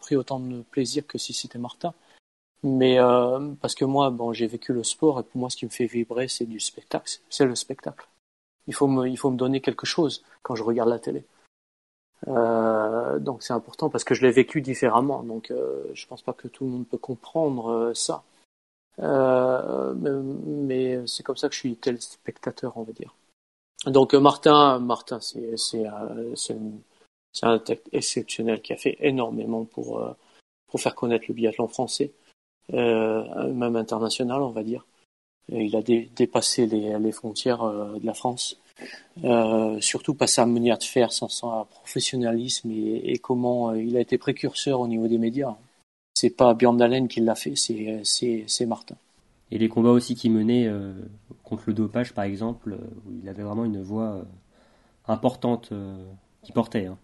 pris 0.02 0.16
autant 0.18 0.40
de 0.40 0.62
plaisir 0.64 1.08
que 1.08 1.18
si 1.18 1.34
c'était 1.34 1.60
Martin. 1.60 1.94
Mais 2.64 3.00
euh, 3.00 3.54
parce 3.62 3.76
que 3.76 3.86
moi, 3.86 4.10
bon, 4.10 4.34
j'ai 4.34 4.48
vécu 4.48 4.74
le 4.74 4.84
sport 4.84 5.20
et 5.20 5.24
pour 5.24 5.40
moi, 5.40 5.50
ce 5.50 5.58
qui 5.58 5.66
me 5.66 5.70
fait 5.70 5.86
vibrer, 5.86 6.28
c'est 6.28 6.46
du 6.46 6.60
spectacle. 6.60 7.20
C'est 7.30 7.46
le 7.46 7.56
spectacle. 7.56 8.08
Il 8.68 8.74
faut 8.74 8.88
me, 8.88 9.08
il 9.08 9.18
faut 9.18 9.30
me 9.30 9.38
donner 9.38 9.62
quelque 9.62 9.86
chose 9.86 10.24
quand 10.42 10.56
je 10.56 10.64
regarde 10.64 10.90
la 10.90 11.00
télé. 11.00 11.24
Euh, 12.28 13.20
donc 13.20 13.44
c'est 13.44 13.54
important 13.54 13.90
parce 13.90 14.04
que 14.04 14.16
je 14.16 14.26
l'ai 14.26 14.32
vécu 14.32 14.62
différemment. 14.62 15.24
Donc 15.24 15.52
euh, 15.52 15.84
je 15.94 16.08
pense 16.08 16.22
pas 16.22 16.34
que 16.34 16.48
tout 16.48 16.66
le 16.66 16.72
monde 16.72 16.88
peut 16.88 16.98
comprendre 16.98 17.70
euh, 17.70 17.94
ça. 17.94 18.24
Euh, 19.00 19.94
mais, 19.96 20.12
mais 20.12 21.08
c'est 21.08 21.24
comme 21.24 21.38
ça 21.38 21.50
que 21.50 21.54
je 21.54 21.60
suis 21.60 21.76
tel 21.76 22.02
spectateur, 22.02 22.74
on 22.78 22.84
va 22.84 22.94
dire. 22.94 23.14
Donc 23.86 24.14
Martin, 24.16 24.80
Martin, 24.80 25.20
c'est 25.22 25.86
un 27.44 27.60
tech 27.60 27.80
exceptionnel 27.92 28.62
qui 28.62 28.74
a 28.74 28.78
fait 28.78 28.98
énormément 29.00 29.66
pour 29.66 30.04
pour 30.68 30.82
faire 30.82 30.96
connaître 30.96 31.26
le 31.28 31.34
biathlon 31.36 31.68
français. 31.68 32.12
Euh, 32.74 33.54
même 33.54 33.76
international, 33.76 34.42
on 34.42 34.52
va 34.52 34.64
dire. 34.64 34.86
il 35.50 35.76
a 35.76 35.82
dépassé 35.82 36.66
les, 36.66 37.00
les 37.00 37.12
frontières 37.12 37.64
euh, 37.64 37.98
de 37.98 38.06
la 38.06 38.14
France, 38.14 38.60
euh, 39.24 39.80
surtout 39.82 40.14
par 40.14 40.30
sa 40.30 40.46
manière 40.46 40.78
de 40.78 40.84
faire, 40.84 41.12
son, 41.12 41.28
son 41.28 41.66
professionnalisme 41.66 42.70
et, 42.72 43.12
et, 43.12 43.18
comment 43.18 43.74
il 43.74 43.98
a 43.98 44.00
été 44.00 44.18
précurseur 44.18 44.80
au 44.80 44.88
niveau 44.88 45.08
des 45.08 45.18
médias. 45.18 45.56
C'est 46.14 46.30
pas 46.30 46.54
Björn 46.54 46.78
Dalen 46.78 47.08
qui 47.08 47.22
l'a 47.22 47.36
fait, 47.36 47.56
c'est, 47.56 48.66
Martin. 48.66 48.96
Et 49.52 49.58
les 49.58 49.70
combats 49.70 49.92
aussi 49.92 50.16
qu'il 50.16 50.32
menait 50.32 50.68
euh, 50.68 50.94
contre 51.44 51.64
le 51.68 51.74
dopage, 51.74 52.14
par 52.14 52.26
exemple, 52.26 52.78
où 53.06 53.12
il 53.22 53.30
avait 53.30 53.44
vraiment 53.44 53.66
une 53.66 53.82
voix 53.82 54.26
importante 55.08 55.72
qui 56.44 56.52
portait. 56.52 56.88
Hein. 56.88 56.98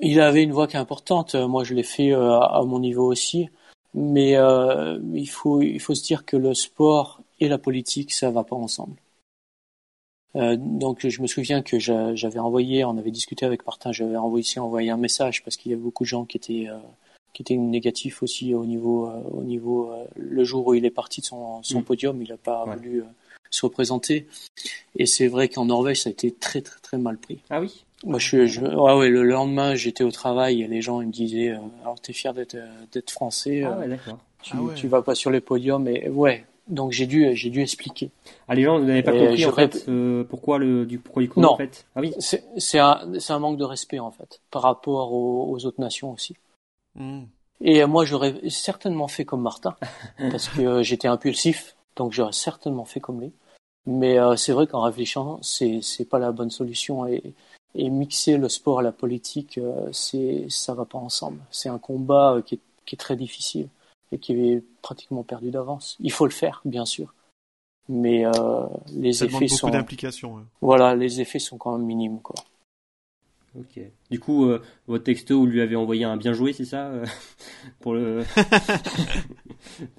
Il 0.00 0.20
avait 0.20 0.42
une 0.42 0.52
voix 0.52 0.66
qui 0.66 0.76
est 0.76 0.80
importante. 0.80 1.34
Moi, 1.34 1.64
je 1.64 1.74
l'ai 1.74 1.82
fait 1.82 2.12
à 2.12 2.62
mon 2.64 2.78
niveau 2.78 3.10
aussi. 3.10 3.48
Mais 3.96 4.36
euh, 4.36 5.00
il, 5.14 5.28
faut, 5.28 5.62
il 5.62 5.80
faut 5.80 5.94
se 5.94 6.04
dire 6.04 6.26
que 6.26 6.36
le 6.36 6.52
sport 6.52 7.22
et 7.40 7.48
la 7.48 7.56
politique, 7.56 8.12
ça 8.12 8.30
va 8.30 8.44
pas 8.44 8.54
ensemble. 8.54 8.96
Euh, 10.36 10.56
donc 10.58 11.06
je 11.06 11.22
me 11.22 11.26
souviens 11.26 11.62
que 11.62 11.78
j'avais 11.78 12.38
envoyé, 12.38 12.84
on 12.84 12.96
avait 12.98 13.10
discuté 13.10 13.46
avec 13.46 13.64
Martin, 13.66 13.92
j'avais 13.92 14.16
envoyé, 14.16 14.58
envoyé 14.58 14.90
un 14.90 14.96
message 14.96 15.42
parce 15.42 15.56
qu'il 15.56 15.72
y 15.72 15.74
avait 15.74 15.82
beaucoup 15.82 16.04
de 16.04 16.08
gens 16.08 16.24
qui 16.24 16.36
étaient 16.36 16.68
euh, 16.68 16.76
qui 17.36 17.42
étaient 17.42 17.56
négatifs 17.56 18.22
aussi 18.22 18.54
au 18.54 18.64
niveau 18.64 19.08
euh, 19.08 19.20
au 19.30 19.42
niveau 19.42 19.92
euh, 19.92 20.04
le 20.16 20.42
jour 20.44 20.66
où 20.68 20.74
il 20.74 20.86
est 20.86 20.90
parti 20.90 21.20
de 21.20 21.26
son, 21.26 21.62
son 21.62 21.80
mm. 21.80 21.84
podium, 21.84 22.22
il 22.22 22.30
n'a 22.30 22.38
pas 22.38 22.64
voulu 22.64 23.04
se 23.50 23.66
représenter. 23.66 24.26
Et 24.96 25.04
c'est 25.04 25.28
vrai 25.28 25.50
qu'en 25.50 25.66
Norvège, 25.66 26.00
ça 26.02 26.08
a 26.08 26.12
été 26.12 26.30
très 26.30 26.62
très 26.62 26.80
très 26.80 26.96
mal 26.96 27.18
pris. 27.18 27.40
Ah 27.50 27.60
oui? 27.60 27.84
Moi, 28.04 28.18
je, 28.18 28.46
je 28.46 28.62
ouais, 28.62 29.08
le 29.10 29.22
lendemain, 29.22 29.74
j'étais 29.74 30.02
au 30.02 30.10
travail 30.10 30.62
et 30.62 30.66
les 30.66 30.80
gens 30.80 31.02
ils 31.02 31.08
me 31.08 31.12
disaient 31.12 31.50
euh, 31.50 31.58
alors 31.82 32.00
t'es 32.00 32.14
fier 32.14 32.32
d'être 32.32 32.56
d'être 32.92 33.10
français 33.10 33.64
ah 33.64 33.78
ouais, 33.78 33.88
d'accord. 33.88 34.18
Tu, 34.42 34.56
ah 34.56 34.74
tu 34.74 34.88
vas 34.88 35.02
pas 35.02 35.14
sur 35.14 35.30
les 35.30 35.42
podiums 35.42 35.86
et 35.88 36.08
ouais. 36.08 36.42
Donc 36.68 36.92
j'ai 36.92 37.06
dû 37.06 37.34
j'ai 37.34 37.50
dû 37.50 37.62
expliquer. 37.62 38.10
Ah 38.48 38.54
les 38.54 38.62
gens 38.62 38.78
n'avaient 38.78 39.02
pas 39.02 39.12
compris 39.12 39.44
en 39.46 39.52
fait 39.52 39.84
euh, 39.88 40.24
pourquoi 40.24 40.58
le 40.58 40.84
du 40.84 40.98
pourquoi 40.98 41.22
du 41.22 41.30
non. 41.36 41.52
en 41.52 41.56
fait? 41.56 41.86
Ah 41.94 42.00
oui. 42.00 42.14
C'est 42.18 42.44
c'est 42.56 42.78
un 42.78 43.00
c'est 43.18 43.32
un 43.32 43.38
manque 43.38 43.56
de 43.56 43.64
respect 43.64 43.98
en 43.98 44.10
fait 44.10 44.40
par 44.50 44.62
rapport 44.62 45.12
aux, 45.12 45.50
aux 45.50 45.66
autres 45.66 45.80
nations 45.80 46.12
aussi. 46.12 46.36
Mm. 46.96 47.22
Et 47.60 47.84
moi 47.86 48.04
j'aurais 48.04 48.34
certainement 48.48 49.08
fait 49.08 49.24
comme 49.24 49.42
Martin 49.42 49.76
parce 50.18 50.48
que 50.48 50.82
j'étais 50.82 51.08
impulsif 51.08 51.76
donc 51.94 52.12
j'aurais 52.12 52.32
certainement 52.32 52.84
fait 52.84 53.00
comme 53.00 53.20
lui. 53.20 53.32
Mais 53.88 54.18
c'est 54.36 54.52
vrai 54.52 54.66
qu'en 54.66 54.82
réfléchissant 54.82 55.38
c'est 55.42 55.80
c'est 55.82 56.04
pas 56.04 56.18
la 56.18 56.32
bonne 56.32 56.50
solution 56.50 57.06
et 57.06 57.34
et 57.76 57.90
mixer 57.90 58.38
le 58.38 58.48
sport 58.48 58.80
à 58.80 58.82
la 58.82 58.92
politique, 58.92 59.58
euh, 59.58 59.88
c'est 59.92 60.46
ça 60.48 60.74
va 60.74 60.84
pas 60.84 60.98
ensemble. 60.98 61.38
C'est 61.50 61.68
un 61.68 61.78
combat 61.78 62.34
euh, 62.34 62.42
qui 62.42 62.56
est, 62.56 62.60
qui 62.86 62.94
est, 62.94 62.98
très 62.98 63.16
difficile 63.16 63.68
et 64.12 64.18
qui 64.18 64.32
est 64.32 64.64
pratiquement 64.82 65.22
perdu 65.22 65.50
d'avance. 65.50 65.96
Il 66.00 66.12
faut 66.12 66.26
le 66.26 66.32
faire, 66.32 66.60
bien 66.64 66.84
sûr, 66.84 67.14
mais 67.88 68.24
euh, 68.24 68.66
les 68.94 69.14
ça 69.14 69.26
effets 69.26 69.48
sont 69.48 69.70
d'implication. 69.70 70.44
Voilà, 70.60 70.94
les 70.94 71.20
effets 71.20 71.38
sont 71.38 71.58
quand 71.58 71.76
même 71.76 71.86
minimes, 71.86 72.20
quoi. 72.20 72.36
Ok. 73.58 73.80
Du 74.10 74.20
coup, 74.20 74.44
euh, 74.44 74.62
votre 74.86 75.04
texto, 75.04 75.38
vous 75.38 75.46
lui 75.46 75.62
avez 75.62 75.76
envoyé 75.76 76.04
un 76.04 76.18
bien 76.18 76.34
joué, 76.34 76.52
c'est 76.52 76.66
ça 76.66 76.92
Pour 77.80 77.94
le. 77.94 78.24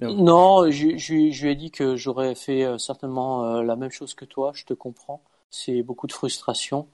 non, 0.00 0.70
je, 0.70 0.96
je, 0.96 1.30
je, 1.30 1.44
lui 1.44 1.52
ai 1.52 1.56
dit 1.56 1.70
que 1.72 1.96
j'aurais 1.96 2.36
fait 2.36 2.78
certainement 2.78 3.60
la 3.60 3.74
même 3.74 3.90
chose 3.90 4.14
que 4.14 4.24
toi. 4.24 4.52
Je 4.54 4.64
te 4.64 4.74
comprends. 4.74 5.22
C'est 5.50 5.82
beaucoup 5.82 6.06
de 6.06 6.12
frustration 6.12 6.86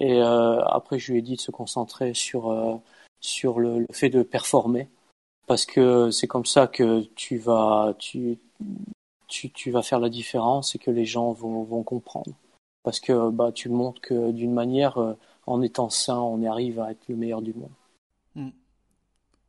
et 0.00 0.20
euh, 0.22 0.62
après, 0.64 0.98
je 0.98 1.12
lui 1.12 1.18
ai 1.18 1.22
dit 1.22 1.36
de 1.36 1.40
se 1.40 1.50
concentrer 1.50 2.14
sur, 2.14 2.50
euh, 2.50 2.76
sur 3.20 3.58
le, 3.58 3.80
le, 3.80 3.86
fait 3.92 4.08
de 4.08 4.22
performer, 4.22 4.88
parce 5.52 5.66
que 5.66 6.10
c'est 6.10 6.26
comme 6.26 6.46
ça 6.46 6.66
que 6.66 7.02
tu 7.14 7.36
vas, 7.36 7.94
tu, 7.98 8.38
tu, 9.28 9.50
tu, 9.50 9.70
vas 9.70 9.82
faire 9.82 10.00
la 10.00 10.08
différence 10.08 10.74
et 10.74 10.78
que 10.78 10.90
les 10.90 11.04
gens 11.04 11.30
vont, 11.32 11.62
vont 11.62 11.82
comprendre. 11.82 12.32
Parce 12.82 13.00
que 13.00 13.28
bah, 13.28 13.52
tu 13.52 13.68
montres 13.68 14.00
que 14.00 14.32
d'une 14.32 14.54
manière, 14.54 14.96
euh, 14.96 15.12
en 15.46 15.60
étant 15.60 15.90
sain, 15.90 16.16
on 16.16 16.42
arrive 16.42 16.80
à 16.80 16.92
être 16.92 17.06
le 17.06 17.16
meilleur 17.16 17.42
du 17.42 17.52
monde. 17.52 17.68
Mmh. 18.34 18.48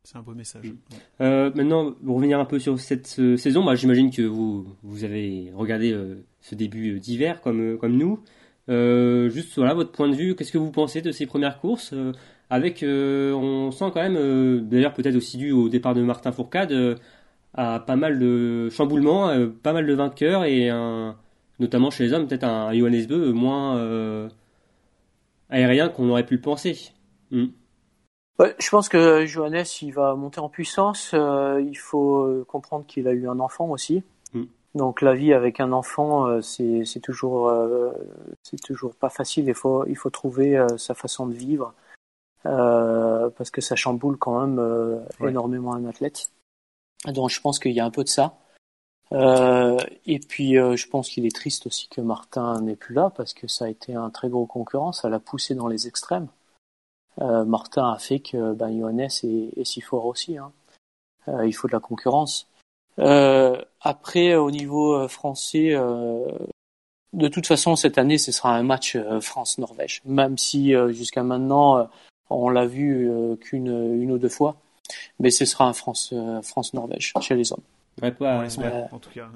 C'est 0.02 0.18
un 0.18 0.20
beau 0.20 0.34
message. 0.34 0.66
Mmh. 0.66 0.76
Euh, 1.22 1.50
maintenant, 1.54 1.92
pour 1.92 2.16
revenir 2.16 2.38
un 2.38 2.44
peu 2.44 2.58
sur 2.58 2.78
cette 2.78 3.06
saison, 3.06 3.64
bah, 3.64 3.74
j'imagine 3.74 4.10
que 4.10 4.20
vous, 4.20 4.66
vous 4.82 5.04
avez 5.04 5.52
regardé 5.54 5.90
euh, 5.90 6.22
ce 6.42 6.54
début 6.54 7.00
d'hiver 7.00 7.40
comme, 7.40 7.78
comme 7.78 7.96
nous. 7.96 8.22
Euh, 8.70 9.28
juste 9.28 9.56
voilà 9.56 9.74
votre 9.74 9.92
point 9.92 10.08
de 10.08 10.14
vue, 10.14 10.34
qu'est-ce 10.34 10.52
que 10.52 10.58
vous 10.58 10.70
pensez 10.70 11.02
de 11.02 11.12
ces 11.12 11.26
premières 11.26 11.60
courses? 11.60 11.92
Euh, 11.92 12.12
Avec, 12.50 12.82
euh, 12.82 13.32
on 13.32 13.70
sent 13.70 13.90
quand 13.92 14.02
même, 14.02 14.68
d'ailleurs 14.68 14.92
peut-être 14.92 15.16
aussi 15.16 15.36
dû 15.36 15.52
au 15.52 15.68
départ 15.68 15.94
de 15.94 16.02
Martin 16.02 16.32
Fourcade, 16.32 16.98
à 17.54 17.80
pas 17.80 17.96
mal 17.96 18.18
de 18.18 18.68
chamboulements, 18.70 19.30
pas 19.62 19.72
mal 19.72 19.86
de 19.86 19.94
vainqueurs 19.94 20.44
et 20.44 20.68
un, 20.68 21.16
notamment 21.58 21.90
chez 21.90 22.04
les 22.04 22.12
hommes, 22.12 22.26
peut-être 22.26 22.44
un 22.44 22.72
Johannes 22.72 23.06
Beu 23.06 23.32
moins 23.32 23.76
euh, 23.76 24.28
aérien 25.50 25.88
qu'on 25.88 26.08
aurait 26.10 26.26
pu 26.26 26.34
le 26.34 26.40
penser. 26.40 26.92
Ouais, 28.38 28.54
je 28.58 28.68
pense 28.68 28.88
que 28.88 29.26
Johannes, 29.26 29.64
il 29.82 29.92
va 29.92 30.14
monter 30.14 30.40
en 30.40 30.48
puissance. 30.48 31.12
Euh, 31.14 31.62
il 31.64 31.76
faut 31.76 32.22
euh, 32.22 32.44
comprendre 32.48 32.84
qu'il 32.86 33.06
a 33.06 33.12
eu 33.12 33.28
un 33.28 33.38
enfant 33.38 33.70
aussi. 33.70 34.02
Mm. 34.32 34.44
Donc 34.74 35.02
la 35.02 35.14
vie 35.14 35.32
avec 35.32 35.60
un 35.60 35.70
enfant, 35.70 36.26
euh, 36.26 36.40
c'est 36.40 37.00
toujours 37.00 37.48
euh, 37.48 37.92
c'est 38.42 38.60
toujours 38.60 38.94
pas 38.96 39.08
facile. 39.08 39.46
Il 39.46 39.54
faut 39.54 39.86
il 39.86 39.96
faut 39.96 40.10
trouver 40.10 40.58
euh, 40.58 40.76
sa 40.78 40.94
façon 40.94 41.28
de 41.28 41.34
vivre 41.34 41.74
euh, 41.92 41.93
parce 42.44 43.50
que 43.50 43.60
ça 43.60 43.76
chamboule 43.76 44.16
quand 44.18 44.40
même 44.40 44.58
euh, 44.58 45.00
Ouais. 45.20 45.30
énormément 45.30 45.74
un 45.74 45.84
athlète. 45.86 46.30
Donc 47.06 47.30
je 47.30 47.40
pense 47.40 47.58
qu'il 47.58 47.72
y 47.72 47.80
a 47.80 47.84
un 47.84 47.90
peu 47.90 48.04
de 48.04 48.08
ça. 48.08 48.36
Euh, 49.12 49.78
et 50.06 50.18
puis 50.18 50.58
euh, 50.58 50.76
je 50.76 50.88
pense 50.88 51.08
qu'il 51.10 51.26
est 51.26 51.34
triste 51.34 51.66
aussi 51.66 51.88
que 51.88 52.00
Martin 52.00 52.60
n'est 52.62 52.74
plus 52.76 52.94
là 52.94 53.10
parce 53.14 53.34
que 53.34 53.46
ça 53.46 53.66
a 53.66 53.68
été 53.68 53.94
un 53.94 54.10
très 54.10 54.28
gros 54.28 54.46
concurrent. 54.46 54.92
Ça 54.92 55.08
l'a 55.08 55.20
poussé 55.20 55.54
dans 55.54 55.68
les 55.68 55.86
extrêmes. 55.86 56.28
Euh, 57.20 57.44
Martin 57.44 57.92
a 57.92 57.98
fait 57.98 58.18
que 58.20 58.54
ben, 58.54 58.76
Johannes 58.76 59.08
est, 59.22 59.58
est 59.58 59.64
si 59.64 59.80
fort 59.80 60.06
aussi. 60.06 60.36
Hein. 60.38 60.52
Euh, 61.28 61.46
il 61.46 61.52
faut 61.52 61.68
de 61.68 61.72
la 61.72 61.80
concurrence. 61.80 62.48
Euh, 62.98 63.60
après, 63.80 64.34
au 64.34 64.50
niveau 64.50 64.94
euh, 64.94 65.08
français, 65.08 65.74
euh, 65.74 66.26
de 67.12 67.28
toute 67.28 67.46
façon, 67.46 67.76
cette 67.76 67.98
année, 67.98 68.18
ce 68.18 68.32
sera 68.32 68.56
un 68.56 68.62
match 68.62 68.96
euh, 68.96 69.20
France-Norvège. 69.20 70.02
Même 70.04 70.38
si 70.38 70.74
euh, 70.74 70.92
jusqu'à 70.92 71.22
maintenant, 71.22 71.78
euh, 71.78 71.84
on 72.36 72.48
l'a 72.48 72.66
vu 72.66 73.08
euh, 73.10 73.36
qu'une 73.36 73.68
une 74.02 74.10
ou 74.12 74.18
deux 74.18 74.28
fois. 74.28 74.56
Mais 75.18 75.30
ce 75.30 75.44
sera 75.44 75.66
un 75.66 75.72
France, 75.72 76.10
euh, 76.12 76.42
France-Norvège 76.42 77.14
chez 77.20 77.34
les 77.34 77.52
hommes. 77.52 77.62
Ouais, 78.02 78.10
pas- 78.10 78.40
ouais. 78.40 78.48
en 78.92 78.98
tout 78.98 79.10
cas. 79.10 79.28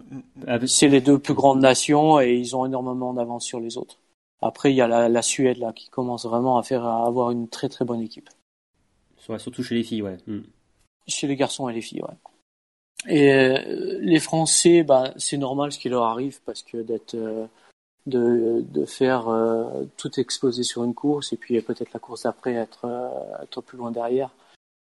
avec- 0.46 0.68
C'est 0.68 0.88
les 0.88 1.00
deux 1.00 1.18
plus 1.18 1.34
grandes 1.34 1.60
nations 1.60 2.20
et 2.20 2.34
ils 2.34 2.54
ont 2.56 2.66
énormément 2.66 3.14
d'avance 3.14 3.44
sur 3.44 3.60
les 3.60 3.78
autres. 3.78 3.98
Après, 4.42 4.72
il 4.72 4.76
y 4.76 4.80
a 4.80 4.88
la, 4.88 5.08
la 5.08 5.22
Suède 5.22 5.58
là 5.58 5.72
qui 5.72 5.88
commence 5.88 6.26
vraiment 6.26 6.58
à 6.58 6.62
faire 6.62 6.84
à 6.84 7.06
avoir 7.06 7.30
une 7.30 7.48
très 7.48 7.68
très 7.68 7.84
bonne 7.84 8.00
équipe. 8.00 8.28
ouais, 9.28 9.38
surtout 9.38 9.62
chez 9.62 9.74
les 9.76 9.82
filles, 9.84 10.02
ouais. 10.02 10.16
Hmm. 10.26 10.40
Chez 11.06 11.26
les 11.26 11.36
garçons 11.36 11.68
et 11.68 11.72
les 11.72 11.80
filles, 11.80 12.02
ouais. 12.02 12.14
Et 13.14 13.32
euh, 13.32 13.98
les 14.00 14.18
Français, 14.20 14.82
bah, 14.82 15.12
c'est 15.16 15.38
normal 15.38 15.70
ce 15.72 15.78
qui 15.78 15.88
leur 15.88 16.02
arrive 16.04 16.40
parce 16.44 16.62
que 16.62 16.78
d'être, 16.78 17.14
euh, 17.14 17.46
de, 18.08 18.64
de 18.68 18.84
faire 18.84 19.28
euh, 19.28 19.84
tout 19.96 20.18
exploser 20.18 20.62
sur 20.62 20.84
une 20.84 20.94
course 20.94 21.32
et 21.32 21.36
puis 21.36 21.60
peut-être 21.60 21.92
la 21.92 22.00
course 22.00 22.22
d'après 22.22 22.54
être, 22.54 22.84
euh, 22.84 23.42
être 23.42 23.60
plus 23.60 23.78
loin 23.78 23.90
derrière. 23.90 24.30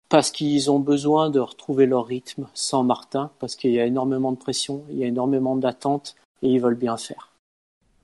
Parce 0.09 0.31
qu'ils 0.31 0.69
ont 0.69 0.79
besoin 0.79 1.29
de 1.29 1.39
retrouver 1.39 1.85
leur 1.85 2.05
rythme 2.05 2.47
sans 2.53 2.83
Martin, 2.83 3.31
parce 3.39 3.55
qu'il 3.55 3.71
y 3.71 3.79
a 3.79 3.85
énormément 3.85 4.33
de 4.33 4.37
pression, 4.37 4.83
il 4.89 4.97
y 4.97 5.03
a 5.03 5.07
énormément 5.07 5.55
d'attentes 5.55 6.15
et 6.41 6.49
ils 6.49 6.59
veulent 6.59 6.75
bien 6.75 6.97
faire. 6.97 7.29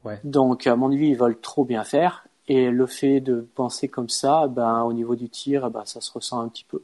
Ouais. 0.06 0.20
Donc, 0.24 0.68
à 0.68 0.76
mon 0.78 0.92
avis, 0.92 1.10
ils 1.10 1.18
veulent 1.18 1.40
trop 1.40 1.66
bien 1.66 1.84
faire. 1.84 2.26
Et 2.48 2.70
le 2.70 2.86
fait 2.86 3.20
de 3.20 3.46
penser 3.56 3.90
comme 3.90 4.08
ça, 4.08 4.48
ben, 4.48 4.84
au 4.84 4.94
niveau 4.94 5.16
du 5.16 5.28
tir, 5.28 5.70
ben, 5.70 5.84
ça 5.84 6.00
se 6.00 6.12
ressent 6.14 6.40
un 6.40 6.48
petit 6.48 6.64
peu. 6.64 6.82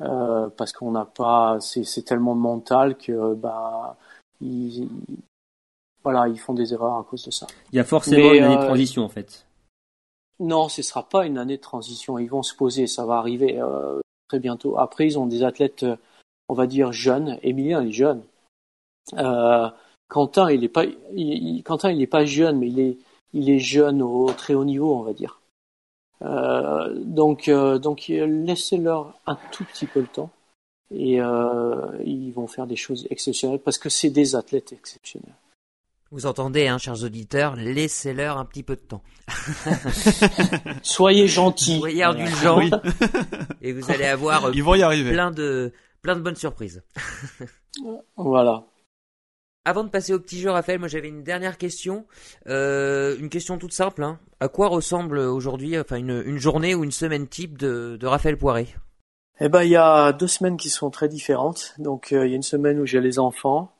Euh, 0.00 0.48
parce 0.56 0.72
qu'on 0.72 0.90
n'a 0.90 1.04
pas, 1.04 1.58
c'est, 1.60 1.84
c'est 1.84 2.02
tellement 2.02 2.34
mental 2.34 2.96
que, 2.96 3.34
bah, 3.34 3.96
ils, 4.40 4.88
voilà, 6.04 6.28
ils 6.28 6.38
font 6.38 6.54
des 6.54 6.72
erreurs 6.72 6.98
à 6.98 7.04
cause 7.04 7.24
de 7.24 7.30
ça. 7.30 7.46
Il 7.72 7.76
y 7.76 7.80
a 7.80 7.84
forcément 7.84 8.30
Mais, 8.30 8.38
une 8.38 8.44
année 8.44 8.56
de 8.56 8.60
euh, 8.60 8.66
transition, 8.66 9.04
en 9.04 9.08
fait. 9.08 9.46
Non, 10.38 10.68
ce 10.68 10.82
sera 10.82 11.08
pas 11.08 11.26
une 11.26 11.38
année 11.38 11.56
de 11.56 11.62
transition. 11.62 12.18
Ils 12.18 12.28
vont 12.28 12.42
se 12.42 12.54
poser, 12.54 12.86
ça 12.86 13.04
va 13.06 13.16
arriver 13.16 13.58
euh, 13.58 14.00
très 14.28 14.38
bientôt. 14.38 14.78
Après, 14.78 15.06
ils 15.06 15.18
ont 15.18 15.26
des 15.26 15.42
athlètes, 15.42 15.82
euh, 15.82 15.96
on 16.48 16.54
va 16.54 16.66
dire 16.66 16.92
jeunes. 16.92 17.38
Emilien 17.42 17.82
il 17.82 17.88
est 17.88 17.92
jeune. 17.92 18.22
Quentin, 20.08 20.50
il 20.50 20.62
est 20.62 20.68
pas, 20.68 20.84
il, 20.84 20.98
il- 21.16 21.62
Quentin, 21.62 21.90
il 21.90 22.00
est 22.00 22.06
pas 22.06 22.24
jeune, 22.24 22.58
mais 22.58 22.68
il 22.68 22.78
est, 22.78 22.98
il 23.32 23.50
est 23.50 23.58
jeune 23.58 24.02
au 24.02 24.30
très 24.32 24.54
haut 24.54 24.64
niveau, 24.64 24.94
on 24.94 25.02
va 25.02 25.12
dire. 25.12 25.40
Euh, 26.22 26.94
donc, 26.94 27.48
euh, 27.48 27.78
donc 27.78 28.06
laissez-leur 28.08 29.18
un 29.26 29.36
tout 29.50 29.64
petit 29.64 29.86
peu 29.86 30.00
le 30.00 30.06
temps 30.06 30.30
et 30.94 31.20
euh, 31.20 31.74
ils 32.04 32.30
vont 32.30 32.46
faire 32.46 32.66
des 32.66 32.76
choses 32.76 33.06
exceptionnelles 33.10 33.58
parce 33.58 33.78
que 33.78 33.88
c'est 33.88 34.10
des 34.10 34.36
athlètes 34.36 34.72
exceptionnels. 34.72 35.34
Vous 36.14 36.26
entendez, 36.26 36.68
hein, 36.68 36.78
chers 36.78 37.02
auditeurs, 37.02 37.56
laissez-leur 37.56 38.38
un 38.38 38.44
petit 38.44 38.62
peu 38.62 38.76
de 38.76 38.80
temps. 38.80 39.02
Soyez 40.82 41.26
gentils. 41.26 41.80
Soyez 41.80 42.04
indulgents 42.04 42.58
Oui, 42.58 42.70
et 43.60 43.72
vous 43.72 43.90
allez 43.90 44.04
avoir 44.04 44.44
euh, 44.46 44.50
ils 44.54 44.62
vont 44.62 44.76
y 44.76 44.82
arriver. 44.82 45.10
plein 45.10 45.32
de 45.32 45.72
plein 46.02 46.14
de 46.14 46.20
bonnes 46.20 46.36
surprises. 46.36 46.82
Voilà. 48.16 48.64
Avant 49.64 49.82
de 49.82 49.88
passer 49.88 50.12
au 50.14 50.20
petit 50.20 50.38
jeu, 50.38 50.50
Raphaël, 50.50 50.78
moi 50.78 50.86
j'avais 50.86 51.08
une 51.08 51.24
dernière 51.24 51.58
question, 51.58 52.06
Euh, 52.46 53.16
une 53.18 53.28
question 53.28 53.58
toute 53.58 53.72
simple. 53.72 54.04
Hein. 54.04 54.20
À 54.38 54.46
quoi 54.46 54.68
ressemble 54.68 55.18
aujourd'hui, 55.18 55.76
enfin 55.76 55.96
une, 55.96 56.22
une 56.24 56.38
journée 56.38 56.76
ou 56.76 56.84
une 56.84 56.92
semaine 56.92 57.26
type 57.26 57.58
de, 57.58 57.96
de 57.98 58.06
Raphaël 58.06 58.38
Poiré? 58.38 58.68
Eh 59.40 59.48
ben, 59.48 59.64
il 59.64 59.70
y 59.70 59.76
a 59.76 60.12
deux 60.12 60.28
semaines 60.28 60.56
qui 60.56 60.68
sont 60.70 60.90
très 60.90 61.08
différentes. 61.08 61.74
Donc, 61.78 62.12
euh, 62.12 62.24
il 62.24 62.30
y 62.30 62.34
a 62.34 62.36
une 62.36 62.42
semaine 62.44 62.78
où 62.78 62.86
j'ai 62.86 63.00
les 63.00 63.18
enfants, 63.18 63.74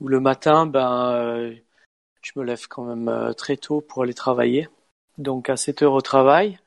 où 0.00 0.08
le 0.08 0.20
matin, 0.20 0.66
ben, 0.66 1.12
euh, 1.14 1.54
je 2.34 2.38
me 2.38 2.44
lève 2.44 2.66
quand 2.68 2.84
même 2.84 3.08
euh, 3.08 3.32
très 3.32 3.56
tôt 3.56 3.80
pour 3.80 4.02
aller 4.02 4.14
travailler. 4.14 4.68
Donc, 5.16 5.48
à 5.48 5.56
7 5.56 5.82
heures 5.82 5.94
au 5.94 6.00
travail, 6.00 6.58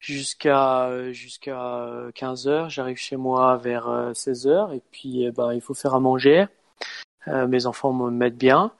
jusqu'à 0.00 0.86
euh, 0.86 1.12
jusqu'à 1.12 1.92
15 2.14 2.48
heures, 2.48 2.70
j'arrive 2.70 2.96
chez 2.96 3.16
moi 3.16 3.56
vers 3.56 3.88
euh, 3.88 4.14
16 4.14 4.46
heures, 4.46 4.72
et 4.72 4.82
puis, 4.90 5.24
eh 5.24 5.30
ben, 5.30 5.52
il 5.52 5.60
faut 5.60 5.74
faire 5.74 5.94
à 5.94 6.00
manger. 6.00 6.46
Euh, 7.28 7.46
mes 7.46 7.66
enfants 7.66 7.92
me 7.92 8.10
mettent 8.10 8.36
bien, 8.36 8.72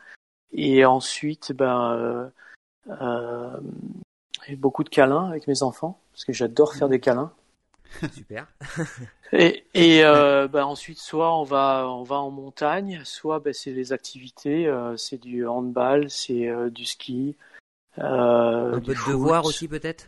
et 0.52 0.84
ensuite, 0.84 1.52
ben, 1.52 1.92
euh, 1.92 2.28
euh, 3.00 3.60
j'ai 4.46 4.56
beaucoup 4.56 4.84
de 4.84 4.88
câlins 4.88 5.28
avec 5.28 5.46
mes 5.46 5.62
enfants, 5.62 6.00
parce 6.12 6.24
que 6.24 6.32
j'adore 6.32 6.74
faire 6.74 6.88
des 6.88 7.00
câlins. 7.00 7.32
Super. 8.12 8.46
Et, 9.36 9.64
et 9.74 10.04
euh, 10.04 10.46
ben 10.46 10.64
ensuite, 10.64 10.98
soit 10.98 11.36
on 11.36 11.42
va 11.42 11.86
on 11.88 12.04
va 12.04 12.16
en 12.16 12.30
montagne, 12.30 13.00
soit 13.04 13.40
ben, 13.40 13.52
c'est 13.52 13.72
les 13.72 13.92
activités, 13.92 14.68
euh, 14.68 14.96
c'est 14.96 15.18
du 15.20 15.44
handball, 15.46 16.08
c'est 16.08 16.48
euh, 16.48 16.70
du 16.70 16.84
ski, 16.84 17.34
euh, 17.98 18.76
Un 18.76 18.80
peu 18.80 18.92
de 18.92 18.94
foot. 18.94 19.12
devoir 19.12 19.44
aussi 19.44 19.66
peut-être 19.68 20.06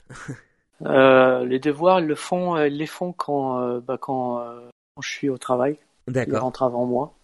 Euh, 0.85 1.45
les 1.47 1.59
devoirs, 1.59 2.01
ils 2.01 2.07
le 2.07 2.15
font, 2.15 2.63
ils 2.63 2.77
les 2.77 2.87
font 2.87 3.13
quand 3.13 3.59
euh, 3.61 3.81
ben, 3.81 3.97
quand, 3.97 4.41
euh, 4.41 4.69
quand 4.95 5.01
je 5.03 5.09
suis 5.09 5.31
au 5.31 5.39
travail. 5.39 5.79
Ils 6.07 6.13
D'accord. 6.13 6.43
rentrent 6.43 6.63
avant 6.63 6.85
moi. 6.85 7.15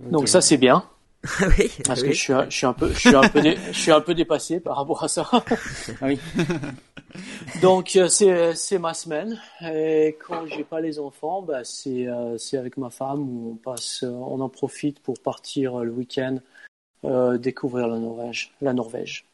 Donc 0.00 0.28
ça 0.28 0.40
c'est 0.40 0.58
bien 0.58 0.84
oui, 1.58 1.70
parce 1.86 2.02
oui. 2.02 2.08
que 2.08 2.14
je 2.14 2.20
suis 2.20 2.32
un- 2.32 2.50
je 2.50 2.56
suis 2.56 2.66
un 2.66 2.72
peu 2.72 2.92
je 2.92 2.98
suis 2.98 3.14
un 3.14 3.28
peu 3.28 3.40
dé- 3.40 3.56
je 3.70 3.78
suis 3.78 3.92
un 3.92 4.00
peu 4.00 4.12
dépassé 4.14 4.58
par 4.60 4.76
rapport 4.76 5.04
à 5.04 5.08
ça. 5.08 5.28
Oui. 6.02 6.18
Donc 7.60 7.94
euh, 7.96 8.08
c'est 8.08 8.54
c'est 8.54 8.78
ma 8.78 8.94
semaine 8.94 9.38
et 9.62 10.16
quand 10.26 10.46
j'ai 10.46 10.64
pas 10.64 10.80
les 10.80 10.98
enfants, 10.98 11.42
bah 11.42 11.62
c'est 11.64 12.08
euh, 12.08 12.38
c'est 12.38 12.56
avec 12.56 12.76
ma 12.76 12.90
femme 12.90 13.20
où 13.20 13.52
on 13.52 13.56
passe, 13.56 14.02
euh, 14.02 14.08
on 14.08 14.40
en 14.40 14.48
profite 14.48 15.00
pour 15.00 15.18
partir 15.20 15.78
le 15.80 15.92
week-end 15.92 16.38
euh, 17.04 17.38
découvrir 17.38 17.88
la 17.88 17.98
Norvège, 17.98 18.52
la 18.60 18.72
Norvège. 18.72 19.26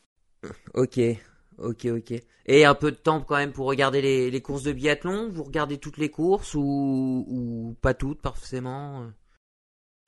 Ok, 0.75 0.99
ok, 1.59 1.87
ok. 1.87 2.15
Et 2.47 2.65
un 2.65 2.75
peu 2.75 2.91
de 2.91 2.97
temps 2.97 3.21
quand 3.21 3.37
même 3.37 3.53
pour 3.53 3.67
regarder 3.67 4.01
les, 4.01 4.31
les 4.31 4.41
courses 4.41 4.63
de 4.63 4.73
biathlon? 4.73 5.29
Vous 5.31 5.45
regardez 5.45 5.79
toutes 5.79 5.99
les 5.99 6.11
courses 6.11 6.55
ou, 6.55 7.25
ou 7.29 7.77
pas 7.83 7.95
toutes 7.95 8.23
forcément 8.23 9.07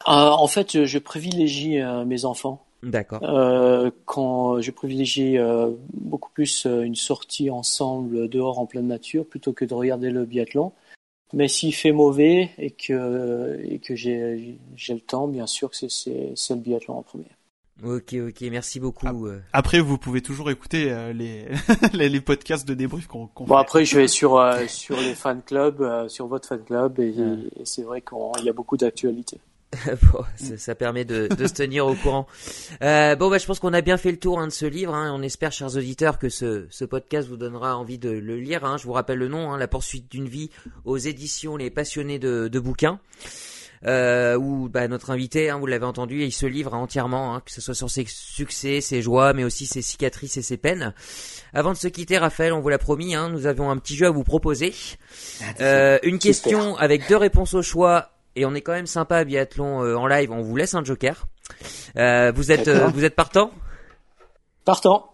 en 0.06 0.46
fait, 0.46 0.84
je, 0.84 0.98
privilégie 0.98 1.80
euh, 1.80 2.04
mes 2.04 2.24
enfants. 2.24 2.64
D'accord. 2.82 3.20
Euh, 3.22 3.90
quand 4.06 4.60
je 4.62 4.70
privilégie 4.70 5.36
euh, 5.36 5.70
beaucoup 5.92 6.30
plus 6.32 6.64
euh, 6.64 6.82
une 6.82 6.94
sortie 6.96 7.50
ensemble 7.50 8.28
dehors 8.28 8.58
en 8.58 8.64
pleine 8.66 8.86
nature 8.86 9.26
plutôt 9.26 9.52
que 9.52 9.66
de 9.66 9.74
regarder 9.74 10.10
le 10.10 10.24
biathlon. 10.24 10.72
Mais 11.34 11.46
s'il 11.46 11.74
fait 11.74 11.92
mauvais 11.92 12.50
et 12.58 12.70
que 12.70 13.60
et 13.62 13.78
que 13.78 13.94
j'ai 13.94 14.58
j'ai 14.76 14.94
le 14.94 15.00
temps, 15.00 15.28
bien 15.28 15.46
sûr 15.46 15.70
que 15.70 15.76
c'est 15.76 15.90
c'est 15.90 16.32
c'est 16.34 16.54
le 16.54 16.60
biathlon 16.60 16.94
en 16.98 17.02
premier. 17.02 17.26
Ok, 17.84 18.14
ok, 18.14 18.40
merci 18.50 18.80
beaucoup. 18.80 19.06
Après, 19.52 19.80
vous 19.80 19.96
pouvez 19.96 20.20
toujours 20.22 20.50
écouter 20.50 20.90
euh, 20.90 21.12
les, 21.12 21.46
les 21.92 22.08
les 22.08 22.20
podcasts 22.20 22.66
de 22.66 22.74
débrief 22.74 23.06
qu'on 23.06 23.26
qu'on 23.26 23.44
Bon 23.44 23.54
fait. 23.54 23.60
après 23.60 23.84
je 23.84 23.96
vais 23.96 24.08
sur 24.18 24.38
euh, 24.38 24.66
sur 24.66 24.96
les 24.96 25.14
fan 25.14 25.40
clubs, 25.42 25.80
euh, 25.82 26.08
sur 26.08 26.26
votre 26.26 26.48
fan 26.48 26.62
club 26.64 26.98
et, 26.98 27.10
Ouais. 27.12 27.38
et 27.60 27.64
c'est 27.64 27.82
vrai 27.82 28.00
qu'il 28.02 28.44
y 28.44 28.48
a 28.48 28.52
beaucoup 28.52 28.76
d'actualités. 28.78 29.38
Bon, 30.12 30.24
ça, 30.36 30.56
ça 30.56 30.74
permet 30.74 31.04
de, 31.04 31.28
de 31.28 31.46
se 31.46 31.54
tenir 31.54 31.86
au 31.86 31.94
courant. 31.94 32.26
Euh, 32.82 33.14
bon, 33.14 33.30
bah, 33.30 33.38
je 33.38 33.46
pense 33.46 33.60
qu'on 33.60 33.72
a 33.72 33.80
bien 33.80 33.96
fait 33.96 34.10
le 34.10 34.18
tour 34.18 34.40
hein, 34.40 34.46
de 34.46 34.52
ce 34.52 34.66
livre. 34.66 34.94
Hein. 34.94 35.12
On 35.14 35.22
espère, 35.22 35.52
chers 35.52 35.76
auditeurs, 35.76 36.18
que 36.18 36.28
ce, 36.28 36.66
ce 36.70 36.84
podcast 36.84 37.28
vous 37.28 37.36
donnera 37.36 37.76
envie 37.76 37.98
de 37.98 38.10
le 38.10 38.36
lire. 38.36 38.64
Hein. 38.64 38.76
Je 38.78 38.84
vous 38.84 38.92
rappelle 38.92 39.18
le 39.18 39.28
nom, 39.28 39.52
hein, 39.52 39.58
La 39.58 39.68
poursuite 39.68 40.10
d'une 40.10 40.28
vie 40.28 40.50
aux 40.84 40.98
éditions 40.98 41.56
Les 41.56 41.70
Passionnés 41.70 42.18
de, 42.18 42.48
de 42.48 42.60
bouquins. 42.60 43.00
Euh, 43.86 44.36
où 44.36 44.68
bah, 44.68 44.88
notre 44.88 45.10
invité, 45.10 45.48
hein, 45.48 45.58
vous 45.58 45.64
l'avez 45.64 45.86
entendu, 45.86 46.22
il 46.22 46.32
se 46.32 46.44
livre 46.44 46.74
entièrement, 46.74 47.34
hein, 47.34 47.42
que 47.42 47.50
ce 47.50 47.62
soit 47.62 47.74
sur 47.74 47.88
ses 47.88 48.04
succès, 48.06 48.82
ses 48.82 49.00
joies, 49.00 49.32
mais 49.32 49.42
aussi 49.42 49.64
ses 49.64 49.80
cicatrices 49.80 50.36
et 50.36 50.42
ses 50.42 50.58
peines. 50.58 50.92
Avant 51.54 51.72
de 51.72 51.78
se 51.78 51.88
quitter, 51.88 52.18
Raphaël, 52.18 52.52
on 52.52 52.60
vous 52.60 52.68
l'a 52.68 52.76
promis, 52.76 53.14
hein, 53.14 53.30
nous 53.30 53.46
avions 53.46 53.70
un 53.70 53.78
petit 53.78 53.96
jeu 53.96 54.06
à 54.06 54.10
vous 54.10 54.22
proposer. 54.22 54.74
Euh, 55.60 55.98
une 56.02 56.18
question 56.18 56.76
avec 56.76 57.08
deux 57.08 57.16
réponses 57.16 57.54
au 57.54 57.62
choix, 57.62 58.10
et 58.36 58.44
on 58.44 58.54
est 58.54 58.60
quand 58.60 58.72
même 58.72 58.86
sympa 58.86 59.18
à 59.18 59.24
biathlon 59.24 59.82
euh, 59.84 59.96
en 59.96 60.06
live, 60.06 60.30
on 60.30 60.42
vous 60.42 60.56
laisse 60.56 60.74
un 60.74 60.84
joker. 60.84 61.26
Euh, 61.96 62.32
vous 62.34 62.52
êtes, 62.52 62.68
euh, 62.68 62.88
vous 62.88 63.04
êtes 63.04 63.14
partant 63.16 63.50
Partant. 64.64 65.06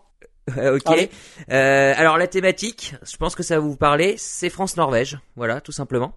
Euh, 0.57 0.77
Ok. 0.77 1.09
Euh, 1.51 1.95
alors 1.97 2.19
la 2.19 2.29
thématique, 2.29 2.95
je 3.03 3.17
pense 3.17 3.35
que 3.35 3.43
ça 3.43 3.57
va 3.57 3.61
vous 3.61 3.77
parler, 3.77 4.15
c'est 4.17 4.49
France-Norvège, 4.49 5.19
voilà, 5.35 5.61
tout 5.61 5.73
simplement. 5.73 6.15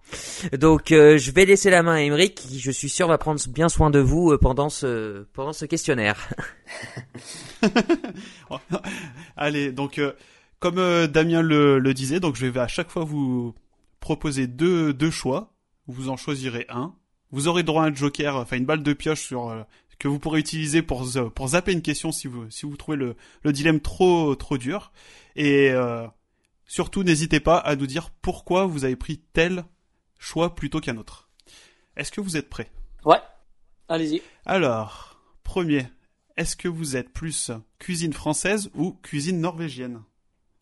Donc 0.52 0.92
euh, 0.92 1.18
je 1.18 1.32
vais 1.32 1.44
laisser 1.44 1.68
la 1.68 1.82
main 1.82 1.94
à 1.94 2.00
Emeric, 2.00 2.36
qui 2.36 2.60
je 2.60 2.70
suis 2.70 2.88
sûr 2.88 3.08
va 3.08 3.18
prendre 3.18 3.40
bien 3.48 3.68
soin 3.68 3.90
de 3.90 3.98
vous 3.98 4.36
pendant 4.38 4.68
ce 4.68 5.24
pendant 5.32 5.52
ce 5.52 5.64
questionnaire. 5.64 6.28
Allez, 9.36 9.72
donc 9.72 9.98
euh, 9.98 10.12
comme 10.60 10.78
euh, 10.78 11.06
Damien 11.06 11.42
le, 11.42 11.78
le 11.78 11.94
disait, 11.94 12.20
donc 12.20 12.36
je 12.36 12.46
vais 12.46 12.60
à 12.60 12.68
chaque 12.68 12.90
fois 12.90 13.04
vous 13.04 13.54
proposer 13.98 14.46
deux, 14.46 14.92
deux 14.92 15.10
choix. 15.10 15.52
Vous 15.86 16.08
en 16.08 16.16
choisirez 16.16 16.66
un. 16.68 16.94
Vous 17.32 17.48
aurez 17.48 17.62
droit 17.62 17.84
à 17.84 17.86
un 17.86 17.94
joker, 17.94 18.36
enfin 18.36 18.56
une 18.56 18.64
balle 18.66 18.82
de 18.82 18.92
pioche 18.92 19.22
sur 19.22 19.48
euh, 19.50 19.62
que 19.98 20.08
vous 20.08 20.18
pourrez 20.18 20.40
utiliser 20.40 20.82
pour 20.82 21.04
z- 21.04 21.30
pour 21.30 21.48
zapper 21.48 21.72
une 21.72 21.82
question 21.82 22.10
si 22.10 22.26
vous 22.26 22.50
si 22.50 22.64
vous 22.66 22.76
trouvez 22.76 22.96
le, 22.96 23.16
le 23.42 23.52
dilemme 23.52 23.80
trop 23.80 24.34
trop 24.34 24.58
dur. 24.58 24.92
Et 25.36 25.70
euh, 25.70 26.06
surtout 26.66 27.02
n'hésitez 27.02 27.38
pas 27.40 27.58
à 27.58 27.76
nous 27.76 27.86
dire 27.86 28.10
pourquoi 28.22 28.66
vous 28.66 28.84
avez 28.84 28.96
pris 28.96 29.18
tel 29.32 29.64
choix 30.18 30.54
plutôt 30.54 30.80
qu'un 30.80 30.96
autre. 30.96 31.28
Est-ce 31.96 32.10
que 32.12 32.20
vous 32.20 32.36
êtes 32.36 32.48
prêts? 32.48 32.70
Ouais. 33.04 33.20
Allez-y. 33.88 34.22
Alors, 34.46 35.20
premier, 35.44 35.86
est-ce 36.36 36.56
que 36.56 36.68
vous 36.68 36.96
êtes 36.96 37.12
plus 37.12 37.50
cuisine 37.78 38.12
française 38.12 38.70
ou 38.74 38.92
cuisine 39.02 39.40
norvégienne? 39.40 40.02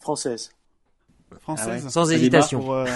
Française. 0.01 0.51
Française. 1.41 1.83
Ah 1.83 1.85
ouais. 1.85 1.91
Sans 1.91 2.11
hésitation. 2.11 2.61
Pour, 2.61 2.75
euh, 2.75 2.87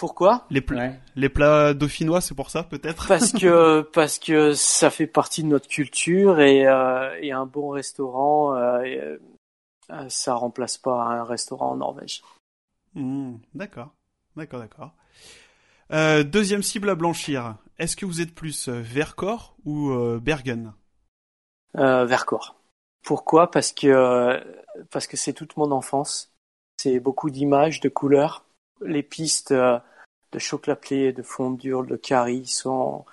Pourquoi 0.00 0.46
les, 0.50 0.60
pla- 0.62 0.78
Ouais. 0.78 1.00
les 1.14 1.28
plats 1.28 1.74
dauphinois, 1.74 2.20
c'est 2.20 2.34
pour 2.34 2.50
ça 2.50 2.62
peut-être 2.64 3.06
Parce 3.06 3.32
que 3.38 3.82
parce 3.82 4.18
que 4.18 4.54
ça 4.54 4.90
fait 4.90 5.06
partie 5.06 5.42
de 5.42 5.48
notre 5.48 5.68
culture 5.68 6.40
et, 6.40 6.66
euh, 6.66 7.16
et 7.20 7.32
un 7.32 7.46
bon 7.46 7.68
restaurant, 7.68 8.56
euh, 8.56 9.16
euh, 9.90 10.08
ça 10.08 10.34
remplace 10.34 10.78
pas 10.78 11.02
un 11.02 11.24
restaurant 11.24 11.72
en 11.72 11.76
Norvège. 11.76 12.22
Hmm, 12.94 13.34
D'accord, 13.54 13.90
d'accord, 14.36 14.60
d'accord. 14.60 14.90
Euh, 15.92 16.22
deuxième 16.24 16.62
cible 16.62 16.88
à 16.88 16.94
blanchir. 16.94 17.56
Est-ce 17.78 17.96
que 17.96 18.06
vous 18.06 18.20
êtes 18.20 18.34
plus 18.34 18.68
Vercors 18.68 19.54
ou 19.64 19.90
euh, 19.90 20.18
Bergen? 20.20 20.72
Euh, 21.76 22.04
Vercors. 22.04 22.56
Pourquoi? 23.04 23.50
Parce 23.50 23.72
que 23.72 23.86
euh, 23.86 24.40
parce 24.90 25.06
que 25.06 25.16
c'est 25.16 25.32
toute 25.32 25.56
mon 25.56 25.70
enfance. 25.72 26.32
C'est 26.80 27.00
beaucoup 27.00 27.30
d'images, 27.30 27.80
de 27.80 27.88
couleurs. 27.88 28.44
Les 28.84 29.02
pistes 29.02 29.52
euh, 29.52 29.78
de 30.32 30.38
chocolat-plé, 30.38 31.12
de 31.12 31.22
fondure, 31.22 31.84
de 31.84 31.96
curry 31.96 32.46
sont 32.46 33.04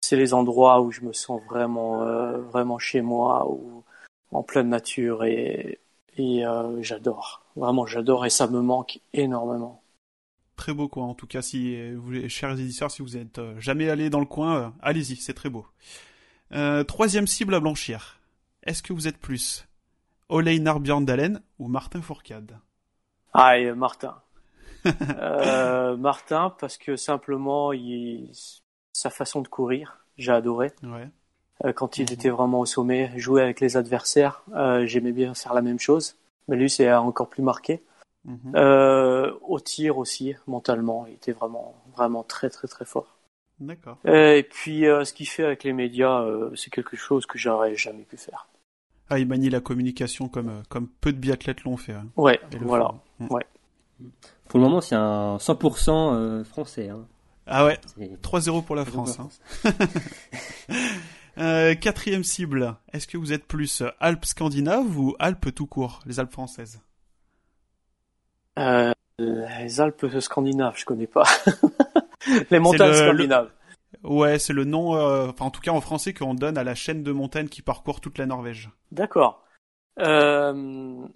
c'est 0.00 0.16
les 0.16 0.32
endroits 0.32 0.80
où 0.80 0.90
je 0.90 1.02
me 1.02 1.12
sens 1.12 1.40
vraiment 1.50 2.02
euh, 2.02 2.38
vraiment 2.38 2.78
chez 2.78 3.00
moi 3.00 3.50
ou 3.50 3.84
en 4.30 4.42
pleine 4.42 4.68
nature 4.68 5.24
et 5.24 5.80
et 6.16 6.46
euh, 6.46 6.82
j'adore. 6.82 7.42
Vraiment 7.56 7.86
j'adore 7.86 8.26
et 8.26 8.30
ça 8.30 8.46
me 8.46 8.60
manque 8.60 9.00
énormément. 9.12 9.82
Très 10.56 10.74
beau 10.74 10.88
coin, 10.88 11.04
en 11.04 11.14
tout 11.14 11.28
cas, 11.28 11.40
si 11.40 11.92
vous, 11.92 12.28
chers 12.28 12.58
éditeurs, 12.58 12.90
si 12.90 13.00
vous 13.00 13.16
êtes 13.16 13.40
jamais 13.58 13.88
allés 13.88 14.10
dans 14.10 14.18
le 14.18 14.26
coin, 14.26 14.74
allez-y, 14.82 15.14
c'est 15.14 15.34
très 15.34 15.48
beau. 15.48 15.64
Euh, 16.52 16.84
troisième 16.84 17.26
cible 17.26 17.54
à 17.54 17.60
blanchir. 17.60 18.20
Est-ce 18.62 18.82
que 18.82 18.92
vous 18.92 19.08
êtes 19.08 19.18
plus 19.18 19.66
Oleinar 20.28 20.80
Bjørndalen 20.80 21.42
ou 21.58 21.68
Martin 21.68 22.02
Fourcade? 22.02 22.58
Ah, 23.34 23.58
et 23.58 23.72
Martin. 23.72 24.16
Euh, 24.86 25.96
Martin, 25.96 26.54
parce 26.58 26.76
que 26.78 26.96
simplement, 26.96 27.72
il... 27.72 28.30
sa 28.92 29.10
façon 29.10 29.42
de 29.42 29.48
courir, 29.48 29.98
j'ai 30.16 30.32
adoré. 30.32 30.72
Ouais. 30.82 31.08
Euh, 31.64 31.72
quand 31.72 31.98
il 31.98 32.02
Mhm. 32.06 32.12
était 32.12 32.30
vraiment 32.30 32.60
au 32.60 32.66
sommet, 32.66 33.12
jouer 33.16 33.42
avec 33.42 33.60
les 33.60 33.76
adversaires, 33.76 34.42
euh, 34.54 34.86
j'aimais 34.86 35.12
bien 35.12 35.34
faire 35.34 35.54
la 35.54 35.62
même 35.62 35.78
chose. 35.80 36.16
Mais 36.48 36.56
lui, 36.56 36.70
c'est 36.70 36.92
encore 36.92 37.28
plus 37.28 37.42
marqué. 37.42 37.82
Mhm. 38.24 38.54
Au 39.42 39.60
tir 39.60 39.98
aussi, 39.98 40.34
mentalement, 40.46 41.06
il 41.06 41.14
était 41.14 41.32
vraiment, 41.32 41.74
vraiment 41.96 42.22
très, 42.22 42.50
très, 42.50 42.68
très 42.68 42.84
fort. 42.84 43.16
D'accord. 43.60 43.98
Et 44.06 44.46
puis, 44.48 44.82
ce 44.82 45.12
qu'il 45.12 45.28
fait 45.28 45.44
avec 45.44 45.64
les 45.64 45.72
médias, 45.72 46.24
c'est 46.54 46.70
quelque 46.70 46.96
chose 46.96 47.26
que 47.26 47.38
j'aurais 47.38 47.74
jamais 47.74 48.02
pu 48.04 48.16
faire. 48.16 48.46
Ah, 49.10 49.18
il 49.18 49.26
manie 49.26 49.48
la 49.50 49.60
communication 49.60 50.28
comme, 50.28 50.62
comme 50.68 50.86
peu 51.00 51.12
de 51.12 51.18
biathlètes 51.18 51.64
l'ont 51.64 51.76
fait. 51.78 51.92
hein, 51.94 52.06
Ouais, 52.16 52.38
voilà. 52.60 52.94
Mm. 53.18 53.28
Pour 54.48 54.58
le 54.60 54.64
moment, 54.66 54.80
c'est 54.80 54.94
un 54.94 55.36
100% 55.38 56.14
euh, 56.14 56.44
français. 56.44 56.88
Hein. 56.88 57.06
Ah 57.46 57.64
ouais, 57.66 57.78
C'est- 57.96 58.20
3-0 58.22 58.62
pour 58.62 58.76
la 58.76 58.84
France. 58.84 59.18
hein. 59.18 59.28
Euh, 61.40 61.76
quatrième 61.76 62.24
cible, 62.24 62.74
est-ce 62.92 63.06
que 63.06 63.16
vous 63.16 63.32
êtes 63.32 63.44
plus 63.46 63.84
Alpes 64.00 64.24
scandinaves 64.24 64.98
ou 64.98 65.14
Alpes 65.20 65.54
tout 65.54 65.66
court, 65.68 66.00
les 66.04 66.18
Alpes 66.18 66.32
françaises? 66.32 66.80
Euh, 68.58 68.92
les 69.20 69.80
Alpes 69.80 70.06
scandinaves, 70.18 70.74
je 70.76 70.84
connais 70.84 71.06
pas. 71.06 71.22
les 72.50 72.58
montagnes 72.58 72.90
le- 72.90 72.98
le- 73.02 73.06
scandinaves. 73.08 73.50
Ouais, 74.02 74.40
c'est 74.40 74.52
le 74.52 74.64
nom, 74.64 74.96
euh, 74.96 75.28
enfin 75.28 75.44
en 75.44 75.50
tout 75.52 75.60
cas 75.60 75.70
en 75.70 75.80
français, 75.80 76.12
qu'on 76.12 76.34
donne 76.34 76.58
à 76.58 76.64
la 76.64 76.74
chaîne 76.74 77.04
de 77.04 77.12
montagnes 77.12 77.48
qui 77.48 77.62
parcourt 77.62 78.00
toute 78.00 78.18
la 78.18 78.26
Norvège. 78.26 78.70
D'accord. 78.90 79.44
Euh, 80.00 81.06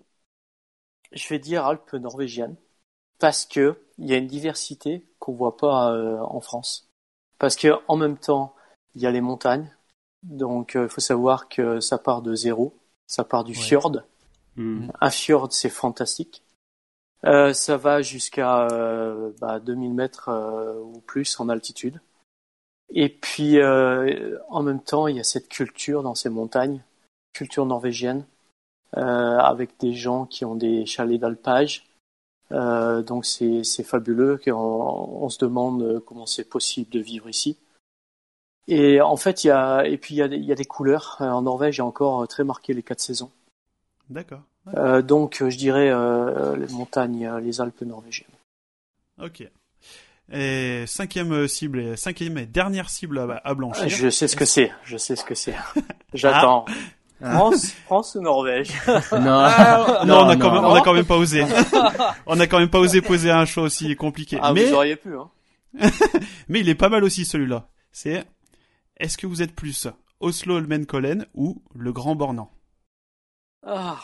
je 1.11 1.29
vais 1.29 1.41
dire 1.41 1.67
Alpes 1.67 1.95
norvégiennes 1.95 2.55
parce 3.23 3.47
que 3.47 3.79
il 3.99 4.11
y 4.11 4.15
a 4.15 4.17
une 4.17 4.27
diversité 4.27 5.07
qu'on 5.21 5.33
voit 5.33 5.57
pas 5.57 5.93
euh, 5.93 6.19
en 6.19 6.41
France. 6.41 6.89
Parce 7.39 7.55
que 7.55 7.69
en 7.87 7.97
même 7.97 8.19
temps, 8.19 8.55
il 8.97 9.03
y 9.03 9.07
a 9.07 9.13
les 9.13 9.21
montagnes. 9.21 9.71
Donc 10.25 10.73
il 10.75 10.89
faut 10.89 11.01
savoir 11.01 11.49
que 11.49 11.79
ça 11.79 11.99
part 11.99 12.21
de 12.21 12.35
zéro, 12.35 12.75
ça 13.07 13.23
part 13.23 13.45
du 13.45 13.53
Ouais. 13.53 13.59
fjord. 13.59 13.93
Mhm. 14.57 14.91
Un 15.01 15.11
fjord, 15.11 15.53
c'est 15.53 15.71
fantastique. 15.71 16.43
Euh, 17.25 17.53
ça 17.53 17.77
va 17.77 18.03
jusqu'à 18.03 18.67
euh, 18.73 19.31
bah, 19.41 19.61
2000 19.61 19.95
mètres 19.95 20.29
euh, 20.29 20.81
ou 20.81 21.01
plus 21.01 21.39
en 21.39 21.49
altitude. 21.49 22.01
Et 22.91 23.09
puis, 23.09 23.59
euh, 23.61 24.37
en 24.51 24.65
même 24.65 24.83
temps, 24.83 25.07
il 25.07 25.17
y 25.17 25.21
a 25.21 25.25
cette 25.25 25.49
culture 25.49 26.03
dans 26.03 26.17
ces 26.17 26.29
montagnes, 26.29 26.83
culture 27.33 27.67
norvégienne, 27.67 28.27
euh, 28.97 29.39
avec 29.39 29.79
des 29.79 29.95
gens 29.95 30.27
qui 30.27 30.45
ont 30.45 30.57
des 30.57 30.85
chalets 30.87 31.21
d'alpage. 31.21 31.85
Euh, 32.53 33.03
donc 33.03 33.25
c'est 33.25 33.63
fabuleux 33.83 34.39
on 34.49 35.29
se 35.29 35.39
demande 35.39 36.03
comment 36.07 36.27
c'est 36.27 36.45
possible 36.45 36.91
de 36.91 37.01
vivre 37.01 37.29
ici. 37.29 37.57
Et 38.69 39.01
en 39.01 39.17
fait, 39.17 39.43
il 39.43 39.49
y 39.49 39.51
a 39.51 39.85
et 39.87 39.97
puis 39.99 40.15
il 40.15 40.19
y 40.19 40.23
a, 40.23 40.29
des- 40.29 40.37
il 40.37 40.45
y 40.45 40.53
a 40.53 40.55
des 40.55 40.65
couleurs. 40.65 41.17
Euh, 41.21 41.29
En 41.31 41.43
Norvège, 41.43 41.77
il 41.77 41.79
y 41.79 41.83
a 41.83 41.87
encore 41.87 42.27
très 42.29 42.45
marqué 42.45 42.75
les 42.75 42.83
quatre 42.83 43.01
saisons. 43.01 43.31
D'accord. 44.11 44.43
Euh, 44.77 45.03
donc, 45.03 45.43
euh, 45.43 45.51
je 45.51 45.57
dirais 45.59 45.91
euh, 45.91 46.55
les 46.57 46.69
montagnes, 46.73 47.27
euh, 47.27 47.41
les 47.41 47.61
Alpes 47.61 47.83
norvégiennes. 47.83 48.29
Ok. 49.21 49.43
Et 50.33 50.85
cinquième 50.87 51.33
euh, 51.33 51.49
cible, 51.49 51.81
et 51.81 51.97
cinquième 51.97 52.39
et 52.39 52.47
dernière 52.47 52.89
cible 52.89 53.19
à, 53.19 53.41
à 53.45 53.55
blanchir. 53.55 53.89
Je 53.89 54.09
sais 54.09 54.29
ce 54.29 54.37
que 54.37 54.45
c'est. 54.45 54.71
Je 54.85 54.97
sais 54.97 55.17
ce 55.17 55.25
que 55.25 55.35
c'est. 55.35 55.55
J'attends. 56.15 56.65
France, 57.23 57.71
France 57.85 58.15
ou 58.17 58.21
Norvège? 58.21 58.73
Non, 59.13 59.39
Ah, 59.45 60.03
non, 60.07 60.21
on 60.25 60.29
a 60.29 60.37
quand 60.37 60.53
même, 60.53 60.65
on 60.65 60.73
a 60.75 60.79
non. 60.79 60.83
quand 60.83 60.95
même 60.95 61.05
pas 61.05 61.17
osé. 61.17 61.45
on 62.27 62.41
a 62.41 62.47
quand 62.47 62.59
même 62.59 62.71
pas 62.71 62.79
osé 62.81 63.01
poser 63.01 63.31
un 63.31 63.45
choix 63.45 63.63
aussi 63.65 63.95
compliqué. 63.97 64.39
Ah, 64.43 64.53
mais, 64.53 64.67
vous 64.67 64.75
auriez 64.75 64.97
pu. 64.97 65.15
Hein. 65.17 65.31
mais 66.49 66.61
il 66.61 66.69
est 66.69 66.75
pas 66.75 66.89
mal 66.89 67.05
aussi 67.05 67.25
celui-là. 67.25 67.69
C'est, 67.93 68.25
est-ce 68.99 69.17
que 69.19 69.27
vous 69.27 69.43
êtes 69.43 69.55
plus 69.55 69.87
Oslo 70.21 70.57
Holmenkollen 70.57 71.27
ou 71.35 71.63
le 71.75 71.93
Grand 71.93 72.15
Bornand? 72.15 72.51
Ah. 73.67 73.99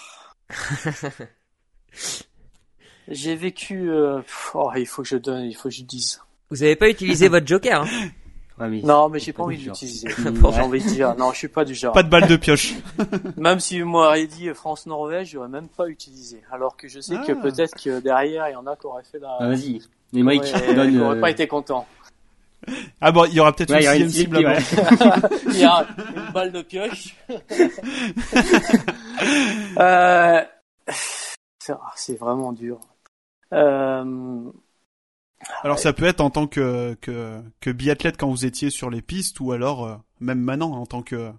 J'ai 3.09 3.35
vécu. 3.37 3.91
euh, 3.91 4.21
oh, 4.55 4.71
il 4.77 4.87
faut 4.87 5.03
que 5.03 5.09
je 5.09 5.17
donne, 5.17 5.45
il 5.45 5.55
faut 5.55 5.69
que 5.69 5.75
je 5.75 5.83
dise. 5.83 6.21
Vous 6.51 6.63
avez 6.63 6.77
pas 6.77 6.89
utilisé 6.89 7.29
votre 7.29 7.47
joker, 7.47 7.83
hein 7.83 8.09
Ouais, 8.61 8.69
mais 8.69 8.81
Non, 8.83 9.09
mais 9.09 9.19
j'ai 9.21 9.33
pas 9.33 9.39
pas 9.39 9.43
envie 9.45 9.57
du 9.57 9.63
de 9.63 9.67
genre. 9.69 9.75
l'utiliser. 9.75 10.09
Mm, 10.09 10.53
J'ai 10.53 10.61
envie 10.61 10.83
de 10.83 10.89
dire, 10.89 11.15
non, 11.17 11.31
je 11.33 11.39
suis 11.39 11.49
pas 11.49 11.65
du 11.65 11.75
genre. 11.75 11.93
Pas 11.93 12.03
de 12.03 12.09
balle 12.09 12.27
de 12.27 12.37
pioche. 12.37 12.75
Même 13.37 13.61
si 13.61 13.81
vous 13.81 13.89
m'auriez 13.89 14.27
dit 14.27 14.49
France-Norvège, 14.55 15.31
j'aurais 15.31 15.49
même 15.49 15.69
pas 15.69 15.87
utilisé. 15.87 16.43
Alors 16.51 16.77
que 16.77 16.89
je 16.89 17.01
sais 17.01 17.17
que 17.27 17.33
Ah. 17.33 17.43
peut-être 17.43 17.75
que 17.83 18.01
derrière, 18.01 18.49
il 18.49 18.53
y 18.53 18.57
en 18.57 18.67
a 18.67 18.75
qui 18.77 18.87
auraient 18.87 19.05
fait 19.05 19.19
la. 19.21 19.37
Ah, 19.41 19.49
vas-y. 19.49 19.81
Émeric, 20.15 20.43
Ouais, 20.43 20.75
donne. 20.75 20.91
qui 20.91 20.99
auraient 20.99 21.17
euh, 21.17 21.21
pas 21.21 21.31
été 21.31 21.47
contents. 21.47 21.87
Ah 23.01 23.13
bon, 23.13 23.25
il 23.27 23.35
y 23.35 23.41
aura 23.41 23.53
peut-être 23.53 23.71
Ouais, 23.73 24.01
une 24.01 24.09
cible 24.11 24.39
ouais. 24.39 24.59
il 25.47 25.59
y 25.61 25.65
a 25.65 25.87
une 26.17 26.33
balle 26.33 26.51
de 26.53 26.63
pioche. 26.63 27.15
euh, 29.79 30.41
c'est 31.61 31.73
ah, 31.73 31.93
c'est 31.95 32.19
vraiment 32.19 32.53
dur. 32.53 32.81
Euh, 33.53 34.51
Alors 35.63 35.79
ça 35.79 35.93
peut 35.93 36.05
être 36.05 36.21
en 36.21 36.31
tant 36.31 36.47
que, 36.47 36.95
que, 37.01 37.41
que 37.61 37.71
biathlète 37.71 38.17
quand 38.17 38.29
vous 38.29 38.45
étiez 38.45 38.71
sur 38.71 38.91
les 38.91 39.03
pistes 39.03 39.41
ou 39.41 39.53
alors 39.53 39.85
euh, 39.85 39.95
même 40.21 40.41
maintenant 40.41 40.73
en 40.73 40.87
tant 40.87 41.03
que, 41.03 41.31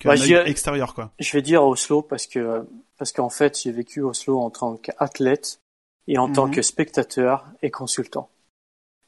que 0.00 0.08
Bah, 0.08 0.16
extérieur 0.46 0.94
quoi. 0.94 1.12
je 1.18 1.32
vais 1.32 1.42
dire 1.42 1.64
Oslo 1.64 2.02
parce 2.02 2.26
que 2.26 2.66
parce 2.98 3.12
qu'en 3.12 3.30
fait 3.30 3.60
j'ai 3.62 3.70
vécu 3.72 4.00
Oslo 4.02 4.40
en 4.40 4.50
tant 4.50 4.76
qu'athlète 4.76 5.60
et 6.08 6.18
en 6.18 6.28
tant 6.28 6.46
Mhm. 6.46 6.54
que 6.54 6.62
spectateur 6.62 7.46
et 7.62 7.70
consultant. 7.70 8.28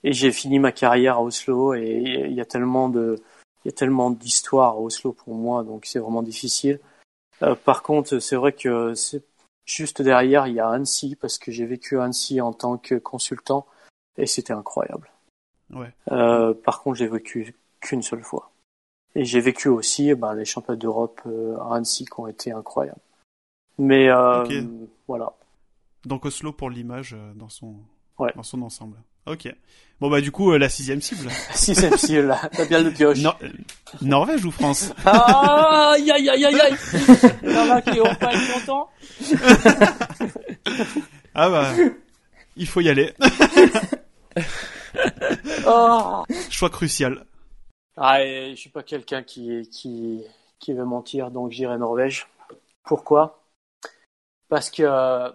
Et 0.05 0.13
j'ai 0.13 0.31
fini 0.31 0.59
ma 0.61 0.71
carrière 0.73 1.17
à 1.17 1.23
Oslo 1.23 1.75
et 1.75 2.01
il 2.29 2.33
y 2.33 2.41
a 2.41 2.45
tellement 2.45 2.89
de 2.89 3.21
il 3.65 3.69
y 3.69 3.71
a 3.71 3.73
tellement 3.73 4.11
d'histoires 4.11 4.75
à 4.75 4.79
Oslo 4.81 5.13
pour 5.13 5.35
moi, 5.35 5.65
donc 5.65 5.85
c'est 5.85 5.99
vraiment 5.99 6.23
difficile. 6.23 6.79
Euh, 7.43 7.57
par 7.57 7.83
contre, 7.83 8.21
c'est 8.21 8.37
vrai 8.37 8.53
que 8.53 8.95
c'est 8.95 9.23
juste 9.67 10.01
derrière, 10.01 10.47
il 10.47 10.55
y 10.55 10.61
a 10.61 10.69
Annecy, 10.69 11.17
parce 11.17 11.39
que 11.39 11.51
j'ai 11.51 11.67
vécu 11.67 11.99
à 11.99 12.05
Annecy 12.05 12.41
en 12.41 12.53
tant 12.53 12.79
que 12.79 12.95
consultant, 12.95 13.67
et 14.19 14.27
c'était 14.27 14.53
incroyable. 14.53 15.11
Ouais. 15.73 15.93
Euh, 16.13 16.53
par 16.53 16.83
contre, 16.83 16.97
j'ai 16.99 17.09
vécu 17.09 17.55
qu'une 17.81 18.03
seule 18.03 18.23
fois. 18.23 18.51
Et 19.15 19.25
j'ai 19.25 19.41
vécu 19.41 19.69
aussi 19.69 20.15
ben, 20.15 20.35
les 20.35 20.45
championnats 20.45 20.77
d'Europe 20.79 21.21
euh, 21.27 21.57
à 21.59 21.77
Annecy 21.77 22.05
qui 22.05 22.21
ont 22.21 22.27
été 22.27 22.53
incroyables. 22.53 23.01
Mais 23.79 24.09
euh, 24.11 24.45
voilà. 25.07 25.33
Donc 26.05 26.25
Oslo 26.25 26.53
pour 26.53 26.69
l'image 26.71 27.15
euh, 27.15 27.33
dans 27.35 27.49
son 27.49 27.77
Ouais. 28.19 28.33
dans 28.35 28.43
son 28.43 28.63
ensemble. 28.63 28.97
Ok. 29.27 29.47
Bon 30.01 30.11
bah 30.11 30.21
du 30.21 30.33
coup 30.33 30.53
euh, 30.53 30.59
la 30.59 30.69
sixième 30.69 31.01
cible. 31.01 31.29
Sixième 31.55 31.97
ciel, 31.97 32.27
là, 32.27 32.41
t'as 32.53 32.65
bien 32.67 32.83
le 32.83 32.91
pioche. 32.91 33.19
Nor- 33.21 33.39
euh, 33.43 33.49
Norvège 34.03 34.45
ou 34.45 34.51
France? 34.51 34.93
Ah, 35.05 35.93
aïe, 35.95 36.11
aïe, 36.11 36.29
aïe, 36.29 36.45
aïe, 36.45 36.61
aïe. 36.61 36.75
Il 37.45 37.51
y 37.53 37.57
en 37.57 37.71
a 37.71 37.83
qui 37.83 38.01
ont 38.01 38.15
pas 38.17 38.33
être 38.35 38.53
contents. 38.55 38.89
Ah 41.35 41.51
bah 41.51 41.73
il 42.57 42.67
faut 42.67 42.81
y 42.81 42.89
aller. 42.89 43.13
Oh. 45.67 46.25
Choix 46.51 46.71
crucial. 46.71 47.27
Ah, 47.97 48.23
et 48.25 48.51
je 48.51 48.61
suis 48.61 48.71
pas 48.71 48.83
quelqu'un 48.83 49.23
qui, 49.23 49.69
qui, 49.71 50.25
qui 50.59 50.73
veut 50.73 50.85
mentir, 50.85 51.31
donc 51.31 51.51
j'irai 51.51 51.77
Norvège. 51.79 52.27
Pourquoi? 52.85 53.43
Parce 54.49 54.71
que 54.71 54.83
euh, 54.83 55.31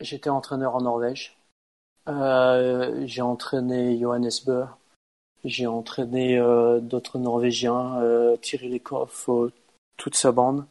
j'étais 0.00 0.30
entraîneur 0.30 0.74
en 0.74 0.80
Norvège. 0.80 1.36
Euh, 2.08 3.06
j'ai 3.06 3.22
entraîné 3.22 3.98
Johannes 3.98 4.30
Bø. 4.46 4.64
J'ai 5.44 5.66
entraîné 5.66 6.38
euh, 6.38 6.80
d'autres 6.80 7.18
Norvégiens, 7.18 8.00
euh, 8.00 8.36
Thierry 8.38 8.68
Lecoff, 8.70 9.28
euh, 9.28 9.52
toute 9.96 10.16
sa 10.16 10.32
bande. 10.32 10.66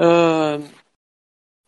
Euh, 0.00 0.58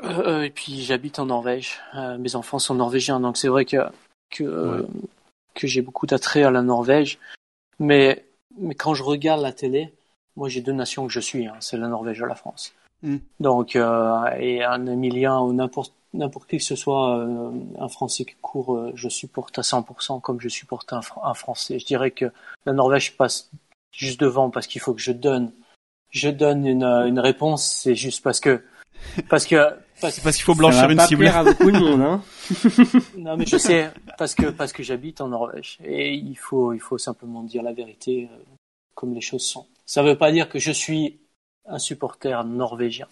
euh, 0.03 0.43
et 0.43 0.51
puis 0.51 0.83
j'habite 0.83 1.19
en 1.19 1.27
Norvège. 1.27 1.81
Euh, 1.95 2.19
mes 2.19 2.37
enfants 2.37 2.59
sont 2.59 2.75
norvégiens, 2.75 3.21
donc 3.21 3.37
c'est 3.37 3.49
vrai 3.49 3.65
que 3.65 3.77
que, 4.35 4.87
que 5.55 5.67
j'ai 5.67 5.83
beaucoup 5.83 6.07
d'attrait 6.07 6.43
à 6.43 6.51
la 6.51 6.63
Norvège. 6.63 7.19
Mais, 7.79 8.25
mais 8.59 8.75
quand 8.75 8.95
je 8.95 9.03
regarde 9.03 9.41
la 9.41 9.53
télé, 9.53 9.93
moi 10.37 10.49
j'ai 10.49 10.61
deux 10.61 10.73
nations 10.73 11.07
que 11.07 11.13
je 11.13 11.21
suis, 11.21 11.47
hein, 11.47 11.57
c'est 11.61 11.77
la 11.77 11.89
Norvège 11.89 12.21
et 12.21 12.27
la 12.27 12.35
France. 12.35 12.75
Mm. 13.03 13.17
Donc, 13.41 13.77
euh, 13.77 14.25
et 14.39 14.65
un 14.65 14.87
Emilien 14.87 15.41
ou 15.41 15.53
n'importe 15.53 15.93
n'importe 16.15 16.49
qui 16.49 16.59
que 16.59 16.65
ce 16.65 16.77
soit, 16.77 17.19
euh, 17.19 17.51
un 17.79 17.89
Français 17.89 18.25
qui 18.25 18.37
court, 18.41 18.77
euh, 18.77 18.93
je 18.95 19.09
supporte 19.09 19.59
à 19.59 19.63
100% 19.63 20.21
comme 20.21 20.41
je 20.41 20.49
supporte 20.49 20.93
un, 20.93 21.01
un 21.23 21.35
Français. 21.35 21.79
Je 21.79 21.87
dirais 21.87 22.13
que 22.13 22.27
la 22.67 22.73
Norvège 22.73 23.17
passe 23.17 23.51
juste 23.91 24.21
devant 24.21 24.49
parce 24.49 24.67
qu'il 24.69 24.81
faut 24.81 24.95
que 24.95 25.01
je 25.01 25.13
donne, 25.13 25.53
je 26.11 26.29
donne 26.29 26.67
une, 26.67 26.85
une 26.85 27.19
réponse. 27.19 27.67
C'est 27.67 27.97
juste 27.97 28.23
parce 28.23 28.41
que, 28.41 28.63
parce 29.29 29.45
que, 29.45 29.77
parce 30.01 30.15
C'est 30.15 30.23
parce 30.23 30.37
qu'il 30.37 30.45
faut 30.45 30.55
blanchir 30.55 30.89
une 30.91 30.97
pas 30.97 31.07
cible. 31.07 31.27
à 31.29 31.45
beaucoup 31.45 31.71
de 31.71 31.79
monde, 31.79 32.01
hein. 32.01 32.23
Non, 33.19 33.37
mais 33.37 33.47
je 33.47 33.57
sais 33.57 33.91
parce 34.19 34.35
que 34.35 34.47
parce 34.47 34.73
que 34.73 34.83
j'habite 34.83 35.21
en 35.21 35.29
Norvège 35.29 35.79
et 35.85 36.15
il 36.15 36.35
faut 36.37 36.73
il 36.73 36.81
faut 36.81 36.99
simplement 36.99 37.43
dire 37.43 37.63
la 37.63 37.73
vérité 37.73 38.29
euh, 38.33 38.37
comme 38.95 39.15
les 39.15 39.21
choses 39.21 39.45
sont. 39.47 39.67
Ça 39.87 40.03
veut 40.03 40.17
pas 40.17 40.33
dire 40.33 40.49
que 40.49 40.59
je 40.59 40.73
suis 40.73 41.21
un 41.67 41.79
supporter 41.79 42.45
norvégien. 42.45 43.07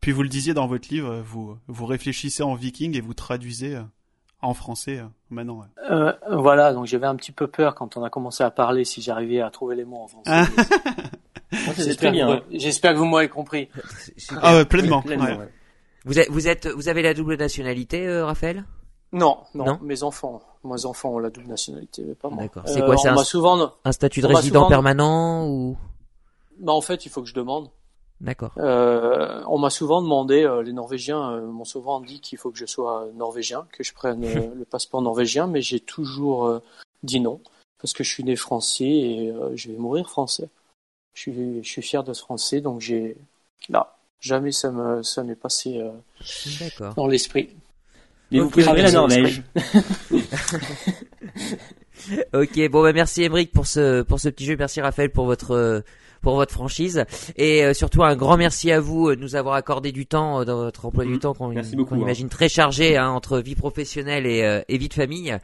Puis 0.00 0.12
vous 0.12 0.22
le 0.22 0.28
disiez 0.28 0.54
dans 0.54 0.66
votre 0.66 0.88
livre, 0.90 1.22
vous 1.26 1.56
vous 1.66 1.86
réfléchissez 1.86 2.42
en 2.42 2.54
viking 2.54 2.96
et 2.96 3.00
vous 3.00 3.14
traduisez 3.14 3.74
euh, 3.76 3.82
en 4.42 4.54
français 4.54 4.98
euh, 4.98 5.04
maintenant. 5.30 5.60
ouais. 5.60 5.66
Euh, 5.90 6.12
voilà, 6.30 6.72
donc 6.72 6.86
j'avais 6.86 7.06
un 7.06 7.16
petit 7.16 7.32
peu 7.32 7.46
peur 7.48 7.74
quand 7.74 7.96
on 7.96 8.04
a 8.04 8.10
commencé 8.10 8.44
à 8.44 8.50
parler 8.50 8.84
si 8.84 9.00
j'arrivais 9.02 9.40
à 9.40 9.50
trouver 9.50 9.74
les 9.74 9.84
mots 9.84 10.02
en 10.02 10.08
français. 10.08 10.30
Ah. 10.30 10.46
Moi, 11.52 11.74
c'est 11.76 11.84
J'espère 11.84 11.96
très 11.96 12.06
que 12.08 12.12
bien. 12.12 12.26
vous- 12.26 12.32
hein. 12.32 12.42
J'espère 12.52 12.92
que 12.92 12.98
vous 12.98 13.04
m'avez 13.06 13.28
compris. 13.28 13.68
Ah 14.42 14.56
ouais, 14.56 14.64
pleinement. 14.64 15.02
Pleinement, 15.02 15.24
ouais. 15.38 15.48
Vous 16.06 16.18
êtes, 16.18 16.30
vous 16.30 16.48
êtes, 16.48 16.66
vous 16.68 16.88
avez 16.88 17.02
la 17.02 17.12
double 17.14 17.36
nationalité, 17.36 18.06
euh, 18.06 18.24
Raphaël? 18.24 18.64
Non, 19.12 19.38
non, 19.54 19.64
Non 19.64 19.78
mes 19.82 20.02
enfants, 20.02 20.40
mes 20.64 20.84
enfants 20.86 21.10
ont 21.10 21.18
la 21.18 21.30
double 21.30 21.48
nationalité, 21.48 22.02
mais 22.06 22.14
pas 22.14 22.28
moi. 22.28 22.42
D'accord. 22.42 22.62
C'est 22.66 22.80
quoi, 22.80 22.94
Euh, 22.94 22.96
c'est 22.96 23.08
on 23.08 23.12
un- 23.12 23.16
m'a 23.16 23.24
souvent, 23.24 23.72
Un 23.84 23.92
statut 23.92 24.20
de 24.20 24.26
On 24.26 24.34
résident 24.34 24.60
souvent- 24.60 24.68
permanent 24.68 25.48
ou? 25.48 25.76
Bah, 26.58 26.72
en 26.72 26.80
fait, 26.80 27.04
il 27.06 27.08
faut 27.10 27.22
que 27.22 27.28
je 27.28 27.34
demande. 27.34 27.68
D'accord. 28.20 28.52
Euh, 28.58 29.42
on 29.48 29.58
m'a 29.58 29.68
souvent 29.70 30.00
demandé, 30.00 30.42
euh, 30.44 30.62
les 30.62 30.72
Norvégiens 30.72 31.32
euh, 31.32 31.46
m'ont 31.46 31.64
souvent 31.66 32.00
dit 32.00 32.20
qu'il 32.20 32.38
faut 32.38 32.50
que 32.50 32.56
je 32.58 32.64
sois 32.66 33.06
norvégien, 33.14 33.66
que 33.72 33.84
je 33.84 33.92
prenne 33.92 34.20
le 34.54 34.64
passeport 34.64 35.02
norvégien, 35.02 35.46
mais 35.46 35.60
j'ai 35.60 35.80
toujours 35.80 36.60
dit 37.02 37.20
non, 37.20 37.40
parce 37.80 37.92
que 37.92 38.04
je 38.04 38.10
suis 38.10 38.24
né 38.24 38.36
français 38.36 38.84
et 38.84 39.34
je 39.54 39.68
vais 39.70 39.76
mourir 39.76 40.08
français. 40.08 40.48
Je 41.14 41.20
suis, 41.22 41.62
je 41.64 41.68
suis 41.68 41.82
fier 41.82 42.04
de 42.04 42.12
ce 42.12 42.22
français, 42.22 42.60
donc 42.60 42.80
j'ai, 42.80 43.16
là, 43.68 43.95
jamais 44.26 44.52
ça 44.52 44.70
me, 44.70 45.02
ça 45.02 45.22
m'est 45.22 45.34
passé 45.36 45.78
euh, 45.80 46.90
dans 46.96 47.06
l'esprit. 47.06 47.50
Mais 48.30 48.40
vous 48.40 48.46
Ok, 48.46 48.52
préférez 48.52 48.82
la 48.82 48.90
Norvège. 48.92 49.42
Ok, 52.34 52.68
bon 52.70 52.82
bah 52.82 52.92
merci 52.92 53.22
Emeric 53.22 53.52
pour 53.52 53.66
ce 53.66 54.02
pour 54.02 54.20
ce 54.20 54.28
petit 54.28 54.44
jeu, 54.44 54.56
merci 54.58 54.80
Raphaël 54.80 55.10
pour 55.10 55.24
votre 55.26 55.52
euh, 55.52 55.80
pour 56.26 56.34
votre 56.34 56.52
franchise 56.52 57.04
et 57.36 57.64
euh, 57.64 57.72
surtout 57.72 58.02
un 58.02 58.16
grand 58.16 58.36
merci 58.36 58.72
à 58.72 58.80
vous 58.80 59.10
euh, 59.10 59.14
de 59.14 59.20
nous 59.20 59.36
avoir 59.36 59.54
accordé 59.54 59.92
du 59.92 60.06
temps 60.06 60.40
euh, 60.40 60.44
dans 60.44 60.56
votre 60.56 60.84
emploi 60.84 61.04
du 61.04 61.12
Mhm. 61.12 61.18
temps 61.20 61.34
qu'on 61.34 61.50
hein. 61.56 61.62
imagine 61.92 62.28
très 62.28 62.48
chargé 62.48 62.96
hein, 62.96 63.10
entre 63.10 63.38
vie 63.38 63.54
professionnelle 63.54 64.26
et, 64.26 64.42
euh, 64.42 64.60
et 64.68 64.76
vie 64.76 64.88
de 64.88 64.94
famille. 64.94 65.38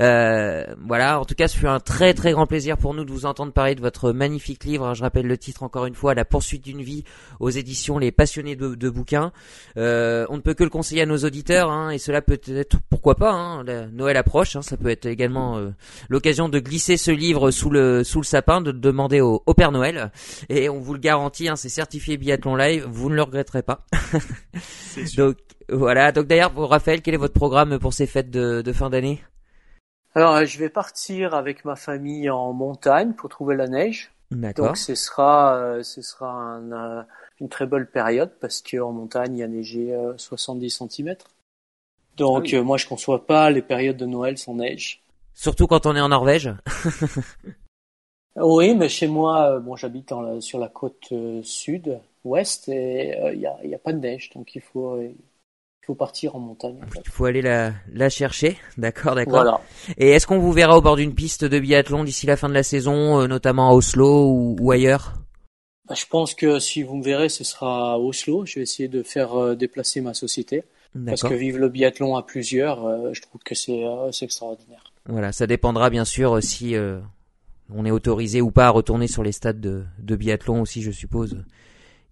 Euh, 0.00 0.64
voilà, 0.86 1.18
en 1.20 1.24
tout 1.24 1.34
cas, 1.34 1.48
ce 1.48 1.56
fut 1.56 1.66
un 1.66 1.80
très 1.80 2.14
très 2.14 2.30
grand 2.30 2.46
plaisir 2.46 2.76
pour 2.78 2.94
nous 2.94 3.04
de 3.04 3.10
vous 3.10 3.26
entendre 3.26 3.52
parler 3.52 3.74
de 3.74 3.80
votre 3.80 4.12
magnifique 4.12 4.64
livre. 4.64 4.94
Je 4.94 5.02
rappelle 5.02 5.26
le 5.26 5.36
titre 5.36 5.64
encore 5.64 5.86
une 5.86 5.94
fois, 5.96 6.14
La 6.14 6.24
poursuite 6.24 6.62
d'une 6.64 6.82
vie 6.82 7.02
aux 7.40 7.50
éditions 7.50 7.98
Les 7.98 8.12
Passionnés 8.12 8.54
de, 8.54 8.76
de 8.76 8.90
bouquins. 8.90 9.32
Euh, 9.76 10.24
on 10.30 10.36
ne 10.36 10.40
peut 10.40 10.54
que 10.54 10.62
le 10.62 10.70
conseiller 10.70 11.02
à 11.02 11.06
nos 11.06 11.18
auditeurs 11.18 11.68
hein, 11.70 11.90
et 11.90 11.98
cela 11.98 12.22
peut 12.22 12.38
être 12.46 12.76
pourquoi 12.90 13.16
pas. 13.16 13.32
Hein, 13.32 13.64
la- 13.64 13.86
Noël 13.88 14.16
approche, 14.16 14.54
hein, 14.54 14.62
ça 14.62 14.76
peut 14.76 14.88
être 14.88 15.06
également 15.06 15.58
euh, 15.58 15.70
l'occasion 16.08 16.48
de 16.48 16.60
glisser 16.60 16.96
ce 16.96 17.10
livre 17.10 17.50
sous 17.50 17.70
le 17.70 18.04
sous 18.04 18.20
le 18.20 18.24
sapin, 18.26 18.60
de 18.60 18.70
le 18.70 18.78
demander 18.78 19.20
au, 19.20 19.42
au 19.46 19.54
Père 19.54 19.72
Noël. 19.72 20.11
Et 20.48 20.68
on 20.68 20.80
vous 20.80 20.94
le 20.94 21.00
garantit, 21.00 21.48
hein, 21.48 21.56
c'est 21.56 21.68
certifié 21.68 22.16
Biathlon 22.16 22.56
Live, 22.56 22.84
vous 22.88 23.10
ne 23.10 23.14
le 23.14 23.22
regretterez 23.22 23.62
pas. 23.62 23.86
C'est 24.60 25.06
sûr. 25.06 25.26
Donc 25.28 25.36
voilà. 25.68 26.12
Donc 26.12 26.26
d'ailleurs, 26.26 26.52
pour 26.52 26.70
Raphaël, 26.70 27.02
quel 27.02 27.14
est 27.14 27.18
votre 27.18 27.34
programme 27.34 27.78
pour 27.78 27.92
ces 27.94 28.06
fêtes 28.06 28.30
de, 28.30 28.62
de 28.62 28.72
fin 28.72 28.90
d'année? 28.90 29.22
Alors, 30.14 30.34
euh, 30.34 30.44
je 30.44 30.58
vais 30.58 30.68
partir 30.68 31.34
avec 31.34 31.64
ma 31.64 31.74
famille 31.76 32.28
en 32.28 32.52
montagne 32.52 33.12
pour 33.14 33.30
trouver 33.30 33.56
la 33.56 33.66
neige. 33.68 34.12
D'accord. 34.30 34.66
Donc 34.68 34.76
ce 34.78 34.94
sera, 34.94 35.56
euh, 35.56 35.82
ce 35.82 36.00
sera 36.02 36.30
un, 36.32 36.72
euh, 36.72 37.02
une 37.40 37.48
très 37.48 37.66
belle 37.66 37.86
période 37.86 38.30
parce 38.40 38.62
qu'en 38.62 38.92
montagne 38.92 39.34
il 39.36 39.40
y 39.40 39.42
a 39.42 39.48
neigé 39.48 39.94
euh, 39.94 40.14
70 40.16 40.70
cm. 40.90 41.16
Donc 42.16 42.36
Ah 42.38 42.40
oui. 42.42 42.54
euh, 42.56 42.62
moi 42.62 42.76
je 42.78 42.86
conçois 42.86 43.26
pas 43.26 43.50
les 43.50 43.60
périodes 43.62 43.96
de 43.98 44.06
Noël 44.06 44.38
sans 44.38 44.54
neige. 44.54 45.02
Surtout 45.34 45.66
quand 45.66 45.84
on 45.86 45.94
est 45.96 46.00
en 46.00 46.08
Norvège. 46.10 46.50
Oui, 48.36 48.74
mais 48.74 48.88
chez 48.88 49.08
moi, 49.08 49.52
euh, 49.52 49.60
bon 49.60 49.76
j'habite 49.76 50.12
sur 50.40 50.58
la 50.58 50.68
côte 50.68 51.08
euh, 51.12 51.42
sud, 51.42 51.98
ouest 52.24 52.68
et 52.68 53.14
euh, 53.20 53.34
il 53.34 53.40
y, 53.40 53.74
a, 53.74 53.78
pas 53.78 53.92
de 53.92 53.98
neige 53.98 54.30
donc 54.34 54.54
il 54.54 54.62
faut, 54.62 55.00
il 55.00 55.14
faut 55.84 55.94
partir 55.94 56.34
en 56.34 56.38
montagne. 56.40 56.78
en 56.82 56.90
fait. 56.90 57.00
Il 57.04 57.10
faut 57.10 57.26
aller 57.26 57.42
la, 57.42 57.72
la 57.92 58.08
chercher. 58.08 58.56
D'accord, 58.78 59.14
d'accord. 59.14 59.42
Voilà. 59.42 59.60
Et 59.98 60.10
est-ce 60.10 60.26
qu'on 60.26 60.38
vous 60.38 60.52
verra 60.52 60.78
au 60.78 60.80
bord 60.80 60.96
d'une 60.96 61.14
piste 61.14 61.44
de 61.44 61.58
biathlon 61.58 62.04
d'ici 62.04 62.26
la 62.26 62.36
fin 62.36 62.48
de 62.48 62.54
la 62.54 62.62
saison, 62.62 63.26
notamment 63.28 63.70
à 63.70 63.72
Oslo 63.74 64.30
ou, 64.30 64.56
ou 64.58 64.70
ailleurs? 64.70 65.14
Bah, 65.86 65.94
je 65.94 66.06
pense 66.06 66.34
que 66.34 66.58
si 66.58 66.82
vous 66.82 66.96
me 66.96 67.02
verrez, 67.02 67.28
ce 67.28 67.44
sera 67.44 67.94
à 67.94 67.98
Oslo. 67.98 68.46
Je 68.46 68.54
vais 68.56 68.62
essayer 68.62 68.88
de 68.88 69.02
faire 69.02 69.56
déplacer 69.56 70.00
ma 70.00 70.14
société 70.14 70.62
parce 71.06 71.22
que 71.22 71.34
vivre 71.34 71.58
le 71.58 71.68
biathlon 71.68 72.16
à 72.16 72.22
plusieurs, 72.22 73.12
je 73.12 73.20
trouve 73.20 73.42
que 73.42 73.54
c'est 73.54 73.82
extraordinaire. 74.22 74.92
Voilà, 75.06 75.32
ça 75.32 75.46
dépendra 75.46 75.90
bien 75.90 76.04
sûr 76.04 76.42
si 76.42 76.76
euh, 76.76 77.00
on 77.70 77.84
est 77.84 77.90
autorisé 77.90 78.40
ou 78.40 78.50
pas 78.50 78.66
à 78.66 78.70
retourner 78.70 79.06
sur 79.08 79.22
les 79.22 79.32
stades 79.32 79.60
de, 79.60 79.84
de 79.98 80.16
biathlon 80.16 80.60
aussi, 80.60 80.82
je 80.82 80.90
suppose. 80.90 81.44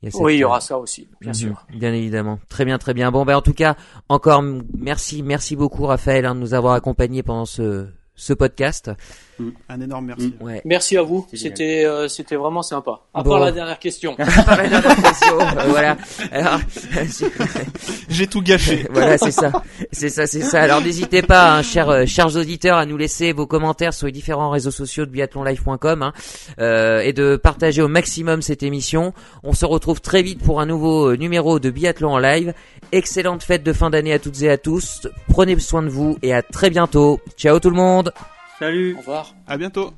Il 0.02 0.06
y 0.06 0.09
a 0.09 0.10
cette- 0.12 0.20
Oui, 0.22 0.36
il 0.36 0.39
y 0.39 0.44
aura 0.44 0.60
ça 0.60 0.78
aussi, 0.78 1.09
bien 1.20 1.31
Mhm, 1.31 1.35
sûr. 1.35 1.66
Bien 1.74 1.93
évidemment. 1.93 2.39
Très 2.48 2.64
bien, 2.64 2.78
très 2.78 2.94
bien. 2.94 3.10
Bon, 3.10 3.24
ben 3.27 3.36
en 3.36 3.43
tout 3.43 3.52
cas, 3.52 3.77
encore 4.09 4.43
merci, 4.78 5.22
merci 5.22 5.56
beaucoup 5.56 5.85
Raphaël 5.85 6.24
hein, 6.24 6.35
de 6.35 6.40
nous 6.40 6.55
avoir 6.55 6.72
accompagnés 6.74 7.22
pendant 7.22 7.44
ce, 7.44 7.86
ce 8.14 8.32
podcast. 8.32 8.90
Un 9.69 9.81
énorme 9.81 10.07
merci. 10.07 10.35
Ouais. 10.41 10.61
Merci 10.65 10.97
à 10.97 11.03
vous. 11.03 11.27
C'était 11.35 11.85
euh, 11.85 12.09
c'était 12.09 12.37
vraiment 12.37 12.62
sympa. 12.62 13.01
À 13.15 13.23
Bon. 13.23 13.31
part 13.31 13.41
la 13.41 13.53
dernière 13.53 13.79
question. 13.79 14.15
Par 14.47 14.57
la 14.57 14.69
dernière 14.69 14.97
question, 15.03 15.41
euh, 15.41 15.65
voilà. 15.69 15.97
Alors, 16.33 16.61
J'ai 18.09 18.27
tout 18.27 18.43
gâché. 18.43 18.87
voilà, 18.91 19.19
c'est 19.19 19.31
ça, 19.31 19.53
c'est 19.93 20.09
ça, 20.09 20.27
c'est 20.27 20.43
ça. 20.43 20.61
Alors 20.62 20.81
n'hésitez 20.81 21.23
pas, 21.23 21.55
hein, 21.57 21.62
chers, 21.62 21.89
euh, 21.91 22.07
chers 22.07 22.37
auditeurs, 22.37 22.77
à 22.79 22.87
nous 22.87 22.97
laisser 22.97 23.33
vos 23.33 23.47
commentaires 23.47 23.95
sur 23.95 24.07
les 24.07 24.12
différents 24.12 24.51
réseaux 24.51 24.71
sociaux 24.71 25.07
de 25.07 25.11
biathlonlive.com 25.11 26.03
hein, 26.03 26.12
euh, 26.61 27.01
et 27.01 27.12
de 27.12 27.37
partager 27.37 27.83
au 27.83 27.89
maximum 27.89 28.43
cette 28.43 28.62
émission. 28.62 29.12
On 29.43 29.53
se 29.53 29.65
retrouve 29.67 30.01
très 30.01 30.23
vite 30.23 30.43
pour 30.43 30.61
un 30.61 30.67
nouveau 30.67 31.17
numéro 31.17 31.59
de 31.59 31.71
Biathlon 31.71 32.12
en 32.15 32.19
live. 32.19 32.53
Excellente 32.93 33.43
fête 33.43 33.62
de 33.62 33.73
fin 33.73 33.91
d'année 33.91 34.12
à 34.12 34.19
toutes 34.19 34.43
et 34.43 34.51
à 34.51 34.59
tous. 34.59 35.07
Prenez 35.29 35.59
soin 35.59 35.83
de 35.83 35.89
vous 35.89 36.19
et 36.23 36.35
à 36.35 36.43
très 36.43 36.71
bientôt. 36.71 37.21
Ciao 37.37 37.59
tout 37.61 37.71
le 37.71 37.77
monde. 37.77 38.12
Salut 38.61 38.93
Au 38.95 38.99
revoir. 38.99 39.35
À 39.47 39.57
bientôt. 39.57 39.95